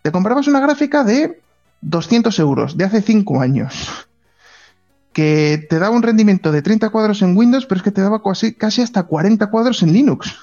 Te 0.03 0.11
comprabas 0.11 0.49
una 0.49 0.61
gráfica 0.61 1.05
de 1.05 1.41
200 1.83 2.39
euros, 2.39 2.77
de 2.77 2.85
hace 2.85 3.03
5 3.03 3.41
años, 3.41 4.09
que 5.13 5.67
te 5.69 5.79
daba 5.79 5.95
un 5.95 6.03
rendimiento 6.03 6.53
de 6.53 6.63
30 6.63 6.89
cuadros 6.91 7.23
en 7.23 7.37
Windows, 7.37 7.67
pero 7.67 7.79
es 7.79 7.83
que 7.83 7.91
te 7.91 8.01
daba 8.01 8.23
casi, 8.23 8.55
casi 8.55 8.83
hasta 8.83 9.03
40 9.03 9.47
cuadros 9.49 9.83
en 9.83 9.93
Linux. 9.93 10.35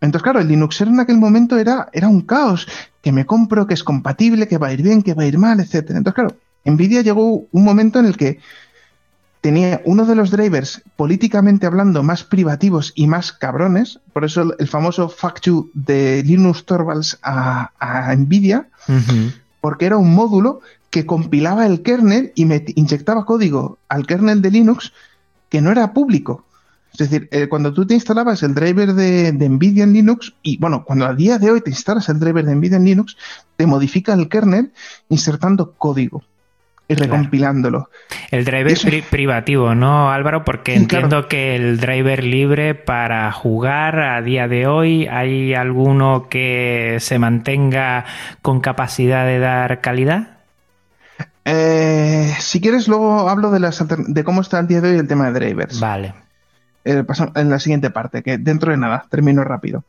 Entonces, 0.00 0.22
claro, 0.22 0.38
el 0.38 0.46
Linux 0.46 0.80
en 0.80 1.00
aquel 1.00 1.18
momento 1.18 1.58
era, 1.58 1.88
era 1.92 2.06
un 2.06 2.20
caos, 2.20 2.68
que 3.02 3.10
me 3.10 3.26
compro, 3.26 3.66
que 3.66 3.74
es 3.74 3.82
compatible, 3.82 4.46
que 4.46 4.58
va 4.58 4.68
a 4.68 4.72
ir 4.72 4.82
bien, 4.82 5.02
que 5.02 5.14
va 5.14 5.24
a 5.24 5.26
ir 5.26 5.38
mal, 5.38 5.58
etc. 5.58 5.90
Entonces, 5.90 6.14
claro, 6.14 6.36
Nvidia 6.64 7.02
llegó 7.02 7.46
un 7.50 7.64
momento 7.64 7.98
en 7.98 8.06
el 8.06 8.16
que 8.16 8.38
tenía 9.40 9.80
uno 9.84 10.04
de 10.04 10.14
los 10.14 10.30
drivers 10.30 10.82
políticamente 10.96 11.66
hablando 11.66 12.02
más 12.02 12.24
privativos 12.24 12.92
y 12.94 13.06
más 13.06 13.32
cabrones, 13.32 14.00
por 14.12 14.24
eso 14.24 14.54
el, 14.58 14.68
famoso 14.68 15.08
fuck 15.08 15.40
you 15.42 15.70
de 15.74 16.22
Linux 16.24 16.64
Torvalds 16.64 17.18
a, 17.22 17.70
Nvidia, 18.16 18.68
porque 19.60 19.86
era 19.86 19.96
un 19.96 20.14
módulo 20.14 20.60
que 20.90 21.06
compilaba 21.06 21.66
el 21.66 21.82
kernel 21.82 22.32
y 22.34 22.46
me 22.46 22.64
inyectaba 22.74 23.26
código 23.26 23.78
al 23.88 24.06
kernel 24.06 24.42
de 24.42 24.50
Linux 24.50 24.92
que 25.48 25.60
no 25.60 25.70
era 25.70 25.92
público. 25.92 26.44
Es 26.92 26.98
decir, 26.98 27.28
eh, 27.30 27.48
cuando 27.48 27.72
tú 27.72 27.86
te 27.86 27.94
instalabas 27.94 28.42
el 28.42 28.54
driver 28.54 28.94
de, 28.94 29.32
de, 29.32 29.48
Nvidia 29.48 29.84
en 29.84 29.92
Linux, 29.92 30.34
y 30.42 30.56
bueno, 30.56 30.84
cuando 30.84 31.04
a 31.04 31.14
día 31.14 31.38
de 31.38 31.50
hoy 31.50 31.60
te 31.60 31.70
instalas 31.70 32.08
el 32.08 32.18
driver 32.18 32.44
de 32.44 32.54
Nvidia 32.54 32.78
en 32.78 32.84
Linux, 32.86 33.16
te 33.56 33.66
modifica 33.66 34.14
el 34.14 34.28
kernel 34.28 34.72
insertando 35.08 35.74
código 35.74 36.24
y 36.88 36.94
recompilándolo. 36.94 37.90
El 38.30 38.46
driver 38.46 39.04
privativo, 39.10 39.74
¿no, 39.74 40.10
Álvaro? 40.10 40.44
Porque 40.44 40.74
entiendo 40.74 41.28
que 41.28 41.54
el 41.54 41.78
driver 41.78 42.24
libre 42.24 42.74
para 42.74 43.30
jugar 43.30 44.00
a 44.00 44.22
día 44.22 44.48
de 44.48 44.66
hoy, 44.66 45.06
¿hay 45.06 45.54
alguno 45.54 46.28
que 46.30 46.96
se 47.00 47.18
mantenga 47.18 48.06
con 48.40 48.60
capacidad 48.60 49.26
de 49.26 49.38
dar 49.38 49.82
calidad? 49.82 50.38
Eh, 51.44 52.34
si 52.40 52.60
quieres, 52.60 52.88
luego 52.88 53.28
hablo 53.28 53.50
de, 53.50 53.60
las 53.60 53.84
de 53.86 54.24
cómo 54.24 54.40
está 54.40 54.58
el 54.58 54.66
día 54.66 54.80
de 54.80 54.92
hoy 54.92 54.98
el 54.98 55.08
tema 55.08 55.30
de 55.30 55.38
drivers. 55.38 55.78
Vale. 55.80 56.14
Eh, 56.86 57.04
en 57.34 57.50
la 57.50 57.58
siguiente 57.58 57.90
parte, 57.90 58.22
que 58.22 58.38
dentro 58.38 58.70
de 58.70 58.78
nada, 58.78 59.04
termino 59.10 59.44
rápido. 59.44 59.84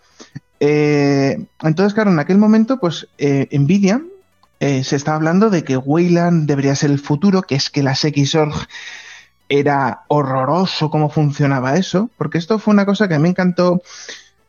Eh, 0.59 1.45
entonces, 1.63 1.93
claro, 1.93 2.11
en 2.11 2.19
aquel 2.19 2.37
momento, 2.37 2.77
pues 2.77 3.07
Nvidia 3.17 4.01
eh, 4.59 4.83
se 4.83 4.95
está 4.95 5.15
hablando 5.15 5.49
de 5.49 5.63
que 5.63 5.77
Wayland 5.77 6.47
debería 6.47 6.75
ser 6.75 6.91
el 6.91 6.99
futuro, 6.99 7.41
que 7.43 7.55
es 7.55 7.69
que 7.69 7.83
las 7.83 8.01
XORG 8.01 8.67
era 9.47 10.03
horroroso 10.07 10.89
cómo 10.89 11.09
funcionaba 11.09 11.77
eso, 11.77 12.09
porque 12.17 12.37
esto 12.37 12.59
fue 12.59 12.73
una 12.73 12.85
cosa 12.85 13.07
que 13.07 13.19
me 13.19 13.29
encantó. 13.29 13.81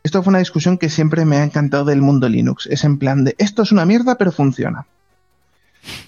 Esto 0.03 0.21
fue 0.21 0.31
una 0.31 0.39
discusión 0.39 0.77
que 0.77 0.89
siempre 0.89 1.25
me 1.25 1.37
ha 1.37 1.43
encantado 1.43 1.85
del 1.85 2.01
mundo 2.01 2.27
Linux. 2.27 2.67
Es 2.67 2.83
en 2.83 2.97
plan 2.97 3.23
de 3.23 3.35
esto 3.37 3.61
es 3.61 3.71
una 3.71 3.85
mierda, 3.85 4.15
pero 4.15 4.31
funciona. 4.31 4.85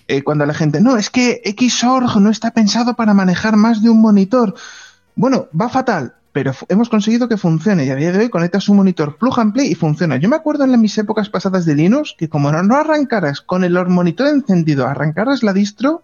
Eh, 0.07 0.21
cuando 0.23 0.45
la 0.45 0.53
gente, 0.53 0.81
no, 0.81 0.97
es 0.97 1.09
que 1.09 1.41
XORG 1.57 2.19
no 2.19 2.29
está 2.29 2.51
pensado 2.51 2.95
para 2.95 3.13
manejar 3.13 3.55
más 3.55 3.81
de 3.81 3.89
un 3.89 4.01
monitor. 4.01 4.53
Bueno, 5.15 5.47
va 5.59 5.69
fatal 5.69 6.15
pero 6.33 6.51
hemos 6.67 6.89
conseguido 6.89 7.29
que 7.29 7.37
funcione 7.37 7.85
y 7.85 7.89
a 7.91 7.95
día 7.95 8.11
de 8.11 8.19
hoy 8.19 8.29
conectas 8.29 8.67
un 8.67 8.77
monitor 8.77 9.17
plug 9.17 9.39
and 9.39 9.53
play 9.53 9.71
y 9.71 9.75
funciona. 9.75 10.17
Yo 10.17 10.27
me 10.27 10.35
acuerdo 10.35 10.65
en 10.65 10.81
mis 10.81 10.97
épocas 10.97 11.29
pasadas 11.29 11.65
de 11.65 11.75
Linux 11.75 12.15
que 12.17 12.27
como 12.27 12.51
no, 12.51 12.75
arrancaras 12.75 13.39
con 13.39 13.63
el 13.63 13.73
monitor 13.87 14.27
encendido, 14.27 14.87
arrancaras 14.87 15.43
la 15.43 15.53
distro, 15.53 16.01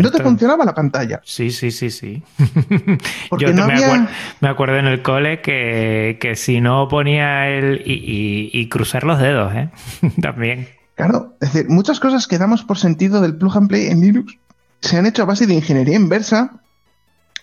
no 0.00 0.10
te 0.10 0.22
funcionaba 0.22 0.64
la 0.64 0.74
pantalla. 0.74 1.20
Sí, 1.24 1.50
sí, 1.50 1.70
sí, 1.70 1.90
sí. 1.90 2.22
Yo 3.38 3.52
me, 3.52 4.48
acuerdo, 4.48 4.76
en 4.76 4.86
el 4.86 5.02
cole 5.02 5.40
que, 5.42 6.32
si 6.36 6.60
no 6.60 6.88
ponía 6.88 7.48
el... 7.48 7.82
y, 7.84 8.68
cruzar 8.68 9.04
los 9.04 9.18
dedos, 9.18 9.54
¿eh? 9.54 9.70
También. 10.20 10.68
Claro, 10.94 11.34
es 11.40 11.52
decir, 11.52 11.70
muchas 11.70 12.00
cosas 12.00 12.26
que 12.26 12.38
damos 12.38 12.62
por 12.62 12.78
sentido 12.78 13.20
del 13.20 13.36
plug 13.36 13.56
and 13.56 13.68
play 13.68 13.86
en 13.88 14.00
Linux 14.00 14.38
se 14.80 14.96
han 14.96 15.06
hecho 15.06 15.22
a 15.22 15.26
base 15.26 15.46
de 15.46 15.54
ingeniería 15.54 15.96
inversa 15.96 16.60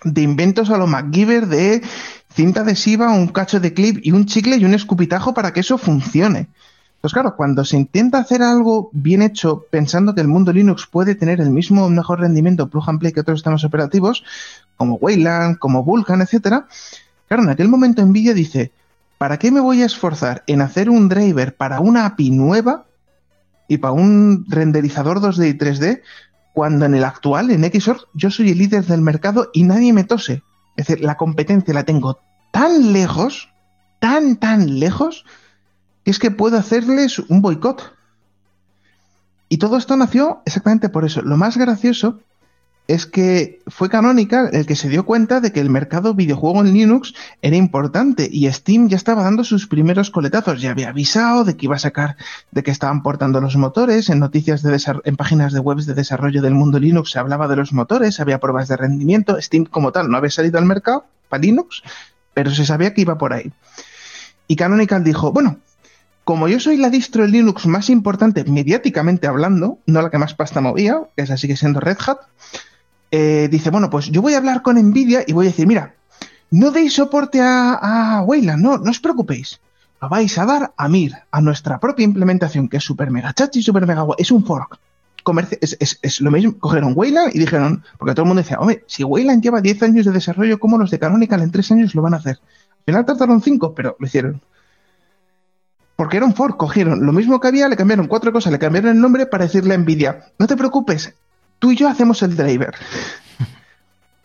de 0.04 0.22
inventos 0.22 0.70
a 0.70 0.78
lo 0.78 0.88
MacGyver 0.88 1.48
de 1.48 1.82
cinta 2.34 2.62
adhesiva, 2.62 3.12
un 3.12 3.28
cacho 3.28 3.60
de 3.60 3.74
clip 3.74 4.00
y 4.04 4.12
un 4.12 4.26
chicle 4.26 4.58
y 4.58 4.66
un 4.66 4.74
escupitajo 4.74 5.34
para 5.34 5.54
que 5.54 5.62
eso 5.62 5.78
funcione. 5.78 6.48
Pues 7.04 7.12
claro, 7.12 7.36
cuando 7.36 7.66
se 7.66 7.76
intenta 7.76 8.20
hacer 8.20 8.42
algo 8.42 8.90
bien 8.94 9.22
hecho 9.22 9.66
pensando 9.70 10.16
que 10.16 10.22
el 10.22 10.30
mundo 10.30 10.54
Linux 10.54 10.88
puede 10.88 11.16
tener 11.16 11.42
el 11.42 11.50
mismo 11.50 11.90
mejor 11.90 12.22
rendimiento 12.22 12.70
plug 12.70 12.90
and 12.90 13.00
play 13.00 13.12
que 13.12 13.20
otros 13.20 13.40
sistemas 13.40 13.66
operativos, 13.66 14.24
como 14.78 14.96
Wayland, 14.96 15.58
como 15.58 15.84
Vulkan, 15.84 16.22
etcétera, 16.22 16.66
claro, 17.28 17.44
en 17.44 17.50
aquel 17.50 17.68
momento 17.68 18.06
Nvidia 18.06 18.34
dice, 18.34 18.72
¿para 19.18 19.38
qué 19.38 19.52
me 19.52 19.60
voy 19.60 19.82
a 19.82 19.86
esforzar 19.86 20.44
en 20.48 20.62
hacer 20.62 20.90
un 20.90 21.10
driver 21.10 21.56
para 21.56 21.82
una 21.82 22.06
API 22.06 22.32
nueva 22.32 22.86
y 23.68 23.80
para 23.80 23.92
un 23.92 24.46
renderizador 24.48 25.20
2D 25.20 25.50
y 25.50 25.58
3D 25.58 26.02
cuando 26.54 26.86
en 26.86 26.96
el 26.96 27.04
actual, 27.04 27.52
en 27.52 27.70
XOR, 27.70 28.08
yo 28.14 28.30
soy 28.30 28.52
el 28.52 28.60
líder 28.60 28.86
del 28.86 29.02
mercado 29.02 29.50
y 29.54 29.64
nadie 29.64 29.92
me 29.92 30.04
tose. 30.04 30.44
Es 30.76 30.88
decir, 30.88 31.04
la 31.04 31.18
competencia 31.18 31.74
la 31.74 31.84
tengo 31.84 32.20
tan 32.52 32.94
lejos, 32.94 33.50
tan, 34.00 34.38
tan 34.38 34.80
lejos, 34.80 35.26
que 36.04 36.12
es 36.12 36.20
que 36.20 36.32
puedo 36.32 36.58
hacerles 36.58 37.20
un 37.20 37.42
boicot. 37.42 37.96
Y 39.50 39.58
todo 39.58 39.78
esto 39.78 39.98
nació 39.98 40.42
exactamente 40.46 40.90
por 40.90 41.06
eso. 41.06 41.22
Lo 41.22 41.38
más 41.38 41.58
gracioso 41.58 42.20
es 42.88 43.06
que 43.06 43.62
fue 43.68 43.90
Canonical 43.90 44.50
el 44.52 44.66
que 44.66 44.76
se 44.76 44.90
dio 44.90 45.06
cuenta 45.06 45.40
de 45.40 45.54
que 45.54 45.62
el 45.62 45.70
mercado 45.70 46.14
videojuego 46.14 46.62
en 46.62 46.74
Linux 46.74 47.14
era 47.42 47.56
importante 47.56 48.28
y 48.30 48.52
Steam 48.52 48.90
ya 48.90 48.98
estaba 48.98 49.24
dando 49.24 49.44
sus 49.44 49.68
primeros 49.68 50.10
coletazos, 50.10 50.62
ya 50.62 50.72
había 50.72 50.90
avisado 50.90 51.46
de 51.46 51.56
que 51.56 51.66
iba 51.66 51.78
a 51.78 51.80
sacar, 51.80 52.18
de 52.52 52.62
que 52.62 52.72
estaban 52.72 53.02
portando 53.02 53.40
los 53.40 53.56
motores, 53.56 54.10
en 54.10 54.20
noticias 54.20 54.64
de 54.64 54.82
en 55.06 55.16
páginas 55.16 55.54
de 55.54 55.60
webs 55.60 55.86
de 55.86 55.94
desarrollo 55.94 56.42
del 56.42 56.56
mundo 56.56 56.80
Linux 56.80 57.12
se 57.12 57.20
hablaba 57.20 57.48
de 57.48 57.56
los 57.56 57.72
motores, 57.72 58.20
había 58.20 58.40
pruebas 58.40 58.68
de 58.68 58.76
rendimiento, 58.76 59.42
Steam 59.42 59.66
como 59.66 59.92
tal 59.92 60.10
no 60.10 60.18
había 60.18 60.32
salido 60.32 60.58
al 60.58 60.66
mercado 60.66 61.06
para 61.30 61.42
Linux, 61.42 61.84
pero 62.34 62.52
se 62.52 62.66
sabía 62.66 62.94
que 62.94 63.02
iba 63.02 63.18
por 63.18 63.34
ahí. 63.34 63.52
Y 64.48 64.58
Canonical 64.58 65.06
dijo, 65.06 65.32
bueno, 65.32 65.58
como 66.26 66.48
yo 66.48 66.60
soy 66.60 66.78
la 66.78 66.90
distro 66.90 67.24
de 67.24 67.30
Linux 67.30 67.66
más 67.66 67.90
importante 67.90 68.44
mediáticamente 68.46 69.28
hablando, 69.28 69.80
no 69.86 70.02
la 70.02 70.10
que 70.10 70.18
más 70.18 70.34
pasta 70.34 70.62
movía, 70.62 71.02
que 71.16 71.24
esa 71.24 71.38
sigue 71.38 71.56
siendo 71.56 71.80
Red 71.80 71.98
Hat, 72.06 72.20
eh, 73.16 73.48
dice, 73.48 73.70
bueno, 73.70 73.92
pues 73.92 74.10
yo 74.10 74.24
voy 74.24 74.34
a 74.34 74.40
hablar 74.40 74.64
con 74.64 74.76
Nvidia 74.76 75.24
y 75.28 75.34
voy 75.34 75.46
a 75.46 75.50
decir, 75.50 75.68
mira, 75.68 75.94
no 76.50 76.72
deis 76.72 76.94
soporte 76.94 77.42
a, 77.42 77.74
a 77.76 78.24
Wayland, 78.24 78.60
no, 78.60 78.80
no 78.80 78.90
os 78.90 79.00
preocupéis. 79.00 79.60
Lo 80.02 80.10
vais 80.10 80.36
a 80.40 80.46
dar 80.46 80.74
a 80.76 80.90
Mir, 80.90 81.14
a 81.30 81.40
nuestra 81.40 81.80
propia 81.80 82.06
implementación, 82.06 82.68
que 82.68 82.78
es 82.78 82.84
super 82.84 83.12
mega 83.12 83.32
chachi, 83.32 83.62
super 83.62 83.86
mega 83.86 84.02
guay. 84.02 84.16
Es 84.18 84.32
un 84.32 84.44
fork. 84.44 84.80
es, 85.62 85.78
es, 86.02 86.22
lo 86.22 86.32
mismo, 86.32 86.58
cogieron 86.58 86.94
Wayland 86.96 87.36
y 87.36 87.40
dijeron, 87.40 87.84
porque 88.00 88.16
todo 88.16 88.24
el 88.24 88.30
mundo 88.30 88.42
decía, 88.42 88.58
hombre, 88.58 88.84
si 88.88 89.04
Wayland 89.04 89.44
lleva 89.44 89.62
10 89.62 89.84
años 89.84 90.08
de 90.08 90.12
desarrollo, 90.12 90.60
¿cómo 90.60 90.80
los 90.80 90.90
de 90.90 90.98
Canonical 90.98 91.44
en 91.44 91.52
3 91.52 91.72
años 91.74 91.94
lo 91.94 92.02
van 92.02 92.16
a 92.16 92.18
hacer? 92.18 92.40
Al 92.80 92.84
final 92.84 93.06
tardaron 93.06 93.44
5, 93.44 93.76
pero 93.76 93.96
lo 94.00 94.08
hicieron. 94.08 94.42
Porque 95.96 96.18
era 96.18 96.26
un 96.26 96.34
fork, 96.34 96.58
cogieron 96.58 97.06
lo 97.06 97.14
mismo 97.14 97.40
que 97.40 97.50
había, 97.50 97.70
le 97.70 97.78
cambiaron 97.78 98.08
cuatro 98.08 98.34
cosas, 98.34 98.52
le 98.52 98.58
cambiaron 98.58 98.90
el 98.90 99.00
nombre 99.00 99.28
para 99.28 99.44
decirle 99.44 99.76
a 99.76 99.78
Nvidia, 99.78 100.34
no 100.40 100.48
te 100.48 100.58
preocupes, 100.58 101.14
tú 101.64 101.72
y 101.72 101.78
yo 101.78 101.88
hacemos 101.88 102.22
el 102.24 102.36
driver. 102.36 102.76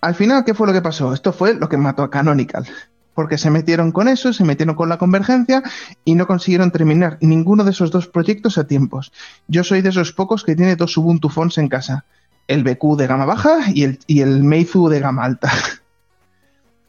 Al 0.00 0.16
final, 0.16 0.44
¿qué 0.44 0.54
fue 0.54 0.66
lo 0.66 0.72
que 0.72 0.82
pasó? 0.82 1.14
Esto 1.14 1.32
fue 1.32 1.54
lo 1.54 1.68
que 1.68 1.76
mató 1.76 2.02
a 2.02 2.10
Canonical. 2.10 2.66
Porque 3.14 3.38
se 3.38 3.48
metieron 3.48 3.92
con 3.92 4.08
eso, 4.08 4.32
se 4.32 4.42
metieron 4.42 4.74
con 4.74 4.88
la 4.88 4.98
convergencia 4.98 5.62
y 6.04 6.16
no 6.16 6.26
consiguieron 6.26 6.72
terminar 6.72 7.16
ninguno 7.20 7.62
de 7.62 7.70
esos 7.70 7.92
dos 7.92 8.08
proyectos 8.08 8.58
a 8.58 8.66
tiempos. 8.66 9.12
Yo 9.46 9.62
soy 9.62 9.82
de 9.82 9.90
esos 9.90 10.12
pocos 10.12 10.42
que 10.42 10.56
tiene 10.56 10.74
dos 10.74 10.96
Ubuntu 10.96 11.28
Fonts 11.28 11.58
en 11.58 11.68
casa. 11.68 12.04
El 12.48 12.64
BQ 12.64 12.96
de 12.96 13.06
gama 13.06 13.24
baja 13.24 13.70
y 13.72 13.84
el, 13.84 14.00
y 14.08 14.20
el 14.20 14.42
Meizu 14.42 14.88
de 14.88 14.98
gama 14.98 15.22
alta. 15.24 15.52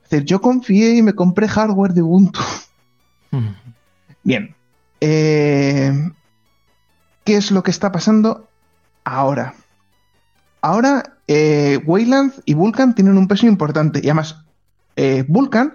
Es 0.04 0.10
decir, 0.10 0.26
yo 0.26 0.42
confié 0.42 0.96
y 0.96 1.04
me 1.04 1.14
compré 1.14 1.48
hardware 1.48 1.94
de 1.94 2.02
Ubuntu. 2.02 2.40
Bien. 4.24 4.56
Eh, 5.00 6.10
¿Qué 7.24 7.38
es 7.38 7.52
lo 7.52 7.62
que 7.62 7.70
está 7.70 7.92
pasando 7.92 8.50
ahora? 9.04 9.54
Ahora 10.62 11.18
eh, 11.28 11.80
Wayland 11.86 12.34
y 12.46 12.54
Vulkan 12.54 12.96
tienen 12.96 13.18
un 13.18 13.28
peso 13.28 13.46
importante. 13.46 14.00
Y 14.04 14.08
además, 14.08 14.44
eh, 14.96 15.24
Vulkan, 15.28 15.74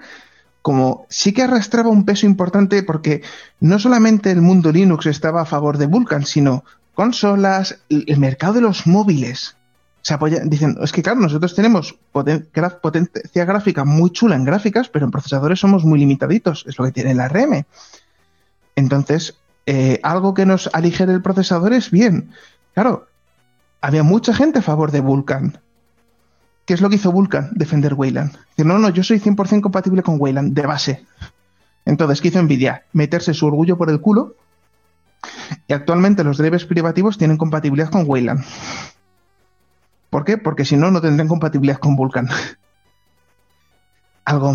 como 0.63 1.07
sí 1.09 1.33
que 1.33 1.43
arrastraba 1.43 1.91
un 1.91 2.05
peso 2.05 2.27
importante 2.27 2.83
porque 2.83 3.23
no 3.61 3.79
solamente 3.79 4.31
el 4.31 4.43
mundo 4.43 4.73
Linux 4.73 5.07
estaba 5.07 5.43
a 5.43 5.47
favor 5.47 5.79
de 5.79 5.87
Vulkan, 5.87 6.27
sino 6.27 6.65
consolas, 6.95 7.81
el 7.89 8.19
mercado 8.19 8.55
de 8.55 8.61
los 8.63 8.87
móviles. 8.87 9.57
Se 10.03 10.15
apoya, 10.15 10.41
dicen, 10.45 10.77
es 10.83 10.93
que 10.93 11.03
claro, 11.03 11.21
nosotros 11.21 11.55
tenemos 11.55 11.99
potencia 12.13 13.45
gráfica 13.45 13.85
muy 13.85 14.11
chula 14.11 14.37
en 14.37 14.45
gráficas, 14.45 14.89
pero 14.89 15.07
en 15.07 15.11
procesadores 15.11 15.61
somos 15.61 15.85
muy 15.85 15.99
limitaditos, 15.99 16.65
es 16.69 16.79
lo 16.79 16.85
que 16.85 16.93
tiene 16.93 17.15
la 17.15 17.29
RM. 17.29 17.65
Entonces, 18.77 19.39
eh, 19.67 20.01
algo 20.03 20.35
que 20.35 20.45
nos 20.45 20.69
aligere 20.73 21.13
el 21.13 21.23
procesador 21.23 21.73
es 21.73 21.91
bien. 21.91 22.31
Claro, 22.75 23.07
había 23.85 24.03
mucha 24.03 24.33
gente 24.33 24.61
a 24.61 24.63
favor 24.63 24.93
de 24.93 25.01
Vulkan. 25.01 25.59
¿Qué 26.65 26.73
es 26.73 26.81
lo 26.81 26.89
que 26.89 26.97
hizo 26.97 27.13
Vulkan? 27.13 27.51
Defender 27.53 27.93
Wayland. 27.93 28.33
Dice, 28.57 28.67
no, 28.67 28.79
no, 28.79 28.89
yo 28.89 29.05
soy 29.05 29.21
100% 29.21 29.61
compatible 29.61 30.03
con 30.03 30.17
Wayland, 30.19 30.55
de 30.55 30.67
base. 30.67 31.05
Entonces, 31.85 32.23
¿qué 32.23 32.29
hizo 32.29 32.43
Nvidia? 32.43 32.85
Meterse 32.95 33.35
su 33.35 33.47
orgullo 33.47 33.77
por 33.77 33.91
el 33.91 34.01
culo. 34.01 34.37
Y 35.69 35.75
actualmente 35.75 36.25
los 36.25 36.39
drivers 36.39 36.65
privativos 36.65 37.19
tienen 37.19 37.37
compatibilidad 37.37 37.91
con 37.91 38.05
Wayland. 38.07 38.43
¿Por 40.09 40.25
qué? 40.25 40.39
Porque 40.39 40.65
si 40.65 40.79
no, 40.79 40.91
no 40.91 41.03
tendrían 41.03 41.29
compatibilidad 41.29 41.79
con 41.79 41.95
Vulkan. 41.95 42.31
Algo 44.25 44.55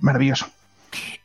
maravilloso. 0.00 0.46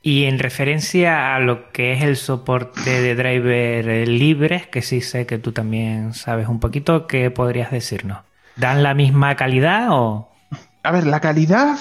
Y 0.06 0.26
en 0.26 0.38
referencia 0.38 1.34
a 1.34 1.40
lo 1.40 1.72
que 1.72 1.94
es 1.94 2.04
el 2.04 2.18
soporte 2.18 3.02
de 3.02 3.16
driver 3.16 4.06
libres, 4.06 4.68
que 4.68 4.82
sí 4.82 5.00
sé 5.00 5.26
que 5.26 5.38
tú 5.38 5.54
también 5.54 6.14
sabes 6.14 6.50
un 6.50 6.60
poquito, 6.60 7.08
¿qué 7.08 7.32
podrías 7.32 7.72
decirnos? 7.72 8.20
¿Dan 8.58 8.84
la 8.84 8.94
misma 8.94 9.38
calidad 9.38 9.88
o...? 9.92 10.30
A 10.84 10.92
ver, 10.92 11.08
la 11.08 11.22
calidad 11.22 11.78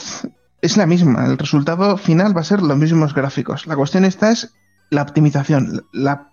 es 0.61 0.77
la 0.77 0.87
misma. 0.87 1.27
El 1.27 1.37
resultado 1.37 1.97
final 1.97 2.37
va 2.37 2.43
a 2.43 2.45
ser 2.45 2.63
los 2.63 2.79
mismos 2.79 3.13
gráficos. 3.13 3.67
La 3.67 3.75
cuestión 3.75 4.05
esta 4.05 4.31
es 4.31 4.55
la 4.91 5.03
optimización, 5.03 5.85
la, 5.93 6.29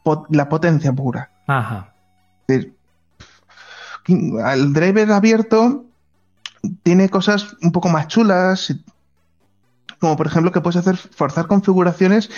potencia 0.47 0.93
pura. 0.93 1.31
Ajá. 1.47 1.91
el 2.47 2.73
driver 4.73 5.11
abierto 5.11 5.85
tiene 6.83 7.09
cosas 7.09 7.55
un 7.63 7.71
poco 7.71 7.89
más 7.89 8.07
chulas, 8.07 8.75
como 9.99 10.17
por 10.17 10.27
ejemplo 10.27 10.51
que 10.51 10.61
puedes 10.61 10.77
hacer 10.77 10.97
forzar 10.97 11.47
configuraciones 11.47 12.29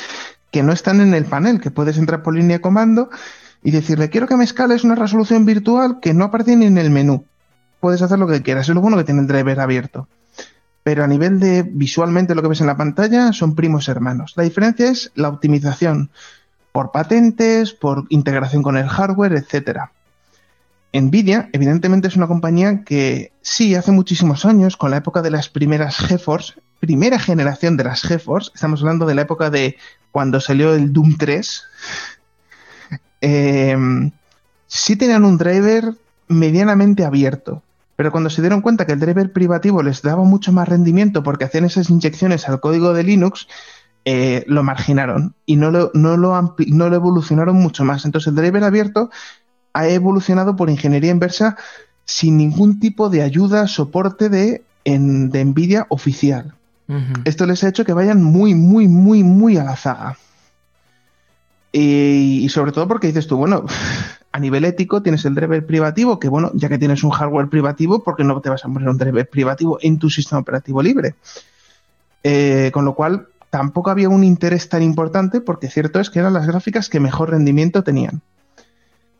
que 0.51 0.63
no 0.63 0.73
están 0.73 1.01
en 1.01 1.13
el 1.13 1.25
panel, 1.25 1.61
que 1.61 1.71
puedes 1.71 1.97
entrar 1.97 2.23
por 2.23 2.35
línea 2.35 2.57
de 2.57 2.61
comando 2.61 3.09
y 3.63 3.71
decirle 3.71 4.09
quiero 4.09 4.27
que 4.27 4.35
me 4.35 4.43
escales 4.43 4.83
una 4.83 4.95
resolución 4.95 5.45
virtual 5.45 5.99
que 6.01 6.13
no 6.13 6.25
aparece 6.25 6.55
ni 6.55 6.65
en 6.65 6.77
el 6.77 6.89
menú. 6.89 7.25
Puedes 7.79 8.01
hacer 8.01 8.19
lo 8.19 8.27
que 8.27 8.41
quieras, 8.41 8.69
es 8.69 8.75
lo 8.75 8.81
bueno 8.81 8.97
que 8.97 9.03
tiene 9.03 9.21
el 9.21 9.27
driver 9.27 9.59
abierto. 9.59 10.07
Pero 10.83 11.03
a 11.03 11.07
nivel 11.07 11.39
de 11.39 11.63
visualmente 11.63 12.35
lo 12.35 12.41
que 12.41 12.47
ves 12.47 12.61
en 12.61 12.67
la 12.67 12.77
pantalla 12.77 13.33
son 13.33 13.55
primos 13.55 13.87
hermanos. 13.87 14.33
La 14.35 14.43
diferencia 14.43 14.89
es 14.89 15.11
la 15.15 15.29
optimización 15.29 16.09
por 16.71 16.91
patentes, 16.91 17.73
por 17.73 18.05
integración 18.09 18.63
con 18.63 18.77
el 18.77 18.87
hardware, 18.87 19.33
etcétera. 19.33 19.91
Nvidia, 20.93 21.49
evidentemente, 21.53 22.07
es 22.07 22.17
una 22.17 22.27
compañía 22.27 22.83
que 22.83 23.31
sí, 23.41 23.75
hace 23.75 23.91
muchísimos 23.91 24.45
años, 24.45 24.75
con 24.75 24.91
la 24.91 24.97
época 24.97 25.21
de 25.21 25.31
las 25.31 25.49
primeras 25.49 25.97
GeForce, 25.97 26.55
primera 26.81 27.19
generación 27.19 27.77
de 27.77 27.85
las 27.85 28.01
GeForce, 28.01 28.51
estamos 28.55 28.81
hablando 28.81 29.05
de 29.05 29.15
la 29.15 29.21
época 29.21 29.49
de 29.49 29.77
cuando 30.11 30.41
salió 30.41 30.73
el 30.73 30.91
Doom 30.91 31.15
3, 31.15 31.63
em, 33.21 34.11
sí 34.67 34.95
tenían 34.97 35.23
un 35.23 35.37
driver 35.37 35.93
medianamente 36.27 37.05
abierto. 37.05 37.61
Pero 37.95 38.11
cuando 38.11 38.31
se 38.31 38.41
dieron 38.41 38.61
cuenta 38.61 38.87
que 38.87 38.93
el 38.93 38.99
driver 38.99 39.31
privativo 39.31 39.83
les 39.83 40.01
daba 40.01 40.23
mucho 40.23 40.51
más 40.51 40.67
rendimiento 40.67 41.21
porque 41.21 41.45
hacían 41.45 41.65
esas 41.65 41.91
inyecciones 41.91 42.49
al 42.49 42.59
código 42.59 42.93
de 42.93 43.03
Linux, 43.03 43.47
eh, 44.03 44.43
lo 44.47 44.63
marginaron 44.63 45.35
y 45.45 45.57
no 45.57 45.69
lo, 45.69 45.91
no, 45.93 46.17
lo 46.17 46.55
no 46.67 46.89
lo 46.89 46.95
evolucionaron 46.95 47.57
mucho 47.57 47.85
más. 47.85 48.05
Entonces 48.05 48.29
el 48.29 48.35
driver 48.35 48.63
abierto 48.63 49.11
ha 49.73 49.87
evolucionado 49.87 50.55
por 50.55 50.71
ingeniería 50.71 51.11
inversa 51.11 51.57
sin 52.05 52.37
ningún 52.37 52.79
tipo 52.79 53.09
de 53.09 53.21
ayuda, 53.21 53.67
soporte 53.67 54.29
de, 54.29 54.63
de 54.83 55.45
NVIDIA 55.45 55.85
oficial. 55.89 56.55
Esto 57.25 57.45
les 57.45 57.63
ha 57.63 57.69
hecho 57.69 57.85
que 57.85 57.93
vayan 57.93 58.23
muy, 58.23 58.55
muy, 58.55 58.87
muy, 58.87 59.23
muy 59.23 59.57
a 59.57 59.63
la 59.63 59.75
zaga. 59.75 60.17
Y, 61.73 62.49
sobre 62.49 62.71
todo 62.71 62.87
porque 62.87 63.07
dices 63.07 63.27
tú, 63.27 63.37
bueno, 63.37 63.65
a 64.31 64.39
nivel 64.39 64.65
ético 64.65 65.01
tienes 65.01 65.23
el 65.25 65.35
driver 65.35 65.65
privativo, 65.65 66.19
que 66.19 66.27
bueno, 66.27 66.51
ya 66.53 66.69
que 66.69 66.77
tienes 66.77 67.03
un 67.03 67.11
hardware 67.11 67.49
privativo, 67.49 68.03
¿por 68.03 68.15
qué 68.15 68.23
no 68.23 68.39
te 68.41 68.49
vas 68.49 68.65
a 68.65 68.67
poner 68.67 68.89
un 68.89 68.97
driver 68.97 69.29
privativo 69.29 69.77
en 69.81 69.97
tu 69.97 70.09
sistema 70.09 70.41
operativo 70.41 70.81
libre? 70.81 71.15
Eh, 72.23 72.71
con 72.73 72.85
lo 72.85 72.93
cual, 72.93 73.27
tampoco 73.49 73.89
había 73.89 74.09
un 74.09 74.23
interés 74.23 74.69
tan 74.69 74.83
importante 74.83 75.41
porque 75.41 75.69
cierto 75.69 75.99
es 75.99 76.09
que 76.09 76.19
eran 76.19 76.33
las 76.33 76.47
gráficas 76.47 76.89
que 76.89 76.99
mejor 76.99 77.31
rendimiento 77.31 77.83
tenían. 77.83 78.21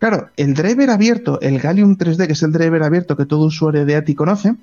Claro, 0.02 0.32
el 0.36 0.56
driver 0.56 0.89
abierto, 0.89 1.39
el 1.41 1.60
Gallium 1.60 1.95
3D, 1.95 2.26
que 2.26 2.34
es 2.34 2.41
el 2.41 2.52
driver 2.52 2.82
abierto 2.82 3.16
que 3.16 3.28
todo 3.28 3.45
usuario 3.45 3.86
de 3.86 3.95
ATI 3.95 4.16
conoce, 4.16 4.56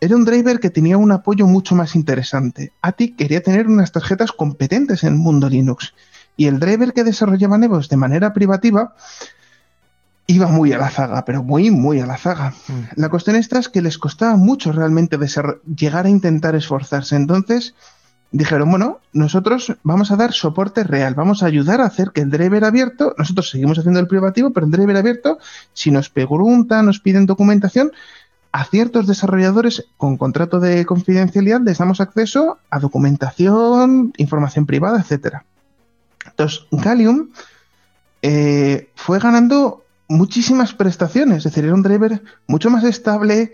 era 0.00 0.14
un 0.14 0.24
driver 0.24 0.60
que 0.60 0.70
tenía 0.70 0.96
un 0.96 1.10
apoyo 1.10 1.48
mucho 1.48 1.74
más 1.74 1.96
interesante. 1.96 2.72
ATI 2.82 3.16
quería 3.16 3.42
tener 3.42 3.66
unas 3.66 3.90
tarjetas 3.90 4.30
competentes 4.30 5.02
en 5.02 5.14
el 5.14 5.18
mundo 5.18 5.48
Linux. 5.48 5.92
Y 6.36 6.46
el 6.46 6.60
driver 6.60 6.92
que 6.92 7.02
desarrollaba 7.02 7.58
Nevos 7.58 7.88
de 7.88 7.96
manera 7.96 8.32
privativa 8.32 8.94
iba 10.28 10.46
muy 10.46 10.72
a 10.72 10.78
la 10.78 10.90
zaga, 10.90 11.24
pero 11.24 11.42
muy, 11.42 11.72
muy 11.72 11.98
a 11.98 12.06
la 12.06 12.16
zaga. 12.16 12.54
Mm. 12.68 13.00
La 13.00 13.08
cuestión 13.08 13.34
esta 13.34 13.58
es 13.58 13.68
que 13.68 13.82
les 13.82 13.98
costaba 13.98 14.36
mucho 14.36 14.70
realmente 14.70 15.18
llegar 15.76 16.06
a 16.06 16.10
intentar 16.10 16.54
esforzarse. 16.54 17.16
Entonces, 17.16 17.74
dijeron, 18.32 18.70
bueno, 18.70 19.00
nosotros 19.12 19.76
vamos 19.82 20.10
a 20.10 20.16
dar 20.16 20.32
soporte 20.32 20.84
real, 20.84 21.14
vamos 21.14 21.42
a 21.42 21.46
ayudar 21.46 21.80
a 21.80 21.86
hacer 21.86 22.10
que 22.10 22.20
el 22.20 22.30
driver 22.30 22.64
abierto, 22.64 23.14
nosotros 23.18 23.50
seguimos 23.50 23.78
haciendo 23.78 24.00
el 24.00 24.08
privativo, 24.08 24.50
pero 24.52 24.66
el 24.66 24.72
driver 24.72 24.96
abierto, 24.96 25.38
si 25.72 25.90
nos 25.90 26.10
preguntan, 26.10 26.86
nos 26.86 27.00
piden 27.00 27.26
documentación, 27.26 27.92
a 28.52 28.64
ciertos 28.64 29.06
desarrolladores 29.06 29.84
con 29.98 30.16
contrato 30.16 30.60
de 30.60 30.86
confidencialidad 30.86 31.60
les 31.60 31.76
damos 31.76 32.00
acceso 32.00 32.58
a 32.70 32.78
documentación, 32.78 34.14
información 34.16 34.64
privada, 34.64 34.98
etcétera. 34.98 35.44
Entonces, 36.24 36.66
Gallium 36.70 37.30
eh, 38.22 38.88
fue 38.94 39.18
ganando 39.18 39.84
muchísimas 40.08 40.72
prestaciones, 40.72 41.38
es 41.38 41.44
decir, 41.44 41.64
era 41.64 41.74
un 41.74 41.82
driver 41.82 42.22
mucho 42.46 42.70
más 42.70 42.84
estable, 42.84 43.52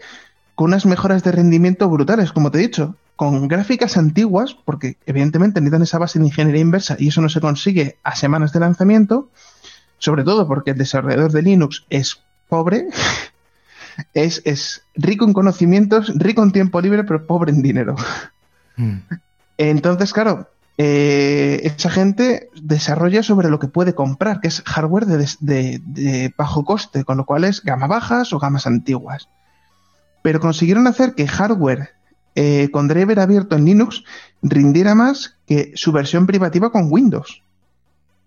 con 0.55 0.67
unas 0.67 0.87
mejoras 0.87 1.25
de 1.25 1.33
rendimiento 1.33 1.89
brutales, 1.89 2.31
como 2.33 2.51
te 2.51 2.59
he 2.59 2.63
dicho 2.63 2.95
con 3.17 3.47
gráficas 3.49 3.97
antiguas, 3.97 4.55
porque 4.65 4.97
evidentemente 5.07 5.61
necesitan 5.61 5.83
esa 5.83 5.99
base 5.99 6.19
de 6.19 6.27
ingeniería 6.27 6.61
inversa 6.61 6.97
y 6.99 7.09
eso 7.09 7.21
no 7.21 7.29
se 7.29 7.41
consigue 7.41 7.99
a 8.03 8.17
semanas 8.17 8.53
de 8.53 8.61
lanzamiento, 8.61 9.29
sobre 9.99 10.25
todo 10.25 10.49
porque 10.49 10.73
el 10.73 10.79
desarrollador 10.79 11.31
de 11.33 11.43
Linux 11.43 11.85
es 11.91 12.21
pobre, 12.49 12.89
es, 14.15 14.43
es 14.45 14.83
rico 14.95 15.25
en 15.25 15.33
conocimientos, 15.33 16.13
rico 16.17 16.43
en 16.43 16.53
tiempo 16.53 16.81
libre, 16.81 17.05
pero 17.05 17.27
pobre 17.27 17.53
en 17.53 17.63
dinero. 17.63 17.97
Hmm. 18.77 18.99
Entonces, 19.59 20.13
claro, 20.13 20.49
eh, 20.79 21.61
esa 21.65 21.91
gente 21.91 22.49
desarrolla 22.61 23.23
sobre 23.23 23.51
lo 23.51 23.59
que 23.59 23.69
puede 23.69 23.95
comprar, 23.95 24.41
que 24.41 24.49
es 24.49 24.63
hardware 24.63 25.07
de, 25.07 26.35
bajo 26.37 26.65
coste, 26.65 27.05
con 27.05 27.19
lo 27.19 27.27
cual 27.27 27.45
es 27.45 27.63
gama 27.63 27.87
bajas 27.87 28.33
o 28.33 28.39
gamas 28.39 28.67
antiguas. 28.67 29.29
Pero 30.23 30.41
consiguieron 30.41 30.87
hacer 30.87 31.15
que 31.15 31.29
hardware 31.29 31.91
eh, 32.35 32.71
con 32.71 32.89
driver 32.89 33.21
abierto 33.21 33.57
en 33.57 33.65
Linux 33.65 34.05
rindiera 34.43 34.95
más 34.95 35.37
que 35.47 35.73
su 35.75 35.93
versión 35.93 36.27
privativa 36.27 36.73
con 36.73 36.89
Windows. 36.91 37.43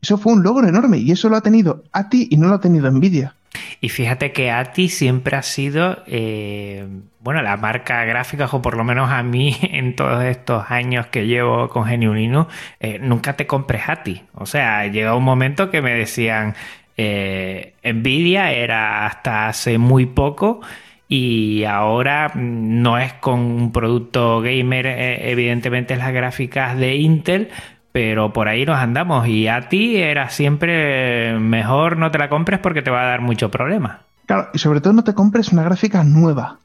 Eso 0.02 0.18
fue 0.18 0.34
un 0.34 0.44
logro 0.44 0.68
enorme 0.68 0.98
y 0.98 1.12
eso 1.12 1.30
lo 1.30 1.36
ha 1.36 1.42
tenido 1.42 1.84
ATI 1.92 2.28
y 2.30 2.38
no 2.38 2.48
lo 2.48 2.56
ha 2.56 2.60
tenido 2.60 2.90
Nvidia. 2.92 3.36
Y 3.82 3.90
fíjate 3.90 4.32
que 4.32 4.52
ATI 4.52 4.90
siempre 4.90 5.38
ha 5.38 5.42
sido, 5.42 6.04
eh, 6.08 6.88
bueno, 7.22 7.42
la 7.42 7.58
marca 7.58 8.04
gráfica, 8.04 8.48
o 8.52 8.62
por 8.62 8.78
lo 8.78 8.84
menos 8.84 9.10
a 9.10 9.24
mí 9.24 9.58
en 9.62 9.96
todos 9.96 10.24
estos 10.24 10.70
años 10.70 11.08
que 11.08 11.26
llevo 11.26 11.70
con 11.70 11.86
Genio 11.86 12.14
Linux, 12.14 12.54
eh, 12.80 13.00
nunca 13.00 13.36
te 13.36 13.48
compres 13.48 13.84
ATI. 13.88 14.24
O 14.34 14.46
sea, 14.46 14.86
llega 14.88 15.16
un 15.16 15.24
momento 15.24 15.72
que 15.72 15.82
me 15.82 15.96
decían, 15.96 16.54
Nvidia 16.98 18.52
era 18.52 19.06
hasta 19.06 19.48
hace 19.48 19.78
muy 19.78 20.06
poco 20.06 20.62
y 21.08 21.64
ahora 21.66 22.32
no 22.36 22.98
es 22.98 23.14
con 23.14 23.40
un 23.40 23.72
producto 23.72 24.42
gamer, 24.42 24.88
eh, 24.88 25.32
evidentemente 25.32 25.96
las 25.96 26.12
gráficas 26.12 26.78
de 26.78 26.96
Intel, 26.96 27.50
pero 27.92 28.34
por 28.34 28.48
ahí 28.48 28.66
nos 28.66 28.78
andamos 28.78 29.28
y 29.28 29.48
a 29.48 29.70
ti 29.70 29.98
era 29.98 30.30
siempre 30.30 31.38
mejor 31.40 31.98
no 31.98 32.12
te 32.12 32.18
la 32.18 32.30
compres 32.30 32.60
porque 32.60 32.82
te 32.82 32.92
va 32.92 33.04
a 33.04 33.08
dar 33.08 33.22
mucho 33.22 33.50
problema. 33.52 34.02
Claro, 34.26 34.50
y 34.54 34.60
sobre 34.60 34.82
todo 34.82 34.94
no 34.94 35.04
te 35.04 35.14
compres 35.14 35.52
una 35.52 35.64
gráfica 35.64 36.04
nueva. 36.04 36.58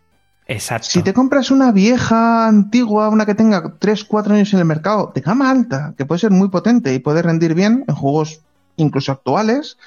Exacto. 0.46 0.88
Si 0.90 1.02
te 1.02 1.14
compras 1.14 1.52
una 1.52 1.70
vieja, 1.70 2.48
antigua, 2.48 3.08
una 3.08 3.26
que 3.26 3.36
tenga 3.36 3.74
3, 3.78 4.04
4 4.04 4.34
años 4.34 4.52
en 4.52 4.58
el 4.58 4.64
mercado, 4.64 5.12
de 5.14 5.20
gama 5.20 5.48
alta, 5.48 5.94
que 5.96 6.04
puede 6.04 6.18
ser 6.18 6.32
muy 6.32 6.48
potente 6.48 6.92
y 6.92 6.98
puede 6.98 7.22
rendir 7.22 7.54
bien 7.54 7.84
en 7.86 7.94
juegos 7.94 8.40
incluso 8.76 9.12
actuales, 9.12 9.78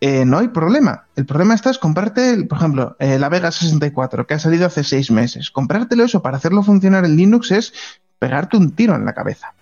eh, 0.00 0.24
no 0.24 0.38
hay 0.38 0.48
problema. 0.48 1.04
El 1.14 1.26
problema 1.26 1.54
está 1.54 1.70
es 1.70 1.78
comprarte, 1.78 2.44
por 2.44 2.58
ejemplo, 2.58 2.96
eh, 2.98 3.18
la 3.18 3.28
Vega 3.28 3.50
64, 3.50 4.26
que 4.26 4.34
ha 4.34 4.38
salido 4.38 4.66
hace 4.66 4.82
seis 4.82 5.10
meses. 5.10 5.50
Comprártelo 5.50 6.04
eso 6.04 6.22
para 6.22 6.38
hacerlo 6.38 6.62
funcionar 6.62 7.04
en 7.04 7.16
Linux 7.16 7.50
es 7.50 7.74
pegarte 8.18 8.56
un 8.56 8.70
tiro 8.72 8.94
en 8.94 9.04
la 9.04 9.12
cabeza. 9.12 9.54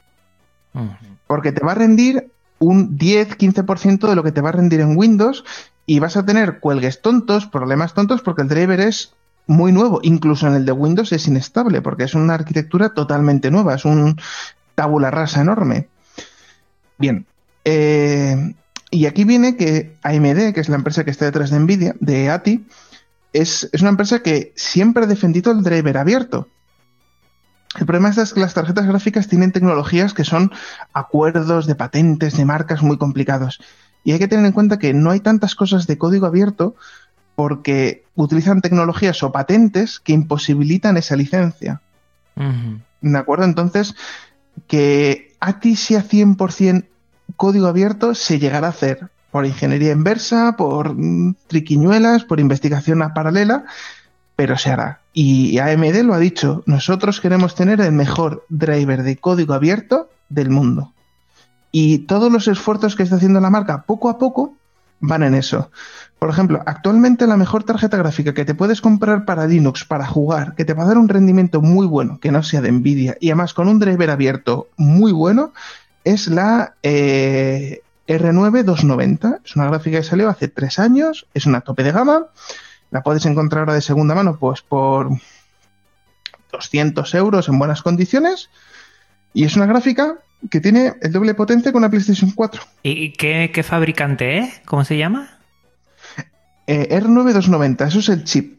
Porque 1.27 1.51
te 1.51 1.65
va 1.65 1.73
a 1.73 1.75
rendir 1.75 2.31
un 2.61 2.97
10-15% 2.97 4.09
de 4.09 4.15
lo 4.15 4.23
que 4.23 4.31
te 4.31 4.41
va 4.41 4.51
a 4.51 4.53
rendir 4.53 4.81
en 4.81 4.97
Windows 4.97 5.45
y 5.87 5.99
vas 5.99 6.17
a 6.17 6.25
tener 6.25 6.61
cuelgues 6.61 7.03
tontos, 7.03 7.47
problemas 7.47 7.95
tontos, 7.95 8.23
porque 8.23 8.43
el 8.43 8.49
driver 8.49 8.81
es 8.81 9.15
muy 9.49 9.73
nuevo. 9.73 9.99
Incluso 10.03 10.47
en 10.47 10.55
el 10.55 10.65
de 10.65 10.73
Windows 10.73 11.13
es 11.13 11.27
inestable, 11.27 11.83
porque 11.83 12.05
es 12.05 12.15
una 12.15 12.35
arquitectura 12.35 12.91
totalmente 12.91 13.51
nueva, 13.51 13.75
es 13.75 13.85
un 13.85 14.21
tabula 14.77 15.11
rasa 15.11 15.41
enorme. 15.41 15.89
Bien. 16.97 17.27
Eh, 17.65 18.55
y 18.91 19.07
aquí 19.07 19.25
viene 19.25 19.57
que 19.57 19.97
AMD, 20.03 20.55
que 20.55 20.61
es 20.61 20.69
la 20.69 20.77
empresa 20.77 21.05
que 21.05 21.11
está 21.11 21.27
detrás 21.27 21.51
de 21.51 21.59
Nvidia, 21.59 21.95
de 22.01 22.31
ATI, 22.31 22.67
es, 23.33 23.69
es 23.73 23.81
una 23.83 23.91
empresa 23.91 24.23
que 24.23 24.53
siempre 24.57 25.05
ha 25.05 25.07
defendido 25.07 25.53
el 25.53 25.63
driver 25.63 25.99
abierto. 25.99 26.49
El 27.79 27.85
problema 27.85 28.09
es 28.09 28.33
que 28.33 28.41
las 28.41 28.55
tarjetas 28.55 28.87
gráficas 28.87 29.29
tienen 29.29 29.53
tecnologías 29.53 30.15
que 30.15 30.25
son 30.25 30.51
acuerdos 30.95 31.67
de 31.67 31.75
patentes, 31.75 32.37
de 32.37 32.45
marcas 32.45 32.83
muy 32.83 32.97
complicados. 32.97 33.61
Y 34.05 34.13
hay 34.13 34.19
que 34.19 34.29
tener 34.29 34.47
en 34.47 34.53
cuenta 34.53 34.79
que 34.79 34.95
no 34.95 35.11
hay 35.11 35.21
tantas 35.21 35.55
cosas 35.55 35.87
de 35.87 35.99
código 35.99 36.27
abierto 36.27 36.75
porque 37.37 38.05
utilizan 38.15 38.63
tecnologías 38.63 39.23
o 39.23 39.31
patentes 39.31 40.01
que 40.01 40.13
imposibilitan 40.13 40.97
esa 40.97 41.15
licencia. 41.15 41.83
¿De 43.01 43.19
acuerdo? 43.19 43.45
Entonces, 43.45 43.95
que 44.67 45.37
ATI 45.41 45.77
sea 45.77 46.03
100% 46.03 46.87
código 47.39 47.69
abierto 47.69 48.15
se 48.15 48.39
llegará 48.39 48.67
a 48.67 48.71
hacer 48.71 49.09
por 49.31 49.47
ingeniería 49.47 49.93
inversa, 49.93 50.57
por 50.59 50.95
mm, 50.95 51.37
triquiñuelas, 51.47 52.25
por 52.25 52.41
investigación 52.41 53.01
a 53.01 53.15
paralela, 53.15 53.65
pero 54.37 54.59
se 54.59 54.71
hará. 54.71 55.01
Y 55.15 55.59
AMD 55.59 56.03
lo 56.03 56.15
ha 56.15 56.19
dicho, 56.19 56.63
nosotros 56.67 57.21
queremos 57.21 57.55
tener 57.55 57.81
el 57.81 57.93
mejor 57.93 58.45
driver 58.51 59.03
de 59.03 59.17
código 59.17 59.55
abierto 59.55 60.11
del 60.29 60.51
mundo. 60.51 60.93
Y 61.73 62.01
todos 62.01 62.31
los 62.31 62.49
esfuerzos 62.49 62.97
que 62.97 63.03
está 63.03 63.17
haciendo 63.17 63.41
la 63.41 63.51
marca 63.51 63.83
poco 63.83 64.09
a 64.09 64.19
poco 64.19 64.55
van 65.01 65.23
en 65.23 65.35
eso. 65.35 65.71
Por 66.19 66.31
ejemplo, 66.31 66.63
actualmente 66.67 67.27
la 67.27 67.37
mejor 67.37 67.63
tarjeta 67.63 67.97
gráfica 67.97 68.35
que 68.35 68.45
te 68.45 68.55
puedes 68.55 68.81
comprar 68.81 69.25
para 69.25 69.47
Linux 69.47 69.85
para 69.85 70.07
jugar, 70.07 70.55
que 70.57 70.65
te 70.65 70.75
va 70.75 70.83
a 70.83 70.87
dar 70.87 70.99
un 70.99 71.09
rendimiento 71.09 71.61
muy 71.61 71.87
bueno, 71.87 72.19
que 72.19 72.33
no 72.33 72.43
sea 72.43 72.61
de 72.61 72.73
Nvidia, 72.73 73.17
y 73.21 73.29
además 73.29 73.55
con 73.55 73.69
un 73.69 73.79
driver 73.79 74.11
abierto 74.11 74.69
muy 74.77 75.13
bueno, 75.13 75.53
es 76.05 76.29
la 76.29 76.75
eh, 76.83 77.83
R9 78.07 78.63
290. 78.63 79.41
Es 79.45 79.57
una 79.57 79.67
gráfica 79.67 79.99
que 79.99 80.05
salió 80.05 80.29
hace 80.29 80.49
tres 80.49 80.79
años, 80.79 81.27
es 81.35 81.47
una 81.47 81.61
tope 81.61 81.83
de 81.83 81.93
gama 81.93 82.29
la 82.91 83.03
puedes 83.03 83.27
encontrar 83.27 83.61
ahora 83.61 83.75
de 83.75 83.83
segunda 83.83 84.15
mano, 84.15 84.39
pues 84.39 84.63
por 84.63 85.11
200 86.53 87.15
euros 87.15 87.49
en 87.49 87.59
buenas 87.59 87.83
condiciones. 87.83 88.51
Y 89.35 89.45
es 89.45 89.57
una 89.57 89.67
gráfica 89.67 90.17
que 90.51 90.61
tiene 90.61 90.95
el 91.03 91.13
doble 91.13 91.35
potencia 91.35 91.73
con 91.73 91.81
una 91.81 91.91
PlayStation 91.91 92.31
4. 92.31 92.63
¿Y 92.83 93.13
qué, 93.13 93.63
fabricante 93.63 94.39
es? 94.39 94.61
¿Cómo 94.65 94.85
se 94.85 94.97
llama? 94.97 95.39
Eh, 96.67 97.01
R9290, 97.01 97.87
eso 97.89 97.99
es 97.99 98.09
el 98.09 98.25
chip. 98.25 98.58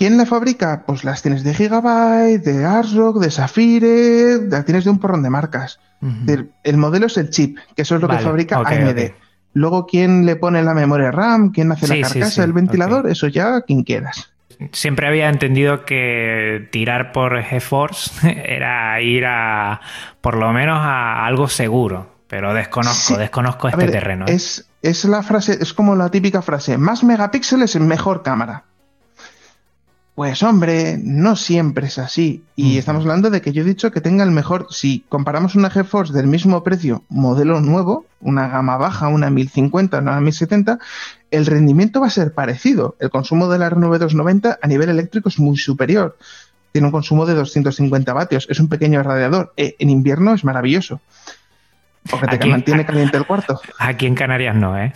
¿Quién 0.00 0.16
la 0.16 0.24
fabrica? 0.24 0.84
Pues 0.86 1.04
las 1.04 1.20
tienes 1.20 1.44
de 1.44 1.52
Gigabyte, 1.52 2.42
de 2.42 2.64
ASRock, 2.64 3.18
de 3.18 3.30
Sapphire, 3.30 4.48
las 4.48 4.64
tienes 4.64 4.84
de 4.84 4.90
un 4.90 4.98
porrón 4.98 5.22
de 5.22 5.28
marcas. 5.28 5.78
el, 6.26 6.76
modelo 6.78 7.04
es 7.04 7.18
el 7.18 7.28
chip, 7.28 7.58
que 7.76 7.82
eso 7.82 7.96
es 7.96 8.00
lo 8.00 8.08
que 8.08 8.16
fabrica 8.16 8.62
AMD. 8.64 9.12
Luego, 9.52 9.86
¿quién 9.86 10.24
le 10.24 10.36
pone 10.36 10.62
la 10.62 10.72
memoria 10.72 11.10
RAM? 11.10 11.52
¿Quién 11.52 11.70
hace 11.70 11.86
la 11.86 12.08
carcasa, 12.08 12.42
el 12.44 12.54
ventilador? 12.54 13.10
Eso 13.10 13.26
ya, 13.26 13.60
quien 13.60 13.82
quieras. 13.82 14.32
Siempre 14.72 15.06
había 15.06 15.28
entendido 15.28 15.84
que 15.84 16.66
tirar 16.72 17.12
por 17.12 17.38
GeForce 17.42 18.42
era 18.46 19.02
ir 19.02 19.26
a, 19.26 19.82
por 20.22 20.38
lo 20.38 20.50
menos, 20.54 20.78
a 20.80 21.26
algo 21.26 21.46
seguro. 21.46 22.20
Pero 22.26 22.54
desconozco, 22.54 23.18
desconozco 23.18 23.68
este 23.68 23.88
terreno. 23.88 24.24
¿eh? 24.28 24.32
Es, 24.32 24.66
es 24.80 25.04
la 25.04 25.22
frase, 25.22 25.58
es 25.60 25.74
como 25.74 25.94
la 25.94 26.08
típica 26.08 26.40
frase, 26.40 26.78
más 26.78 27.04
megapíxeles 27.04 27.76
en 27.76 27.86
mejor 27.86 28.22
cámara. 28.22 28.64
Pues 30.20 30.42
hombre, 30.42 30.98
no 31.02 31.34
siempre 31.34 31.86
es 31.86 31.96
así. 31.96 32.44
Y 32.54 32.76
estamos 32.76 33.04
hablando 33.04 33.30
de 33.30 33.40
que 33.40 33.54
yo 33.54 33.62
he 33.62 33.64
dicho 33.64 33.90
que 33.90 34.02
tenga 34.02 34.22
el 34.22 34.30
mejor, 34.30 34.66
si 34.68 35.02
comparamos 35.08 35.54
una 35.54 35.70
GeForce 35.70 36.12
del 36.12 36.26
mismo 36.26 36.62
precio, 36.62 37.04
modelo 37.08 37.62
nuevo, 37.62 38.04
una 38.20 38.46
gama 38.46 38.76
baja, 38.76 39.08
una 39.08 39.30
1050, 39.30 39.98
una 39.98 40.20
1070, 40.20 40.78
el 41.30 41.46
rendimiento 41.46 42.02
va 42.02 42.08
a 42.08 42.10
ser 42.10 42.34
parecido. 42.34 42.96
El 43.00 43.08
consumo 43.08 43.48
de 43.48 43.60
la 43.60 43.70
R9290 43.70 44.58
a 44.60 44.66
nivel 44.66 44.90
eléctrico 44.90 45.30
es 45.30 45.38
muy 45.38 45.56
superior. 45.56 46.18
Tiene 46.70 46.88
un 46.88 46.92
consumo 46.92 47.24
de 47.24 47.32
250 47.32 48.12
vatios. 48.12 48.46
Es 48.50 48.60
un 48.60 48.68
pequeño 48.68 49.02
radiador. 49.02 49.54
Eh, 49.56 49.76
en 49.78 49.88
invierno 49.88 50.34
es 50.34 50.44
maravilloso. 50.44 51.00
Porque 52.10 52.38
te 52.38 52.46
mantiene 52.46 52.84
caliente 52.84 53.16
el 53.16 53.26
cuarto. 53.26 53.60
Aquí 53.78 54.06
en 54.06 54.14
Canarias 54.14 54.54
no, 54.56 54.78
¿eh? 54.78 54.92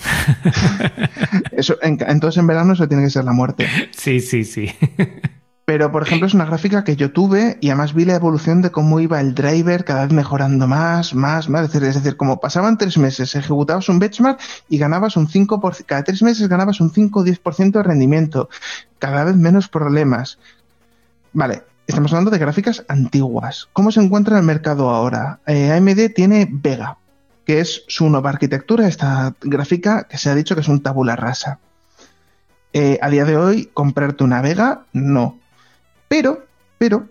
eso, 1.52 1.76
entonces 1.82 2.38
en 2.38 2.46
verano 2.46 2.72
eso 2.72 2.88
tiene 2.88 3.04
que 3.04 3.10
ser 3.10 3.24
la 3.24 3.32
muerte. 3.32 3.68
Sí, 3.92 4.20
sí, 4.20 4.44
sí. 4.44 4.70
Pero, 5.66 5.90
por 5.90 6.02
ejemplo, 6.02 6.26
es 6.26 6.34
una 6.34 6.44
gráfica 6.44 6.84
que 6.84 6.94
yo 6.94 7.12
tuve 7.12 7.56
y 7.62 7.70
además 7.70 7.94
vi 7.94 8.04
la 8.04 8.14
evolución 8.14 8.60
de 8.60 8.70
cómo 8.70 9.00
iba 9.00 9.18
el 9.20 9.34
driver 9.34 9.84
cada 9.84 10.02
vez 10.02 10.12
mejorando 10.12 10.66
más, 10.66 11.14
más, 11.14 11.48
más. 11.48 11.62
Es 11.62 11.72
decir, 11.72 11.88
es 11.88 11.94
decir 11.94 12.18
como 12.18 12.38
pasaban 12.38 12.76
tres 12.76 12.98
meses, 12.98 13.34
ejecutabas 13.34 13.88
un 13.88 13.98
benchmark 13.98 14.38
y 14.68 14.76
ganabas 14.76 15.16
un 15.16 15.26
5%, 15.26 15.84
cada 15.86 16.04
tres 16.04 16.22
meses 16.22 16.48
ganabas 16.48 16.82
un 16.82 16.90
5 16.90 17.18
o 17.18 17.24
10% 17.24 17.72
de 17.72 17.82
rendimiento. 17.82 18.50
Cada 18.98 19.24
vez 19.24 19.36
menos 19.36 19.68
problemas. 19.68 20.38
Vale, 21.32 21.62
estamos 21.86 22.12
hablando 22.12 22.30
de 22.30 22.38
gráficas 22.38 22.84
antiguas. 22.88 23.68
¿Cómo 23.72 23.90
se 23.90 24.00
encuentra 24.00 24.34
en 24.34 24.40
el 24.40 24.46
mercado 24.46 24.90
ahora? 24.90 25.40
Eh, 25.46 25.72
AMD 25.72 26.12
tiene 26.14 26.46
Vega, 26.50 26.98
que 27.44 27.60
es 27.60 27.84
su 27.88 28.08
nueva 28.08 28.30
arquitectura, 28.30 28.88
esta 28.88 29.34
gráfica 29.40 30.04
que 30.04 30.18
se 30.18 30.30
ha 30.30 30.34
dicho 30.34 30.54
que 30.54 30.62
es 30.62 30.68
un 30.68 30.82
tabula 30.82 31.16
rasa. 31.16 31.58
Eh, 32.72 32.98
a 33.00 33.10
día 33.10 33.24
de 33.24 33.36
hoy, 33.36 33.70
comprarte 33.72 34.24
una 34.24 34.40
Vega, 34.40 34.84
no. 34.92 35.38
Pero, 36.08 36.46
pero, 36.78 37.08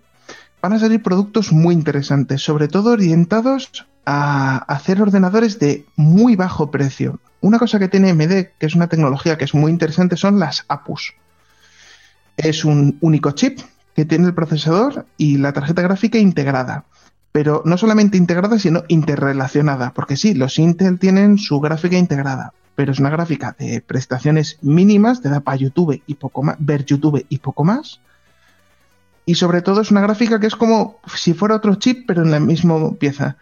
van 0.61 0.73
a 0.73 0.79
salir 0.79 1.01
productos 1.01 1.51
muy 1.51 1.73
interesantes, 1.73 2.41
sobre 2.41 2.67
todo 2.67 2.91
orientados 2.91 3.85
a 4.05 4.57
hacer 4.57 5.01
ordenadores 5.01 5.59
de 5.59 5.85
muy 5.95 6.35
bajo 6.35 6.71
precio. 6.71 7.19
Una 7.41 7.59
cosa 7.59 7.79
que 7.79 7.87
tiene 7.87 8.09
AMD, 8.09 8.57
que 8.57 8.65
es 8.65 8.75
una 8.75 8.87
tecnología 8.87 9.37
que 9.37 9.45
es 9.45 9.53
muy 9.53 9.71
interesante, 9.71 10.17
son 10.17 10.39
las 10.39 10.65
APUs. 10.67 11.13
Es 12.37 12.65
un 12.65 12.97
único 13.01 13.31
chip 13.31 13.59
que 13.95 14.05
tiene 14.05 14.27
el 14.27 14.33
procesador 14.33 15.05
y 15.17 15.37
la 15.37 15.53
tarjeta 15.53 15.81
gráfica 15.81 16.17
integrada. 16.17 16.85
Pero 17.33 17.61
no 17.65 17.77
solamente 17.77 18.17
integrada, 18.17 18.57
sino 18.57 18.83
interrelacionada. 18.87 19.91
Porque 19.93 20.15
sí, 20.15 20.33
los 20.33 20.57
Intel 20.57 20.99
tienen 20.99 21.37
su 21.37 21.59
gráfica 21.59 21.97
integrada, 21.97 22.53
pero 22.75 22.93
es 22.93 22.99
una 22.99 23.09
gráfica 23.09 23.55
de 23.59 23.81
prestaciones 23.81 24.57
mínimas, 24.61 25.21
te 25.21 25.29
da 25.29 25.41
para 25.41 25.57
YouTube 25.57 26.01
y 26.07 26.13
poco 26.15 26.43
más, 26.43 26.55
ver 26.59 26.85
YouTube 26.85 27.25
y 27.27 27.39
poco 27.39 27.65
más. 27.65 27.99
Y 29.25 29.35
sobre 29.35 29.61
todo 29.61 29.81
es 29.81 29.91
una 29.91 30.01
gráfica 30.01 30.39
que 30.39 30.47
es 30.47 30.55
como 30.55 30.99
si 31.15 31.33
fuera 31.33 31.55
otro 31.55 31.75
chip, 31.75 32.05
pero 32.07 32.21
en 32.21 32.31
la 32.31 32.39
misma 32.39 32.93
pieza. 32.93 33.35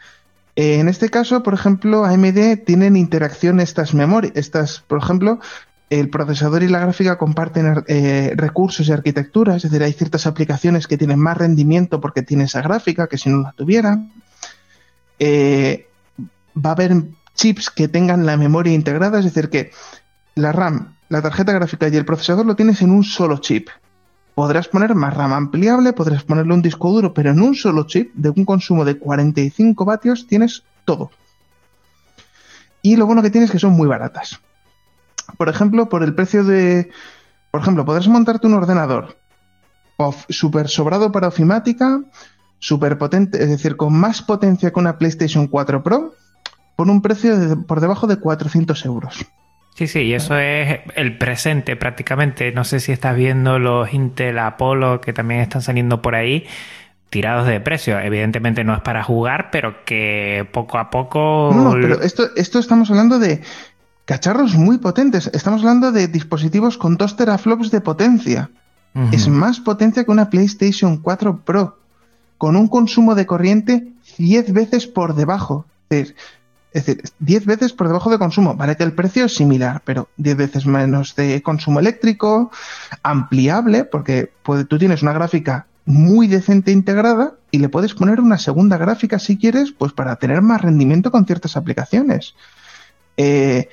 Eh, 0.55 0.79
en 0.79 0.89
este 0.89 1.09
caso, 1.09 1.43
por 1.43 1.53
ejemplo, 1.53 2.05
AMD 2.05 2.63
tienen 2.65 2.95
interacción 2.95 3.59
estas 3.59 3.93
memorias, 3.93 4.33
estas, 4.35 4.81
por 4.81 4.99
ejemplo, 4.99 5.39
el 5.91 6.09
procesador 6.09 6.63
y 6.63 6.69
la 6.69 6.79
gráfica 6.79 7.17
comparten 7.17 7.83
eh, 7.85 8.31
recursos 8.37 8.87
y 8.87 8.93
arquitectura, 8.93 9.57
es 9.57 9.63
decir, 9.63 9.83
hay 9.83 9.91
ciertas 9.91 10.25
aplicaciones 10.25 10.87
que 10.87 10.97
tienen 10.97 11.19
más 11.19 11.37
rendimiento 11.37 11.99
porque 11.99 12.21
tiene 12.21 12.45
esa 12.45 12.61
gráfica 12.61 13.07
que 13.07 13.17
si 13.17 13.29
no 13.29 13.41
la 13.41 13.51
tuviera. 13.51 14.01
Eh, 15.19 15.89
va 16.55 16.69
a 16.69 16.73
haber 16.73 16.93
chips 17.35 17.69
que 17.69 17.89
tengan 17.89 18.25
la 18.25 18.37
memoria 18.37 18.73
integrada, 18.73 19.19
es 19.19 19.25
decir, 19.25 19.49
que 19.49 19.71
la 20.33 20.53
RAM, 20.53 20.95
la 21.09 21.21
tarjeta 21.21 21.51
gráfica 21.51 21.89
y 21.89 21.97
el 21.97 22.05
procesador 22.05 22.45
lo 22.45 22.55
tienes 22.55 22.81
en 22.81 22.91
un 22.91 23.03
solo 23.03 23.39
chip. 23.39 23.67
Podrás 24.33 24.69
poner 24.69 24.95
más 24.95 25.13
RAM 25.13 25.33
ampliable, 25.33 25.91
podrás 25.91 26.23
ponerle 26.23 26.53
un 26.53 26.61
disco 26.61 26.89
duro, 26.89 27.13
pero 27.13 27.31
en 27.31 27.41
un 27.41 27.53
solo 27.53 27.85
chip 27.85 28.13
de 28.13 28.29
un 28.29 28.45
consumo 28.45 28.85
de 28.85 28.97
45 28.97 29.83
vatios 29.83 30.25
tienes 30.25 30.63
todo. 30.85 31.11
Y 32.81 32.95
lo 32.95 33.05
bueno 33.05 33.21
que 33.21 33.29
tienes 33.29 33.49
es 33.49 33.51
que 33.51 33.59
son 33.59 33.73
muy 33.73 33.89
baratas 33.89 34.39
por 35.37 35.49
ejemplo, 35.49 35.89
por 35.89 36.03
el 36.03 36.15
precio 36.15 36.43
de. 36.43 36.89
Por 37.51 37.61
ejemplo, 37.61 37.85
podrás 37.85 38.07
montarte 38.07 38.47
un 38.47 38.53
ordenador 38.53 39.17
súper 40.29 40.67
sobrado 40.67 41.11
para 41.11 41.27
ofimática, 41.27 42.01
súper 42.59 42.97
potente, 42.97 43.43
es 43.43 43.49
decir, 43.49 43.77
con 43.77 43.93
más 43.93 44.21
potencia 44.21 44.71
que 44.71 44.79
una 44.79 44.97
PlayStation 44.97 45.47
4 45.47 45.83
Pro, 45.83 46.15
por 46.75 46.89
un 46.89 47.01
precio 47.01 47.65
por 47.67 47.81
debajo 47.81 48.07
de 48.07 48.17
400 48.17 48.85
euros. 48.85 49.25
Sí, 49.75 49.87
sí, 49.87 49.99
y 50.01 50.13
eso 50.13 50.37
es 50.37 50.81
el 50.95 51.17
presente 51.17 51.75
prácticamente. 51.75 52.51
No 52.51 52.63
sé 52.63 52.79
si 52.79 52.91
estás 52.91 53.15
viendo 53.15 53.57
los 53.57 53.93
Intel 53.93 54.37
Apollo 54.39 55.01
que 55.01 55.13
también 55.13 55.41
están 55.41 55.61
saliendo 55.61 56.01
por 56.01 56.15
ahí 56.15 56.45
tirados 57.09 57.47
de 57.47 57.59
precio. 57.61 57.99
Evidentemente 57.99 58.63
no 58.63 58.73
es 58.73 58.81
para 58.81 59.03
jugar, 59.03 59.49
pero 59.51 59.85
que 59.85 60.47
poco 60.51 60.77
a 60.77 60.89
poco... 60.89 61.51
No, 61.53 61.63
no 61.63 61.71
pero 61.71 62.01
esto, 62.01 62.29
esto 62.35 62.59
estamos 62.59 62.89
hablando 62.89 63.19
de 63.19 63.41
cacharros 64.11 64.55
muy 64.55 64.77
potentes. 64.77 65.31
Estamos 65.33 65.61
hablando 65.61 65.93
de 65.93 66.09
dispositivos 66.09 66.77
con 66.77 66.97
2 66.97 67.15
teraflops 67.15 67.71
de 67.71 67.79
potencia. 67.79 68.49
Es 69.13 69.29
más 69.29 69.61
potencia 69.61 70.03
que 70.03 70.11
una 70.11 70.29
PlayStation 70.29 70.97
4 70.97 71.45
Pro, 71.45 71.79
con 72.37 72.57
un 72.57 72.67
consumo 72.67 73.15
de 73.15 73.25
corriente 73.25 73.87
10 74.17 74.51
veces 74.51 74.85
por 74.85 75.15
debajo. 75.15 75.65
Es 75.87 76.13
decir, 76.73 77.01
10 77.19 77.45
veces 77.45 77.71
por 77.71 77.87
debajo 77.87 78.09
de 78.09 78.17
consumo. 78.17 78.53
Vale 78.53 78.75
que 78.75 78.83
el 78.83 78.91
precio 78.91 79.23
es 79.23 79.33
similar, 79.33 79.81
pero 79.85 80.09
10 80.17 80.35
veces 80.35 80.65
menos 80.65 81.15
de 81.15 81.41
consumo 81.41 81.79
eléctrico, 81.79 82.51
ampliable, 83.03 83.85
porque 83.85 84.33
tú 84.67 84.77
tienes 84.77 85.03
una 85.03 85.13
gráfica 85.13 85.67
muy 85.85 86.27
decente 86.27 86.73
integrada 86.73 87.35
y 87.49 87.59
le 87.59 87.69
puedes 87.69 87.93
poner 87.93 88.19
una 88.19 88.39
segunda 88.39 88.75
gráfica 88.75 89.19
si 89.19 89.37
quieres, 89.37 89.71
pues 89.71 89.93
para 89.93 90.17
tener 90.17 90.41
más 90.41 90.61
rendimiento 90.61 91.11
con 91.11 91.25
ciertas 91.25 91.55
aplicaciones. 91.55 92.35
Eh, 93.17 93.69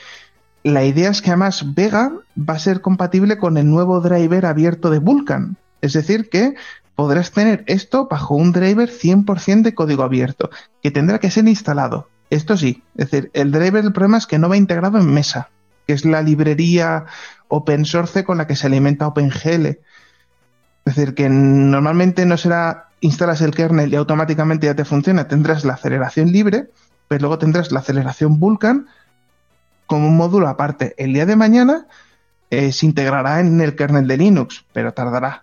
la 0.75 0.85
idea 0.85 1.11
es 1.11 1.23
que 1.23 1.31
además 1.31 1.75
Vega 1.75 2.12
va 2.37 2.55
a 2.55 2.59
ser 2.59 2.81
compatible 2.81 3.39
con 3.39 3.57
el 3.59 3.69
nuevo 3.69 4.01
driver 4.01 4.47
abierto 4.47 4.91
de 4.91 4.99
Vulkan. 4.99 5.57
Es 5.81 5.93
decir, 5.93 6.29
que 6.29 6.55
podrás 6.95 7.31
tener 7.31 7.64
esto 7.66 8.09
bajo 8.11 8.35
un 8.35 8.53
driver 8.53 8.91
100% 8.91 9.62
de 9.62 9.75
código 9.75 10.03
abierto, 10.03 10.51
que 10.83 10.91
tendrá 10.91 11.19
que 11.19 11.31
ser 11.31 11.47
instalado. 11.47 12.09
Esto 12.31 12.57
sí, 12.57 12.83
es 12.97 13.11
decir, 13.11 13.31
el 13.35 13.53
driver, 13.53 13.85
el 13.85 13.93
problema 13.93 14.19
es 14.19 14.27
que 14.27 14.39
no 14.39 14.49
va 14.49 14.57
integrado 14.57 14.99
en 14.99 15.12
Mesa, 15.12 15.49
que 15.87 15.95
es 15.95 16.05
la 16.05 16.23
librería 16.23 17.07
open 17.49 17.85
source 17.85 18.25
con 18.25 18.39
la 18.39 18.47
que 18.47 18.57
se 18.57 18.66
alimenta 18.66 19.07
OpenGL. 19.07 19.66
Es 19.66 19.79
decir, 20.85 21.14
que 21.14 21.29
normalmente 21.29 22.27
no 22.27 22.37
será 22.37 22.89
instalas 23.01 23.41
el 23.43 23.55
kernel 23.55 23.93
y 23.93 23.97
automáticamente 23.97 24.66
ya 24.66 24.75
te 24.75 24.85
funciona, 24.85 25.29
tendrás 25.29 25.64
la 25.64 25.75
aceleración 25.75 26.33
libre, 26.33 26.71
pero 27.07 27.23
luego 27.23 27.39
tendrás 27.39 27.73
la 27.73 27.81
aceleración 27.81 28.41
Vulkan 28.41 28.87
como 29.89 30.07
un 30.07 30.16
módulo 30.16 30.47
aparte. 30.47 30.95
El 30.99 31.12
día 31.12 31.26
de 31.26 31.34
mañana 31.34 31.86
eh, 32.51 32.70
se 32.70 32.86
integrará 32.86 33.41
en 33.41 33.61
el 33.61 33.74
kernel 33.74 34.07
de 34.07 34.18
Linux, 34.18 34.64
pero 34.72 34.93
tardará. 34.93 35.43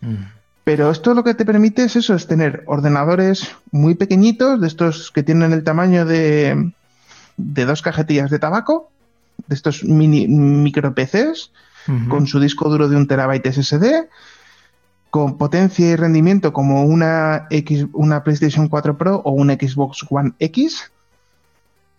Mm. 0.00 0.26
Pero 0.62 0.90
esto 0.90 1.14
lo 1.14 1.24
que 1.24 1.34
te 1.34 1.44
permite 1.44 1.84
es 1.84 1.96
eso, 1.96 2.14
es 2.14 2.28
tener 2.28 2.62
ordenadores 2.66 3.56
muy 3.72 3.96
pequeñitos, 3.96 4.60
de 4.60 4.68
estos 4.68 5.10
que 5.10 5.24
tienen 5.24 5.52
el 5.52 5.64
tamaño 5.64 6.04
de, 6.04 6.72
de 7.36 7.64
dos 7.64 7.82
cajetillas 7.82 8.30
de 8.30 8.38
tabaco, 8.38 8.92
de 9.48 9.54
estos 9.54 9.82
mini 9.82 10.28
micro 10.28 10.94
PCs, 10.94 11.50
con 12.08 12.28
su 12.28 12.38
disco 12.38 12.68
duro 12.68 12.88
de 12.88 12.94
un 12.94 13.08
terabyte 13.08 13.50
SSD, 13.50 14.06
con 15.08 15.38
potencia 15.38 15.90
y 15.90 15.96
rendimiento 15.96 16.52
como 16.52 16.84
una, 16.84 17.46
X, 17.50 17.86
una 17.94 18.22
PlayStation 18.22 18.68
4 18.68 18.96
Pro 18.96 19.16
o 19.24 19.32
un 19.32 19.48
Xbox 19.48 20.06
One 20.08 20.34
X. 20.38 20.92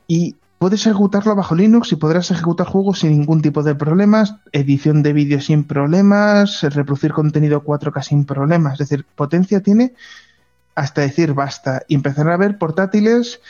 Y 0.07 0.36
Puedes 0.62 0.86
ejecutarlo 0.86 1.36
bajo 1.36 1.55
Linux 1.55 1.91
y 1.91 1.95
podrás 1.95 2.30
ejecutar 2.30 2.68
juegos 2.68 2.99
sin 2.99 3.18
ningún 3.18 3.41
tipo 3.41 3.64
de 3.64 3.74
problemas, 3.74 4.36
edición 4.51 5.01
de 5.01 5.12
vídeo 5.12 5.41
sin 5.41 5.64
problemas, 5.64 6.62
reproducir 6.62 7.14
contenido 7.14 7.64
4K 7.64 8.03
sin 8.03 8.26
problemas. 8.26 8.74
Es 8.74 8.88
decir, 8.88 9.03
potencia 9.16 9.62
tiene 9.62 9.95
hasta 10.76 11.01
decir 11.01 11.34
basta. 11.34 11.82
Y 11.88 11.95
empezar 11.95 12.30
a 12.30 12.38
ver 12.38 12.59
portátiles, 12.59 13.41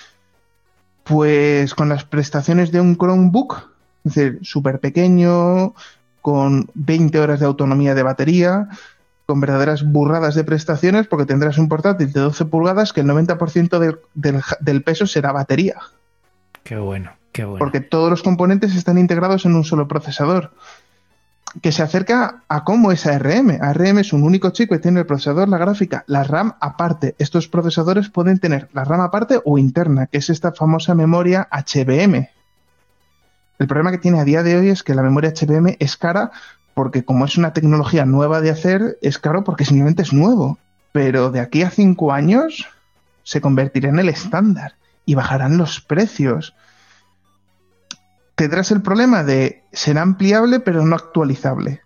pues 1.03 1.75
con 1.75 1.89
las 1.89 2.05
prestaciones 2.05 2.71
de 2.71 2.79
un 2.79 2.95
Chromebook, 2.95 3.57
es 4.05 4.13
decir, 4.13 4.39
súper 4.43 4.79
pequeño, 4.79 5.73
con 6.21 6.69
20 6.75 7.19
horas 7.19 7.41
de 7.41 7.45
autonomía 7.45 7.93
de 7.93 8.03
batería, 8.03 8.69
con 9.25 9.41
verdaderas 9.41 9.83
burradas 9.83 10.33
de 10.33 10.45
prestaciones, 10.45 11.07
porque 11.07 11.25
tendrás 11.25 11.57
un 11.57 11.67
portátil 11.67 12.13
de 12.13 12.21
12 12.21 12.45
pulgadas 12.45 12.93
que 12.93 13.01
el 13.01 13.07
90% 13.07 13.99
del 14.61 14.83
peso 14.83 15.07
será 15.07 15.33
batería. 15.33 15.75
Qué 16.63 16.77
bueno, 16.77 17.11
qué 17.31 17.45
bueno. 17.45 17.59
Porque 17.59 17.81
todos 17.81 18.09
los 18.09 18.23
componentes 18.23 18.75
están 18.75 18.97
integrados 18.97 19.45
en 19.45 19.55
un 19.55 19.63
solo 19.63 19.87
procesador. 19.87 20.53
Que 21.61 21.71
se 21.71 21.83
acerca 21.83 22.43
a 22.47 22.63
cómo 22.63 22.91
es 22.91 23.05
ARM. 23.05 23.57
ARM 23.61 23.99
es 23.99 24.13
un 24.13 24.23
único 24.23 24.51
chip 24.51 24.69
que 24.69 24.79
tiene 24.79 25.01
el 25.01 25.05
procesador, 25.05 25.49
la 25.49 25.57
gráfica, 25.57 26.05
la 26.07 26.23
RAM 26.23 26.53
aparte. 26.61 27.15
Estos 27.17 27.49
procesadores 27.49 28.09
pueden 28.09 28.39
tener 28.39 28.69
la 28.73 28.85
RAM 28.85 29.01
aparte 29.01 29.41
o 29.43 29.57
interna, 29.57 30.07
que 30.07 30.19
es 30.19 30.29
esta 30.29 30.53
famosa 30.53 30.95
memoria 30.95 31.49
HBM. 31.51 32.29
El 33.59 33.67
problema 33.67 33.91
que 33.91 33.97
tiene 33.97 34.19
a 34.19 34.23
día 34.23 34.43
de 34.43 34.55
hoy 34.55 34.69
es 34.69 34.81
que 34.81 34.95
la 34.95 35.03
memoria 35.03 35.33
HBM 35.33 35.75
es 35.79 35.97
cara 35.97 36.31
porque 36.73 37.03
como 37.03 37.25
es 37.25 37.37
una 37.37 37.53
tecnología 37.53 38.05
nueva 38.05 38.39
de 38.39 38.49
hacer, 38.49 38.97
es 39.01 39.19
caro 39.19 39.43
porque 39.43 39.65
simplemente 39.65 40.03
es 40.03 40.13
nuevo. 40.13 40.57
Pero 40.93 41.31
de 41.31 41.41
aquí 41.41 41.63
a 41.63 41.69
cinco 41.69 42.13
años 42.13 42.67
se 43.23 43.41
convertirá 43.41 43.89
en 43.89 43.99
el 43.99 44.09
estándar 44.09 44.75
y 45.05 45.15
bajarán 45.15 45.57
los 45.57 45.81
precios. 45.81 46.55
Tendrás 48.35 48.71
el 48.71 48.81
problema 48.81 49.23
de 49.23 49.63
ser 49.71 49.97
ampliable 49.97 50.59
pero 50.59 50.85
no 50.85 50.95
actualizable. 50.95 51.81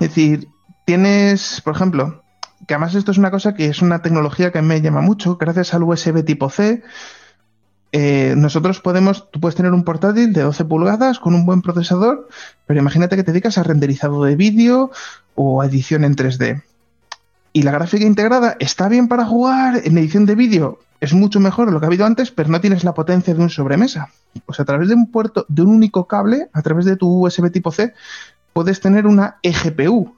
Es 0.00 0.08
decir, 0.08 0.48
tienes, 0.86 1.60
por 1.60 1.74
ejemplo, 1.74 2.22
que 2.66 2.74
además 2.74 2.94
esto 2.94 3.10
es 3.10 3.18
una 3.18 3.30
cosa 3.30 3.54
que 3.54 3.66
es 3.66 3.82
una 3.82 4.00
tecnología 4.00 4.50
que 4.50 4.62
me 4.62 4.80
llama 4.80 5.02
mucho, 5.02 5.36
gracias 5.36 5.74
al 5.74 5.82
USB 5.82 6.24
tipo 6.24 6.48
C, 6.48 6.82
eh, 7.92 8.34
nosotros 8.36 8.80
podemos, 8.80 9.30
tú 9.30 9.40
puedes 9.40 9.56
tener 9.56 9.72
un 9.72 9.84
portátil 9.84 10.32
de 10.32 10.42
12 10.42 10.64
pulgadas 10.64 11.18
con 11.18 11.34
un 11.34 11.46
buen 11.46 11.62
procesador, 11.62 12.28
pero 12.66 12.80
imagínate 12.80 13.16
que 13.16 13.22
te 13.22 13.32
dedicas 13.32 13.58
a 13.58 13.62
renderizado 13.62 14.24
de 14.24 14.36
vídeo 14.36 14.90
o 15.34 15.62
a 15.62 15.66
edición 15.66 16.04
en 16.04 16.14
3D. 16.14 16.62
Y 17.52 17.62
la 17.62 17.72
gráfica 17.72 18.04
integrada 18.04 18.56
está 18.58 18.88
bien 18.88 19.08
para 19.08 19.24
jugar 19.24 19.80
en 19.84 19.96
edición 19.96 20.26
de 20.26 20.34
vídeo, 20.34 20.80
es 21.00 21.14
mucho 21.14 21.40
mejor 21.40 21.72
lo 21.72 21.78
que 21.78 21.86
ha 21.86 21.88
habido 21.88 22.06
antes, 22.06 22.30
pero 22.30 22.48
no 22.48 22.60
tienes 22.60 22.84
la 22.84 22.94
potencia 22.94 23.34
de 23.34 23.40
un 23.40 23.50
sobremesa. 23.50 24.10
Pues 24.46 24.58
a 24.60 24.64
través 24.64 24.88
de 24.88 24.94
un 24.94 25.10
puerto, 25.10 25.46
de 25.48 25.62
un 25.62 25.68
único 25.68 26.06
cable, 26.06 26.48
a 26.52 26.62
través 26.62 26.84
de 26.84 26.96
tu 26.96 27.26
USB 27.26 27.50
tipo 27.50 27.70
C, 27.70 27.94
puedes 28.52 28.80
tener 28.80 29.06
una 29.06 29.36
eGPU, 29.42 30.14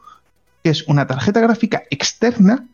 que 0.62 0.70
es 0.70 0.87
una 0.89 1.07
tarjeta 1.07 1.41
gráfica 1.41 1.83
externa 1.91 2.66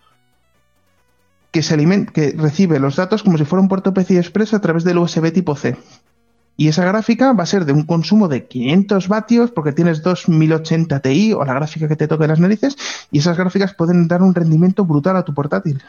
que, 1.51 1.63
se 1.63 1.77
que 2.13 2.35
recibe 2.37 2.79
los 2.79 2.97
datos 2.97 3.23
como 3.23 3.39
si 3.39 3.45
fuera 3.45 3.63
un 3.63 3.69
puerto 3.69 3.95
PCI 3.95 4.19
Express 4.19 4.55
a 4.55 4.61
través 4.61 4.85
del 4.85 4.99
USB 4.99 5.33
tipo 5.33 5.57
C. 5.57 5.77
Y 6.59 6.69
esa 6.69 6.85
gráfica 6.85 7.33
va 7.33 7.43
a 7.43 7.47
ser 7.47 7.65
de 7.67 7.73
un 7.73 7.85
consumo 7.85 8.29
de 8.29 8.47
500 8.47 9.09
vatios 9.09 9.51
porque 9.51 9.73
tienes 9.73 10.03
2080 10.03 11.01
Ti 11.01 11.33
o 11.35 11.45
la 11.45 11.55
gráfica 11.55 11.89
que 11.89 11.97
te 11.97 12.09
toque 12.09 12.27
las 12.27 12.41
narices 12.41 12.77
y 13.11 13.19
esas 13.19 13.37
gráficas 13.37 13.75
pueden 13.75 14.09
dar 14.09 14.23
un 14.23 14.35
rendimiento 14.35 14.85
brutal 14.85 15.17
a 15.17 15.25
tu 15.25 15.35
portátil. 15.35 15.83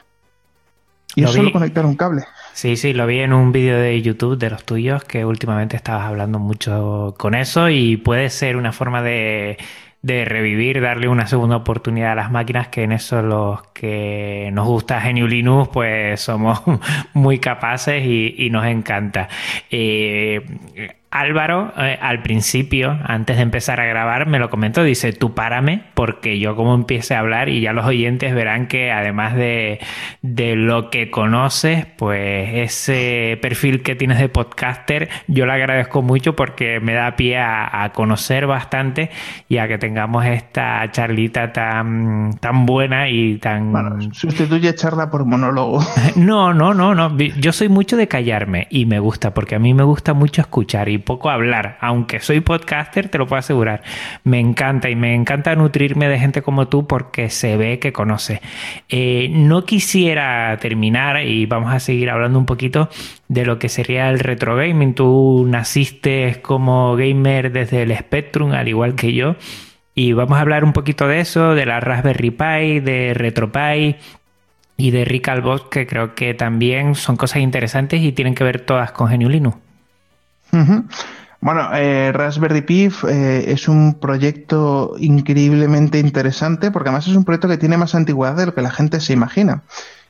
Y 1.18 1.24
es 1.24 1.32
solo 1.32 1.51
conectar 1.51 1.84
un 1.84 1.95
cable. 1.95 2.22
Sí, 2.53 2.78
sí, 2.78 2.93
lo 2.93 3.07
vi 3.07 3.22
en 3.22 3.34
un 3.34 3.51
vídeo 3.51 3.80
de 3.80 3.99
YouTube 4.03 4.38
de 4.38 4.51
los 4.51 4.63
tuyos 4.63 5.03
que 5.03 5.26
últimamente 5.26 5.76
estabas 5.76 6.05
hablando 6.05 6.38
mucho 6.38 7.15
con 7.18 7.34
eso 7.34 7.70
y 7.70 7.97
puede 7.97 8.30
ser 8.30 8.55
una 8.55 8.72
forma 8.72 9.01
de, 9.01 9.57
revivir, 10.03 10.80
darle 10.80 11.07
una 11.07 11.26
segunda 11.26 11.55
oportunidad 11.55 12.11
a 12.11 12.15
las 12.15 12.32
máquinas, 12.32 12.68
que 12.68 12.84
en 12.84 12.91
eso 12.91 13.24
los 13.24 13.63
que 13.74 14.51
nos 14.53 14.68
gusta 14.68 15.01
Genio 15.01 15.28
Linux, 15.28 15.70
pues 15.74 16.22
somos 16.22 16.61
muy 17.15 17.39
capaces 17.39 18.05
y, 18.05 18.49
nos 18.51 18.68
encanta. 18.68 19.28
Eh, 19.72 20.97
Álvaro, 21.10 21.72
eh, 21.78 21.97
al 22.01 22.22
principio, 22.22 22.97
antes 23.05 23.38
de 23.38 23.43
empezar 23.43 23.80
a 23.80 23.86
grabar, 23.86 24.28
me 24.28 24.39
lo 24.39 24.49
comentó, 24.49 24.84
dice, 24.84 25.14
tú 25.14 25.34
párame, 25.34 25.84
porque 25.93 26.38
yo 26.38 26.58
como 26.58 26.76
empiece 26.76 27.16
a 27.16 27.20
hablar 27.20 27.47
y 27.47 27.62
ya 27.62 27.72
los 27.72 27.86
oyentes 27.86 28.36
verán 28.36 28.68
que 28.68 28.91
además 28.91 29.34
de, 29.36 29.80
lo 30.22 30.89
que 30.89 31.10
conoces, 31.10 31.86
pues 31.86 32.49
ese 32.55 33.39
perfil 33.41 33.84
que 33.84 33.95
tienes 33.95 34.20
de 34.20 34.28
podcaster, 34.28 35.08
yo 35.28 35.45
le 35.45 35.53
agradezco 35.53 36.01
mucho 36.01 36.36
porque 36.36 36.82
me 36.82 36.93
da 36.93 37.16
pie 37.16 37.38
a, 37.39 37.91
conocer 37.93 38.45
bastante 38.45 39.10
y 39.47 39.60
a 39.60 39.68
que 39.68 39.78
tengamos 39.78 40.26
esta 40.26 40.91
charlita 40.91 41.53
tan, 41.53 42.38
tan 42.41 42.66
buena 42.66 43.10
y 43.10 43.38
tan... 43.38 43.72
Bueno, 43.72 43.97
sustituye 44.12 44.76
charla 44.76 45.10
por 45.10 45.26
monólogo. 45.26 45.80
No, 46.16 46.53
no, 46.53 46.74
no, 46.74 46.95
no, 46.95 47.16
yo 47.18 47.53
soy 47.53 47.70
mucho 47.70 47.95
de 47.95 48.08
callarme 48.08 48.68
y 48.70 48.86
me 48.86 48.99
gusta, 48.99 49.34
porque 49.34 49.55
a 49.55 49.60
mí 49.60 49.74
me 49.74 49.84
gusta 49.84 50.14
mucho 50.14 50.41
escuchar 50.41 50.89
y 50.89 50.97
poco 51.00 51.30
hablar. 51.30 51.78
Aunque 51.82 52.20
soy 52.20 52.39
podcaster, 52.39 53.10
te 53.10 53.18
lo 53.18 53.28
puedo 53.28 53.39
asegurar. 53.39 53.82
Me 54.24 54.39
encanta 54.39 54.89
y 54.89 54.95
me 54.95 55.14
encanta 55.14 55.56
nutrirme 55.56 56.08
de 56.08 56.20
gente 56.20 56.41
como 56.41 56.68
tú 56.68 56.88
porque 56.88 57.30
se 57.30 57.58
ve 57.58 57.80
que 57.80 57.93
conoce. 57.93 58.41
Eh, 58.89 59.30
no 59.32 59.66
quisiera 59.66 60.58
terminar 60.60 61.26
y 61.26 61.45
vamos 61.45 61.74
a 61.74 61.80
seguir 61.80 62.10
hablando 62.10 62.39
un 62.39 62.45
poquito 62.45 62.89
de 63.28 63.45
lo 63.45 63.60
que 63.60 63.70
sería 63.70 64.10
el 64.10 64.20
retro 64.20 64.56
gaming. 64.56 64.93
Tú 64.93 65.45
naciste 65.48 66.39
como 66.41 66.95
gamer 66.95 67.52
desde 67.52 67.84
el 67.84 67.95
Spectrum, 67.95 68.52
al 68.52 68.68
igual 68.68 68.95
que 68.95 69.14
yo. 69.14 69.36
Y 69.95 70.14
vamos 70.14 70.38
a 70.38 70.41
hablar 70.41 70.64
un 70.64 70.74
poquito 70.74 71.08
de 71.08 71.20
eso, 71.20 71.56
de 71.56 71.66
la 71.66 71.80
Raspberry 71.80 72.30
Pi, 72.30 72.80
de 72.82 73.14
RetroPie 73.16 73.98
y 74.78 74.91
de 74.91 75.06
Recalbot, 75.06 75.70
que 75.70 75.88
creo 75.88 76.14
que 76.14 76.36
también 76.36 76.93
son 76.93 77.18
cosas 77.18 77.41
interesantes 77.41 78.02
y 78.02 78.12
tienen 78.12 78.36
que 78.36 78.43
ver 78.43 78.60
todas 78.60 78.91
con 78.91 79.10
GNU. 79.10 79.66
Bueno, 81.39 81.70
eh, 81.74 82.12
Raspberry 82.14 82.62
Pi 82.62 82.89
eh, 83.08 83.45
es 83.48 83.68
un 83.68 83.95
proyecto 83.95 84.95
increíblemente 85.00 86.00
interesante 86.00 86.72
porque 86.72 86.89
además 86.89 87.08
es 87.08 87.16
un 87.16 87.26
proyecto 87.26 87.48
que 87.48 87.58
tiene 87.58 87.78
más 87.78 87.95
antigüedad 87.95 88.36
de 88.36 88.48
lo 88.48 88.54
que 88.54 88.62
la 88.62 88.72
gente 88.72 89.00
se 89.00 89.14
imagina. 89.14 89.62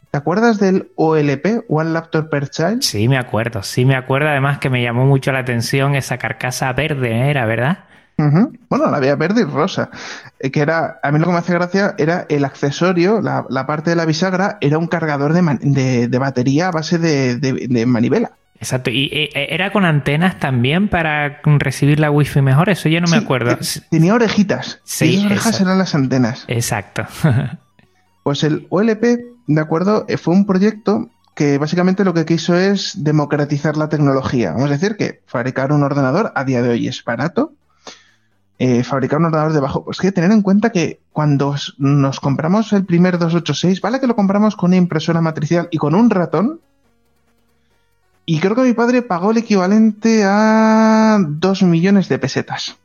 ¿Te 0.10 0.18
acuerdas 0.18 0.58
del 0.58 0.90
OLP, 0.96 1.66
One 1.68 1.92
Laptop 1.92 2.30
Per 2.30 2.50
Child? 2.50 2.82
Sí, 2.82 3.10
me 3.10 3.18
acuerdo, 3.18 3.62
sí 3.62 3.84
me 3.84 3.96
acuerdo. 3.96 4.30
Además 4.30 4.60
que 4.60 4.70
me 4.70 4.82
llamó 4.82 5.06
mucho 5.06 5.32
la 5.32 5.40
atención 5.40 5.96
esa 5.96 6.18
carcasa 6.18 6.72
verde, 6.74 7.30
¿era 7.30 7.46
verdad? 7.46 7.80
Bueno, 8.18 8.90
la 8.90 8.98
había 8.98 9.16
verde 9.16 9.42
y 9.42 9.44
rosa. 9.44 9.92
Eh, 10.40 10.50
que 10.50 10.62
era, 10.62 11.00
a 11.04 11.12
mí 11.12 11.20
lo 11.20 11.26
que 11.26 11.32
me 11.34 11.38
hacía 11.38 11.56
gracia 11.56 11.94
era 12.00 12.26
el 12.30 12.46
accesorio, 12.46 13.22
la, 13.22 13.68
parte 13.68 13.92
de 13.92 13.96
la 13.96 14.06
bisagra, 14.06 14.58
era 14.60 14.80
un 14.80 14.88
cargador 14.88 15.34
de, 15.34 16.08
de, 16.08 16.18
batería 16.18 16.70
a 16.70 16.72
base 16.72 16.98
de, 16.98 17.86
manivela. 17.86 18.32
Exacto, 18.60 18.89
y 18.89 19.05
eh, 19.05 19.30
eh, 19.34 19.47
era 19.51 19.72
con 19.72 19.86
antenas 19.86 20.39
también 20.39 20.88
para 20.88 21.41
recibir 21.43 21.99
la 21.99 22.10
wifi 22.10 22.41
mejor, 22.41 22.70
eso 22.70 22.89
yo 22.89 22.99
no 23.01 23.08
me 23.08 23.18
acuerdo. 23.18 23.58
Tenía 23.89 24.14
orejitas. 24.14 24.80
Sí, 24.84 25.24
orejas 25.26 25.62
eran 25.62 25.78
las 25.78 25.93
antenas. 25.93 26.45
Exacto. 26.47 27.05
pues 28.24 28.43
el 28.43 28.68
OLP, 28.70 29.03
de 29.47 29.62
acuerdo, 29.62 30.05
fue 30.18 30.34
un 30.34 30.45
proyecto 30.45 31.10
que 31.38 31.60
básicamente 31.60 32.03
lo 32.03 32.16
que 32.16 32.26
quiso 32.26 32.55
es 32.55 33.03
democratizar 33.03 33.78
la 33.78 33.89
tecnología. 33.89 34.53
Vamos 34.53 34.72
a 34.72 34.74
decir 34.74 34.97
que 34.97 35.22
fabricar 35.28 35.72
un 35.72 35.84
ordenador 35.84 36.32
a 36.34 36.43
día 36.43 36.64
de 36.64 36.70
hoy 36.70 36.88
es 36.88 37.03
barato, 37.03 37.53
eh, 38.58 38.84
fabricar 38.84 39.20
un 39.20 39.26
ordenador 39.26 39.53
de 39.53 39.60
bajo. 39.60 39.86
Pues 39.86 39.99
que 39.99 40.12
tener 40.12 40.32
en 40.32 40.41
cuenta 40.41 40.72
que 40.72 40.99
cuando 41.12 41.55
nos 41.78 42.20
compramos 42.20 42.74
el 42.74 42.86
primer 42.86 43.20
286, 43.20 43.82
vale 43.82 43.99
que 43.99 44.08
lo 44.08 44.16
compramos 44.16 44.55
con 44.55 44.70
una 44.70 44.78
impresora 44.78 45.22
matricial 45.22 45.68
y 45.70 45.78
con 45.78 45.93
un 45.93 46.10
ratón. 46.10 46.60
Y 48.30 48.41
creo 48.41 48.55
que 48.55 48.63
mi 48.63 48.73
padre 48.73 49.03
pagó 49.03 49.32
el 49.32 49.38
equivalente 49.38 50.25
a 50.25 51.17
2 51.25 51.63
millones 51.63 52.09
de 52.09 52.19
pesetas. 52.19 52.75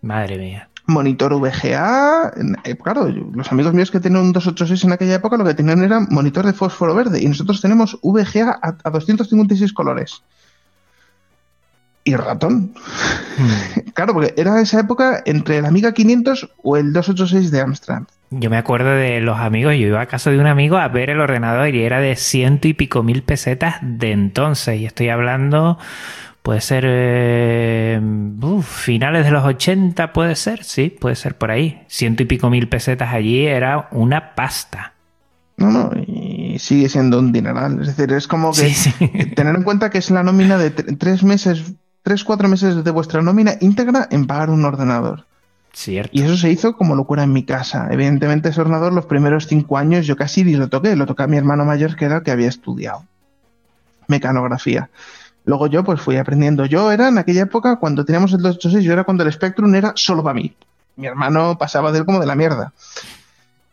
Madre 0.00 0.38
mía. 0.38 0.70
Monitor 0.86 1.38
VGA. 1.38 2.32
Eh, 2.64 2.74
claro, 2.76 3.06
los 3.06 3.52
amigos 3.52 3.74
míos 3.74 3.90
que 3.90 4.00
tenían 4.00 4.24
un 4.24 4.32
286 4.32 4.84
en 4.84 4.92
aquella 4.92 5.16
época 5.16 5.36
lo 5.36 5.44
que 5.44 5.52
tenían 5.52 5.82
era 5.82 6.00
monitor 6.00 6.46
de 6.46 6.54
fósforo 6.54 6.94
verde. 6.94 7.20
Y 7.20 7.26
nosotros 7.26 7.60
tenemos 7.60 7.98
VGA 8.02 8.58
a, 8.62 8.78
a 8.82 8.90
256 8.90 9.74
colores 9.74 10.22
y 12.06 12.16
ratón. 12.16 12.72
Hmm. 13.36 13.90
claro, 13.94 14.14
porque 14.14 14.32
era 14.38 14.58
esa 14.62 14.80
época 14.80 15.22
entre 15.26 15.58
el 15.58 15.66
Amiga 15.66 15.92
500 15.92 16.48
o 16.62 16.78
el 16.78 16.94
286 16.94 17.50
de 17.50 17.60
Amstrad. 17.60 18.04
Yo 18.30 18.50
me 18.50 18.56
acuerdo 18.56 18.90
de 18.90 19.20
los 19.20 19.38
amigos, 19.38 19.74
yo 19.74 19.86
iba 19.86 20.00
a 20.00 20.06
casa 20.06 20.30
de 20.30 20.38
un 20.38 20.46
amigo 20.46 20.76
a 20.76 20.88
ver 20.88 21.10
el 21.10 21.20
ordenador 21.20 21.74
y 21.74 21.82
era 21.82 22.00
de 22.00 22.16
ciento 22.16 22.68
y 22.68 22.74
pico 22.74 23.02
mil 23.02 23.22
pesetas 23.22 23.76
de 23.82 24.12
entonces. 24.12 24.80
Y 24.80 24.86
estoy 24.86 25.10
hablando, 25.10 25.78
puede 26.42 26.60
ser 26.60 26.84
eh, 26.86 28.00
finales 28.62 29.24
de 29.24 29.30
los 29.30 29.44
80, 29.44 30.12
puede 30.12 30.34
ser, 30.34 30.64
sí, 30.64 30.90
puede 30.90 31.14
ser 31.14 31.36
por 31.36 31.50
ahí. 31.50 31.82
Ciento 31.88 32.24
y 32.24 32.26
pico 32.26 32.50
mil 32.50 32.68
pesetas 32.68 33.14
allí 33.14 33.46
era 33.46 33.88
una 33.92 34.34
pasta. 34.34 34.94
No, 35.56 35.70
no, 35.70 35.90
y 36.06 36.58
sigue 36.58 36.88
siendo 36.88 37.18
un 37.18 37.32
dineral. 37.32 37.80
Es 37.80 37.96
decir, 37.96 38.12
es 38.12 38.26
como 38.26 38.52
que 38.52 38.74
tener 39.36 39.54
en 39.54 39.62
cuenta 39.62 39.88
que 39.88 39.98
es 39.98 40.10
la 40.10 40.22
nómina 40.22 40.58
de 40.58 40.70
tres 40.70 41.22
meses 41.22 41.76
tres, 42.06 42.22
cuatro 42.22 42.48
meses 42.48 42.84
de 42.84 42.90
vuestra 42.92 43.20
nómina 43.20 43.54
íntegra 43.60 44.06
en 44.12 44.28
pagar 44.28 44.50
un 44.50 44.64
ordenador. 44.64 45.26
Y 46.10 46.22
eso 46.22 46.36
se 46.36 46.50
hizo 46.50 46.76
como 46.76 46.94
locura 46.94 47.22
en 47.22 47.32
mi 47.32 47.44
casa. 47.44 47.88
Evidentemente 47.90 48.48
ese 48.48 48.60
ordenador 48.60 48.92
los 48.92 49.06
primeros 49.06 49.46
cinco 49.46 49.76
años 49.76 50.06
yo 50.06 50.16
casi 50.16 50.42
ni 50.42 50.54
lo 50.54 50.68
toqué, 50.68 50.96
lo 50.96 51.06
toqué 51.06 51.24
a 51.24 51.26
mi 51.26 51.36
hermano 51.36 51.64
mayor 51.64 51.96
que 51.96 52.06
era 52.06 52.16
el 52.16 52.22
que 52.22 52.30
había 52.30 52.48
estudiado 52.48 53.04
mecanografía. 54.08 54.88
Luego 55.44 55.66
yo 55.66 55.84
pues 55.84 56.00
fui 56.00 56.16
aprendiendo. 56.16 56.64
Yo 56.64 56.90
era 56.90 57.08
en 57.08 57.18
aquella 57.18 57.42
época 57.42 57.76
cuando 57.76 58.04
teníamos 58.04 58.32
el 58.32 58.38
286, 58.38 58.84
yo 58.84 58.92
era 58.92 59.04
cuando 59.04 59.22
el 59.22 59.32
Spectrum 59.32 59.74
era 59.74 59.92
solo 59.96 60.22
para 60.22 60.34
mí. 60.34 60.54
Mi 60.96 61.06
hermano 61.06 61.58
pasaba 61.58 61.92
de 61.92 61.98
él 61.98 62.04
como 62.06 62.20
de 62.20 62.26
la 62.26 62.34
mierda 62.34 62.72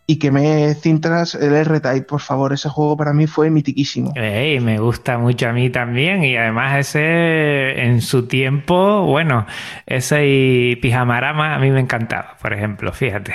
y 0.05 0.17
que 0.19 0.31
me 0.31 0.73
cintas 0.75 1.33
el 1.35 1.53
R-Type, 1.53 2.05
por 2.05 2.19
favor. 2.19 2.51
Ese 2.51 2.67
juego 2.69 2.97
para 2.97 3.13
mí 3.13 3.25
fue 3.25 3.49
mitiquísimo. 3.49 4.11
Hey, 4.15 4.59
me 4.59 4.77
gusta 4.77 5.17
mucho 5.17 5.47
a 5.47 5.53
mí 5.53 5.69
también 5.69 6.23
y 6.23 6.35
además 6.35 6.77
ese 6.77 7.85
en 7.85 8.01
su 8.01 8.27
tiempo, 8.27 9.05
bueno, 9.05 9.47
ese 9.85 10.27
y 10.27 10.75
Pijamarama 10.75 11.55
a 11.55 11.59
mí 11.59 11.71
me 11.71 11.79
encantaba, 11.79 12.35
por 12.41 12.53
ejemplo, 12.53 12.91
fíjate. 12.91 13.33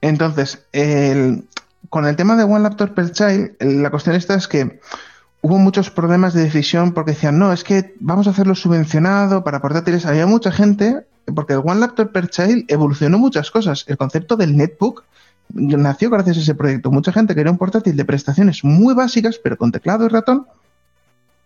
Entonces, 0.00 0.64
con 1.88 2.06
el 2.06 2.16
tema 2.16 2.36
de 2.36 2.44
One 2.44 2.60
Laptop 2.60 2.94
Per 2.94 3.10
Child, 3.10 3.56
la 3.60 3.90
cuestión 3.90 4.14
esta 4.14 4.34
es 4.36 4.46
que 4.46 4.80
hubo 5.42 5.58
muchos 5.58 5.90
problemas 5.90 6.34
de 6.34 6.44
decisión 6.44 6.92
porque 6.92 7.12
decían, 7.12 7.38
no, 7.38 7.52
es 7.52 7.64
que 7.64 7.94
vamos 7.98 8.28
a 8.28 8.30
hacerlo 8.30 8.54
subvencionado 8.54 9.42
para 9.42 9.60
portátiles. 9.60 10.06
Había 10.06 10.26
mucha 10.26 10.52
gente 10.52 11.04
porque 11.34 11.54
el 11.54 11.60
One 11.64 11.80
Laptop 11.80 12.12
Per 12.12 12.28
Child 12.28 12.64
evolucionó 12.68 13.18
muchas 13.18 13.50
cosas. 13.50 13.84
El 13.88 13.96
concepto 13.96 14.36
del 14.36 14.56
netbook 14.56 15.04
nació 15.52 16.10
gracias 16.10 16.38
a 16.38 16.40
ese 16.40 16.54
proyecto. 16.54 16.90
Mucha 16.90 17.12
gente 17.12 17.34
quería 17.34 17.52
un 17.52 17.58
portátil 17.58 17.96
de 17.96 18.04
prestaciones 18.04 18.64
muy 18.64 18.94
básicas, 18.94 19.40
pero 19.42 19.56
con 19.56 19.72
teclado 19.72 20.06
y 20.06 20.08
ratón, 20.08 20.46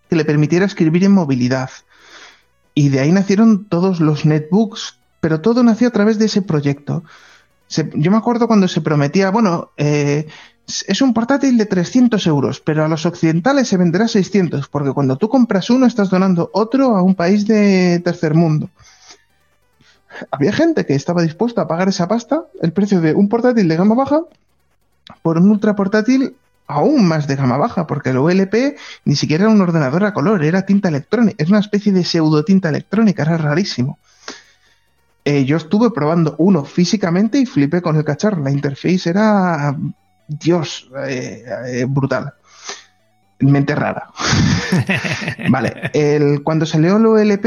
que 0.09 0.16
le 0.16 0.24
permitiera 0.24 0.66
escribir 0.66 1.05
en 1.05 1.12
movilidad. 1.12 1.70
Y 2.74 2.89
de 2.89 3.01
ahí 3.01 3.12
nacieron 3.12 3.66
todos 3.66 4.01
los 4.01 4.24
netbooks, 4.24 4.99
pero 5.20 5.41
todo 5.41 5.62
nació 5.62 5.89
a 5.89 5.93
través 5.93 6.18
de 6.18 6.26
ese 6.26 6.43
proyecto. 6.43 7.05
yo 7.95 8.11
me 8.11 8.16
acuerdo 8.16 8.47
cuando 8.47 8.68
se 8.68 8.80
prometía, 8.80 9.30
bueno, 9.30 9.70
eh, 9.76 10.26
es 10.66 11.03
un 11.03 11.14
portátil 11.14 11.57
de 11.57 11.66
300 11.66 12.26
euros, 12.26 12.61
pero 12.61 12.85
a 12.85 12.89
los 12.89 13.07
occidentales 13.07 13.68
se 13.68 13.76
venderá 13.76 14.09
600, 14.09 14.68
porque 14.68 14.93
cuando 14.93 15.16
tú 15.16 15.28
compras 15.28 15.70
uno 15.70 15.87
estás 15.87 16.11
donando 16.11 16.51
otro 16.53 16.97
a 16.97 17.03
un 17.03 17.14
país 17.14 17.47
de 17.47 18.01
tercer 18.01 18.35
mundo 18.35 18.70
había 20.31 20.53
gente 20.53 20.87
que 20.87 20.95
estaba 20.95 21.23
dispuesta 21.23 21.62
a 21.62 21.69
pagar 21.69 21.89
esa 21.89 22.09
pasta, 22.09 22.45
el 22.62 22.73
precio 22.73 23.01
de 23.01 23.15
un 23.15 23.29
portátil 23.29 23.69
de 23.69 23.77
gama 23.77 23.95
baja, 23.95 24.21
por 25.23 25.39
un 25.39 25.51
ultra 25.51 25.75
portátil 25.77 26.37
aún 26.67 27.07
más 27.07 27.27
de 27.27 27.37
gama 27.37 27.57
baja, 27.57 27.87
porque 27.87 28.11
el 28.11 28.19
OLP 28.19 28.77
ni 29.05 29.17
siquiera 29.17 29.45
era 29.45 29.53
un 29.53 29.61
ordenador 29.61 30.05
a 30.05 30.15
color, 30.15 30.45
era 30.45 30.65
tinta 30.67 30.89
electrónica, 30.89 31.43
es 31.43 31.51
una 31.51 31.61
especie 31.61 31.93
de 31.93 32.05
pseudo 32.05 32.45
tinta 32.45 32.69
electrónica, 32.69 33.23
era 33.23 33.37
rarísimo. 33.37 33.99
Eh, 35.25 35.45
yo 35.45 35.57
estuve 35.57 35.91
probando 35.91 36.35
uno 36.39 36.65
físicamente 36.65 37.39
y 37.39 37.47
flipé 37.47 37.81
con 37.81 37.97
el 37.97 38.05
cacharro, 38.05 38.43
la 38.43 38.51
interface 38.51 39.09
era, 39.09 39.75
Dios, 40.29 40.91
eh, 41.07 41.45
eh, 41.67 41.87
brutal. 41.89 42.35
Mente 43.41 43.75
rara. 43.75 44.11
vale, 45.51 45.91
el, 45.93 46.43
cuando 46.43 46.67
salió 46.67 46.97
el 46.97 47.07
OLP, 47.07 47.47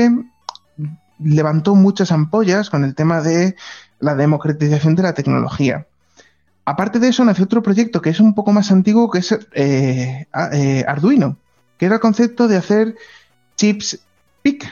levantó 1.20 1.76
muchas 1.76 2.11
ampollas 2.11 2.70
con 2.70 2.84
el 2.84 2.95
tema 2.95 3.22
de 3.22 3.55
la 3.99 4.15
democratización 4.15 4.95
de 4.95 5.03
la 5.03 5.13
tecnología. 5.13 5.88
Aparte 6.65 6.99
de 6.99 7.07
eso, 7.07 7.24
nació 7.24 7.45
otro 7.45 7.63
proyecto 7.63 8.01
que 8.01 8.09
es 8.09 8.20
un 8.20 8.36
poco 8.36 8.51
más 8.51 8.72
antiguo, 8.72 9.09
que 9.09 9.20
es 9.20 9.32
eh, 9.53 10.28
eh, 10.51 10.86
Arduino, 10.88 11.38
que 11.78 11.86
era 11.86 11.95
el 11.95 12.01
concepto 12.01 12.47
de 12.47 12.57
hacer 12.57 12.95
chips 13.55 13.99
PIC, 14.41 14.65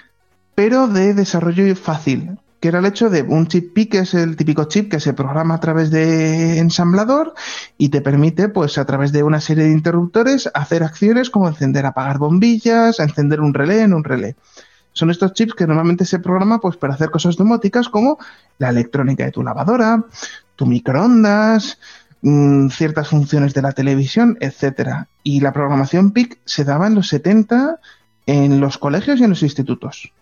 pero 0.55 0.87
de 0.87 1.13
desarrollo 1.13 1.73
fácil, 1.75 2.37
que 2.59 2.67
era 2.67 2.79
el 2.79 2.85
hecho 2.85 3.09
de 3.09 3.21
un 3.21 3.47
chip 3.47 3.73
PIC, 3.73 3.91
que 3.91 3.99
es 3.99 4.13
el 4.13 4.35
típico 4.35 4.65
chip 4.65 4.91
que 4.91 4.99
se 4.99 5.13
programa 5.13 5.55
a 5.55 5.59
través 5.59 5.89
de 5.89 6.59
ensamblador 6.59 7.33
y 7.77 7.89
te 7.89 8.01
permite, 8.01 8.49
pues 8.49 8.77
a 8.77 8.85
través 8.85 9.11
de 9.11 9.23
una 9.23 9.39
serie 9.39 9.63
de 9.63 9.71
interruptores, 9.71 10.49
hacer 10.53 10.83
acciones 10.83 11.29
como 11.29 11.47
encender, 11.47 11.85
apagar 11.85 12.17
bombillas, 12.17 12.99
encender 12.99 13.39
un 13.39 13.53
relé 13.53 13.81
en 13.81 13.93
un 13.93 14.03
relé 14.03 14.35
son 14.95 15.11
estos 15.11 15.33
chips 15.33 15.53
que 15.53 15.67
normalmente 15.67 16.05
se 16.05 16.19
programan 16.19 16.61
pues, 16.61 16.77
para 16.77 16.93
hacer 16.93 17.11
cosas 17.11 17.35
domóticas 17.35 17.89
como 17.89 18.17
la 18.57 18.69
electrónica 18.69 19.25
de 19.25 19.31
tu 19.31 19.43
lavadora, 19.43 20.05
tu 20.55 20.65
microondas, 20.65 21.79
mm, 22.21 22.69
ciertas 22.69 23.09
funciones 23.09 23.53
de 23.53 23.61
la 23.61 23.73
televisión, 23.73 24.37
etcétera. 24.39 25.09
Y 25.21 25.41
la 25.41 25.51
programación 25.51 26.11
PIC 26.11 26.39
se 26.45 26.63
daba 26.63 26.87
en 26.87 26.95
los 26.95 27.09
70 27.09 27.79
en 28.25 28.61
los 28.61 28.77
colegios 28.77 29.19
y 29.19 29.25
en 29.25 29.31
los 29.31 29.43
institutos. 29.43 30.13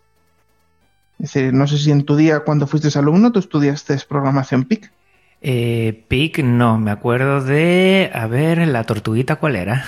Es 1.19 1.33
decir, 1.33 1.53
no 1.53 1.67
sé 1.67 1.77
si 1.77 1.91
en 1.91 2.03
tu 2.03 2.15
día, 2.15 2.39
cuando 2.39 2.65
fuiste 2.65 2.97
alumno, 2.97 3.31
tú 3.31 3.39
estudiaste 3.39 3.95
programación 4.09 4.65
PIC. 4.65 4.91
Eh, 5.45 6.05
Pic, 6.07 6.39
no, 6.41 6.77
me 6.79 6.89
acuerdo 6.89 7.43
de. 7.43 8.09
A 8.13 8.27
ver, 8.27 8.65
la 8.65 8.85
tortuguita, 8.85 9.35
¿cuál 9.35 9.57
era? 9.57 9.83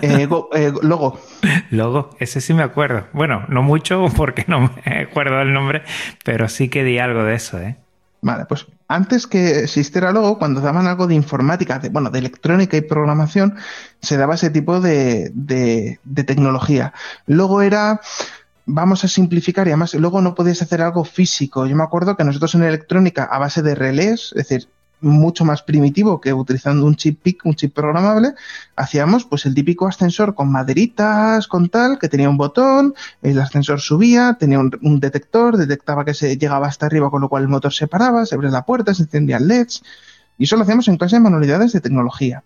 Eh, 0.00 0.28
eh, 0.54 0.72
logo. 0.82 1.20
Logo, 1.70 2.10
ese 2.20 2.40
sí 2.40 2.54
me 2.54 2.62
acuerdo. 2.62 3.08
Bueno, 3.12 3.44
no 3.48 3.62
mucho 3.62 4.06
porque 4.16 4.44
no 4.46 4.70
me 4.86 5.00
acuerdo 5.00 5.38
del 5.38 5.52
nombre, 5.52 5.82
pero 6.24 6.48
sí 6.48 6.68
que 6.68 6.84
di 6.84 7.00
algo 7.00 7.24
de 7.24 7.34
eso, 7.34 7.58
¿eh? 7.58 7.76
Vale, 8.20 8.44
pues 8.44 8.66
antes 8.86 9.26
que 9.26 9.64
existiera 9.64 10.12
Logo, 10.12 10.38
cuando 10.38 10.60
daban 10.60 10.86
algo 10.86 11.08
de 11.08 11.16
informática, 11.16 11.80
de, 11.80 11.88
bueno, 11.88 12.10
de 12.10 12.20
electrónica 12.20 12.76
y 12.76 12.82
programación, 12.82 13.56
se 14.00 14.16
daba 14.16 14.36
ese 14.36 14.50
tipo 14.50 14.80
de, 14.80 15.32
de, 15.34 15.98
de 16.04 16.24
tecnología. 16.24 16.92
Logo 17.26 17.62
era 17.62 18.00
vamos 18.66 19.02
a 19.02 19.08
simplificar 19.08 19.66
y 19.66 19.70
además 19.70 19.94
luego 19.94 20.22
no 20.22 20.36
podías 20.36 20.62
hacer 20.62 20.80
algo 20.80 21.04
físico. 21.04 21.66
Yo 21.66 21.74
me 21.74 21.82
acuerdo 21.82 22.16
que 22.16 22.22
nosotros 22.22 22.54
en 22.54 22.62
electrónica, 22.62 23.24
a 23.24 23.40
base 23.40 23.62
de 23.62 23.74
relés, 23.74 24.32
es 24.36 24.48
decir, 24.48 24.68
mucho 25.02 25.44
más 25.44 25.62
primitivo 25.62 26.20
que 26.20 26.32
utilizando 26.32 26.86
un 26.86 26.96
chip 26.96 27.20
PIC, 27.22 27.44
un 27.44 27.54
chip 27.54 27.74
programable, 27.74 28.34
hacíamos 28.76 29.24
pues 29.24 29.44
el 29.46 29.54
típico 29.54 29.86
ascensor 29.86 30.34
con 30.34 30.50
maderitas, 30.50 31.46
con 31.48 31.68
tal, 31.68 31.98
que 31.98 32.08
tenía 32.08 32.30
un 32.30 32.36
botón, 32.36 32.94
el 33.20 33.38
ascensor 33.40 33.80
subía, 33.80 34.36
tenía 34.38 34.58
un, 34.58 35.00
detector, 35.00 35.56
detectaba 35.56 36.04
que 36.04 36.14
se 36.14 36.36
llegaba 36.36 36.68
hasta 36.68 36.86
arriba, 36.86 37.10
con 37.10 37.20
lo 37.20 37.28
cual 37.28 37.42
el 37.42 37.48
motor 37.48 37.72
se 37.72 37.86
paraba, 37.86 38.24
se 38.24 38.34
abría 38.34 38.50
la 38.50 38.64
puerta, 38.64 38.94
se 38.94 39.02
encendían 39.02 39.46
LEDs, 39.48 39.82
y 40.38 40.44
eso 40.44 40.56
lo 40.56 40.62
hacíamos 40.62 40.88
en 40.88 40.96
clase 40.96 41.16
de 41.16 41.20
manualidades 41.20 41.72
de 41.72 41.80
tecnología. 41.80 42.42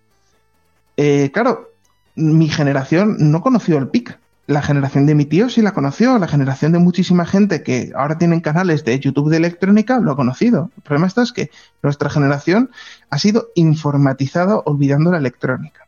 eh, 0.97 1.31
claro, 1.33 1.73
mi 2.17 2.49
generación 2.49 3.17
no 3.31 3.43
conoció 3.43 3.79
el 3.79 3.89
PIC. 3.89 4.19
La 4.47 4.63
generación 4.63 5.07
de 5.07 5.17
mi 5.17 5.25
tío 5.25 5.49
sí 5.49 5.61
la 5.61 5.73
conoció, 5.73 6.19
la 6.19 6.29
generación 6.29 6.71
de 6.71 6.79
muchísima 6.79 7.27
gente 7.27 7.65
que 7.65 7.93
ahora 7.97 8.17
tienen 8.17 8.41
canales 8.41 8.85
de 8.85 8.99
YouTube 9.01 9.29
de 9.29 9.39
electrónica 9.39 9.99
lo 9.99 10.13
ha 10.13 10.17
conocido. 10.17 10.71
El 10.77 10.83
problema 10.83 11.09
está 11.09 11.23
es 11.23 11.33
que 11.33 11.51
nuestra 11.83 12.11
generación 12.11 12.71
ha 13.11 13.19
sido 13.19 13.49
informatizada 13.57 14.59
olvidando 14.59 15.11
la 15.11 15.19
electrónica. 15.19 15.87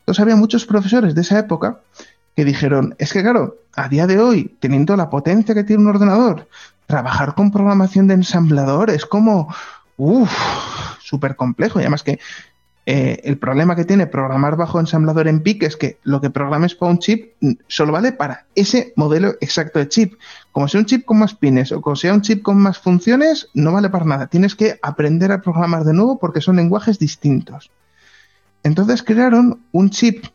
Entonces 0.00 0.20
había 0.20 0.34
muchos 0.34 0.66
profesores 0.66 1.14
de 1.14 1.20
esa 1.20 1.38
época 1.38 1.78
que 2.34 2.44
dijeron, 2.44 2.96
es 2.98 3.12
que 3.12 3.22
claro, 3.22 3.58
a 3.76 3.88
día 3.88 4.08
de 4.08 4.18
hoy, 4.18 4.56
teniendo 4.58 4.96
la 4.96 5.08
potencia 5.08 5.54
que 5.54 5.62
tiene 5.62 5.82
un 5.82 5.88
ordenador, 5.88 6.48
trabajar 6.86 7.34
con 7.34 7.52
programación 7.52 8.08
de 8.08 8.14
ensamblador 8.14 8.90
es 8.90 9.06
como, 9.06 9.54
uff, 9.96 10.32
súper 11.00 11.36
complejo. 11.36 11.78
Y 11.78 11.82
además 11.82 12.02
que 12.02 12.18
eh, 12.84 13.20
el 13.24 13.38
problema 13.38 13.76
que 13.76 13.84
tiene 13.84 14.06
programar 14.06 14.56
bajo 14.56 14.80
ensamblador 14.80 15.28
en 15.28 15.40
PIC 15.40 15.62
es 15.62 15.76
que 15.76 15.98
lo 16.02 16.20
que 16.20 16.30
programes 16.30 16.74
para 16.74 16.90
un 16.90 16.98
chip 16.98 17.32
mm, 17.40 17.52
solo 17.68 17.92
vale 17.92 18.12
para 18.12 18.46
ese 18.54 18.92
modelo 18.96 19.34
exacto 19.40 19.78
de 19.78 19.88
chip. 19.88 20.14
Como 20.50 20.68
sea 20.68 20.80
un 20.80 20.86
chip 20.86 21.04
con 21.04 21.18
más 21.18 21.34
pines 21.34 21.72
o 21.72 21.80
como 21.80 21.96
sea 21.96 22.12
un 22.12 22.22
chip 22.22 22.42
con 22.42 22.58
más 22.58 22.78
funciones, 22.78 23.48
no 23.54 23.72
vale 23.72 23.88
para 23.88 24.04
nada. 24.04 24.26
Tienes 24.26 24.54
que 24.54 24.78
aprender 24.82 25.30
a 25.30 25.40
programar 25.40 25.84
de 25.84 25.94
nuevo 25.94 26.18
porque 26.18 26.40
son 26.40 26.56
lenguajes 26.56 26.98
distintos. 26.98 27.70
Entonces 28.64 29.02
crearon 29.02 29.60
un 29.72 29.90
chip 29.90 30.26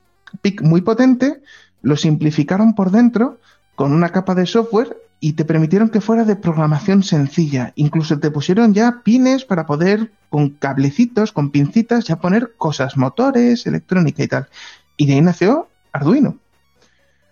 PIC 0.42 0.62
muy 0.62 0.82
potente 0.82 1.42
lo 1.82 1.96
simplificaron 1.96 2.76
por 2.76 2.92
dentro 2.92 3.40
con 3.76 3.94
una 3.94 4.10
capa 4.10 4.36
de 4.36 4.46
software 4.46 4.98
y 5.20 5.34
te 5.34 5.46
permitieron 5.46 5.90
que 5.90 6.02
fuera 6.02 6.26
de 6.26 6.36
programación 6.36 7.04
sencilla. 7.04 7.74
Incluso 7.76 8.20
te 8.20 8.32
pusieron 8.32 8.74
ya 8.74 9.02
pines 9.04 9.46
para 9.46 9.66
poder, 9.66 10.12
con 10.30 10.50
cablecitos, 10.50 11.32
con 11.32 11.52
pincitas, 11.52 12.06
ya 12.06 12.18
poner 12.18 12.54
cosas, 12.58 12.98
motores, 12.98 13.66
electrónica 13.66 14.24
y 14.24 14.28
tal. 14.28 14.48
Y 14.96 15.08
de 15.08 15.14
ahí 15.14 15.22
nació 15.22 15.70
Arduino. 15.92 16.38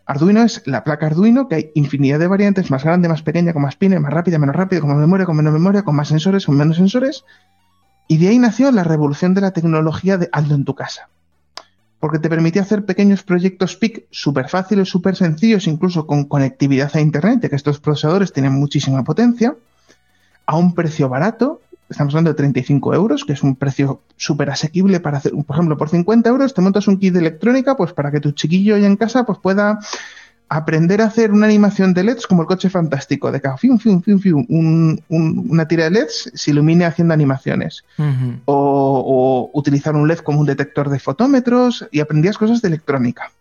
Arduino 0.07 0.43
es 0.43 0.61
la 0.65 0.83
placa 0.83 1.07
Arduino, 1.07 1.47
que 1.47 1.55
hay 1.55 1.71
infinidad 1.75 2.19
de 2.19 2.27
variantes, 2.27 2.69
más 2.69 2.83
grande, 2.83 3.09
más 3.09 3.23
pequeña, 3.23 3.53
con 3.53 3.63
más 3.63 3.75
pines, 3.75 3.99
más 3.99 4.13
rápida, 4.13 4.37
menos 4.37 4.55
rápida, 4.55 4.81
con 4.81 4.89
más 4.89 4.99
memoria, 4.99 5.25
con 5.25 5.35
menos 5.35 5.53
memoria, 5.53 5.83
con 5.83 5.95
más 5.95 6.07
sensores, 6.07 6.45
con 6.45 6.57
menos 6.57 6.77
sensores. 6.77 7.23
Y 8.07 8.17
de 8.17 8.29
ahí 8.29 8.39
nació 8.39 8.71
la 8.71 8.83
revolución 8.83 9.33
de 9.33 9.41
la 9.41 9.51
tecnología 9.51 10.17
de 10.17 10.29
Aldo 10.31 10.55
en 10.55 10.65
tu 10.65 10.75
casa 10.75 11.09
porque 12.05 12.19
te 12.19 12.29
permitía 12.29 12.61
hacer 12.61 12.85
pequeños 12.85 13.23
proyectos 13.23 13.77
PIC 13.77 14.05
súper 14.11 14.47
fáciles, 14.47 14.87
súper 14.87 15.15
sencillos, 15.15 15.65
incluso 15.65 16.05
con 16.05 16.25
conectividad 16.25 16.91
a 16.93 17.01
Internet, 17.01 17.39
ya 17.41 17.49
que 17.49 17.55
estos 17.55 17.79
procesadores 17.79 18.31
tienen 18.31 18.51
muchísima 18.51 19.03
potencia, 19.03 19.55
a 20.45 20.55
un 20.55 20.75
precio 20.75 21.09
barato, 21.09 21.61
estamos 21.89 22.13
hablando 22.13 22.29
de 22.29 22.35
35 22.35 22.93
euros, 22.93 23.25
que 23.25 23.33
es 23.33 23.41
un 23.41 23.55
precio 23.55 24.03
súper 24.17 24.51
asequible 24.51 24.99
para 24.99 25.17
hacer, 25.17 25.31
por 25.31 25.55
ejemplo, 25.55 25.77
por 25.77 25.89
50 25.89 26.29
euros 26.29 26.53
te 26.53 26.61
montas 26.61 26.87
un 26.87 26.99
kit 26.99 27.11
de 27.11 27.21
electrónica, 27.21 27.75
pues 27.75 27.91
para 27.91 28.11
que 28.11 28.19
tu 28.19 28.33
chiquillo 28.33 28.77
ya 28.77 28.85
en 28.85 28.97
casa 28.97 29.25
pues 29.25 29.39
pueda 29.39 29.79
aprender 30.49 31.01
a 31.01 31.05
hacer 31.05 31.31
una 31.31 31.47
animación 31.47 31.93
de 31.93 32.03
LEDs 32.03 32.27
como 32.27 32.41
el 32.41 32.47
coche 32.47 32.69
fantástico, 32.69 33.31
de 33.31 33.41
que 33.41 33.49
una 34.47 35.67
tira 35.67 35.85
de 35.85 35.89
LEDs 35.89 36.31
se 36.33 36.51
ilumine 36.51 36.85
haciendo 36.85 37.13
animaciones. 37.13 37.83
o, 38.45 39.49
utilizar 39.53 39.95
un 39.95 40.07
LED 40.07 40.19
como 40.19 40.39
un 40.39 40.45
detector 40.45 40.89
de 40.89 40.99
fotómetros 40.99 41.87
y 41.91 41.99
aprendías 41.99 42.37
cosas 42.37 42.61
de 42.61 42.67
electrónica. 42.67 43.31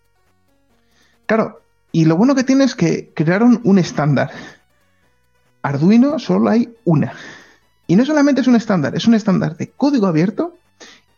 Claro, 1.27 1.61
y 1.93 2.05
lo 2.05 2.17
bueno 2.17 2.35
que 2.35 2.45
tiene 2.45 2.65
es 2.65 2.75
que 2.75 3.13
crearon 3.15 3.61
un 3.65 3.79
estándar. 3.79 4.31
Arduino 5.63 6.19
solo 6.19 6.51
hay 6.51 6.75
una. 6.85 7.13
Y 7.87 7.97
no 7.97 8.05
solamente 8.05 8.41
es 8.41 8.47
un 8.47 8.57
estándar, 8.57 8.97
es 8.97 9.07
un 9.07 9.15
estándar 9.15 9.57
de 9.57 9.71
código 9.71 10.07
abierto 10.07 10.57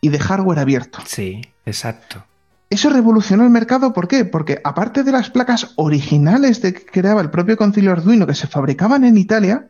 y 0.01 0.09
de 0.09 0.19
hardware 0.19 0.59
abierto. 0.59 0.99
Sí, 1.05 1.41
exacto. 1.65 2.23
Eso 2.69 2.89
revolucionó 2.89 3.43
el 3.43 3.49
mercado, 3.49 3.93
¿por 3.93 4.07
qué? 4.07 4.25
Porque 4.25 4.59
aparte 4.63 5.03
de 5.03 5.11
las 5.13 5.29
placas 5.29 5.71
originales 5.75 6.61
de 6.61 6.73
que 6.73 6.85
creaba 6.85 7.21
el 7.21 7.29
propio 7.29 7.55
concilio 7.55 7.91
Arduino 7.91 8.27
que 8.27 8.33
se 8.33 8.47
fabricaban 8.47 9.05
en 9.05 9.17
Italia, 9.17 9.69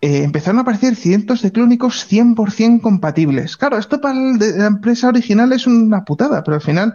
eh, 0.00 0.22
empezaron 0.22 0.58
a 0.58 0.62
aparecer 0.62 0.94
cientos 0.94 1.42
de 1.42 1.50
clónicos 1.50 2.06
100% 2.08 2.80
compatibles. 2.80 3.56
Claro, 3.56 3.76
esto 3.76 4.00
para 4.00 4.14
la 4.14 4.66
empresa 4.66 5.08
original 5.08 5.52
es 5.52 5.66
una 5.66 6.04
putada, 6.04 6.44
pero 6.44 6.56
al 6.56 6.60
final 6.60 6.94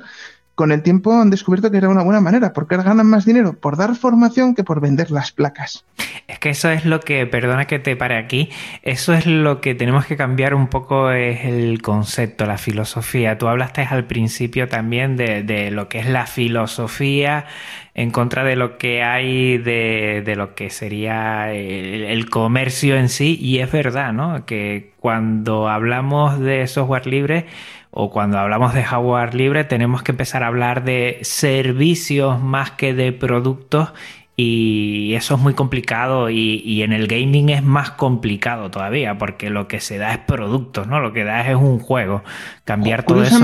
con 0.55 0.71
el 0.71 0.83
tiempo 0.83 1.13
han 1.13 1.29
descubierto 1.29 1.71
que 1.71 1.77
era 1.77 1.89
una 1.89 2.03
buena 2.03 2.21
manera, 2.21 2.53
porque 2.53 2.77
ganan 2.77 3.07
más 3.07 3.25
dinero 3.25 3.53
por 3.53 3.77
dar 3.77 3.95
formación 3.95 4.53
que 4.53 4.63
por 4.63 4.81
vender 4.81 5.11
las 5.11 5.31
placas. 5.31 5.85
Es 6.27 6.39
que 6.39 6.49
eso 6.49 6.69
es 6.69 6.85
lo 6.85 6.99
que, 6.99 7.25
perdona 7.25 7.65
que 7.65 7.79
te 7.79 7.95
pare 7.95 8.17
aquí, 8.17 8.49
eso 8.83 9.13
es 9.13 9.25
lo 9.25 9.61
que 9.61 9.75
tenemos 9.75 10.05
que 10.05 10.17
cambiar 10.17 10.53
un 10.53 10.67
poco, 10.67 11.11
es 11.11 11.45
el 11.45 11.81
concepto, 11.81 12.45
la 12.45 12.57
filosofía. 12.57 13.37
Tú 13.37 13.47
hablaste 13.47 13.81
al 13.81 14.05
principio 14.05 14.67
también 14.67 15.17
de, 15.17 15.71
lo 15.71 15.89
que 15.89 15.99
es 15.99 16.07
la 16.07 16.25
filosofía 16.27 17.45
en 17.93 18.11
contra 18.11 18.43
de 18.43 18.55
lo 18.55 18.77
que 18.77 19.03
hay 19.03 19.57
de, 19.57 20.33
lo 20.37 20.55
que 20.55 20.69
sería 20.69 21.51
el, 21.53 22.29
comercio 22.29 22.97
en 22.97 23.09
sí, 23.09 23.37
y 23.41 23.59
es 23.59 23.71
verdad, 23.71 24.13
¿no? 24.13 24.45
Que 24.45 24.91
cuando 24.99 25.69
hablamos 25.69 26.39
de 26.39 26.67
software 26.67 27.07
libre, 27.07 27.45
o 27.91 28.09
cuando 28.09 28.39
hablamos 28.39 28.73
de 28.73 28.83
hardware 28.83 29.35
libre 29.35 29.63
tenemos 29.65 30.01
que 30.01 30.11
empezar 30.11 30.43
a 30.43 30.47
hablar 30.47 30.83
de 30.83 31.19
servicios 31.23 32.41
más 32.41 32.71
que 32.71 32.93
de 32.93 33.11
productos 33.11 33.93
y 34.37 35.13
eso 35.13 35.35
es 35.35 35.41
muy 35.41 35.53
complicado 35.53 36.29
y, 36.29 36.81
en 36.81 36.93
el 36.93 37.07
gaming 37.07 37.49
es 37.49 37.63
más 37.63 37.91
complicado 37.91 38.71
todavía 38.71 39.17
porque 39.17 39.49
lo 39.49 39.67
que 39.67 39.79
se 39.79 39.97
da 39.97 40.13
es 40.13 40.19
productos, 40.19 40.87
¿no? 40.87 40.99
Lo 40.99 41.13
que 41.13 41.23
da 41.23 41.47
es 41.47 41.55
un 41.55 41.79
juego. 41.79 42.23
Cambiar 42.63 43.03
todo 43.03 43.21
eso... 43.21 43.37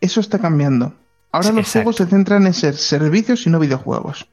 eso 0.00 0.20
está 0.20 0.38
cambiando. 0.38 0.94
Ahora 1.32 1.50
los 1.50 1.72
juegos 1.72 1.96
se 1.96 2.06
centran 2.06 2.46
en 2.46 2.54
ser 2.54 2.76
servicios 2.76 3.46
y 3.46 3.50
no 3.50 3.58
videojuegos. 3.58 4.28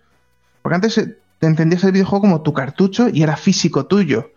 Porque 0.61 0.75
antes 0.75 1.09
te 1.39 1.47
entendías 1.47 1.83
el 1.83 1.93
videojuego 1.93 2.21
como 2.21 2.41
tu 2.41 2.53
cartucho 2.53 3.07
y 3.11 3.23
era 3.23 3.35
físico 3.35 3.87
tuyo. 3.87 4.33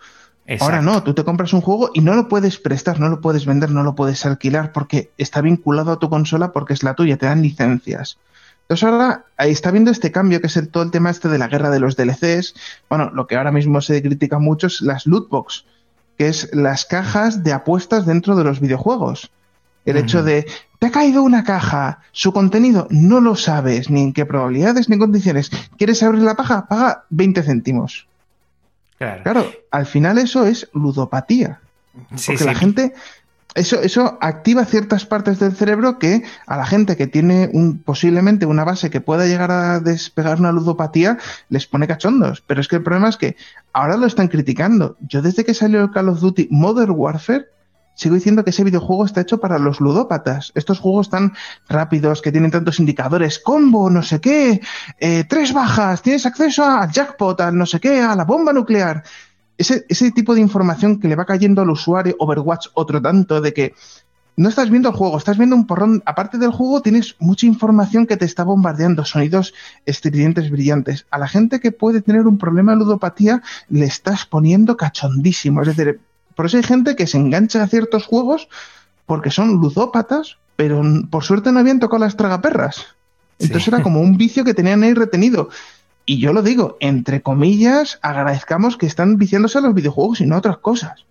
Ahora 0.60 0.82
no, 0.82 1.02
tú 1.02 1.14
te 1.14 1.24
compras 1.24 1.54
un 1.54 1.62
juego 1.62 1.90
y 1.94 2.00
no 2.00 2.14
lo 2.14 2.28
puedes 2.28 2.58
prestar, 2.58 3.00
no 3.00 3.08
lo 3.08 3.20
puedes 3.20 3.46
vender, 3.46 3.70
no 3.70 3.82
lo 3.82 3.94
puedes 3.94 4.26
alquilar 4.26 4.72
porque 4.72 5.10
está 5.16 5.40
vinculado 5.40 5.92
a 5.92 5.98
tu 5.98 6.10
consola 6.10 6.52
porque 6.52 6.74
es 6.74 6.82
la 6.82 6.94
tuya, 6.94 7.16
te 7.16 7.26
dan 7.26 7.40
licencias. 7.40 8.18
Entonces 8.62 8.84
ahora 8.84 9.24
ahí 9.36 9.52
está 9.52 9.70
viendo 9.70 9.90
este 9.90 10.12
cambio 10.12 10.40
que 10.40 10.46
es 10.46 10.70
todo 10.70 10.82
el 10.82 10.90
tema 10.90 11.10
este 11.10 11.28
de 11.28 11.38
la 11.38 11.48
guerra 11.48 11.70
de 11.70 11.80
los 11.80 11.96
DLCs. 11.96 12.54
Bueno, 12.88 13.10
lo 13.14 13.26
que 13.26 13.36
ahora 13.36 13.52
mismo 13.52 13.80
se 13.80 14.02
critica 14.02 14.38
mucho 14.38 14.66
es 14.66 14.82
las 14.82 15.06
loot 15.06 15.30
box, 15.30 15.64
que 16.18 16.28
es 16.28 16.50
las 16.54 16.84
cajas 16.84 17.42
de 17.42 17.52
apuestas 17.52 18.04
dentro 18.04 18.36
de 18.36 18.44
los 18.44 18.60
videojuegos. 18.60 19.30
El 19.84 19.98
hecho 19.98 20.22
de, 20.22 20.46
te 20.78 20.86
ha 20.86 20.90
caído 20.90 21.22
una 21.22 21.44
caja, 21.44 22.00
su 22.12 22.32
contenido 22.32 22.86
no 22.90 23.20
lo 23.20 23.36
sabes, 23.36 23.90
ni 23.90 24.02
en 24.02 24.12
qué 24.14 24.24
probabilidades 24.24 24.88
ni 24.88 24.94
en 24.94 25.00
condiciones. 25.00 25.50
¿Quieres 25.76 26.02
abrir 26.02 26.22
la 26.22 26.36
paja? 26.36 26.66
Paga 26.68 27.04
20 27.10 27.42
céntimos. 27.42 28.06
Claro. 28.98 29.50
al 29.70 29.86
final 29.86 30.18
eso 30.18 30.46
es 30.46 30.68
ludopatía. 30.72 31.60
porque 32.26 32.44
la 32.44 32.54
gente, 32.54 32.94
eso, 33.54 33.80
eso 33.80 34.18
activa 34.20 34.64
ciertas 34.64 35.04
partes 35.04 35.38
del 35.38 35.54
cerebro 35.54 35.98
que 35.98 36.22
a 36.46 36.56
la 36.56 36.66
gente 36.66 36.96
que 36.96 37.06
tiene 37.06 37.50
un, 37.52 37.78
posiblemente 37.78 38.46
una 38.46 38.64
base 38.64 38.90
que 38.90 39.00
pueda 39.00 39.26
llegar 39.26 39.50
a 39.50 39.80
despegar 39.80 40.38
una 40.38 40.52
ludopatía 40.52 41.18
les 41.48 41.66
pone 41.66 41.86
cachondos. 41.86 42.42
Pero 42.46 42.60
es 42.60 42.68
que 42.68 42.76
el 42.76 42.82
problema 42.82 43.08
es 43.08 43.16
que 43.16 43.36
ahora 43.72 43.96
lo 43.96 44.06
están 44.06 44.28
criticando. 44.28 44.96
Yo 45.00 45.22
desde 45.22 45.44
que 45.44 45.54
salió 45.54 45.82
el 45.82 45.90
Call 45.90 46.08
of 46.08 46.20
Duty 46.20 46.48
Modern 46.50 46.92
Warfare, 46.96 47.46
sigo 47.94 48.14
diciendo 48.14 48.44
que 48.44 48.50
ese 48.50 48.64
videojuego 48.64 49.04
está 49.04 49.20
hecho 49.20 49.38
para 49.38 49.58
los 49.58 49.80
ludópatas. 49.80 50.52
Estos 50.54 50.78
juegos 50.78 51.10
tan 51.10 51.32
rápidos, 51.68 52.22
que 52.22 52.32
tienen 52.32 52.50
tantos 52.50 52.80
indicadores, 52.80 53.38
combo, 53.38 53.90
no 53.90 54.02
sé 54.02 54.20
qué, 54.20 54.60
eh, 54.98 55.24
tres 55.28 55.52
bajas, 55.52 56.02
tienes 56.02 56.26
acceso 56.26 56.64
al 56.64 56.90
jackpot, 56.90 57.40
al 57.40 57.56
no 57.56 57.66
sé 57.66 57.80
qué, 57.80 58.00
a 58.00 58.14
la 58.14 58.24
bomba 58.24 58.52
nuclear. 58.52 59.02
Ese, 59.56 59.86
ese 59.88 60.10
tipo 60.10 60.34
de 60.34 60.40
información 60.40 60.98
que 60.98 61.08
le 61.08 61.14
va 61.14 61.24
cayendo 61.24 61.62
al 61.62 61.70
usuario, 61.70 62.16
Overwatch 62.18 62.68
otro 62.74 63.00
tanto, 63.00 63.40
de 63.40 63.52
que 63.52 63.74
no 64.36 64.48
estás 64.48 64.68
viendo 64.68 64.88
el 64.88 64.96
juego, 64.96 65.16
estás 65.16 65.38
viendo 65.38 65.54
un 65.54 65.66
porrón. 65.66 66.02
Aparte 66.06 66.38
del 66.38 66.50
juego, 66.50 66.82
tienes 66.82 67.14
mucha 67.20 67.46
información 67.46 68.06
que 68.06 68.16
te 68.16 68.24
está 68.24 68.42
bombardeando, 68.42 69.04
sonidos 69.04 69.54
estridentes, 69.86 70.50
brillantes. 70.50 71.06
A 71.10 71.18
la 71.18 71.28
gente 71.28 71.60
que 71.60 71.70
puede 71.70 72.02
tener 72.02 72.26
un 72.26 72.38
problema 72.38 72.72
de 72.72 72.78
ludopatía, 72.78 73.42
le 73.68 73.84
estás 73.84 74.26
poniendo 74.26 74.76
cachondísimo. 74.76 75.62
Es 75.62 75.68
decir, 75.68 76.00
por 76.34 76.46
eso 76.46 76.56
hay 76.56 76.62
gente 76.62 76.96
que 76.96 77.06
se 77.06 77.18
engancha 77.18 77.62
a 77.62 77.68
ciertos 77.68 78.06
juegos 78.06 78.48
porque 79.06 79.30
son 79.30 79.56
ludópatas, 79.56 80.38
pero 80.56 80.82
por 81.10 81.24
suerte 81.24 81.52
no 81.52 81.60
habían 81.60 81.80
tocado 81.80 82.04
las 82.04 82.16
tragaperras. 82.16 82.94
Entonces 83.38 83.68
era 83.68 83.82
como 83.82 84.00
un 84.00 84.16
vicio 84.16 84.44
que 84.44 84.54
tenían 84.54 84.82
ahí 84.82 84.94
retenido. 84.94 85.50
Y 86.06 86.18
yo 86.18 86.32
lo 86.32 86.42
digo, 86.42 86.76
entre 86.80 87.22
comillas, 87.22 87.98
agradezcamos 88.02 88.76
que 88.76 88.86
están 88.86 89.16
viciándose 89.16 89.58
a 89.58 89.62
los 89.62 89.74
videojuegos 89.74 90.20
y 90.20 90.26
no 90.26 90.34
a 90.34 90.38
otras 90.38 90.58
cosas. 90.58 91.06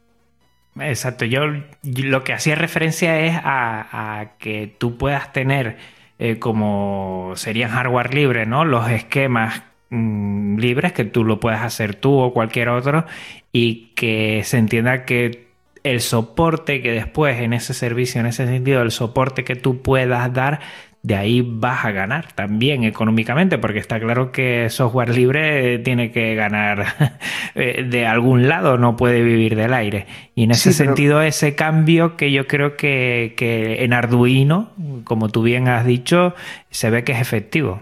Exacto, 0.79 1.25
yo 1.25 1.41
lo 1.83 2.23
que 2.23 2.33
hacía 2.33 2.55
referencia 2.55 3.19
es 3.19 3.39
a, 3.43 4.31
que 4.39 4.75
tú 4.77 4.97
puedas 4.97 5.31
tener 5.31 5.77
eh, 6.19 6.39
como 6.39 7.33
serían 7.35 7.71
hardware 7.71 8.13
libre, 8.13 8.45
¿no? 8.45 8.65
Los 8.65 8.89
esquemas 8.89 9.61
Mm, 9.95 10.57
libres, 10.57 10.91
que 10.91 11.05
tú 11.05 11.23
lo 11.23 11.39
puedes 11.39 11.61
hacer 11.61 11.93
tú 11.93 12.17
o 12.17 12.33
cualquier 12.33 12.69
otro, 12.69 13.05
y 13.53 13.91
que 13.95 14.41
se 14.43 14.57
entienda 14.57 15.05
que 15.05 15.47
el 15.83 16.01
soporte 16.01 16.81
que 16.81 16.91
después 16.91 17.39
en 17.39 17.53
ese 17.53 17.73
servicio, 17.73 18.19
en 18.19 18.27
ese 18.27 18.47
sentido, 18.47 18.81
el 18.81 18.91
soporte 18.91 19.43
que 19.43 19.55
tú 19.55 19.81
puedas 19.81 20.33
dar, 20.33 20.59
de 21.03 21.15
ahí 21.15 21.41
vas 21.45 21.83
a 21.83 21.91
ganar 21.91 22.31
también 22.31 22.85
económicamente, 22.85 23.57
porque 23.57 23.79
está 23.79 23.99
claro 23.99 24.31
que 24.31 24.69
software 24.69 25.09
libre 25.09 25.77
tiene 25.79 26.11
que 26.11 26.33
ganar 26.33 27.19
eh, 27.55 27.85
de 27.87 28.07
algún 28.07 28.47
lado, 28.47 28.77
no 28.77 28.95
puede 28.95 29.21
vivir 29.21 29.55
del 29.55 29.73
aire. 29.73 30.07
Y 30.33 30.45
en 30.45 30.51
ese 30.51 30.71
sentido, 30.71 31.21
ese 31.21 31.55
cambio 31.55 32.15
que 32.15 32.31
yo 32.31 32.47
creo 32.47 32.77
que, 32.77 33.33
que 33.35 33.83
en 33.83 33.93
Arduino, 33.93 34.71
como 35.03 35.29
tú 35.29 35.43
bien 35.43 35.67
has 35.67 35.85
dicho, 35.85 36.33
se 36.71 36.89
ve 36.89 37.03
que 37.03 37.11
es 37.11 37.19
efectivo. 37.19 37.81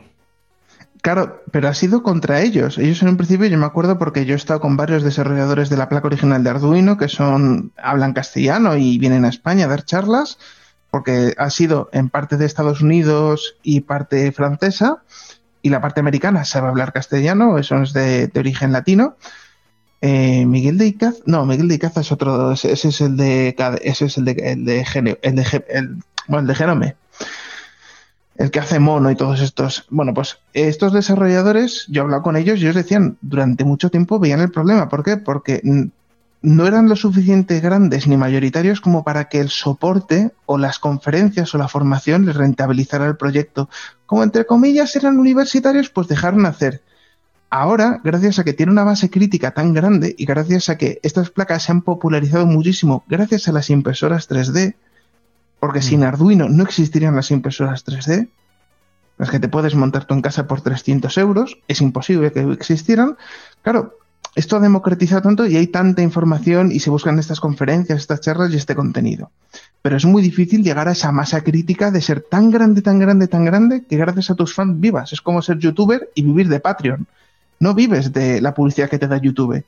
Claro, 1.01 1.41
pero 1.51 1.67
ha 1.67 1.73
sido 1.73 2.03
contra 2.03 2.41
ellos. 2.41 2.77
Ellos 2.77 3.01
en 3.01 3.09
un 3.09 3.17
principio, 3.17 3.47
yo 3.47 3.57
me 3.57 3.65
acuerdo 3.65 3.97
porque 3.97 4.25
yo 4.25 4.33
he 4.33 4.37
estado 4.37 4.59
con 4.59 4.77
varios 4.77 5.03
desarrolladores 5.03 5.69
de 5.69 5.77
la 5.77 5.89
placa 5.89 6.07
original 6.07 6.43
de 6.43 6.49
Arduino 6.51 6.97
que 6.97 7.09
son 7.09 7.71
hablan 7.75 8.13
castellano 8.13 8.77
y 8.77 8.99
vienen 8.99 9.25
a 9.25 9.29
España 9.29 9.65
a 9.65 9.67
dar 9.67 9.83
charlas 9.83 10.37
porque 10.91 11.33
ha 11.37 11.49
sido 11.49 11.89
en 11.93 12.09
parte 12.09 12.37
de 12.37 12.45
Estados 12.45 12.81
Unidos 12.81 13.55
y 13.63 13.79
parte 13.81 14.31
francesa, 14.33 15.01
y 15.61 15.69
la 15.69 15.81
parte 15.81 16.01
americana 16.01 16.43
sabe 16.43 16.67
hablar 16.67 16.91
castellano, 16.91 17.57
eso 17.57 17.81
es 17.81 17.93
de, 17.93 18.29
origen 18.35 18.73
latino. 18.73 19.15
Eh, 20.01 20.45
Miguel 20.45 20.77
de 20.77 20.87
Icaz, 20.87 21.15
no, 21.25 21.45
Miguel 21.45 21.67
de 21.69 21.75
Icaz 21.75 21.95
es 21.97 22.11
otro, 22.11 22.51
ese, 22.51 22.73
es 22.73 23.01
el 23.01 23.15
de, 23.15 23.55
ese 23.83 24.05
es 24.05 24.17
el 24.17 24.25
de, 24.25 24.31
el 24.31 24.65
de, 24.65 25.17
el 25.21 25.35
de, 25.35 25.65
el, 25.69 26.03
bueno, 26.27 26.41
el 26.41 26.47
de 26.47 26.55
Genome, 26.55 26.95
el 28.41 28.49
que 28.49 28.59
hace 28.59 28.79
mono 28.79 29.11
y 29.11 29.15
todos 29.15 29.39
estos. 29.39 29.85
Bueno, 29.89 30.13
pues 30.13 30.39
estos 30.53 30.93
desarrolladores, 30.93 31.85
yo 31.89 32.01
he 32.01 32.03
hablado 32.03 32.23
con 32.23 32.35
ellos 32.35 32.59
y 32.59 32.63
ellos 32.63 32.75
decían, 32.75 33.17
durante 33.21 33.63
mucho 33.65 33.91
tiempo 33.91 34.19
veían 34.19 34.39
el 34.39 34.51
problema. 34.51 34.89
¿Por 34.89 35.03
qué? 35.03 35.17
Porque 35.17 35.61
no 36.41 36.65
eran 36.65 36.89
lo 36.89 36.95
suficiente 36.95 37.59
grandes 37.59 38.07
ni 38.07 38.17
mayoritarios 38.17 38.81
como 38.81 39.03
para 39.03 39.25
que 39.25 39.39
el 39.39 39.49
soporte 39.49 40.31
o 40.47 40.57
las 40.57 40.79
conferencias 40.79 41.53
o 41.53 41.59
la 41.59 41.67
formación 41.67 42.25
les 42.25 42.35
rentabilizara 42.35 43.05
el 43.05 43.15
proyecto. 43.15 43.69
Como 44.07 44.23
entre 44.23 44.45
comillas 44.47 44.95
eran 44.95 45.19
universitarios, 45.19 45.89
pues 45.89 46.07
dejaron 46.07 46.47
hacer. 46.47 46.81
Ahora, 47.51 48.01
gracias 48.03 48.39
a 48.39 48.43
que 48.43 48.53
tiene 48.53 48.71
una 48.71 48.85
base 48.85 49.11
crítica 49.11 49.51
tan 49.51 49.73
grande 49.73 50.15
y 50.17 50.25
gracias 50.25 50.69
a 50.69 50.77
que 50.77 50.99
estas 51.03 51.29
placas 51.29 51.63
se 51.63 51.73
han 51.73 51.81
popularizado 51.81 52.47
muchísimo 52.47 53.03
gracias 53.07 53.47
a 53.47 53.51
las 53.51 53.69
impresoras 53.69 54.29
3D, 54.29 54.75
porque 55.61 55.79
mm. 55.79 55.83
sin 55.83 56.03
Arduino 56.03 56.49
no 56.49 56.63
existirían 56.63 57.15
las 57.15 57.31
impresoras 57.31 57.85
3D, 57.85 58.27
las 59.17 59.29
que 59.29 59.39
te 59.39 59.47
puedes 59.47 59.75
montar 59.75 60.05
tú 60.05 60.15
en 60.15 60.21
casa 60.21 60.47
por 60.47 60.61
300 60.61 61.15
euros, 61.19 61.57
es 61.67 61.79
imposible 61.79 62.31
que 62.33 62.41
existieran. 62.51 63.15
Claro, 63.61 63.99
esto 64.35 64.57
ha 64.57 64.59
democratizado 64.59 65.21
tanto 65.21 65.45
y 65.45 65.55
hay 65.57 65.67
tanta 65.67 66.01
información 66.01 66.71
y 66.71 66.79
se 66.79 66.89
buscan 66.89 67.19
estas 67.19 67.39
conferencias, 67.39 67.99
estas 67.99 68.21
charlas 68.21 68.51
y 68.51 68.57
este 68.57 68.75
contenido. 68.75 69.29
Pero 69.83 69.95
es 69.95 70.05
muy 70.05 70.23
difícil 70.23 70.63
llegar 70.63 70.87
a 70.87 70.93
esa 70.93 71.11
masa 71.11 71.43
crítica 71.43 71.91
de 71.91 72.01
ser 72.01 72.21
tan 72.21 72.49
grande, 72.49 72.81
tan 72.81 72.97
grande, 72.97 73.27
tan 73.27 73.45
grande 73.45 73.85
que 73.85 73.97
gracias 73.97 74.31
a 74.31 74.35
tus 74.35 74.55
fans 74.55 74.79
vivas. 74.79 75.13
Es 75.13 75.21
como 75.21 75.43
ser 75.43 75.59
youtuber 75.59 76.09
y 76.15 76.23
vivir 76.23 76.49
de 76.49 76.59
Patreon. 76.59 77.05
No 77.59 77.75
vives 77.75 78.11
de 78.11 78.41
la 78.41 78.55
publicidad 78.55 78.89
que 78.89 78.97
te 78.97 79.07
da 79.07 79.17
YouTube. 79.17 79.63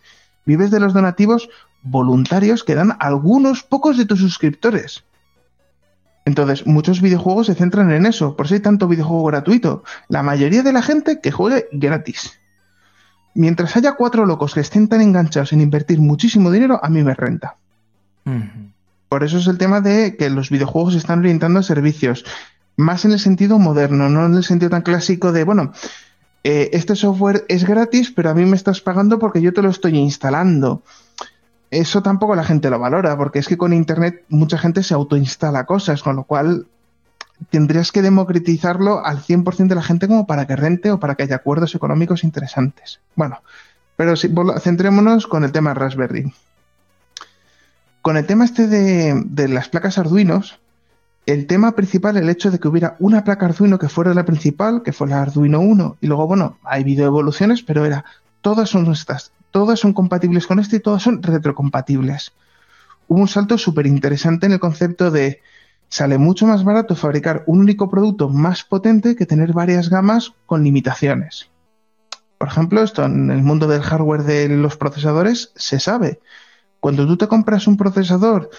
Vives 0.45 0.71
de 0.71 0.79
los 0.79 0.93
donativos 0.93 1.49
voluntarios 1.83 2.63
que 2.63 2.73
dan 2.73 2.95
algunos 2.99 3.61
pocos 3.61 3.97
de 3.97 4.05
tus 4.05 4.19
suscriptores. 4.19 5.03
Entonces, 6.25 6.65
muchos 6.65 7.01
videojuegos 7.01 7.47
se 7.47 7.55
centran 7.55 7.91
en 7.91 8.05
eso, 8.05 8.35
por 8.35 8.45
eso 8.45 8.55
hay 8.55 8.61
tanto 8.61 8.87
videojuego 8.87 9.25
gratuito. 9.25 9.83
La 10.07 10.23
mayoría 10.23 10.63
de 10.63 10.73
la 10.73 10.81
gente 10.81 11.19
que 11.21 11.31
juegue 11.31 11.67
gratis 11.71 12.39
mientras 13.33 13.75
haya 13.75 13.93
cuatro 13.93 14.25
locos 14.25 14.53
que 14.53 14.59
estén 14.59 14.87
tan 14.87 15.01
enganchados 15.01 15.53
en 15.53 15.61
invertir 15.61 15.99
muchísimo 15.99 16.51
dinero, 16.51 16.79
a 16.81 16.89
mí 16.89 17.03
me 17.03 17.13
renta. 17.13 17.57
Por 19.09 19.23
eso 19.23 19.37
es 19.37 19.47
el 19.47 19.57
tema 19.57 19.81
de 19.81 20.15
que 20.17 20.29
los 20.29 20.49
videojuegos 20.49 20.93
se 20.93 20.99
están 20.99 21.19
orientando 21.19 21.59
a 21.59 21.63
servicios, 21.63 22.25
más 22.77 23.05
en 23.05 23.11
el 23.11 23.19
sentido 23.19 23.59
moderno, 23.59 24.09
no 24.09 24.25
en 24.25 24.35
el 24.35 24.43
sentido 24.43 24.71
tan 24.71 24.81
clásico 24.81 25.31
de, 25.31 25.43
bueno, 25.43 25.73
eh, 26.43 26.71
este 26.73 26.95
software 26.95 27.45
es 27.47 27.65
gratis, 27.65 28.11
pero 28.11 28.29
a 28.29 28.33
mí 28.33 28.45
me 28.45 28.55
estás 28.55 28.81
pagando 28.81 29.19
porque 29.19 29.41
yo 29.41 29.53
te 29.53 29.61
lo 29.61 29.69
estoy 29.69 29.97
instalando. 29.97 30.81
Eso 31.73 32.03
tampoco 32.03 32.35
la 32.35 32.43
gente 32.43 32.69
lo 32.69 32.77
valora, 32.77 33.17
porque 33.17 33.39
es 33.39 33.47
que 33.47 33.57
con 33.57 33.73
Internet 33.73 34.25
mucha 34.29 34.59
gente 34.59 34.83
se 34.83 34.93
autoinstala 34.93 35.65
cosas, 35.65 36.03
con 36.03 36.15
lo 36.15 36.23
cual 36.23 36.67
tendrías 37.49 37.91
que 37.91 38.03
democratizarlo 38.03 39.03
al 39.03 39.23
100% 39.23 39.69
de 39.69 39.73
la 39.73 39.81
gente 39.81 40.07
como 40.07 40.27
para 40.27 40.45
que 40.45 40.55
rente 40.55 40.91
o 40.91 40.99
para 40.99 41.15
que 41.15 41.23
haya 41.23 41.37
acuerdos 41.37 41.73
económicos 41.73 42.23
interesantes. 42.23 42.99
Bueno, 43.15 43.41
pero 43.95 44.15
si, 44.15 44.31
centrémonos 44.61 45.25
con 45.25 45.43
el 45.43 45.51
tema 45.51 45.73
Raspberry. 45.73 46.31
Con 48.03 48.17
el 48.17 48.27
tema 48.27 48.45
este 48.45 48.67
de, 48.67 49.47
las 49.47 49.67
placas 49.69 49.97
Arduinos, 49.97 50.59
el 51.25 51.47
tema 51.47 51.71
principal, 51.71 52.17
el 52.17 52.29
hecho 52.29 52.51
de 52.51 52.59
que 52.59 52.67
hubiera 52.67 52.97
una 52.99 53.23
placa 53.23 53.47
Arduino 53.47 53.79
que 53.79 53.89
fuera 53.89 54.13
la 54.13 54.25
principal, 54.25 54.83
que 54.83 54.93
fue 54.93 55.07
la 55.07 55.23
Arduino 55.23 55.59
1, 55.59 55.97
y 56.01 56.05
luego, 56.05 56.27
bueno, 56.27 56.59
hay 56.63 56.83
videoevoluciones, 56.83 57.63
pero 57.63 57.83
era, 57.83 58.05
todas 58.41 58.69
son 58.69 58.91
estas, 58.91 59.31
todas 59.53 59.79
son 59.79 59.93
compatibles 59.93 60.47
con 60.47 60.59
este 60.59 60.77
y 60.77 60.79
todas 60.79 61.03
son 61.03 61.21
retrocompatibles. 61.21 62.33
Hubo 63.07 63.21
un 63.21 63.27
salto 63.27 63.59
súper 63.59 63.85
interesante 63.85 64.47
en 64.47 64.53
el 64.53 64.59
concepto 64.59 65.11
de 65.11 65.41
sale 65.89 66.17
mucho 66.17 66.47
más 66.47 66.63
barato 66.63 66.95
fabricar 66.95 67.43
un 67.45 67.59
único 67.59 67.87
producto 67.87 68.29
más 68.29 68.63
potente 68.63 69.15
que 69.15 69.27
tener 69.27 69.53
varias 69.53 69.89
gamas 69.89 70.33
con 70.47 70.63
limitaciones. 70.63 71.49
Por 72.39 72.47
ejemplo, 72.47 72.81
esto 72.81 73.05
en 73.05 73.29
el 73.29 73.43
mundo 73.43 73.67
del 73.67 73.83
hardware 73.83 74.23
de 74.23 74.49
los 74.49 74.75
procesadores 74.75 75.51
se 75.55 75.79
sabe. 75.79 76.19
Cuando 76.79 77.05
tú 77.05 77.15
te 77.15 77.27
compras 77.27 77.67
un 77.67 77.77
procesador 77.77 78.49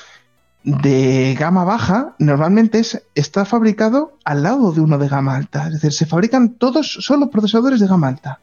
de 0.62 1.36
gama 1.36 1.64
baja, 1.64 2.14
normalmente 2.20 2.82
está 3.16 3.44
fabricado 3.44 4.16
al 4.24 4.44
lado 4.44 4.70
de 4.70 4.80
uno 4.80 4.96
de 4.96 5.08
gama 5.08 5.34
alta. 5.34 5.66
Es 5.66 5.72
decir, 5.72 5.92
se 5.92 6.06
fabrican 6.06 6.50
todos 6.50 6.98
solo 7.00 7.30
procesadores 7.30 7.80
de 7.80 7.88
gama 7.88 8.06
alta. 8.06 8.38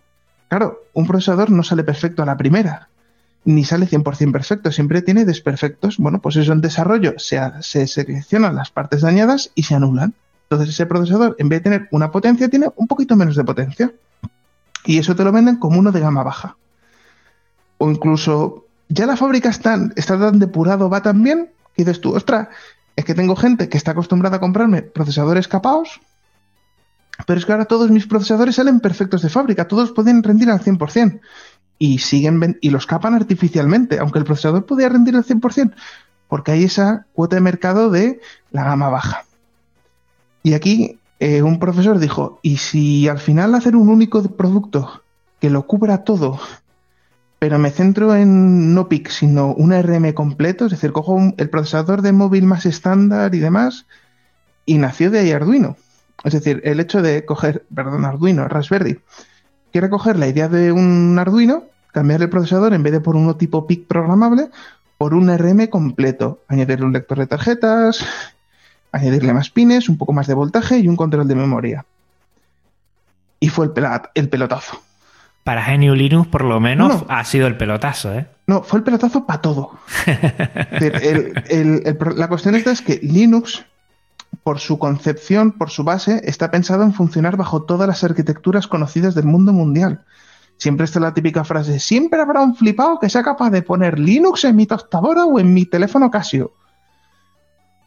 Claro, 0.52 0.84
un 0.92 1.08
procesador 1.08 1.50
no 1.50 1.64
sale 1.64 1.86
perfecto 1.86 2.22
a 2.22 2.26
la 2.26 2.36
primera 2.36 2.90
ni 3.46 3.64
sale 3.64 3.88
100% 3.88 4.34
perfecto, 4.34 4.70
siempre 4.70 5.02
tiene 5.02 5.24
desperfectos. 5.24 5.98
Bueno, 5.98 6.22
pues 6.22 6.36
eso 6.36 6.52
en 6.52 6.60
desarrollo 6.60 7.14
se, 7.20 7.40
se 7.62 7.88
seleccionan 7.88 8.56
las 8.56 8.70
partes 8.70 9.00
dañadas 9.00 9.52
y 9.56 9.64
se 9.64 9.76
anulan. 9.76 10.14
Entonces 10.44 10.76
ese 10.76 10.86
procesador, 10.86 11.38
en 11.40 11.48
vez 11.48 11.60
de 11.60 11.64
tener 11.64 11.88
una 11.92 12.12
potencia, 12.12 12.50
tiene 12.50 12.68
un 12.76 12.88
poquito 12.88 13.16
menos 13.16 13.38
de 13.38 13.46
potencia. 13.46 13.94
Y 14.86 14.98
eso 14.98 15.16
te 15.16 15.24
lo 15.24 15.32
venden 15.32 15.56
como 15.56 15.80
uno 15.80 15.94
de 15.94 16.02
gama 16.02 16.22
baja. 16.22 16.58
O 17.78 17.90
incluso, 17.90 18.66
ya 18.90 19.06
la 19.06 19.16
fábrica 19.16 19.48
está, 19.48 19.80
está 19.96 20.20
tan 20.20 20.38
depurado, 20.38 20.90
va 20.90 21.02
tan 21.02 21.24
bien, 21.24 21.50
que 21.74 21.86
dices 21.86 22.02
tú, 22.02 22.14
ostras, 22.14 22.50
es 22.98 23.06
que 23.06 23.16
tengo 23.16 23.38
gente 23.38 23.70
que 23.70 23.78
está 23.78 23.92
acostumbrada 23.92 24.36
a 24.36 24.42
comprarme 24.42 24.82
procesadores 24.82 25.48
capados, 25.48 26.02
pero 27.26 27.40
es 27.40 27.46
que 27.46 27.52
ahora 27.52 27.66
todos 27.66 27.92
mis 27.92 28.08
procesadores 28.08 28.56
salen 28.56 28.80
perfectos 28.80 29.22
de 29.22 29.30
fábrica, 29.30 29.68
todos 29.68 29.92
pueden 29.92 30.24
rendir 30.24 30.50
al 30.50 30.62
100% 30.62 31.20
y 31.78 32.00
siguen 32.00 32.58
y 32.62 32.70
los 32.70 32.86
capan 32.86 33.14
artificialmente, 33.14 34.00
aunque 34.00 34.20
el 34.20 34.26
procesador 34.26 34.66
podía 34.66 34.90
rendir 34.90 35.16
al 35.16 35.26
100%, 35.26 35.74
porque 36.28 36.52
hay 36.52 36.64
esa 36.64 37.06
cuota 37.14 37.36
de 37.36 37.42
mercado 37.42 37.90
de 37.90 38.22
la 38.52 38.64
gama 38.64 38.90
baja. 38.90 39.26
Y 40.44 40.54
aquí 40.54 41.00
eh, 41.20 41.42
un 41.42 41.60
profesor 41.60 42.00
dijo, 42.00 42.40
¿y 42.42 42.58
si 42.58 43.08
al 43.08 43.20
final 43.20 43.56
hacer 43.56 43.76
un 43.76 43.90
único 43.90 44.24
producto 44.24 45.04
que 45.40 45.50
lo 45.50 45.66
cubra 45.66 46.04
todo, 46.04 46.40
pero 47.40 47.58
me 47.58 47.72
centro 47.72 48.16
en 48.16 48.76
no 48.76 48.88
PIC, 48.88 49.10
sino 49.10 49.54
un 49.54 49.74
RM 49.74 50.14
completo, 50.14 50.66
es 50.66 50.72
decir, 50.72 50.92
cojo 50.92 51.20
el 51.38 51.50
procesador 51.50 52.04
de 52.04 52.12
móvil 52.12 52.46
más 52.46 52.68
estándar 52.68 53.34
y 53.34 53.40
demás, 53.40 53.88
y 54.66 54.78
nació 54.78 55.10
de 55.10 55.20
ahí 55.20 55.32
Arduino. 55.32 55.78
Es 56.24 56.34
decir, 56.34 56.62
el 56.64 56.80
hecho 56.80 57.02
de 57.02 57.26
coger, 57.26 57.66
perdón, 57.74 58.06
Arduino, 58.06 58.48
Raspberry, 58.48 59.00
quiere 59.72 59.90
coger 59.90 60.18
la 60.18 60.28
idea 60.28 60.48
de 60.48 60.72
un 60.72 61.18
Arduino 61.18 61.64
cambiar 61.92 62.22
el 62.22 62.30
procesador 62.30 62.74
en 62.74 62.84
vez 62.84 62.94
de 62.94 63.02
por 63.02 63.16
uno 63.16 63.36
tipo 63.36 63.68
PIC 63.68 63.88
programable 63.88 64.50
por 64.98 65.14
un 65.14 65.36
RM 65.36 65.68
completo, 65.68 66.44
añadirle 66.48 66.86
un 66.86 66.94
lector 66.94 67.18
de 67.18 67.28
tarjetas, 67.28 68.06
añadirle 68.92 69.34
más 69.34 69.50
pines, 69.50 69.90
un 69.90 69.98
poco 69.98 70.14
más 70.14 70.28
de 70.28 70.36
voltaje 70.36 70.78
y 70.78 70.88
un 70.88 70.96
control 70.96 71.28
de 71.28 71.36
memoria. 71.36 71.86
Y 73.40 73.50
fue 73.50 73.66
el, 73.66 73.74
el 74.14 74.30
pelotazo. 74.30 74.80
Para 75.44 75.66
GNU 75.66 75.96
Linux, 75.96 76.28
por 76.28 76.44
lo 76.44 76.60
menos, 76.60 77.04
ha 77.08 77.24
sido 77.26 77.48
el 77.48 77.58
pelotazo, 77.58 78.14
¿eh? 78.14 78.28
No, 78.46 78.62
fue 78.62 78.78
el 78.78 78.84
pelotazo 78.84 79.26
para 79.26 79.42
todo. 79.42 79.72
la 82.16 82.28
cuestión 82.28 82.54
esta 82.54 82.72
es 82.72 82.84
que 82.84 83.00
Linux, 83.02 83.66
por 84.44 84.60
su 84.60 84.80
concepción, 84.80 85.52
por 85.52 85.70
su 85.70 85.84
base, 85.84 86.22
está 86.24 86.50
pensado 86.52 86.84
en 86.84 86.94
funcionar 86.94 87.38
bajo 87.38 87.64
todas 87.64 87.88
las 87.88 88.04
arquitecturas 88.04 88.68
conocidas 88.68 89.14
del 89.16 89.26
mundo 89.26 89.54
mundial. 89.54 90.04
Siempre 90.58 90.86
está 90.86 91.00
la 91.00 91.14
típica 91.14 91.44
frase, 91.44 91.80
siempre 91.80 92.22
habrá 92.22 92.42
un 92.42 92.56
flipado 92.56 93.00
que 93.00 93.10
sea 93.10 93.24
capaz 93.24 93.50
de 93.50 93.64
poner 93.64 93.98
Linux 93.98 94.46
en 94.46 94.56
mi 94.56 94.68
tostadora 94.68 95.26
o 95.26 95.40
en 95.40 95.54
mi 95.54 95.66
teléfono 95.66 96.12
Casio. 96.12 96.54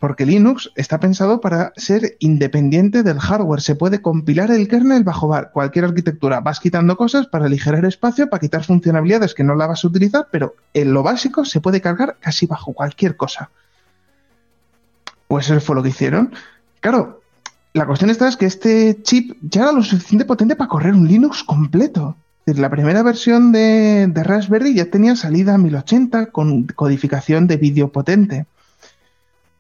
porque 0.00 0.26
Linux 0.26 0.70
está 0.76 1.00
pensado 1.00 1.40
para 1.40 1.72
ser 1.76 2.16
independiente 2.18 3.02
del 3.02 3.20
hardware. 3.20 3.62
Se 3.62 3.74
puede 3.74 4.02
compilar 4.02 4.50
el 4.50 4.68
kernel 4.68 5.02
bajo 5.02 5.32
cualquier 5.52 5.86
arquitectura. 5.86 6.40
Vas 6.40 6.60
quitando 6.60 6.96
cosas 6.96 7.26
para 7.26 7.46
aligerar 7.46 7.86
espacio, 7.86 8.28
para 8.28 8.40
quitar 8.40 8.64
funcionalidades 8.64 9.32
que 9.34 9.44
no 9.44 9.54
la 9.54 9.66
vas 9.66 9.82
a 9.82 9.88
utilizar, 9.88 10.28
pero 10.30 10.56
en 10.74 10.92
lo 10.92 11.02
básico 11.02 11.46
se 11.46 11.62
puede 11.62 11.80
cargar 11.80 12.18
casi 12.20 12.44
bajo 12.46 12.74
cualquier 12.74 13.16
cosa. 13.16 13.50
Pues 15.34 15.50
eso 15.50 15.60
fue 15.60 15.74
lo 15.74 15.82
que 15.82 15.88
hicieron. 15.88 16.32
Claro, 16.78 17.20
la 17.72 17.86
cuestión 17.86 18.08
está 18.08 18.28
es 18.28 18.36
que 18.36 18.46
este 18.46 19.02
chip 19.02 19.36
ya 19.42 19.62
era 19.62 19.72
lo 19.72 19.82
suficiente 19.82 20.24
potente 20.24 20.54
para 20.54 20.68
correr 20.68 20.94
un 20.94 21.08
Linux 21.08 21.42
completo. 21.42 22.16
La 22.46 22.70
primera 22.70 23.02
versión 23.02 23.50
de, 23.50 24.06
de 24.06 24.22
Raspberry 24.22 24.74
ya 24.74 24.84
tenía 24.92 25.16
salida 25.16 25.58
1080 25.58 26.26
con 26.26 26.66
codificación 26.66 27.48
de 27.48 27.56
vídeo 27.56 27.90
potente. 27.90 28.46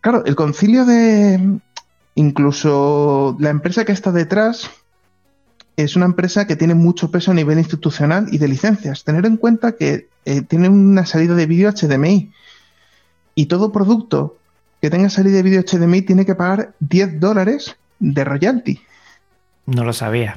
Claro, 0.00 0.24
el 0.26 0.36
concilio 0.36 0.84
de. 0.84 1.58
Incluso 2.14 3.36
la 3.40 3.50
empresa 3.50 3.84
que 3.84 3.90
está 3.90 4.12
detrás 4.12 4.70
es 5.74 5.96
una 5.96 6.06
empresa 6.06 6.46
que 6.46 6.54
tiene 6.54 6.74
mucho 6.74 7.10
peso 7.10 7.32
a 7.32 7.34
nivel 7.34 7.58
institucional 7.58 8.28
y 8.30 8.38
de 8.38 8.46
licencias. 8.46 9.02
Tener 9.02 9.26
en 9.26 9.38
cuenta 9.38 9.72
que 9.72 10.06
eh, 10.24 10.42
tiene 10.42 10.68
una 10.68 11.04
salida 11.04 11.34
de 11.34 11.46
vídeo 11.46 11.72
HDMI 11.72 12.32
y 13.34 13.46
todo 13.46 13.72
producto 13.72 14.36
que 14.84 14.90
tenga 14.90 15.08
salida 15.08 15.36
de 15.36 15.42
vídeo 15.42 15.62
HDMI 15.62 16.02
tiene 16.02 16.26
que 16.26 16.34
pagar 16.34 16.74
10 16.80 17.18
dólares 17.18 17.74
de 18.00 18.22
royalty. 18.22 18.82
No 19.64 19.82
lo 19.82 19.94
sabía. 19.94 20.36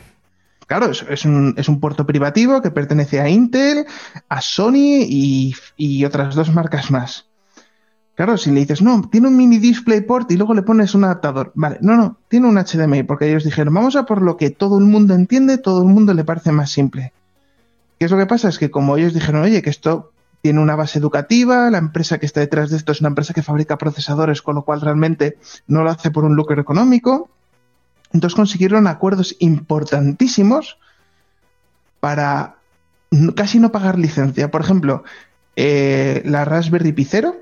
Claro, 0.67 0.89
es, 0.89 1.25
un, 1.25 1.53
es, 1.57 1.67
un, 1.67 1.81
puerto 1.81 2.05
privativo 2.05 2.61
que 2.61 2.71
pertenece 2.71 3.19
a 3.19 3.27
Intel, 3.27 3.85
a 4.29 4.39
Sony 4.39 5.03
y, 5.03 5.53
y 5.75 6.05
otras 6.05 6.33
dos 6.33 6.53
marcas 6.53 6.91
más. 6.91 7.25
Claro, 8.15 8.37
si 8.37 8.51
le 8.51 8.61
dices, 8.61 8.81
no, 8.81 9.09
tiene 9.11 9.27
un 9.27 9.35
mini 9.35 9.57
DisplayPort 9.57 10.31
y 10.31 10.37
luego 10.37 10.53
le 10.53 10.61
pones 10.61 10.95
un 10.95 11.03
adaptador. 11.03 11.51
Vale, 11.53 11.79
no, 11.81 11.97
no, 11.97 12.17
tiene 12.29 12.47
un 12.47 12.55
HDMI, 12.55 13.03
porque 13.03 13.27
ellos 13.27 13.43
dijeron, 13.43 13.73
vamos 13.73 13.97
a 13.97 14.05
por 14.05 14.21
lo 14.21 14.37
que 14.37 14.49
todo 14.49 14.79
el 14.79 14.85
mundo 14.85 15.13
entiende, 15.13 15.57
todo 15.57 15.81
el 15.81 15.89
mundo 15.89 16.13
le 16.13 16.23
parece 16.23 16.53
más 16.53 16.71
simple. 16.71 17.11
¿Qué 17.99 18.05
es 18.05 18.11
lo 18.11 18.17
que 18.17 18.27
pasa? 18.27 18.47
Es 18.47 18.59
que 18.59 18.71
como 18.71 18.95
ellos 18.95 19.13
dijeron, 19.13 19.41
oye, 19.41 19.61
que 19.61 19.69
esto 19.69 20.13
tiene 20.47 20.61
una 20.61 20.77
base 20.77 20.97
educativa, 20.97 21.69
la 21.69 21.77
empresa 21.77 22.19
que 22.19 22.25
está 22.25 22.39
detrás 22.39 22.69
de 22.69 22.77
esto 22.77 22.93
es 22.93 23.01
una 23.01 23.09
empresa 23.09 23.33
que 23.33 23.43
fabrica 23.43 23.77
procesadores, 23.77 24.41
con 24.41 24.55
lo 24.55 24.61
cual 24.61 24.79
realmente 24.79 25.37
no 25.67 25.83
lo 25.83 25.89
hace 25.89 26.09
por 26.09 26.23
un 26.23 26.37
lucro 26.37 26.61
económico. 26.61 27.29
Entonces 28.13 28.33
consiguieron 28.33 28.87
acuerdos 28.87 29.35
importantísimos 29.39 30.77
para 31.99 32.55
casi 33.35 33.59
no 33.59 33.73
pagar 33.73 33.99
licencia. 33.99 34.49
Por 34.49 34.61
ejemplo, 34.61 35.03
eh, 35.57 36.21
la 36.23 36.45
Raspberry 36.45 36.93
Pi 36.93 37.03
Zero 37.03 37.35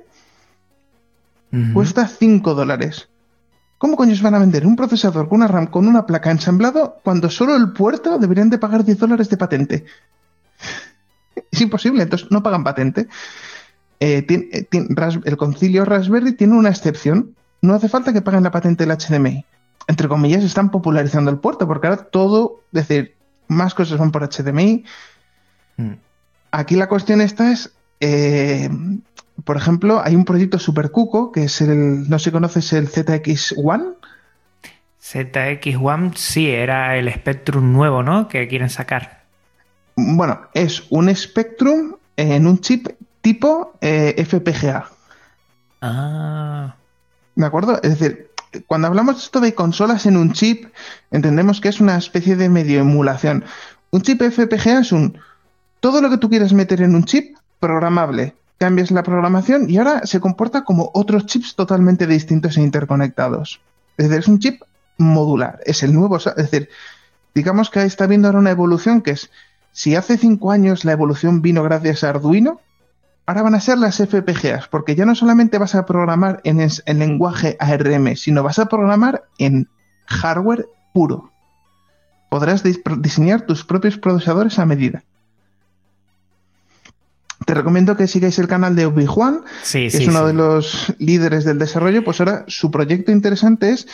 Cuesta 1.76 2.08
5 2.08 2.56
dólares. 2.56 3.08
¿Cómo 3.78 3.96
coños 3.98 4.24
van 4.24 4.34
a 4.34 4.40
vender 4.40 4.66
un 4.66 4.76
procesador 4.76 5.30
con 5.30 5.42
una 5.42 5.48
RAM 5.48 5.68
con 5.68 5.88
una 5.88 6.08
placa 6.08 6.32
ensamblado 6.32 6.98
cuando 7.04 7.30
solo 7.30 7.56
el 7.56 7.72
puerto 7.72 8.18
deberían 8.18 8.50
de 8.50 8.58
pagar 8.58 8.84
10 8.84 8.98
dólares 8.98 9.30
de 9.30 9.38
patente? 9.38 9.86
Es 11.52 11.62
imposible, 11.62 12.04
entonces 12.04 12.30
no 12.32 12.44
pagan 12.44 12.64
patente. 12.64 13.08
Eh, 14.00 14.26
eh, 14.30 14.68
el 14.72 15.38
concilio 15.38 15.86
Raspberry 15.86 16.34
tiene 16.34 16.56
una 16.56 16.70
excepción. 16.70 17.36
No 17.62 17.74
hace 17.74 17.90
falta 17.90 18.14
que 18.14 18.22
paguen 18.22 18.44
la 18.44 18.52
patente 18.52 18.86
del 18.86 18.98
HDMI. 18.98 19.46
Entre 19.88 20.08
comillas, 20.08 20.44
están 20.44 20.72
popularizando 20.72 21.32
el 21.32 21.40
puerto, 21.40 21.68
porque 21.68 21.88
ahora 21.88 22.04
todo, 22.06 22.62
es 22.74 22.88
decir, 22.88 23.16
más 23.48 23.74
cosas 23.74 24.00
van 24.00 24.12
por 24.12 24.28
HDMI. 24.28 24.84
Mm. 25.78 25.94
Aquí 26.52 26.76
la 26.76 26.88
cuestión 26.88 27.22
esta 27.22 27.52
es 27.52 27.74
eh, 28.00 28.70
por 29.44 29.58
ejemplo, 29.58 30.02
hay 30.04 30.16
un 30.16 30.26
proyecto 30.26 30.60
super 30.60 30.92
cuco 30.92 31.32
que 31.32 31.44
es 31.44 31.62
el, 31.62 32.10
no 32.10 32.20
sé 32.20 32.26
si 32.26 32.32
conoces 32.32 32.74
el 32.74 32.90
ZX1. 32.90 33.96
ZX1 35.02 36.16
sí, 36.16 36.50
era 36.50 36.98
el 36.98 37.12
Spectrum 37.14 37.72
nuevo, 37.72 38.02
¿no? 38.02 38.28
Que 38.28 38.48
quieren 38.48 38.70
sacar. 38.70 39.25
Bueno, 39.96 40.42
es 40.54 40.84
un 40.90 41.14
Spectrum 41.16 41.96
en 42.18 42.48
un 42.48 42.60
chip 42.60 42.88
tipo 43.22 43.74
eh, 43.82 44.24
FPGA. 44.26 44.90
Ah. 45.82 46.76
¿De 47.36 47.46
acuerdo? 47.46 47.80
Es 47.82 48.00
decir, 48.00 48.30
cuando 48.68 48.88
hablamos 48.88 49.24
esto 49.24 49.40
de 49.40 49.54
consolas 49.54 50.06
en 50.06 50.18
un 50.18 50.34
chip, 50.34 50.68
entendemos 51.12 51.62
que 51.62 51.70
es 51.70 51.80
una 51.80 51.98
especie 51.98 52.36
de 52.36 52.50
medio 52.50 52.82
emulación. 52.82 53.44
Un 53.92 54.02
chip 54.02 54.22
FPGA 54.22 54.80
es 54.80 54.92
un 54.92 55.18
todo 55.80 56.02
lo 56.02 56.10
que 56.10 56.18
tú 56.18 56.30
quieras 56.30 56.54
meter 56.54 56.82
en 56.82 56.96
un 56.96 57.04
chip 57.04 57.38
programable 57.60 58.36
cambias 58.58 58.92
la 58.92 59.04
programación 59.04 59.70
y 59.70 59.78
ahora 59.78 60.06
se 60.06 60.20
comporta 60.20 60.64
como 60.64 60.92
otros 60.94 61.26
chips 61.26 61.56
totalmente 61.56 62.08
distintos 62.08 62.58
e 62.58 62.62
interconectados. 62.62 63.62
Es 63.98 64.10
decir, 64.10 64.20
es 64.20 64.28
un 64.28 64.40
chip 64.40 64.62
modular, 64.98 65.60
es 65.66 65.84
el 65.84 65.94
nuevo, 65.94 66.18
es 66.18 66.36
decir, 66.36 66.70
digamos 67.34 67.70
que 67.70 67.84
está 67.84 68.08
viendo 68.08 68.28
ahora 68.28 68.40
una 68.40 68.52
evolución 68.52 69.02
que 69.02 69.12
es, 69.12 69.30
si 69.76 69.94
hace 69.98 70.18
cinco 70.18 70.54
años 70.54 70.86
la 70.86 70.94
evolución 70.94 71.42
vino 71.42 71.62
gracias 71.62 72.06
a 72.06 72.10
Arduino, 72.12 72.62
ahora 73.26 73.42
van 73.42 73.56
a 73.56 73.60
ser 73.60 73.78
las 73.78 73.98
FPGAs, 73.98 74.70
porque 74.70 74.96
ya 74.96 75.06
no 75.06 75.16
solamente 75.16 75.58
vas 75.58 75.76
a 75.76 75.86
programar 75.86 76.40
en 76.46 76.62
el, 76.62 76.72
lenguaje 76.98 77.58
ARM, 77.60 78.16
sino 78.16 78.42
vas 78.42 78.58
a 78.58 78.68
programar 78.68 79.26
en 79.38 79.68
hardware 80.06 80.66
puro. 80.94 81.30
Podrás 82.30 82.64
diseñar 82.64 83.42
tus 83.42 83.66
propios 83.66 83.98
procesadores 83.98 84.60
a 84.60 84.66
medida. 84.66 85.04
Te 87.46 87.54
recomiendo 87.54 87.98
que 87.98 88.08
sigáis 88.08 88.40
el 88.40 88.48
canal 88.48 88.78
de 88.78 88.86
Obi-Juan, 88.86 89.42
que 89.70 89.88
es 89.88 90.08
uno 90.08 90.26
de 90.26 90.34
los 90.34 90.96
líderes 91.00 91.44
del 91.44 91.60
desarrollo. 91.60 92.02
Pues 92.06 92.22
ahora 92.22 92.46
su 92.48 92.72
proyecto 92.72 93.12
interesante 93.12 93.72
es 93.72 93.90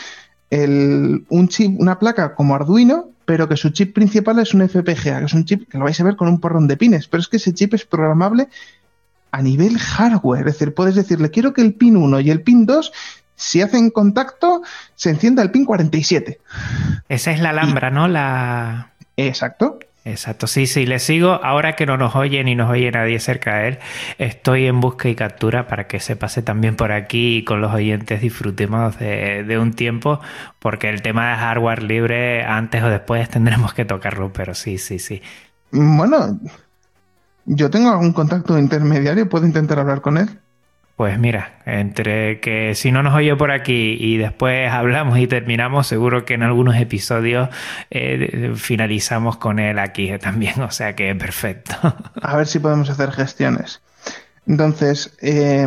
el, 0.50 1.26
un 1.28 1.48
chip, 1.48 1.80
una 1.80 1.98
placa 1.98 2.36
como 2.36 2.54
Arduino, 2.54 3.11
pero 3.24 3.48
que 3.48 3.56
su 3.56 3.70
chip 3.70 3.94
principal 3.94 4.38
es 4.38 4.54
un 4.54 4.68
FPGA, 4.68 5.20
que 5.20 5.24
es 5.26 5.34
un 5.34 5.44
chip 5.44 5.68
que 5.68 5.78
lo 5.78 5.84
vais 5.84 6.00
a 6.00 6.04
ver 6.04 6.16
con 6.16 6.28
un 6.28 6.40
porrón 6.40 6.68
de 6.68 6.76
pines. 6.76 7.08
Pero 7.08 7.20
es 7.20 7.28
que 7.28 7.36
ese 7.36 7.54
chip 7.54 7.74
es 7.74 7.84
programable 7.84 8.48
a 9.30 9.42
nivel 9.42 9.78
hardware. 9.78 10.48
Es 10.48 10.54
decir, 10.54 10.74
puedes 10.74 10.94
decirle, 10.94 11.30
quiero 11.30 11.52
que 11.52 11.62
el 11.62 11.74
pin 11.74 11.96
1 11.96 12.20
y 12.20 12.30
el 12.30 12.42
pin 12.42 12.66
2 12.66 12.92
si 13.34 13.60
hacen 13.60 13.90
contacto, 13.90 14.62
se 14.94 15.10
encienda 15.10 15.42
el 15.42 15.50
pin 15.50 15.64
47. 15.64 16.38
Esa 17.08 17.32
es 17.32 17.40
la 17.40 17.50
alhambra, 17.50 17.90
¿no? 17.90 18.06
La. 18.06 18.92
Exacto. 19.16 19.80
Exacto, 20.04 20.48
sí, 20.48 20.66
sí, 20.66 20.84
le 20.84 20.98
sigo. 20.98 21.40
Ahora 21.44 21.76
que 21.76 21.86
no 21.86 21.96
nos 21.96 22.16
oye 22.16 22.42
ni 22.42 22.56
nos 22.56 22.68
oye 22.68 22.90
nadie 22.90 23.20
cerca 23.20 23.58
de 23.58 23.68
él, 23.68 23.78
estoy 24.18 24.66
en 24.66 24.80
busca 24.80 25.08
y 25.08 25.14
captura 25.14 25.68
para 25.68 25.86
que 25.86 26.00
se 26.00 26.16
pase 26.16 26.42
también 26.42 26.74
por 26.74 26.90
aquí 26.90 27.36
y 27.36 27.44
con 27.44 27.60
los 27.60 27.72
oyentes 27.72 28.20
disfrutemos 28.20 28.98
de, 28.98 29.58
un 29.60 29.74
tiempo, 29.74 30.20
porque 30.58 30.88
el 30.88 31.02
tema 31.02 31.30
de 31.30 31.36
hardware 31.36 31.84
libre 31.84 32.44
antes 32.44 32.82
o 32.82 32.88
después 32.88 33.28
tendremos 33.28 33.74
que 33.74 33.84
tocarlo, 33.84 34.32
pero 34.32 34.54
sí, 34.54 34.76
sí, 34.76 34.98
sí. 34.98 35.22
Bueno, 35.70 36.40
yo 37.44 37.70
tengo 37.70 37.90
algún 37.90 38.12
contacto 38.12 38.58
intermediario, 38.58 39.28
puedo 39.28 39.46
intentar 39.46 39.78
hablar 39.78 40.00
con 40.00 40.18
él. 40.18 40.41
Pues 40.96 41.18
mira, 41.18 41.58
entre 41.64 42.40
que 42.40 42.74
si 42.74 42.92
no 42.92 43.02
nos 43.02 43.14
oye 43.14 43.34
por 43.34 43.50
aquí 43.50 43.96
y 43.98 44.18
después 44.18 44.70
hablamos 44.72 45.18
y 45.18 45.26
terminamos, 45.26 45.86
seguro 45.86 46.24
que 46.24 46.34
en 46.34 46.42
algunos 46.42 46.76
episodios 46.76 47.48
eh, 47.90 48.52
finalizamos 48.56 49.36
con 49.36 49.58
él 49.58 49.78
aquí 49.78 50.10
también, 50.20 50.60
o 50.60 50.70
sea 50.70 50.94
que 50.94 51.14
perfecto. 51.14 51.74
A 52.22 52.36
ver 52.36 52.46
si 52.46 52.58
podemos 52.58 52.90
hacer 52.90 53.10
gestiones. 53.12 53.80
Entonces, 54.46 55.16
eh, 55.22 55.66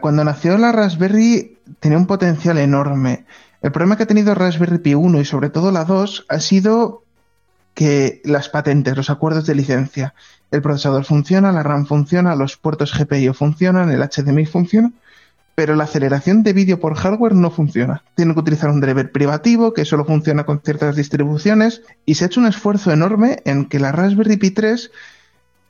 cuando 0.00 0.22
nació 0.24 0.58
la 0.58 0.70
Raspberry 0.70 1.58
tenía 1.80 1.98
un 1.98 2.06
potencial 2.06 2.58
enorme. 2.58 3.24
El 3.62 3.72
problema 3.72 3.96
que 3.96 4.02
ha 4.02 4.06
tenido 4.06 4.34
Raspberry 4.34 4.78
Pi 4.78 4.94
1 4.94 5.20
y 5.20 5.24
sobre 5.24 5.48
todo 5.48 5.72
la 5.72 5.84
2 5.84 6.26
ha 6.28 6.38
sido 6.40 7.02
que 7.72 8.20
las 8.24 8.48
patentes, 8.48 8.96
los 8.96 9.10
acuerdos 9.10 9.46
de 9.46 9.54
licencia, 9.54 10.14
el 10.54 10.62
procesador 10.62 11.04
funciona, 11.04 11.52
la 11.52 11.62
RAM 11.62 11.86
funciona, 11.86 12.36
los 12.36 12.56
puertos 12.56 12.96
GPIO 12.96 13.34
funcionan, 13.34 13.90
el 13.90 14.00
HDMI 14.00 14.46
funciona, 14.46 14.92
pero 15.56 15.74
la 15.74 15.84
aceleración 15.84 16.42
de 16.42 16.52
vídeo 16.52 16.78
por 16.78 16.94
hardware 16.94 17.34
no 17.34 17.50
funciona. 17.50 18.02
Tienen 18.14 18.34
que 18.34 18.40
utilizar 18.40 18.70
un 18.70 18.80
driver 18.80 19.10
privativo 19.10 19.74
que 19.74 19.84
solo 19.84 20.04
funciona 20.04 20.44
con 20.44 20.60
ciertas 20.60 20.94
distribuciones 20.94 21.82
y 22.06 22.14
se 22.14 22.24
ha 22.24 22.26
hecho 22.28 22.40
un 22.40 22.46
esfuerzo 22.46 22.92
enorme 22.92 23.42
en 23.44 23.64
que 23.66 23.80
la 23.80 23.90
Raspberry 23.90 24.36
Pi 24.36 24.52
3 24.52 24.90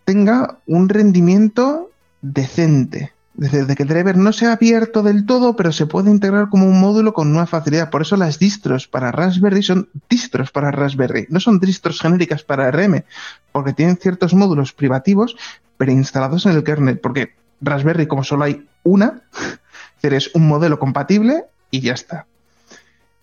tenga 0.05 0.59
un 0.67 0.89
rendimiento 0.91 1.91
decente. 2.21 3.14
Desde 3.35 3.75
que 3.75 3.85
driver 3.85 4.17
no 4.17 4.33
se 4.33 4.47
ha 4.47 4.53
abierto 4.53 5.03
del 5.03 5.27
todo, 5.27 5.57
pero 5.57 5.73
se 5.73 5.87
puede 5.87 6.11
integrar 6.11 6.49
como 6.51 6.67
un 6.67 6.81
módulo 6.81 7.13
con 7.13 7.29
una 7.29 7.47
facilidad. 7.47 7.91
Por 7.91 8.03
eso 8.03 8.17
las 8.17 8.39
distros 8.39 8.87
para 8.87 9.11
Raspberry 9.11 9.63
son 9.63 9.89
distros 10.09 10.53
para 10.53 10.71
Raspberry, 10.71 11.27
no 11.31 11.41
son 11.41 11.59
distros 11.59 12.01
genéricas 12.01 12.45
para 12.45 12.71
RM, 12.71 13.03
porque 13.51 13.73
tienen 13.73 13.97
ciertos 13.97 14.35
módulos 14.35 14.73
privativos 14.73 15.37
preinstalados 15.77 16.47
en 16.47 16.53
el 16.53 16.63
kernel. 16.63 17.01
Porque 17.01 17.35
Raspberry, 17.61 18.07
como 18.07 18.23
solo 18.23 18.45
hay 18.45 18.69
una, 18.85 19.23
es 20.03 20.31
un 20.35 20.47
modelo 20.47 20.79
compatible 20.79 21.45
y 21.71 21.81
ya 21.81 21.95
está. 21.95 22.27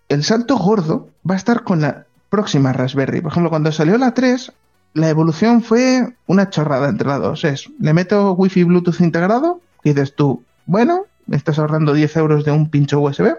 El 0.09 0.23
salto 0.23 0.57
gordo 0.57 1.09
va 1.29 1.35
a 1.35 1.37
estar 1.37 1.63
con 1.63 1.81
la 1.81 2.05
próxima 2.29 2.73
Raspberry. 2.73 3.21
Por 3.21 3.31
ejemplo, 3.31 3.49
cuando 3.49 3.71
salió 3.71 3.97
la 3.97 4.13
3, 4.13 4.51
la 4.93 5.09
evolución 5.09 5.61
fue 5.61 6.15
una 6.25 6.49
chorrada 6.49 6.89
entre 6.89 7.07
las 7.07 7.21
dos. 7.21 7.43
Es, 7.45 7.69
le 7.79 7.93
meto 7.93 8.33
Wi-Fi 8.33 8.63
Bluetooth 8.63 8.99
integrado 8.99 9.61
dices 9.83 10.15
tú, 10.15 10.43
bueno, 10.65 11.05
me 11.25 11.37
estás 11.37 11.59
ahorrando 11.59 11.93
10 11.93 12.17
euros 12.17 12.45
de 12.45 12.51
un 12.51 12.69
pincho 12.69 12.99
USB. 12.99 13.35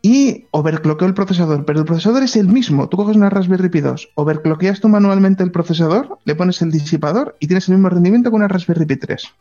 Y 0.00 0.46
overcloqueo 0.52 1.08
el 1.08 1.14
procesador, 1.14 1.64
pero 1.64 1.80
el 1.80 1.84
procesador 1.84 2.22
es 2.22 2.36
el 2.36 2.46
mismo. 2.46 2.88
Tú 2.88 2.96
coges 2.96 3.16
una 3.16 3.30
Raspberry 3.30 3.68
Pi 3.68 3.80
2, 3.80 4.10
overcloqueas 4.14 4.80
tú 4.80 4.88
manualmente 4.88 5.42
el 5.42 5.50
procesador, 5.50 6.18
le 6.24 6.36
pones 6.36 6.62
el 6.62 6.70
disipador 6.70 7.36
y 7.40 7.48
tienes 7.48 7.68
el 7.68 7.74
mismo 7.74 7.88
rendimiento 7.88 8.30
que 8.30 8.36
una 8.36 8.46
Raspberry 8.46 8.86
Pi 8.86 8.96
3. 8.96 9.34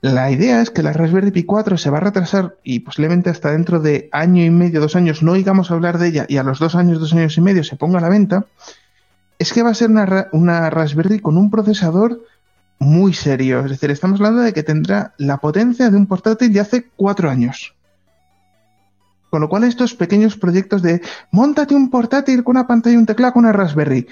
La 0.00 0.30
idea 0.30 0.62
es 0.62 0.70
que 0.70 0.82
la 0.82 0.94
Raspberry 0.94 1.30
Pi 1.30 1.44
4 1.44 1.76
se 1.76 1.90
va 1.90 1.98
a 1.98 2.00
retrasar 2.00 2.56
y 2.64 2.80
posiblemente 2.80 3.28
hasta 3.28 3.52
dentro 3.52 3.80
de 3.80 4.08
año 4.12 4.42
y 4.42 4.48
medio, 4.48 4.80
dos 4.80 4.96
años, 4.96 5.22
no 5.22 5.32
oigamos 5.32 5.70
hablar 5.70 5.98
de 5.98 6.08
ella 6.08 6.24
y 6.26 6.38
a 6.38 6.42
los 6.42 6.58
dos 6.58 6.74
años, 6.74 6.98
dos 6.98 7.12
años 7.12 7.36
y 7.36 7.42
medio 7.42 7.62
se 7.62 7.76
ponga 7.76 7.98
a 7.98 8.02
la 8.02 8.08
venta. 8.08 8.46
Es 9.38 9.52
que 9.52 9.62
va 9.62 9.70
a 9.70 9.74
ser 9.74 9.90
una, 9.90 10.28
una 10.32 10.70
Raspberry 10.70 11.20
con 11.20 11.36
un 11.36 11.50
procesador 11.50 12.22
muy 12.80 13.12
serio. 13.12 13.60
Es 13.60 13.70
decir, 13.70 13.90
estamos 13.90 14.18
hablando 14.18 14.40
de 14.40 14.52
que 14.52 14.64
tendrá 14.64 15.14
la 15.18 15.36
potencia 15.36 15.90
de 15.90 15.96
un 15.96 16.06
portátil 16.06 16.52
de 16.52 16.60
hace 16.60 16.86
cuatro 16.96 17.30
años. 17.30 17.74
Con 19.28 19.42
lo 19.42 19.48
cual, 19.48 19.62
estos 19.62 19.94
pequeños 19.94 20.36
proyectos 20.36 20.82
de 20.82 21.00
montate 21.30 21.74
un 21.74 21.90
portátil 21.90 22.42
con 22.42 22.56
una 22.56 22.66
pantalla 22.66 22.94
y 22.94 22.98
un 22.98 23.06
teclado 23.06 23.34
con 23.34 23.44
una 23.44 23.52
Raspberry. 23.52 24.08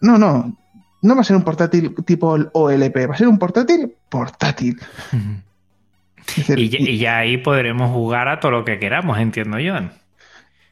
No, 0.00 0.18
no. 0.18 0.56
No 1.00 1.14
va 1.14 1.20
a 1.20 1.24
ser 1.24 1.36
un 1.36 1.44
portátil 1.44 1.94
tipo 2.04 2.34
el 2.34 2.48
OLP, 2.52 3.08
va 3.08 3.14
a 3.14 3.18
ser 3.18 3.28
un 3.28 3.38
portátil 3.38 3.94
portátil. 4.08 4.80
y, 6.56 6.98
ya 6.98 7.18
ahí 7.18 7.36
podremos 7.36 7.92
jugar 7.92 8.28
a 8.28 8.40
todo 8.40 8.50
lo 8.50 8.64
que 8.64 8.80
queramos, 8.80 9.18
entiendo 9.18 9.60
yo. 9.60 9.74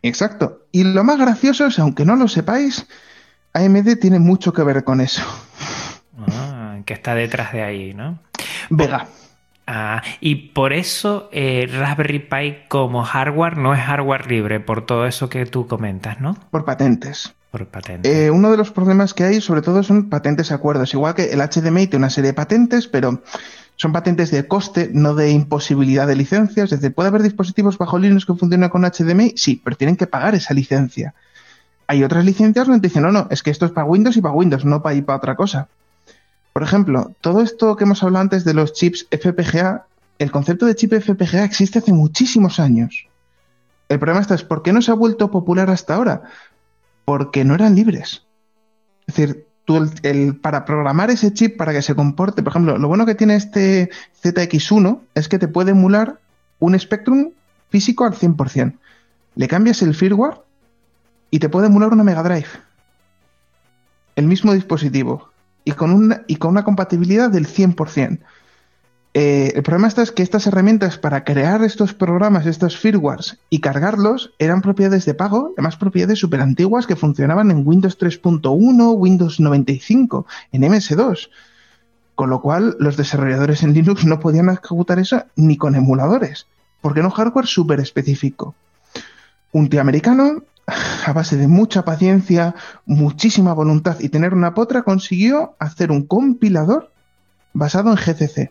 Exacto. 0.03 0.67
Y 0.73 0.83
lo 0.83 1.05
más 1.05 1.19
gracioso 1.19 1.67
es, 1.67 1.79
aunque 1.79 2.05
no 2.05 2.17
lo 2.17 2.27
sepáis, 2.27 2.89
AMD 3.53 3.99
tiene 4.01 4.19
mucho 4.19 4.53
que 4.53 4.65
ver 4.65 4.83
con 4.83 5.01
eso. 5.01 5.23
Que 6.87 6.95
está 6.95 7.15
detrás 7.15 7.53
de 7.53 7.63
ahí, 7.63 7.93
¿no? 7.93 8.19
Vega. 8.71 9.09
Ah, 9.67 10.03
y 10.21 10.37
por 10.53 10.73
eso 10.73 11.29
eh, 11.33 11.69
Raspberry 11.71 12.21
Pi 12.21 12.57
como 12.69 13.03
hardware 13.03 13.57
no 13.57 13.75
es 13.75 13.81
hardware 13.81 14.31
libre, 14.31 14.61
por 14.61 14.87
todo 14.87 15.07
eso 15.07 15.29
que 15.29 15.45
tú 15.45 15.67
comentas, 15.67 16.21
¿no? 16.21 16.37
Por 16.51 16.65
patentes. 16.65 17.35
Por 17.51 17.67
patentes. 17.67 18.13
Eh, 18.13 18.31
uno 18.31 18.51
de 18.53 18.57
los 18.57 18.71
problemas 18.71 19.13
que 19.13 19.25
hay, 19.25 19.41
sobre 19.41 19.63
todo, 19.63 19.83
son 19.83 20.09
patentes 20.09 20.53
acuerdos. 20.53 20.95
Igual 20.95 21.17
que 21.17 21.33
el 21.33 21.41
HDMI 21.41 21.89
tiene 21.89 22.05
una 22.05 22.11
serie 22.11 22.31
de 22.31 22.35
patentes, 22.35 22.87
pero 22.87 23.23
son 23.75 23.93
patentes 23.93 24.31
de 24.31 24.47
coste, 24.47 24.91
no 24.93 25.15
de 25.15 25.31
imposibilidad 25.31 26.07
de 26.07 26.15
licencias. 26.15 26.73
Es 26.73 26.81
decir, 26.81 26.95
¿puede 26.95 27.09
haber 27.09 27.23
dispositivos 27.23 27.77
bajo 27.77 27.99
Linux 27.99 28.25
que 28.25 28.35
funcionen 28.35 28.71
con 28.71 28.83
HDMI? 28.83 29.35
Sí, 29.37 29.61
pero 29.65 29.77
tienen 29.77 29.97
que 29.97 30.07
pagar 30.07 30.37
esa 30.37 30.55
licencia. 30.55 31.15
Hay 31.89 32.05
otras 32.05 32.25
licencias 32.25 32.69
donde 32.69 32.87
dicen, 32.87 33.03
no, 33.03 33.11
no, 33.11 33.27
es 33.31 33.43
que 33.43 33.51
esto 33.51 33.67
es 33.67 33.73
para 33.73 33.87
Windows 33.87 34.17
y 34.17 34.21
para 34.21 34.35
Windows, 34.35 34.65
no 34.65 34.83
para 34.83 34.95
ir 34.95 35.05
para 35.05 35.19
otra 35.19 35.35
cosa. 35.35 35.69
Por 36.57 36.62
ejemplo, 36.62 37.15
todo 37.20 37.43
esto 37.43 37.77
que 37.77 37.85
hemos 37.85 38.03
hablado 38.03 38.23
antes 38.23 38.43
de 38.47 38.55
los 38.55 38.73
chips 38.73 39.07
FPGA, 39.11 39.85
el 40.19 40.31
concepto 40.31 40.65
de 40.65 40.74
chip 40.74 40.95
FPGA 40.95 41.45
existe 41.45 41.81
hace 41.81 41.93
muchísimos 41.93 42.59
años. 42.61 43.09
El 43.91 43.99
problema 43.99 44.23
está 44.23 44.37
es 44.37 44.43
por 44.43 44.62
qué 44.62 44.73
no 44.73 44.81
se 44.81 44.91
ha 44.91 44.95
vuelto 44.95 45.31
popular 45.31 45.69
hasta 45.69 45.95
ahora. 45.95 46.23
Porque 47.05 47.45
no 47.45 47.55
eran 47.55 47.74
libres. 47.74 48.24
Es 49.07 49.16
decir, 49.16 49.47
para 50.41 50.65
programar 50.65 51.11
ese 51.11 51.31
chip 51.35 51.59
para 51.59 51.74
que 51.74 51.83
se 51.83 51.95
comporte, 51.95 52.43
por 52.43 52.53
ejemplo, 52.53 52.78
lo 52.78 52.89
bueno 52.89 53.05
que 53.05 53.15
tiene 53.15 53.37
este 53.37 53.91
ZX1 54.23 55.03
es 55.15 55.28
que 55.28 55.39
te 55.39 55.49
puede 55.49 55.73
emular 55.73 56.20
un 56.59 56.81
Spectrum 56.81 57.33
físico 57.69 58.07
al 58.07 58.15
100%. 58.15 58.78
Le 59.35 59.47
cambias 59.47 59.83
el 59.83 59.95
firmware 59.95 60.41
y 61.31 61.39
te 61.39 61.51
puede 61.51 61.66
emular 61.66 61.93
una 61.93 62.03
Mega 62.03 62.23
Drive. 62.23 62.49
El 64.15 64.27
mismo 64.27 64.55
dispositivo 64.55 65.36
y 65.67 65.73
con 65.73 65.91
una, 65.91 66.23
y 66.29 66.37
con 66.37 66.53
una 66.53 66.65
compatibilidad 66.65 67.29
del 67.29 67.47
100%. 67.47 68.21
Eh, 69.15 69.53
el 69.57 69.63
problema 69.63 69.89
está 69.89 70.03
es 70.03 70.13
que 70.13 70.23
estas 70.23 70.47
herramientas 70.47 70.97
para 70.97 71.25
crear 71.25 71.65
estos 71.65 71.93
programas, 71.93 72.47
estos 72.47 72.77
firmwares 72.77 73.39
y 73.51 73.61
cargarlos 73.61 74.33
eran 74.39 74.63
propiedades 74.63 75.07
de 75.07 75.15
pago, 75.15 75.53
además 75.57 75.77
propiedades 75.77 76.21
súper 76.21 76.41
antiguas 76.41 76.87
que 76.87 76.95
funcionaban 76.95 77.51
en 77.51 77.67
Windows 77.67 77.99
3.1, 77.99 78.95
Windows 78.97 79.41
95, 79.41 80.27
en 80.53 80.63
MS2. 80.63 81.31
Con 82.15 82.31
lo 82.31 82.41
cual 82.41 82.77
los 82.79 82.97
desarrolladores 82.97 83.65
en 83.65 83.73
Linux 83.73 84.05
no 84.05 84.21
podían 84.21 84.49
ejecutar 84.51 85.01
eso 85.01 85.25
ni 85.35 85.57
con 85.57 85.75
emuladores, 85.75 86.47
porque 86.81 87.01
era 87.01 87.09
un 87.09 87.15
hardware 87.15 87.47
súper 87.47 87.81
específico. 87.81 88.55
Un 89.51 89.69
tío 89.69 89.81
americano 89.81 90.45
a 90.67 91.13
base 91.13 91.37
de 91.37 91.47
mucha 91.47 91.85
paciencia, 91.85 92.55
muchísima 92.85 93.53
voluntad 93.53 94.01
y 94.01 94.09
tener 94.09 94.35
una 94.35 94.55
potra, 94.55 94.83
consiguió 94.83 95.55
hacer 95.59 95.93
un 95.93 96.07
compilador 96.07 96.93
basado 97.53 97.91
en 97.91 97.97
GCC. 97.97 98.51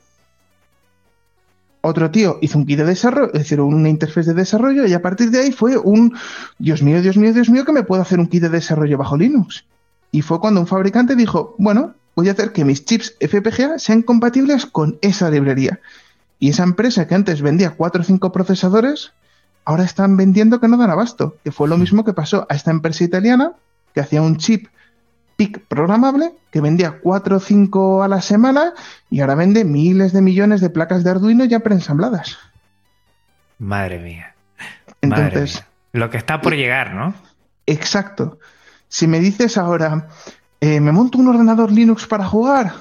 Otro 1.82 2.10
tío 2.10 2.40
hizo 2.42 2.58
un 2.58 2.66
kit 2.66 2.80
de 2.80 2.86
desarrollo, 2.86 3.32
es 3.34 3.42
decir, 3.42 3.62
una 3.62 3.90
interfaz 3.90 4.26
de 4.26 4.34
desarrollo, 4.34 4.88
y 4.88 4.94
a 4.94 5.04
partir 5.04 5.30
de 5.30 5.42
ahí 5.42 5.52
fue 5.52 5.78
un 5.78 6.18
Dios 6.58 6.82
mío, 6.82 7.00
Dios 7.02 7.16
mío, 7.16 7.32
Dios 7.32 7.50
mío, 7.50 7.64
que 7.64 7.74
me 7.74 7.84
puedo 7.84 8.02
hacer 8.02 8.20
un 8.20 8.28
kit 8.28 8.42
de 8.42 8.50
desarrollo 8.50 8.98
bajo 8.98 9.18
Linux. 9.18 9.66
Y 10.12 10.24
fue 10.24 10.40
cuando 10.40 10.62
un 10.62 10.68
fabricante 10.68 11.16
dijo, 11.16 11.54
bueno, 11.60 11.94
voy 12.16 12.30
a 12.30 12.32
hacer 12.32 12.54
que 12.54 12.66
mis 12.66 12.86
chips 12.86 13.16
FPGA 13.20 13.78
sean 13.78 14.02
compatibles 14.02 14.66
con 14.66 14.98
esa 15.02 15.30
librería. 15.30 15.80
Y 16.40 16.50
esa 16.50 16.64
empresa 16.64 17.08
que 17.08 17.14
antes 17.14 17.42
vendía 17.42 17.72
4 17.72 18.02
o 18.02 18.04
5 18.04 18.32
procesadores, 18.32 19.12
ahora 19.66 19.84
están 19.84 20.16
vendiendo 20.16 20.60
que 20.60 20.68
no 20.68 20.78
dan 20.78 20.92
abasto, 20.92 21.38
que 21.44 21.52
fue 21.52 21.68
lo 21.68 21.78
mismo 21.78 22.06
que 22.06 22.14
pasó 22.14 22.46
a 22.50 22.56
esta 22.56 22.72
empresa 22.72 23.04
italiana 23.04 23.54
que 23.94 24.00
hacía 24.00 24.22
un 24.22 24.38
chip 24.38 24.68
PIC 25.36 25.66
programable 25.68 26.34
que 26.52 26.62
vendía 26.62 27.00
4 27.02 27.38
o 27.38 27.40
5 27.40 28.04
a 28.04 28.08
la 28.08 28.22
semana 28.22 28.74
y 29.10 29.20
ahora 29.20 29.36
vende 29.36 29.66
miles 29.66 30.14
de 30.14 30.22
millones 30.22 30.62
de 30.62 30.70
placas 30.70 31.04
de 31.04 31.10
Arduino 31.10 31.44
ya 31.46 31.60
preensambladas. 31.60 32.38
Madre 33.58 34.00
mía. 34.00 34.36
Entonces, 35.02 35.64
lo 35.92 36.10
que 36.10 36.18
está 36.18 36.42
por 36.42 36.56
llegar, 36.56 36.94
¿no? 36.94 37.14
Exacto. 37.66 38.40
Si 38.88 39.08
me 39.08 39.20
dices 39.20 39.58
ahora, 39.58 40.08
eh, 40.62 40.80
me 40.80 40.92
monto 40.92 41.18
un 41.18 41.28
ordenador 41.28 41.72
Linux 41.72 42.08
para 42.08 42.26
jugar, 42.26 42.74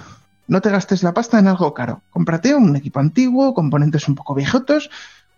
no 0.46 0.60
te 0.60 0.70
gastes 0.70 1.02
la 1.02 1.14
pasta 1.14 1.38
en 1.38 1.48
algo 1.48 1.74
caro. 1.74 2.02
Cómprate 2.10 2.54
un 2.54 2.76
equipo 2.76 3.00
antiguo, 3.00 3.54
componentes 3.54 4.08
un 4.08 4.14
poco 4.14 4.34
viejotos, 4.34 4.90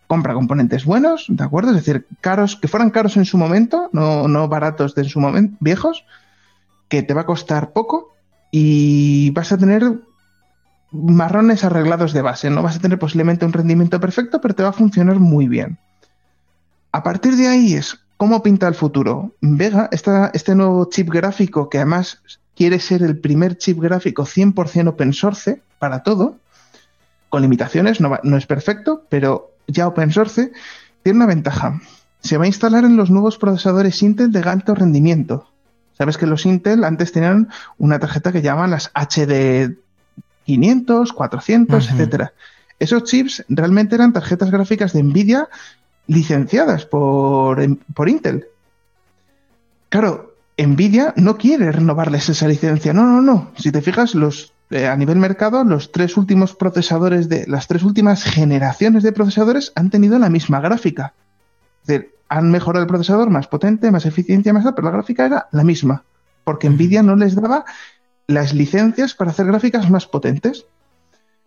compra 0.06 0.34
componentes 0.34 0.84
buenos, 0.84 1.26
¿de 1.28 1.44
acuerdo? 1.44 1.70
Es 1.70 1.76
decir, 1.76 2.06
caros, 2.20 2.56
que 2.56 2.68
fueran 2.68 2.90
caros 2.90 3.16
en 3.16 3.24
su 3.24 3.38
momento, 3.38 3.90
no, 3.92 4.28
no 4.28 4.48
baratos 4.48 4.94
de 4.94 5.02
en 5.02 5.08
su 5.08 5.20
momento, 5.20 5.56
viejos, 5.60 6.04
que 6.88 7.02
te 7.02 7.14
va 7.14 7.22
a 7.22 7.26
costar 7.26 7.72
poco 7.72 8.12
y 8.50 9.30
vas 9.30 9.52
a 9.52 9.58
tener 9.58 9.82
marrones 10.92 11.64
arreglados 11.64 12.12
de 12.12 12.22
base. 12.22 12.50
No 12.50 12.62
vas 12.62 12.76
a 12.76 12.80
tener 12.80 12.98
posiblemente 12.98 13.44
un 13.44 13.52
rendimiento 13.52 14.00
perfecto, 14.00 14.40
pero 14.40 14.54
te 14.54 14.62
va 14.62 14.70
a 14.70 14.72
funcionar 14.72 15.18
muy 15.18 15.48
bien. 15.48 15.78
A 16.92 17.02
partir 17.02 17.36
de 17.36 17.48
ahí 17.48 17.74
es 17.74 17.98
cómo 18.16 18.42
pinta 18.42 18.68
el 18.68 18.74
futuro. 18.74 19.34
Vega, 19.40 19.90
este 19.92 20.54
nuevo 20.54 20.88
chip 20.90 21.10
gráfico 21.10 21.68
que 21.68 21.78
además 21.78 22.22
quiere 22.54 22.80
ser 22.80 23.02
el 23.02 23.18
primer 23.18 23.58
chip 23.58 23.78
gráfico 23.80 24.24
100% 24.24 24.88
open 24.88 25.12
source 25.12 25.60
para 25.78 26.02
todo, 26.02 26.38
con 27.28 27.42
limitaciones, 27.42 28.00
no, 28.00 28.18
no 28.22 28.36
es 28.36 28.46
perfecto, 28.46 29.04
pero 29.10 29.55
ya 29.66 29.86
open 29.88 30.12
source, 30.12 30.52
tiene 31.02 31.18
una 31.18 31.26
ventaja. 31.26 31.80
Se 32.20 32.36
va 32.36 32.44
a 32.44 32.48
instalar 32.48 32.84
en 32.84 32.96
los 32.96 33.10
nuevos 33.10 33.38
procesadores 33.38 34.02
Intel 34.02 34.32
de 34.32 34.40
alto 34.40 34.74
rendimiento. 34.74 35.50
Sabes 35.96 36.18
que 36.18 36.26
los 36.26 36.44
Intel 36.46 36.84
antes 36.84 37.12
tenían 37.12 37.48
una 37.78 37.98
tarjeta 37.98 38.32
que 38.32 38.42
llaman 38.42 38.70
las 38.70 38.90
HD 38.94 39.76
500, 40.44 41.12
400, 41.12 41.90
etcétera. 41.90 42.32
Esos 42.78 43.04
chips 43.04 43.44
realmente 43.48 43.94
eran 43.94 44.12
tarjetas 44.12 44.50
gráficas 44.50 44.92
de 44.92 45.02
Nvidia 45.02 45.48
licenciadas 46.06 46.84
por, 46.86 47.58
por 47.94 48.08
Intel. 48.08 48.46
Claro, 49.88 50.34
Nvidia 50.58 51.14
no 51.16 51.36
quiere 51.36 51.72
renovarles 51.72 52.28
esa 52.28 52.48
licencia. 52.48 52.92
No, 52.92 53.06
no, 53.06 53.22
no. 53.22 53.52
Si 53.56 53.72
te 53.72 53.82
fijas, 53.82 54.14
los 54.14 54.52
eh, 54.70 54.86
a 54.88 54.96
nivel 54.96 55.18
mercado, 55.18 55.62
los 55.64 55.92
tres 55.92 56.16
últimos 56.16 56.54
procesadores 56.54 57.28
de 57.28 57.46
las 57.46 57.68
tres 57.68 57.84
últimas 57.84 58.24
generaciones 58.24 59.02
de 59.02 59.12
procesadores 59.12 59.72
han 59.76 59.90
tenido 59.90 60.18
la 60.18 60.28
misma 60.28 60.60
gráfica. 60.60 61.14
Es 61.82 61.86
decir, 61.86 62.14
han 62.28 62.50
mejorado 62.50 62.82
el 62.82 62.88
procesador 62.88 63.30
más 63.30 63.46
potente, 63.46 63.90
más 63.92 64.06
eficiencia, 64.06 64.52
más 64.52 64.64
pero 64.74 64.86
la 64.86 64.90
gráfica 64.90 65.26
era 65.26 65.48
la 65.52 65.62
misma, 65.62 66.04
porque 66.42 66.68
Nvidia 66.68 67.02
no 67.02 67.14
les 67.14 67.36
daba 67.36 67.64
las 68.26 68.54
licencias 68.54 69.14
para 69.14 69.30
hacer 69.30 69.46
gráficas 69.46 69.88
más 69.88 70.06
potentes. 70.06 70.66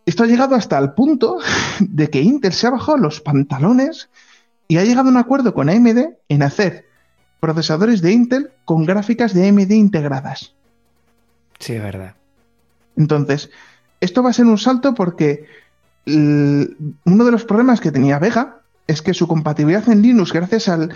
Esto 0.05 0.23
ha 0.23 0.27
llegado 0.27 0.55
hasta 0.55 0.77
el 0.77 0.93
punto 0.93 1.39
de 1.79 2.09
que 2.09 2.21
Intel 2.21 2.53
se 2.53 2.67
ha 2.67 2.71
bajado 2.71 2.97
los 2.97 3.19
pantalones 3.19 4.09
y 4.69 4.77
ha 4.77 4.85
llegado 4.85 5.09
a 5.09 5.11
un 5.11 5.17
acuerdo 5.17 5.53
con 5.53 5.69
AMD 5.69 6.15
en 6.29 6.43
hacer 6.43 6.85
procesadores 7.41 8.01
de 8.01 8.13
Intel 8.13 8.51
con 8.63 8.85
gráficas 8.85 9.33
de 9.33 9.49
AMD 9.49 9.71
integradas. 9.71 10.55
Sí, 11.59 11.73
es 11.73 11.83
verdad. 11.83 12.15
Entonces, 12.99 13.49
esto 14.01 14.21
va 14.21 14.29
a 14.29 14.33
ser 14.33 14.45
un 14.45 14.59
salto 14.59 14.93
porque 14.93 15.47
uno 16.05 17.25
de 17.25 17.31
los 17.31 17.45
problemas 17.45 17.81
que 17.81 17.91
tenía 17.91 18.19
Vega 18.19 18.61
es 18.87 19.01
que 19.01 19.13
su 19.13 19.27
compatibilidad 19.27 19.87
en 19.89 20.01
Linux, 20.01 20.33
gracias 20.33 20.67
al, 20.67 20.93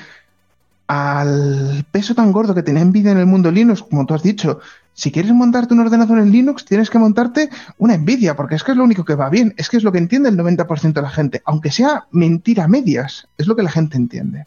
al 0.88 1.86
peso 1.92 2.14
tan 2.14 2.32
gordo 2.32 2.54
que 2.54 2.64
tenía 2.64 2.84
Nvidia 2.84 3.12
en 3.12 3.20
el 3.20 3.26
mundo 3.26 3.52
Linux, 3.52 3.84
como 3.84 4.06
tú 4.06 4.14
has 4.14 4.24
dicho, 4.24 4.60
Si 4.96 5.12
quieres 5.12 5.32
montarte 5.32 5.74
un 5.74 5.80
ordenador 5.80 6.20
en 6.20 6.32
Linux, 6.32 6.66
tienes 6.66 6.90
que 6.90 7.00
montarte 7.00 7.50
una 7.78 7.98
Nvidia, 7.98 8.36
porque 8.36 8.56
es 8.56 8.64
que 8.64 8.72
es 8.72 8.78
lo 8.78 8.84
único 8.84 9.06
que 9.06 9.16
va 9.16 9.30
bien, 9.30 9.54
es 9.58 9.70
que 9.70 9.78
es 9.78 9.84
lo 9.84 9.92
que 9.92 9.98
entiende 9.98 10.30
el 10.30 10.38
90% 10.38 10.94
de 10.94 11.02
la 11.02 11.10
gente, 11.10 11.42
aunque 11.46 11.72
sea 11.72 12.06
mentira 12.12 12.68
medias, 12.68 13.28
es 13.38 13.48
lo 13.48 13.56
que 13.56 13.64
la 13.64 13.72
gente 13.72 13.98
entiende. 13.98 14.46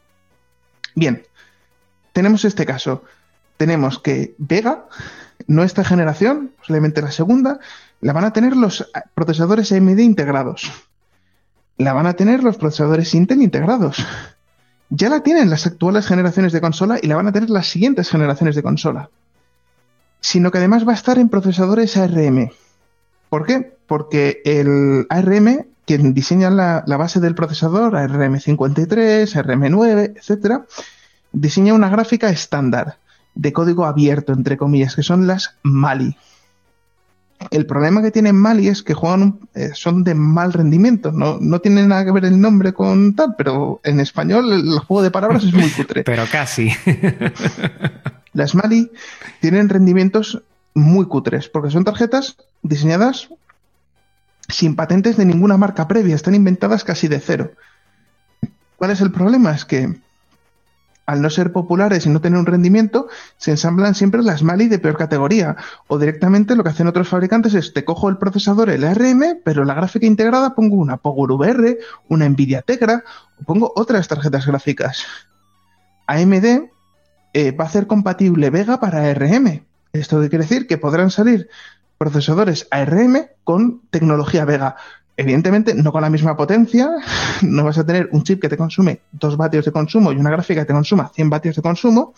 Bien, 0.94 1.22
tenemos 2.12 2.44
este 2.44 2.64
caso. 2.64 3.02
Tenemos 3.56 3.98
que 3.98 4.34
Vega, 4.38 4.84
nuestra 5.46 5.84
generación, 5.84 6.52
posiblemente 6.58 7.02
la 7.02 7.10
segunda, 7.10 7.60
la 8.00 8.12
van 8.12 8.24
a 8.24 8.32
tener 8.32 8.56
los 8.56 8.90
procesadores 9.14 9.72
AMD 9.72 9.98
integrados. 9.98 10.70
La 11.78 11.92
van 11.92 12.06
a 12.06 12.14
tener 12.14 12.42
los 12.42 12.56
procesadores 12.56 13.14
Intel 13.14 13.42
integrados. 13.42 14.04
Ya 14.88 15.08
la 15.08 15.20
tienen 15.20 15.50
las 15.50 15.66
actuales 15.66 16.06
generaciones 16.06 16.52
de 16.52 16.60
consola 16.60 16.98
y 17.02 17.06
la 17.06 17.16
van 17.16 17.26
a 17.26 17.32
tener 17.32 17.50
las 17.50 17.66
siguientes 17.66 18.08
generaciones 18.08 18.54
de 18.54 18.62
consola 18.62 19.10
sino 20.26 20.50
que 20.50 20.58
además 20.58 20.86
va 20.86 20.90
a 20.90 20.96
estar 20.96 21.18
en 21.18 21.28
procesadores 21.28 21.96
ARM. 21.96 22.50
¿Por 23.28 23.46
qué? 23.46 23.76
Porque 23.86 24.42
el 24.44 25.06
ARM, 25.08 25.66
quien 25.84 26.14
diseña 26.14 26.50
la, 26.50 26.82
base 26.96 27.20
del 27.20 27.36
procesador, 27.36 27.94
ARM53, 27.94 29.32
ARM9, 29.32 30.16
etc., 30.16 30.64
diseña 31.30 31.74
una 31.74 31.90
gráfica 31.90 32.28
estándar 32.28 32.98
de 33.36 33.52
código 33.52 33.84
abierto, 33.84 34.32
entre 34.32 34.56
comillas, 34.56 34.96
que 34.96 35.02
son 35.02 35.26
las 35.26 35.54
Mali. 35.62 36.16
El 37.50 37.66
problema 37.66 38.02
que 38.02 38.10
tienen 38.10 38.34
Mali 38.34 38.68
es 38.68 38.82
que 38.82 38.94
juegan, 38.94 39.38
eh, 39.54 39.70
son 39.74 40.04
de 40.04 40.14
mal 40.14 40.54
rendimiento, 40.54 41.12
no, 41.12 41.38
no 41.38 41.60
tiene 41.60 41.86
nada 41.86 42.04
que 42.04 42.10
ver 42.10 42.24
el 42.24 42.40
nombre 42.40 42.72
con 42.72 43.14
tal, 43.14 43.34
pero 43.36 43.80
en 43.84 44.00
español 44.00 44.52
el 44.52 44.78
juego 44.78 45.02
de 45.02 45.10
palabras 45.10 45.44
es 45.44 45.52
muy 45.52 45.68
cutre. 45.68 46.02
pero 46.04 46.24
casi. 46.32 46.70
Las 48.32 48.54
Mali 48.54 48.90
tienen 49.40 49.68
rendimientos 49.68 50.42
muy 50.74 51.06
cutres, 51.06 51.48
porque 51.48 51.70
son 51.70 51.84
tarjetas 51.84 52.36
diseñadas 52.62 53.28
sin 54.48 54.76
patentes 54.76 55.16
de 55.16 55.26
ninguna 55.26 55.56
marca 55.56 55.88
previa, 55.88 56.14
están 56.14 56.34
inventadas 56.34 56.84
casi 56.84 57.08
de 57.08 57.20
cero. 57.20 57.52
¿Cuál 58.76 58.90
es 58.90 59.00
el 59.00 59.10
problema? 59.10 59.52
Es 59.52 59.64
que 59.64 59.96
al 61.06 61.22
no 61.22 61.30
ser 61.30 61.52
populares 61.52 62.04
y 62.04 62.10
no 62.10 62.20
tener 62.20 62.38
un 62.38 62.46
rendimiento, 62.46 63.08
se 63.36 63.52
ensamblan 63.52 63.94
siempre 63.94 64.22
las 64.22 64.42
Mali 64.42 64.66
de 64.66 64.78
peor 64.78 64.96
categoría. 64.96 65.56
O 65.86 65.98
directamente 65.98 66.56
lo 66.56 66.64
que 66.64 66.70
hacen 66.70 66.88
otros 66.88 67.08
fabricantes 67.08 67.54
es 67.54 67.72
te 67.72 67.84
cojo 67.84 68.08
el 68.08 68.18
procesador, 68.18 68.70
el 68.70 68.84
ARM, 68.84 69.40
pero 69.44 69.64
la 69.64 69.74
gráfica 69.74 70.06
integrada 70.06 70.54
pongo 70.54 70.76
una 70.76 70.96
Power 70.96 71.30
VR, 71.32 71.78
una 72.08 72.28
Nvidia 72.28 72.62
Tegra, 72.62 73.04
o 73.40 73.44
pongo 73.44 73.72
otras 73.76 74.08
tarjetas 74.08 74.46
gráficas. 74.46 75.04
AMD 76.08 76.70
eh, 77.32 77.52
va 77.52 77.64
a 77.64 77.70
ser 77.70 77.86
compatible 77.86 78.50
Vega 78.50 78.80
para 78.80 79.08
ARM. 79.08 79.64
Esto 79.92 80.18
quiere 80.20 80.38
decir 80.38 80.66
que 80.66 80.78
podrán 80.78 81.10
salir 81.10 81.48
procesadores 81.98 82.66
ARM 82.70 83.28
con 83.44 83.82
tecnología 83.90 84.44
Vega. 84.44 84.76
Evidentemente, 85.16 85.74
no 85.74 85.92
con 85.92 86.02
la 86.02 86.10
misma 86.10 86.36
potencia, 86.36 86.90
no 87.42 87.64
vas 87.64 87.78
a 87.78 87.86
tener 87.86 88.08
un 88.12 88.22
chip 88.22 88.40
que 88.40 88.48
te 88.48 88.56
consume 88.56 89.00
2 89.12 89.36
vatios 89.36 89.64
de 89.64 89.72
consumo 89.72 90.12
y 90.12 90.16
una 90.16 90.30
gráfica 90.30 90.60
que 90.62 90.66
te 90.66 90.74
consuma 90.74 91.08
100 91.08 91.30
vatios 91.30 91.56
de 91.56 91.62
consumo, 91.62 92.14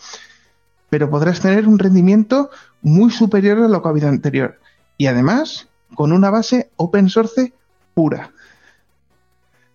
pero 0.89 1.09
podrás 1.09 1.39
tener 1.39 1.67
un 1.67 1.79
rendimiento 1.79 2.49
muy 2.81 3.11
superior 3.11 3.59
a 3.59 3.67
lo 3.67 3.81
que 3.81 3.87
ha 3.87 3.91
habido 3.91 4.09
anterior. 4.09 4.59
Y 4.97 5.07
además, 5.07 5.67
con 5.95 6.11
una 6.11 6.29
base 6.29 6.71
open 6.75 7.09
source 7.09 7.53
pura. 7.93 8.31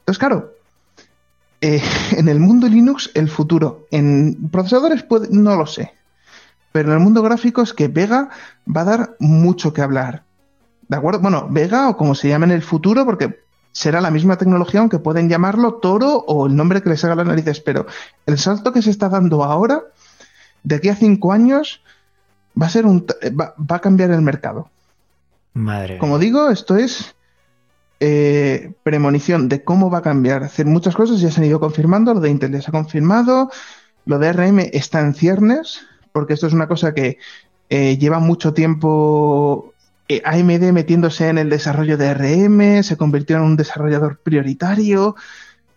Entonces, 0.00 0.18
claro, 0.18 0.52
eh, 1.60 1.82
en 2.16 2.28
el 2.28 2.40
mundo 2.40 2.68
Linux, 2.68 3.10
el 3.14 3.30
futuro. 3.30 3.86
En 3.90 4.50
procesadores, 4.50 5.06
no 5.30 5.56
lo 5.56 5.66
sé. 5.66 5.92
Pero 6.72 6.88
en 6.88 6.94
el 6.98 7.00
mundo 7.00 7.22
gráfico 7.22 7.62
es 7.62 7.72
que 7.72 7.88
Vega 7.88 8.28
va 8.66 8.82
a 8.82 8.84
dar 8.84 9.16
mucho 9.18 9.72
que 9.72 9.80
hablar. 9.80 10.23
¿De 10.94 10.98
acuerdo? 10.98 11.18
Bueno, 11.18 11.48
Vega 11.50 11.88
o 11.88 11.96
como 11.96 12.14
se 12.14 12.28
llama 12.28 12.44
en 12.44 12.52
el 12.52 12.62
futuro, 12.62 13.04
porque 13.04 13.40
será 13.72 14.00
la 14.00 14.12
misma 14.12 14.38
tecnología, 14.38 14.78
aunque 14.78 15.00
pueden 15.00 15.28
llamarlo 15.28 15.74
Toro 15.74 16.18
o 16.18 16.46
el 16.46 16.54
nombre 16.54 16.82
que 16.82 16.88
les 16.88 17.04
haga 17.04 17.16
las 17.16 17.26
narices. 17.26 17.58
Pero 17.58 17.86
el 18.26 18.38
salto 18.38 18.72
que 18.72 18.80
se 18.80 18.90
está 18.90 19.08
dando 19.08 19.42
ahora, 19.42 19.82
de 20.62 20.76
aquí 20.76 20.88
a 20.90 20.94
cinco 20.94 21.32
años, 21.32 21.82
va 22.60 22.66
a 22.66 22.70
ser 22.70 22.86
un 22.86 23.04
va, 23.32 23.56
va 23.58 23.76
a 23.76 23.80
cambiar 23.80 24.12
el 24.12 24.22
mercado. 24.22 24.70
Madre. 25.52 25.98
Como 25.98 26.20
digo, 26.20 26.48
esto 26.48 26.76
es 26.76 27.16
eh, 27.98 28.72
premonición 28.84 29.48
de 29.48 29.64
cómo 29.64 29.90
va 29.90 29.98
a 29.98 30.02
cambiar. 30.02 30.44
Hacer 30.44 30.66
muchas 30.66 30.94
cosas 30.94 31.20
ya 31.20 31.32
se 31.32 31.40
han 31.40 31.48
ido 31.48 31.58
confirmando, 31.58 32.14
lo 32.14 32.20
de 32.20 32.30
Intel 32.30 32.52
ya 32.52 32.62
se 32.62 32.70
ha 32.70 32.72
confirmado, 32.72 33.50
lo 34.06 34.20
de 34.20 34.32
RM 34.32 34.60
está 34.72 35.00
en 35.00 35.14
ciernes, 35.14 35.80
porque 36.12 36.34
esto 36.34 36.46
es 36.46 36.52
una 36.52 36.68
cosa 36.68 36.94
que 36.94 37.18
eh, 37.68 37.98
lleva 37.98 38.20
mucho 38.20 38.54
tiempo 38.54 39.72
eh, 39.72 39.73
AMD 40.08 40.72
metiéndose 40.72 41.28
en 41.28 41.38
el 41.38 41.48
desarrollo 41.48 41.96
de 41.96 42.12
RM, 42.12 42.82
se 42.82 42.96
convirtió 42.96 43.36
en 43.36 43.42
un 43.42 43.56
desarrollador 43.56 44.18
prioritario, 44.18 45.16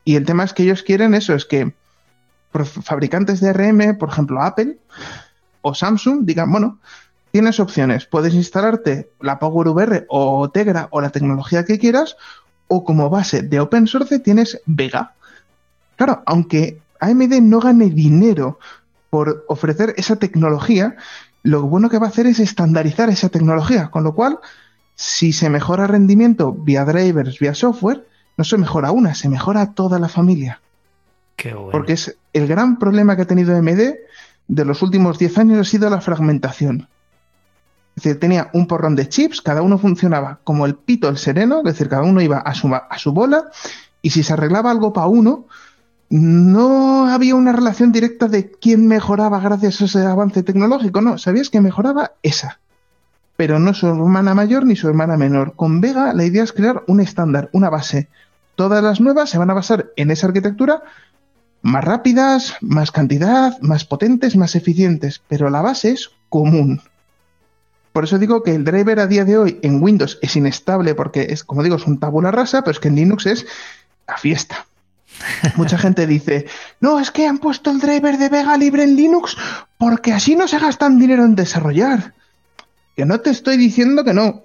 y 0.04 0.16
el 0.16 0.26
tema 0.26 0.44
es 0.44 0.54
que 0.54 0.64
ellos 0.64 0.84
quieren 0.84 1.14
eso, 1.14 1.34
es 1.34 1.45
que 1.45 1.74
fabricantes 2.52 3.40
de 3.40 3.54
RM, 3.54 3.98
por 3.98 4.10
ejemplo 4.10 4.41
Apple 4.41 4.78
o 5.62 5.74
Samsung, 5.74 6.26
digan, 6.26 6.52
bueno, 6.52 6.80
tienes 7.32 7.60
opciones. 7.60 8.06
Puedes 8.06 8.34
instalarte 8.34 9.10
la 9.20 9.40
Power 9.40 9.68
VR 9.70 10.06
o 10.10 10.49
Tegra 10.49 10.88
o 10.91 11.02
la 11.02 11.10
tecnología 11.10 11.66
que 11.66 11.80
quieras, 11.80 12.18
o 12.68 12.84
como 12.84 13.10
base 13.10 13.41
de 13.41 13.60
open 13.60 13.88
source 13.88 14.20
tienes 14.20 14.62
Vega. 14.66 15.14
Claro, 15.95 16.24
aunque 16.26 16.80
AMD 16.99 17.41
no 17.41 17.60
gane 17.60 17.90
dinero 17.90 18.60
por 19.10 19.45
ofrecer 19.48 19.94
esa 19.98 20.18
tecnología, 20.18 20.95
lo 21.48 21.61
bueno 21.61 21.90
que 21.90 21.98
va 21.98 22.07
a 22.07 22.10
hacer 22.10 22.28
es 22.28 22.41
estandarizar 22.41 23.10
esa 23.10 23.30
tecnología, 23.30 23.90
con 23.90 24.03
lo 24.03 24.14
cual, 24.14 24.40
si 24.95 25.32
se 25.32 25.49
mejora 25.49 25.88
rendimiento 25.88 26.52
vía 26.52 26.84
drivers, 26.84 27.40
vía 27.40 27.53
software, 27.53 28.06
no 28.36 28.44
se 28.44 28.57
mejora 28.57 28.91
una, 28.91 29.15
se 29.15 29.30
mejora 29.30 29.74
toda 29.74 29.98
la 29.98 30.10
familia. 30.10 30.60
Qué 31.38 31.53
bueno. 31.53 31.72
Porque 31.72 31.94
es 31.94 32.18
el 32.34 32.48
gran 32.48 32.78
problema 32.78 33.15
que 33.15 33.22
ha 33.22 33.28
tenido 33.28 33.56
AMD 33.56 33.95
de 34.49 34.65
los 34.65 34.82
últimos 34.82 35.19
10 35.19 35.38
años 35.38 35.60
ha 35.60 35.69
sido 35.69 35.90
la 35.90 36.02
fragmentación. 36.02 36.90
Es 37.95 38.03
decir, 38.03 38.19
tenía 38.19 38.49
un 38.52 38.68
porrón 38.68 38.98
de 38.98 39.07
chips, 39.07 39.41
cada 39.41 39.61
uno 39.61 39.78
funcionaba 39.78 40.41
como 40.44 40.65
el 40.65 40.76
pito 40.76 41.07
el 41.07 41.18
sereno, 41.18 41.60
es 41.60 41.64
decir, 41.64 41.88
cada 41.88 42.03
uno 42.03 42.19
iba 42.19 42.40
a 42.40 42.53
su, 42.53 42.68
a 42.76 42.98
su 42.98 43.14
bola, 43.14 43.45
y 44.02 44.10
si 44.10 44.22
se 44.22 44.34
arreglaba 44.34 44.69
algo 44.69 44.91
para 44.91 45.07
uno, 45.07 45.45
no 46.10 47.08
había 47.08 47.36
una 47.36 47.52
relación 47.52 47.92
directa 47.92 48.28
de 48.28 48.52
quién 48.52 48.88
mejoraba 48.88 49.40
gracias 49.40 49.82
a 49.82 49.86
ese 49.86 50.06
avance 50.06 50.44
tecnológico, 50.44 51.02
no, 51.02 51.18
sabías 51.18 51.50
que 51.50 51.62
mejoraba 51.62 52.14
esa, 52.24 52.60
pero 53.36 53.60
no 53.60 53.74
su 53.74 53.88
hermana 53.88 54.34
mayor 54.34 54.66
ni 54.66 54.76
su 54.76 54.88
hermana 54.88 55.18
menor. 55.18 55.54
Con 55.56 55.82
Vega 55.82 56.14
la 56.14 56.24
idea 56.24 56.44
es 56.44 56.54
crear 56.54 56.84
un 56.88 57.02
estándar, 57.02 57.50
una 57.52 57.70
base. 57.70 58.08
Todas 58.56 58.84
las 58.84 59.02
nuevas 59.02 59.30
se 59.30 59.38
van 59.38 59.50
a 59.50 59.54
basar 59.54 59.92
en 59.96 60.12
esa 60.12 60.28
arquitectura 60.28 60.84
más 61.62 61.84
rápidas, 61.84 62.56
más 62.62 62.92
cantidad, 62.92 63.60
más 63.62 63.84
potentes, 63.84 64.36
más 64.38 64.56
eficientes, 64.56 65.22
pero 65.28 65.50
la 65.50 65.62
base 65.62 65.92
es 65.92 66.12
común. 66.30 66.82
Por 67.92 68.04
eso 68.04 68.20
digo 68.20 68.44
que 68.44 68.54
el 68.54 68.64
driver 68.64 69.00
a 69.00 69.08
día 69.08 69.26
de 69.26 69.38
hoy 69.38 69.60
en 69.64 69.82
Windows 69.82 70.20
es 70.22 70.36
inestable 70.36 70.96
porque 70.96 71.28
es, 71.32 71.44
como 71.44 71.64
digo, 71.64 71.76
es 71.76 71.88
un 71.88 72.00
tabula 72.00 72.32
rasa, 72.32 72.62
pero 72.62 72.72
es 72.72 72.80
que 72.80 72.90
en 72.90 72.96
Linux 72.96 73.26
es 73.26 73.48
la 74.08 74.18
fiesta. 74.18 74.66
Mucha 75.56 75.77
gente 75.77 76.07
dice, 76.07 76.45
no, 76.80 76.99
es 76.99 77.11
que 77.11 77.27
han 77.27 77.38
puesto 77.38 77.72
el 77.72 77.80
driver 77.80 78.18
de 78.18 78.30
Vega 78.30 78.57
libre 78.57 78.84
en 78.84 78.95
Linux 78.95 79.38
porque 79.77 80.14
así 80.14 80.35
no 80.35 80.48
se 80.48 80.60
gastan 80.60 80.99
dinero 80.99 81.23
en 81.26 81.35
desarrollar. 81.35 82.14
Que 82.95 83.06
no 83.06 83.19
te 83.19 83.30
estoy 83.30 83.57
diciendo 83.57 84.03
que 84.03 84.14
no. 84.14 84.41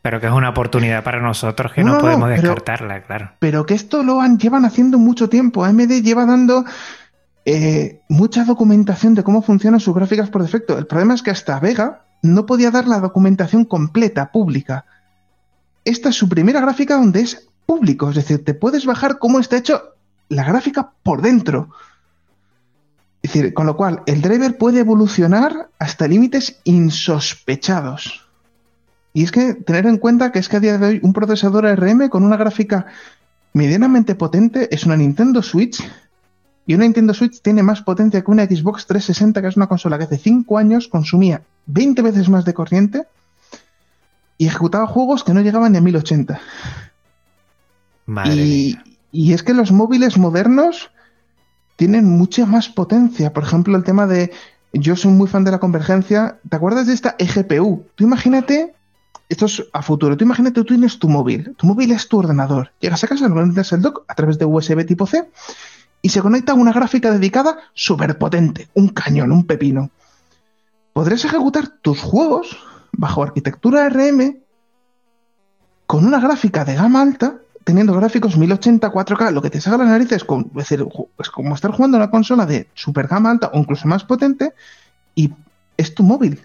Pero 0.00 0.20
que 0.20 0.26
es 0.26 0.32
una 0.32 0.50
oportunidad 0.50 1.04
para 1.04 1.20
nosotros 1.20 1.72
que 1.72 1.84
no, 1.84 1.98
podemos 1.98 2.28
descartarla, 2.28 3.02
claro. 3.02 3.32
Pero 3.38 3.66
que 3.66 3.74
esto 3.74 4.02
lo 4.02 4.20
han, 4.20 4.38
llevan 4.38 4.64
haciendo 4.64 4.98
mucho 4.98 5.28
tiempo. 5.28 5.64
AMD 5.64 6.02
lleva 6.02 6.26
dando 6.26 6.64
eh, 7.44 8.00
mucha 8.08 8.44
documentación 8.44 9.14
de 9.14 9.22
cómo 9.22 9.42
funcionan 9.42 9.78
sus 9.78 9.94
gráficas 9.94 10.30
por 10.30 10.42
defecto. 10.42 10.76
El 10.78 10.86
problema 10.86 11.14
es 11.14 11.22
que 11.22 11.30
hasta 11.30 11.60
Vega 11.60 12.04
no 12.22 12.46
podía 12.46 12.70
dar 12.70 12.88
la 12.88 12.98
documentación 12.98 13.64
completa, 13.64 14.32
pública. 14.32 14.86
Esta 15.84 16.08
es 16.08 16.16
su 16.16 16.28
primera 16.28 16.60
gráfica 16.60 16.96
donde 16.96 17.20
es 17.20 17.48
público, 17.66 18.10
es 18.10 18.16
decir, 18.16 18.44
te 18.44 18.54
puedes 18.54 18.86
bajar 18.86 19.18
cómo 19.18 19.38
está 19.40 19.56
hecho 19.56 19.82
la 20.28 20.44
gráfica 20.44 20.92
por 21.02 21.22
dentro. 21.22 21.70
Es 23.22 23.32
decir, 23.32 23.54
con 23.54 23.66
lo 23.66 23.76
cual 23.76 24.02
el 24.06 24.20
driver 24.20 24.58
puede 24.58 24.80
evolucionar 24.80 25.68
hasta 25.78 26.08
límites 26.08 26.60
insospechados. 26.64 28.26
Y 29.14 29.22
es 29.22 29.30
que 29.30 29.54
tener 29.54 29.86
en 29.86 29.98
cuenta 29.98 30.32
que 30.32 30.38
es 30.38 30.48
que 30.48 30.56
a 30.56 30.60
día 30.60 30.78
de 30.78 30.86
hoy 30.86 31.00
un 31.02 31.12
procesador 31.12 31.66
ARM 31.66 32.08
con 32.08 32.24
una 32.24 32.36
gráfica 32.36 32.86
medianamente 33.52 34.14
potente 34.14 34.74
es 34.74 34.84
una 34.86 34.96
Nintendo 34.96 35.42
Switch 35.42 35.84
y 36.66 36.74
una 36.74 36.84
Nintendo 36.84 37.12
Switch 37.12 37.42
tiene 37.42 37.62
más 37.62 37.82
potencia 37.82 38.22
que 38.22 38.30
una 38.30 38.46
Xbox 38.46 38.86
360, 38.86 39.42
que 39.42 39.48
es 39.48 39.56
una 39.56 39.66
consola 39.66 39.98
que 39.98 40.04
hace 40.04 40.18
5 40.18 40.58
años 40.58 40.88
consumía 40.88 41.42
20 41.66 42.02
veces 42.02 42.28
más 42.28 42.44
de 42.44 42.54
corriente 42.54 43.06
y 44.38 44.46
ejecutaba 44.46 44.86
juegos 44.86 45.24
que 45.24 45.34
no 45.34 45.40
llegaban 45.40 45.72
ni 45.72 45.78
a 45.78 45.82
1080. 45.82 46.40
Y, 48.26 48.76
y 49.10 49.32
es 49.32 49.42
que 49.42 49.54
los 49.54 49.72
móviles 49.72 50.18
modernos 50.18 50.90
tienen 51.76 52.04
mucha 52.04 52.46
más 52.46 52.68
potencia. 52.68 53.32
Por 53.32 53.44
ejemplo, 53.44 53.76
el 53.76 53.84
tema 53.84 54.06
de 54.06 54.32
yo 54.72 54.96
soy 54.96 55.12
muy 55.12 55.28
fan 55.28 55.44
de 55.44 55.50
la 55.50 55.60
convergencia. 55.60 56.38
¿Te 56.48 56.56
acuerdas 56.56 56.86
de 56.86 56.94
esta 56.94 57.14
eGPU? 57.18 57.86
Tú 57.94 58.04
imagínate, 58.04 58.74
esto 59.28 59.46
es 59.46 59.64
a 59.72 59.82
futuro, 59.82 60.16
tú 60.16 60.24
imagínate, 60.24 60.54
tú 60.54 60.64
tienes 60.64 60.98
tu 60.98 61.08
móvil, 61.08 61.54
tu 61.56 61.66
móvil 61.66 61.92
es 61.92 62.08
tu 62.08 62.18
ordenador. 62.18 62.72
Llegas 62.80 63.04
a 63.04 63.08
casa, 63.08 63.28
lo 63.28 63.34
conectas 63.34 63.72
el 63.72 63.82
dock 63.82 64.04
a 64.08 64.14
través 64.14 64.38
de 64.38 64.44
USB 64.44 64.86
tipo 64.86 65.06
C 65.06 65.28
y 66.00 66.08
se 66.08 66.20
conecta 66.20 66.52
a 66.52 66.54
una 66.54 66.72
gráfica 66.72 67.10
dedicada 67.10 67.58
súper 67.74 68.18
potente, 68.18 68.68
un 68.74 68.88
cañón, 68.88 69.32
un 69.32 69.46
pepino. 69.46 69.90
Podrías 70.92 71.24
ejecutar 71.24 71.68
tus 71.80 72.00
juegos 72.00 72.58
bajo 72.92 73.22
arquitectura 73.22 73.88
RM 73.88 74.38
con 75.86 76.06
una 76.06 76.20
gráfica 76.20 76.64
de 76.64 76.74
gama 76.74 77.02
alta, 77.02 77.38
teniendo 77.64 77.94
gráficos 77.94 78.36
1080 78.36 78.92
4K, 78.92 79.32
lo 79.32 79.42
que 79.42 79.50
te 79.50 79.60
salga 79.60 79.84
las 79.84 79.88
narices, 79.88 80.24
con, 80.24 80.50
es 80.56 80.68
decir, 80.68 80.86
es 81.18 81.30
como 81.30 81.54
estar 81.54 81.70
jugando 81.70 81.96
una 81.96 82.10
consola 82.10 82.46
de 82.46 82.68
super 82.74 83.06
gama 83.06 83.30
alta 83.30 83.50
o 83.52 83.58
incluso 83.58 83.88
más 83.88 84.04
potente, 84.04 84.52
y 85.14 85.32
es 85.76 85.94
tu 85.94 86.02
móvil. 86.02 86.40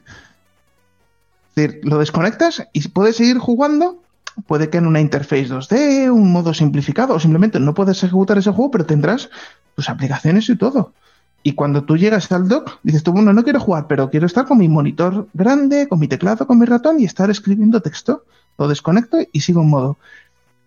Es 1.50 1.56
decir, 1.56 1.82
lo 1.84 1.98
desconectas 1.98 2.68
y 2.74 2.88
puedes 2.90 3.18
seguir 3.18 3.40
jugando. 3.40 4.04
Puede 4.46 4.70
que 4.70 4.78
en 4.78 4.86
una 4.86 5.02
interface 5.02 5.50
2D, 5.50 6.12
un 6.12 6.32
modo 6.32 6.54
simplificado, 6.54 7.16
o 7.16 7.20
simplemente 7.20 7.60
no 7.60 7.74
puedes 7.74 8.04
ejecutar 8.04 8.38
ese 8.38 8.52
juego, 8.52 8.70
pero 8.70 8.86
tendrás 8.86 9.32
tus 9.76 9.90
aplicaciones 9.90 10.48
y 10.50 10.56
todo. 10.56 10.94
Y 11.42 11.54
cuando 11.54 11.86
tú 11.86 11.98
llegas 11.98 12.32
al 12.32 12.48
dock, 12.48 12.78
dices 12.84 13.04
tú, 13.04 13.12
bueno, 13.14 13.34
no 13.34 13.44
quiero 13.44 13.60
jugar, 13.60 13.88
pero 13.88 14.10
quiero 14.10 14.28
estar 14.28 14.46
con 14.46 14.58
mi 14.58 14.68
monitor 14.68 15.28
grande, 15.34 15.88
con 15.88 16.00
mi 16.00 16.08
teclado, 16.08 16.46
con 16.46 16.60
mi 16.60 16.66
ratón 16.66 17.00
y 17.00 17.06
estar 17.06 17.32
escribiendo 17.32 17.82
texto. 17.82 18.26
Lo 18.58 18.68
desconecto 18.68 19.18
y 19.32 19.42
sigo 19.42 19.62
en 19.62 19.70
modo. 19.70 19.98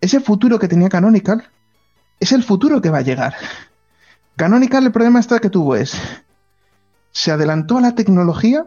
Ese 0.01 0.21
futuro 0.21 0.59
que 0.59 0.69
tenía 0.69 0.89
Canonical 0.89 1.45
es 2.19 2.33
el 2.33 2.43
futuro 2.43 2.81
que 2.81 2.91
va 2.91 2.99
a 2.99 3.03
llegar. 3.03 3.35
Canonical, 4.37 4.85
el 4.87 4.93
problema 4.93 5.21
está 5.21 5.39
que 5.39 5.51
tuvo 5.51 5.77
es, 5.77 6.01
se 7.13 7.31
adelantó 7.31 7.79
a 7.79 7.81
la 7.83 7.95
tecnología, 7.95 8.65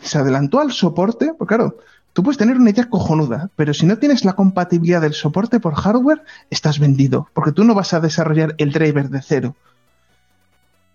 se 0.00 0.18
adelantó 0.18 0.60
al 0.60 0.72
soporte, 0.72 1.32
porque 1.38 1.54
claro, 1.54 1.76
tú 2.12 2.22
puedes 2.22 2.38
tener 2.38 2.56
una 2.56 2.70
idea 2.70 2.88
cojonuda, 2.88 3.50
pero 3.54 3.74
si 3.74 3.86
no 3.86 3.98
tienes 3.98 4.24
la 4.24 4.32
compatibilidad 4.32 5.00
del 5.00 5.14
soporte 5.14 5.60
por 5.60 5.74
hardware, 5.74 6.24
estás 6.50 6.78
vendido, 6.78 7.28
porque 7.34 7.52
tú 7.52 7.64
no 7.64 7.74
vas 7.74 7.94
a 7.94 8.00
desarrollar 8.00 8.54
el 8.58 8.72
driver 8.72 9.08
de 9.10 9.22
cero. 9.22 9.56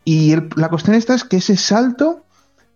Y 0.04 0.36
la 0.56 0.70
cuestión 0.70 0.96
esta 0.96 1.14
es 1.14 1.24
que 1.24 1.38
ese 1.38 1.58
salto 1.58 2.24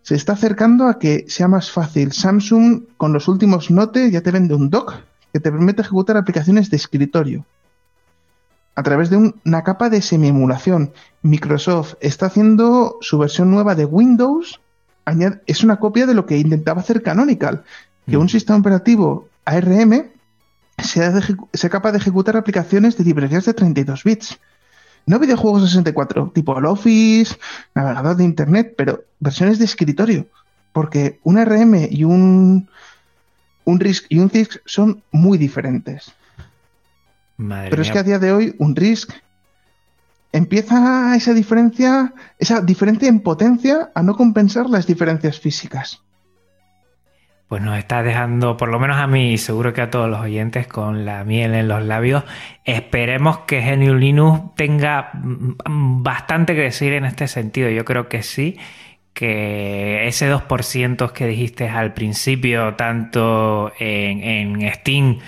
se 0.02 0.14
está 0.14 0.32
acercando 0.32 0.86
a 0.86 0.98
que 0.98 1.26
sea 1.28 1.48
más 1.48 1.70
fácil. 1.70 2.12
Samsung 2.12 2.84
con 2.96 3.12
los 3.12 3.28
últimos 3.28 3.70
Note 3.70 4.10
ya 4.10 4.20
te 4.20 4.30
vende 4.30 4.54
un 4.54 4.68
dock 4.68 4.94
que 5.32 5.40
te 5.40 5.50
permite 5.50 5.82
ejecutar 5.82 6.16
aplicaciones 6.16 6.70
de 6.70 6.76
escritorio 6.76 7.44
a 8.74 8.82
través 8.82 9.10
de 9.10 9.34
una 9.44 9.64
capa 9.64 9.90
de 9.90 10.00
semi-emulación. 10.00 10.92
Microsoft 11.22 11.94
está 12.00 12.26
haciendo 12.26 12.98
su 13.00 13.18
versión 13.18 13.50
nueva 13.50 13.74
de 13.74 13.84
Windows. 13.84 14.60
Es 15.46 15.64
una 15.64 15.78
copia 15.78 16.06
de 16.06 16.14
lo 16.14 16.26
que 16.26 16.38
intentaba 16.38 16.80
hacer 16.80 17.02
Canonical, 17.02 17.64
que 18.08 18.16
un 18.16 18.26
mm. 18.26 18.30
sistema 18.30 18.58
operativo 18.58 19.28
ARM 19.44 20.10
sea, 20.78 21.12
sea 21.52 21.70
capaz 21.70 21.92
de 21.92 21.98
ejecutar 21.98 22.36
aplicaciones 22.36 22.96
de 22.96 23.04
librerías 23.04 23.44
de 23.44 23.54
32 23.54 24.04
bits. 24.04 24.38
No 25.04 25.18
videojuegos 25.18 25.64
64, 25.64 26.30
tipo 26.32 26.56
el 26.56 26.64
Office, 26.64 27.36
navegador 27.74 28.16
de 28.16 28.24
Internet, 28.24 28.74
pero 28.76 29.02
versiones 29.18 29.58
de 29.58 29.64
escritorio. 29.64 30.26
Porque 30.72 31.18
un 31.24 31.44
RM 31.44 31.88
y 31.90 32.04
un, 32.04 32.68
un 33.64 33.80
RISC 33.80 34.06
y 34.08 34.18
un 34.18 34.30
CISC 34.30 34.60
son 34.64 35.02
muy 35.10 35.38
diferentes. 35.38 36.12
pero 37.36 37.82
es 37.82 37.90
que 37.90 37.98
a 37.98 38.02
día 38.02 38.18
de 38.18 38.32
hoy 38.32 38.54
un 38.58 38.76
RISC 38.76 39.12
empieza 40.32 41.14
esa 41.16 41.34
diferencia, 41.34 42.14
esa 42.38 42.60
diferencia 42.60 43.08
en 43.08 43.20
potencia 43.20 43.90
a 43.94 44.02
no 44.02 44.16
compensar 44.16 44.68
las 44.68 44.86
diferencias 44.86 45.38
físicas 45.40 46.02
pues 47.52 47.60
nos 47.60 47.76
está 47.76 48.02
dejando, 48.02 48.56
por 48.56 48.70
lo 48.70 48.80
menos 48.80 48.96
a 48.96 49.06
mí 49.06 49.34
y 49.34 49.36
seguro 49.36 49.74
que 49.74 49.82
a 49.82 49.90
todos 49.90 50.08
los 50.08 50.20
oyentes, 50.20 50.66
con 50.66 51.04
la 51.04 51.22
miel 51.22 51.52
en 51.52 51.68
los 51.68 51.84
labios. 51.84 52.24
Esperemos 52.64 53.40
que 53.40 53.60
Genio 53.60 53.94
Linux 53.94 54.54
tenga 54.56 55.10
mm, 55.12 56.02
bastante 56.02 56.54
que 56.54 56.62
decir 56.62 56.94
en 56.94 57.04
este 57.04 57.28
sentido. 57.28 57.68
Yo 57.68 57.84
creo 57.84 58.08
que 58.08 58.22
sí, 58.22 58.56
que 59.14 60.06
ese 60.06 60.32
2% 60.32 61.12
que 61.12 61.26
dijiste 61.26 61.68
al 61.68 61.94
principio, 61.94 62.74
tanto 62.74 63.72
en, 63.78 64.22
en 64.22 64.72
Steam 64.74 65.18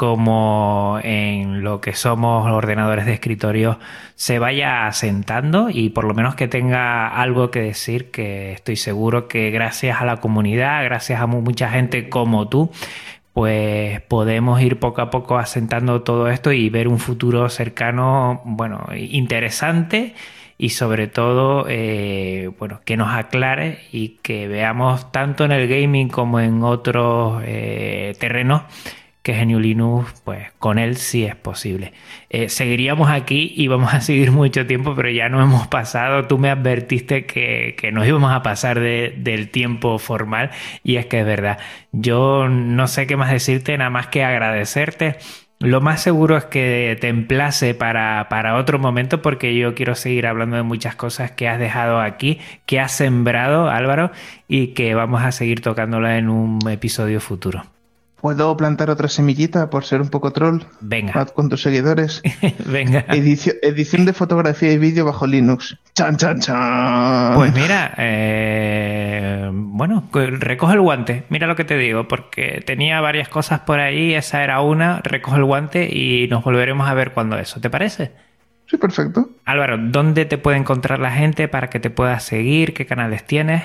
como 0.00 0.98
en 1.02 1.62
lo 1.62 1.82
que 1.82 1.92
somos 1.92 2.50
ordenadores 2.50 3.04
de 3.04 3.12
escritorio 3.12 3.78
se 4.14 4.38
vaya 4.38 4.86
asentando 4.86 5.68
y 5.68 5.90
por 5.90 6.04
lo 6.04 6.14
menos 6.14 6.34
que 6.36 6.48
tenga 6.48 7.06
algo 7.06 7.50
que 7.50 7.60
decir 7.60 8.10
que 8.10 8.52
estoy 8.52 8.76
seguro 8.76 9.28
que 9.28 9.50
gracias 9.50 10.00
a 10.00 10.06
la 10.06 10.16
comunidad, 10.16 10.82
gracias 10.84 11.20
a 11.20 11.26
mucha 11.26 11.68
gente 11.68 12.08
como 12.08 12.48
tú, 12.48 12.70
pues 13.34 14.00
podemos 14.02 14.62
ir 14.62 14.78
poco 14.78 15.02
a 15.02 15.10
poco 15.10 15.36
asentando 15.36 16.00
todo 16.00 16.30
esto 16.30 16.50
y 16.52 16.70
ver 16.70 16.88
un 16.88 16.98
futuro 16.98 17.50
cercano, 17.50 18.40
bueno, 18.46 18.86
interesante 18.96 20.14
y 20.60 20.68
sobre 20.68 21.06
todo, 21.06 21.64
eh, 21.70 22.50
bueno, 22.58 22.82
que 22.84 22.98
nos 22.98 23.14
aclare 23.14 23.78
y 23.92 24.18
que 24.22 24.46
veamos 24.46 25.10
tanto 25.10 25.46
en 25.46 25.52
el 25.52 25.66
gaming 25.66 26.10
como 26.10 26.38
en 26.38 26.62
otros 26.62 27.42
eh, 27.46 28.14
terrenos 28.20 28.64
que 29.22 29.32
Genio 29.32 29.58
Linux, 29.58 30.20
pues 30.22 30.52
con 30.58 30.78
él 30.78 30.96
sí 30.96 31.24
es 31.24 31.34
posible. 31.34 31.94
Eh, 32.28 32.50
seguiríamos 32.50 33.08
aquí 33.08 33.54
y 33.56 33.68
vamos 33.68 33.94
a 33.94 34.02
seguir 34.02 34.32
mucho 34.32 34.66
tiempo, 34.66 34.94
pero 34.94 35.08
ya 35.08 35.30
no 35.30 35.42
hemos 35.42 35.66
pasado. 35.66 36.26
Tú 36.26 36.36
me 36.36 36.50
advertiste 36.50 37.24
que, 37.24 37.74
que 37.78 37.90
nos 37.90 38.06
íbamos 38.06 38.30
a 38.30 38.42
pasar 38.42 38.80
del 38.80 39.48
tiempo 39.48 39.98
formal 39.98 40.50
y 40.84 40.96
es 40.96 41.06
que 41.06 41.20
es 41.20 41.26
verdad. 41.26 41.58
Yo 41.92 42.50
no 42.50 42.86
sé 42.86 43.06
qué 43.06 43.16
más 43.16 43.30
decirte, 43.30 43.78
nada 43.78 43.88
más 43.88 44.08
que 44.08 44.24
agradecerte. 44.24 45.16
Lo 45.62 45.82
más 45.82 46.00
seguro 46.00 46.38
es 46.38 46.46
que 46.46 46.96
te 47.02 47.08
emplace 47.08 47.74
para, 47.74 48.28
para 48.30 48.56
otro 48.56 48.78
momento 48.78 49.20
porque 49.20 49.54
yo 49.54 49.74
quiero 49.74 49.94
seguir 49.94 50.26
hablando 50.26 50.56
de 50.56 50.62
muchas 50.62 50.94
cosas 50.94 51.32
que 51.32 51.48
has 51.48 51.58
dejado 51.58 52.00
aquí, 52.00 52.38
que 52.64 52.80
has 52.80 52.92
sembrado 52.92 53.68
Álvaro 53.68 54.10
y 54.48 54.68
que 54.68 54.94
vamos 54.94 55.22
a 55.22 55.32
seguir 55.32 55.60
tocándola 55.60 56.16
en 56.16 56.30
un 56.30 56.66
episodio 56.66 57.20
futuro. 57.20 57.64
¿Puedo 58.20 58.54
plantar 58.56 58.90
otra 58.90 59.08
semillita 59.08 59.70
por 59.70 59.84
ser 59.84 60.00
un 60.02 60.08
poco 60.08 60.30
troll? 60.32 60.60
Venga. 60.80 61.24
Con 61.26 61.48
tus 61.48 61.62
seguidores. 61.62 62.22
Venga. 62.66 63.04
Edición, 63.08 64.04
de 64.04 64.12
fotografía 64.12 64.72
y 64.72 64.78
vídeo 64.78 65.06
bajo 65.06 65.26
Linux. 65.26 65.78
Chan, 65.94 66.16
chan, 66.16 66.40
chan. 66.40 67.34
Pues 67.34 67.54
mira, 67.54 67.94
eh, 67.96 69.48
bueno, 69.52 70.08
recoge 70.12 70.74
el 70.74 70.80
guante. 70.80 71.24
Mira 71.30 71.46
lo 71.46 71.56
que 71.56 71.64
te 71.64 71.78
digo, 71.78 72.08
porque 72.08 72.62
tenía 72.66 73.00
varias 73.00 73.28
cosas 73.28 73.60
por 73.60 73.80
ahí. 73.80 74.12
Esa 74.12 74.44
era 74.44 74.60
una. 74.60 75.00
Recoge 75.02 75.38
el 75.38 75.44
guante 75.44 75.88
y 75.90 76.28
nos 76.28 76.44
volveremos 76.44 76.88
a 76.88 76.94
ver 76.94 77.12
cuando 77.12 77.38
eso. 77.38 77.60
¿Te 77.60 77.70
parece? 77.70 78.12
Sí, 78.66 78.76
perfecto. 78.76 79.30
Álvaro, 79.46 79.78
¿dónde 79.78 80.26
te 80.26 80.38
puede 80.38 80.58
encontrar 80.58 81.00
la 81.00 81.10
gente 81.10 81.48
para 81.48 81.70
que 81.70 81.80
te 81.80 81.90
pueda 81.90 82.20
seguir? 82.20 82.74
¿Qué 82.74 82.86
canales 82.86 83.24
tienes? 83.24 83.62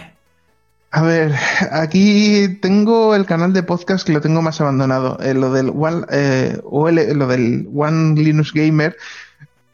A 0.95 1.01
ver, 1.01 1.34
aquí 1.73 2.47
tengo 2.61 3.15
el 3.15 3.26
canal 3.26 3.51
de 3.51 3.63
podcast 3.63 4.07
que 4.07 4.13
lo 4.13 4.22
tengo 4.22 4.41
más 4.41 4.61
abandonado. 4.61 5.19
Eh, 5.19 5.34
lo 5.34 5.51
del 5.51 5.72
One, 5.76 6.05
eh, 6.09 6.57
lo 6.63 7.27
del 7.27 7.67
One 7.76 8.15
Linux 8.15 8.53
Gamer, 8.53 8.95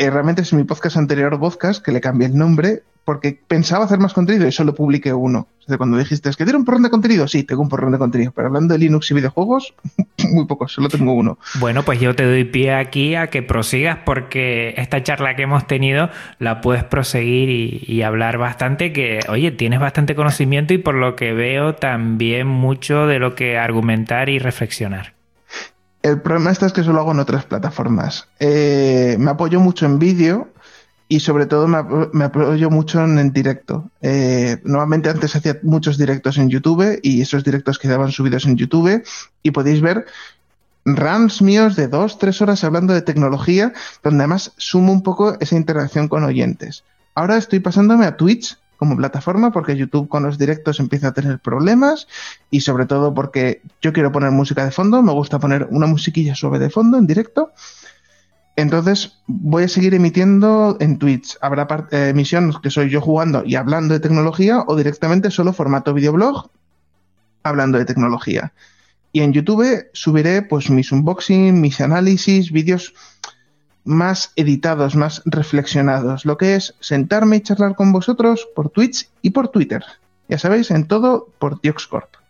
eh, 0.01 0.09
realmente 0.09 0.41
es 0.41 0.51
mi 0.51 0.63
podcast 0.63 0.97
anterior 0.97 1.39
podcast, 1.39 1.85
que 1.85 1.91
le 1.91 2.01
cambié 2.01 2.27
el 2.27 2.35
nombre, 2.35 2.81
porque 3.05 3.39
pensaba 3.47 3.85
hacer 3.85 3.99
más 3.99 4.13
contenido 4.13 4.47
y 4.47 4.51
solo 4.51 4.73
publiqué 4.73 5.13
uno. 5.13 5.47
cuando 5.77 5.95
dijiste, 5.95 6.27
¿es 6.27 6.35
que 6.35 6.43
tiene 6.43 6.57
un 6.57 6.65
porrón 6.65 6.81
de 6.81 6.89
contenido? 6.89 7.27
Sí, 7.27 7.43
tengo 7.43 7.61
un 7.61 7.69
porrón 7.69 7.91
de 7.91 7.99
contenido, 7.99 8.31
pero 8.35 8.47
hablando 8.47 8.73
de 8.73 8.79
Linux 8.79 9.11
y 9.11 9.13
videojuegos, 9.13 9.75
muy 10.33 10.47
poco, 10.47 10.67
solo 10.67 10.89
tengo 10.89 11.13
uno. 11.13 11.37
Bueno, 11.59 11.83
pues 11.83 11.99
yo 11.99 12.15
te 12.15 12.23
doy 12.23 12.45
pie 12.45 12.73
aquí 12.73 13.13
a 13.13 13.27
que 13.27 13.43
prosigas 13.43 13.99
porque 14.03 14.73
esta 14.75 15.03
charla 15.03 15.35
que 15.35 15.43
hemos 15.43 15.67
tenido 15.67 16.09
la 16.39 16.61
puedes 16.61 16.83
proseguir 16.83 17.49
y, 17.87 18.01
hablar 18.01 18.39
bastante, 18.39 18.93
que, 18.93 19.19
oye, 19.29 19.51
tienes 19.51 19.79
bastante 19.79 20.15
conocimiento 20.15 20.73
y 20.73 20.79
por 20.79 20.95
lo 20.95 21.15
que 21.15 21.33
veo 21.33 21.75
también 21.75 22.47
mucho 22.47 23.05
de 23.05 23.19
lo 23.19 23.35
que 23.35 23.59
argumentar 23.59 24.29
y 24.29 24.39
reflexionar. 24.39 25.20
El 26.03 26.21
problema 26.21 26.51
está 26.51 26.65
es 26.65 26.73
que 26.73 26.83
solo 26.83 26.99
hago 26.99 27.11
en 27.11 27.19
otras 27.19 27.45
plataformas. 27.45 28.27
Eh, 28.39 29.15
me 29.19 29.31
apoyo 29.31 29.59
mucho 29.59 29.85
en 29.85 29.99
vídeo, 29.99 30.49
y 31.11 31.19
sobre 31.19 31.45
todo 31.45 31.67
me, 31.67 32.23
apoyo 32.23 32.69
mucho 32.69 33.03
en, 33.03 33.19
el 33.19 33.33
directo. 33.33 33.91
Eh, 34.01 34.61
normalmente 34.63 35.09
antes 35.09 35.35
hacía 35.35 35.59
muchos 35.61 35.97
directos 35.97 36.37
en 36.37 36.49
YouTube 36.49 37.01
y 37.03 37.21
esos 37.21 37.43
directos 37.43 37.79
quedaban 37.79 38.13
subidos 38.13 38.45
en 38.45 38.55
YouTube 38.55 39.03
y 39.43 39.51
podéis 39.51 39.81
ver 39.81 40.05
runs 40.85 41.41
míos 41.41 41.75
de 41.75 41.89
dos, 41.89 42.17
tres 42.17 42.41
horas 42.41 42.63
hablando 42.63 42.93
de 42.93 43.01
tecnología, 43.01 43.73
donde 44.01 44.23
además 44.23 44.53
sumo 44.55 44.93
un 44.93 45.03
poco 45.03 45.37
esa 45.41 45.57
interacción 45.57 46.07
con 46.07 46.23
oyentes. 46.23 46.85
Ahora 47.13 47.35
estoy 47.35 47.59
pasándome 47.59 48.05
a 48.05 48.15
Twitch 48.15 48.57
como 48.81 48.97
plataforma 48.97 49.51
porque 49.51 49.77
YouTube 49.77 50.09
con 50.09 50.23
los 50.23 50.39
directos 50.39 50.79
empieza 50.79 51.09
a 51.09 51.13
tener 51.13 51.37
problemas 51.37 52.07
y 52.49 52.61
sobre 52.61 52.87
todo 52.87 53.13
porque 53.13 53.61
yo 53.79 53.93
quiero 53.93 54.11
poner 54.11 54.31
música 54.31 54.65
de 54.65 54.71
fondo, 54.71 55.03
me 55.03 55.11
gusta 55.11 55.37
poner 55.37 55.67
una 55.69 55.85
musiquilla 55.85 56.33
suave 56.33 56.57
de 56.57 56.71
fondo 56.71 56.97
en 56.97 57.05
directo 57.05 57.51
Entonces 58.55 59.19
voy 59.27 59.65
a 59.65 59.67
seguir 59.67 59.93
emitiendo 59.93 60.77
en 60.79 60.97
Twitch. 60.97 61.37
Habrá 61.41 61.67
eh, 61.91 62.09
emisiones 62.09 62.57
que 62.57 62.71
soy 62.71 62.89
yo 62.89 63.01
jugando 63.01 63.43
y 63.45 63.53
hablando 63.53 63.93
de 63.93 63.99
tecnología 63.99 64.63
o 64.65 64.75
directamente 64.75 65.29
solo 65.29 65.53
formato 65.53 65.93
videoblog 65.93 66.49
hablando 67.43 67.77
de 67.77 67.85
tecnología. 67.85 68.51
Y 69.11 69.21
en 69.21 69.31
YouTube 69.31 69.89
subiré 69.93 70.41
pues 70.41 70.71
mis 70.71 70.91
unboxing, 70.91 71.61
mis 71.61 71.81
análisis, 71.81 72.51
vídeos 72.51 72.95
más 73.83 74.31
editados, 74.35 74.95
más 74.95 75.21
reflexionados. 75.25 76.25
Lo 76.25 76.37
que 76.37 76.55
es 76.55 76.75
sentarme 76.79 77.37
y 77.37 77.41
charlar 77.41 77.75
con 77.75 77.91
vosotros 77.91 78.47
por 78.55 78.69
Twitch 78.69 79.09
y 79.21 79.31
por 79.31 79.49
Twitter. 79.49 79.83
Ya 80.29 80.37
sabéis, 80.37 80.71
en 80.71 80.87
todo 80.87 81.27
por 81.39 81.59
Dioxcorp. 81.61 82.20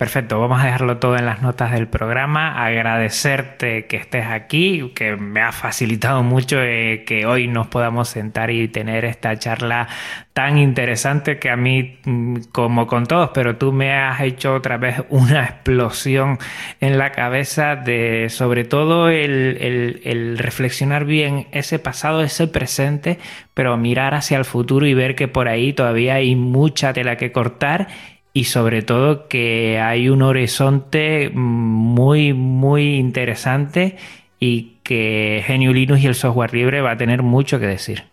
Perfecto, 0.00 0.40
vamos 0.40 0.62
a 0.62 0.64
dejarlo 0.64 0.96
todo 0.96 1.18
en 1.18 1.26
las 1.26 1.42
notas 1.42 1.72
del 1.72 1.86
programa. 1.86 2.64
Agradecerte 2.64 3.84
que 3.84 3.98
estés 3.98 4.24
aquí, 4.24 4.92
que 4.94 5.16
me 5.16 5.42
ha 5.42 5.52
facilitado 5.52 6.22
mucho 6.22 6.56
eh, 6.58 7.04
que 7.06 7.26
hoy 7.26 7.48
nos 7.48 7.66
podamos 7.66 8.08
sentar 8.08 8.50
y 8.50 8.66
tener 8.68 9.04
esta 9.04 9.38
charla 9.38 9.88
tan 10.32 10.56
interesante 10.56 11.38
que 11.38 11.50
a 11.50 11.56
mí, 11.56 11.98
mm, 12.06 12.36
como 12.50 12.86
con 12.86 13.04
todos, 13.04 13.32
pero 13.34 13.56
tú 13.56 13.72
me 13.74 13.92
has 13.92 14.22
hecho 14.22 14.54
otra 14.54 14.78
vez 14.78 15.02
una 15.10 15.44
explosión 15.44 16.38
en 16.80 16.96
la 16.96 17.12
cabeza 17.12 17.76
de 17.76 18.28
sobre 18.30 18.64
todo 18.64 19.10
el, 19.10 20.00
el 20.02 20.38
reflexionar 20.38 21.04
bien 21.04 21.48
ese 21.52 21.78
pasado, 21.78 22.22
ese 22.22 22.48
presente, 22.48 23.18
pero 23.52 23.76
mirar 23.76 24.14
hacia 24.14 24.38
el 24.38 24.46
futuro 24.46 24.86
y 24.86 24.94
ver 24.94 25.14
que 25.14 25.28
por 25.28 25.46
ahí 25.46 25.74
todavía 25.74 26.14
hay 26.14 26.36
mucha 26.36 26.94
tela 26.94 27.16
que 27.16 27.32
cortar 27.32 27.88
y 28.32 28.44
sobre 28.44 28.82
todo 28.82 29.28
que 29.28 29.80
hay 29.80 30.08
un 30.08 30.22
horizonte 30.22 31.30
muy, 31.32 32.32
muy 32.32 32.96
interesante 32.96 33.96
y 34.38 34.76
que 34.82 35.42
Genio 35.46 35.72
Linux 35.72 36.02
y 36.02 36.06
el 36.06 36.14
software 36.14 36.54
libre 36.54 36.80
va 36.80 36.92
a 36.92 36.96
tener 36.96 37.22
mucho 37.22 37.58
que 37.60 37.66
decir. 37.66 38.04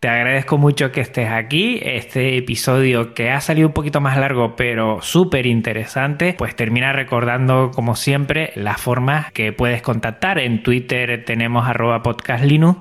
Te 0.00 0.08
agradezco 0.08 0.58
mucho 0.58 0.92
que 0.92 1.00
estés 1.00 1.28
aquí. 1.30 1.80
Este 1.82 2.36
episodio 2.36 3.14
que 3.14 3.30
ha 3.30 3.40
salido 3.40 3.68
un 3.68 3.74
poquito 3.74 4.00
más 4.00 4.16
largo, 4.16 4.56
pero 4.56 5.00
súper 5.02 5.46
interesante, 5.46 6.34
pues 6.36 6.56
termina 6.56 6.92
recordando, 6.92 7.70
como 7.72 7.96
siempre, 7.96 8.52
las 8.54 8.80
formas 8.80 9.32
que 9.32 9.52
puedes 9.52 9.82
contactar. 9.82 10.38
En 10.38 10.62
Twitter 10.62 11.24
tenemos 11.24 11.66
arroba 11.66 12.02
podcastlinux 12.02 12.78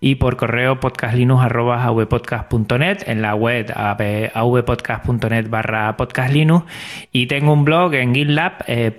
y 0.00 0.16
por 0.16 0.36
correo 0.36 0.80
podcastlinux.avpodcast.net, 0.80 3.04
en 3.06 3.22
la 3.22 3.34
web 3.34 3.72
avpodcast.net 3.74 5.48
barra 5.48 5.96
podcastlinux 5.96 6.66
y 7.12 7.26
tengo 7.26 7.52
un 7.52 7.64
blog 7.64 7.94
en 7.94 8.14
GitLab, 8.14 8.64
eh. 8.66 8.94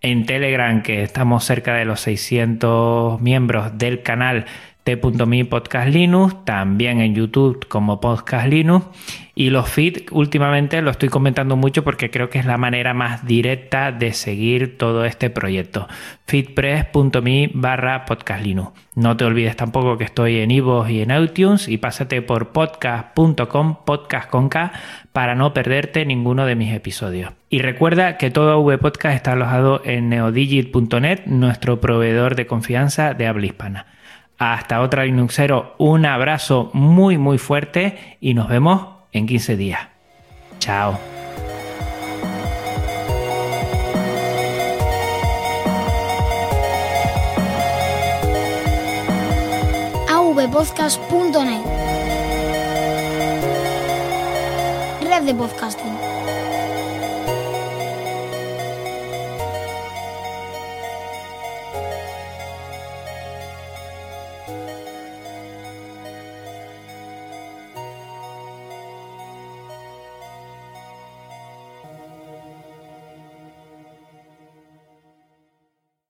En 0.00 0.26
Telegram, 0.26 0.82
que 0.82 1.02
estamos 1.02 1.44
cerca 1.44 1.74
de 1.74 1.84
los 1.84 2.00
600 2.00 3.20
miembros 3.20 3.78
del 3.78 4.02
canal, 4.02 4.46
t.me 4.84 5.44
podcast 5.46 5.88
Linux, 5.88 6.44
también 6.44 7.00
en 7.00 7.14
YouTube 7.14 7.66
como 7.68 8.00
podcast 8.00 8.46
Linux 8.46 8.86
y 9.34 9.50
los 9.50 9.68
feeds 9.68 10.04
últimamente 10.12 10.80
lo 10.82 10.90
estoy 10.90 11.08
comentando 11.08 11.56
mucho 11.56 11.82
porque 11.82 12.10
creo 12.10 12.30
que 12.30 12.38
es 12.38 12.46
la 12.46 12.58
manera 12.58 12.94
más 12.94 13.26
directa 13.26 13.90
de 13.90 14.12
seguir 14.12 14.78
todo 14.78 15.04
este 15.04 15.30
proyecto. 15.30 15.88
feedpress.me 16.26 17.50
barra 17.54 18.04
podcast 18.04 18.44
Linux. 18.44 18.72
No 18.94 19.16
te 19.16 19.24
olvides 19.24 19.56
tampoco 19.56 19.98
que 19.98 20.04
estoy 20.04 20.40
en 20.40 20.50
iVoox 20.50 20.90
y 20.90 21.00
en 21.00 21.10
iTunes 21.10 21.66
y 21.66 21.78
pásate 21.78 22.22
por 22.22 22.52
podcast.com 22.52 23.76
podcast 23.84 24.28
con 24.28 24.48
K 24.48 24.70
para 25.12 25.34
no 25.34 25.54
perderte 25.54 26.04
ninguno 26.04 26.44
de 26.44 26.56
mis 26.56 26.74
episodios. 26.74 27.32
Y 27.48 27.60
recuerda 27.60 28.18
que 28.18 28.30
todo 28.30 28.62
VPodcast 28.62 29.16
está 29.16 29.32
alojado 29.32 29.80
en 29.84 30.10
neodigit.net, 30.10 31.24
nuestro 31.26 31.80
proveedor 31.80 32.36
de 32.36 32.46
confianza 32.46 33.14
de 33.14 33.26
habla 33.26 33.46
hispana. 33.46 33.86
Hasta 34.38 34.80
otra 34.80 35.04
Linuxero, 35.04 35.74
un 35.78 36.06
abrazo 36.06 36.70
muy 36.72 37.18
muy 37.18 37.38
fuerte 37.38 38.16
y 38.20 38.34
nos 38.34 38.48
vemos 38.48 38.88
en 39.12 39.26
15 39.26 39.56
días. 39.56 39.80
Chao. 40.58 40.98
avpodcast.net 50.08 51.64
Red 55.08 55.22
de 55.22 55.34
podcasting. 55.34 55.93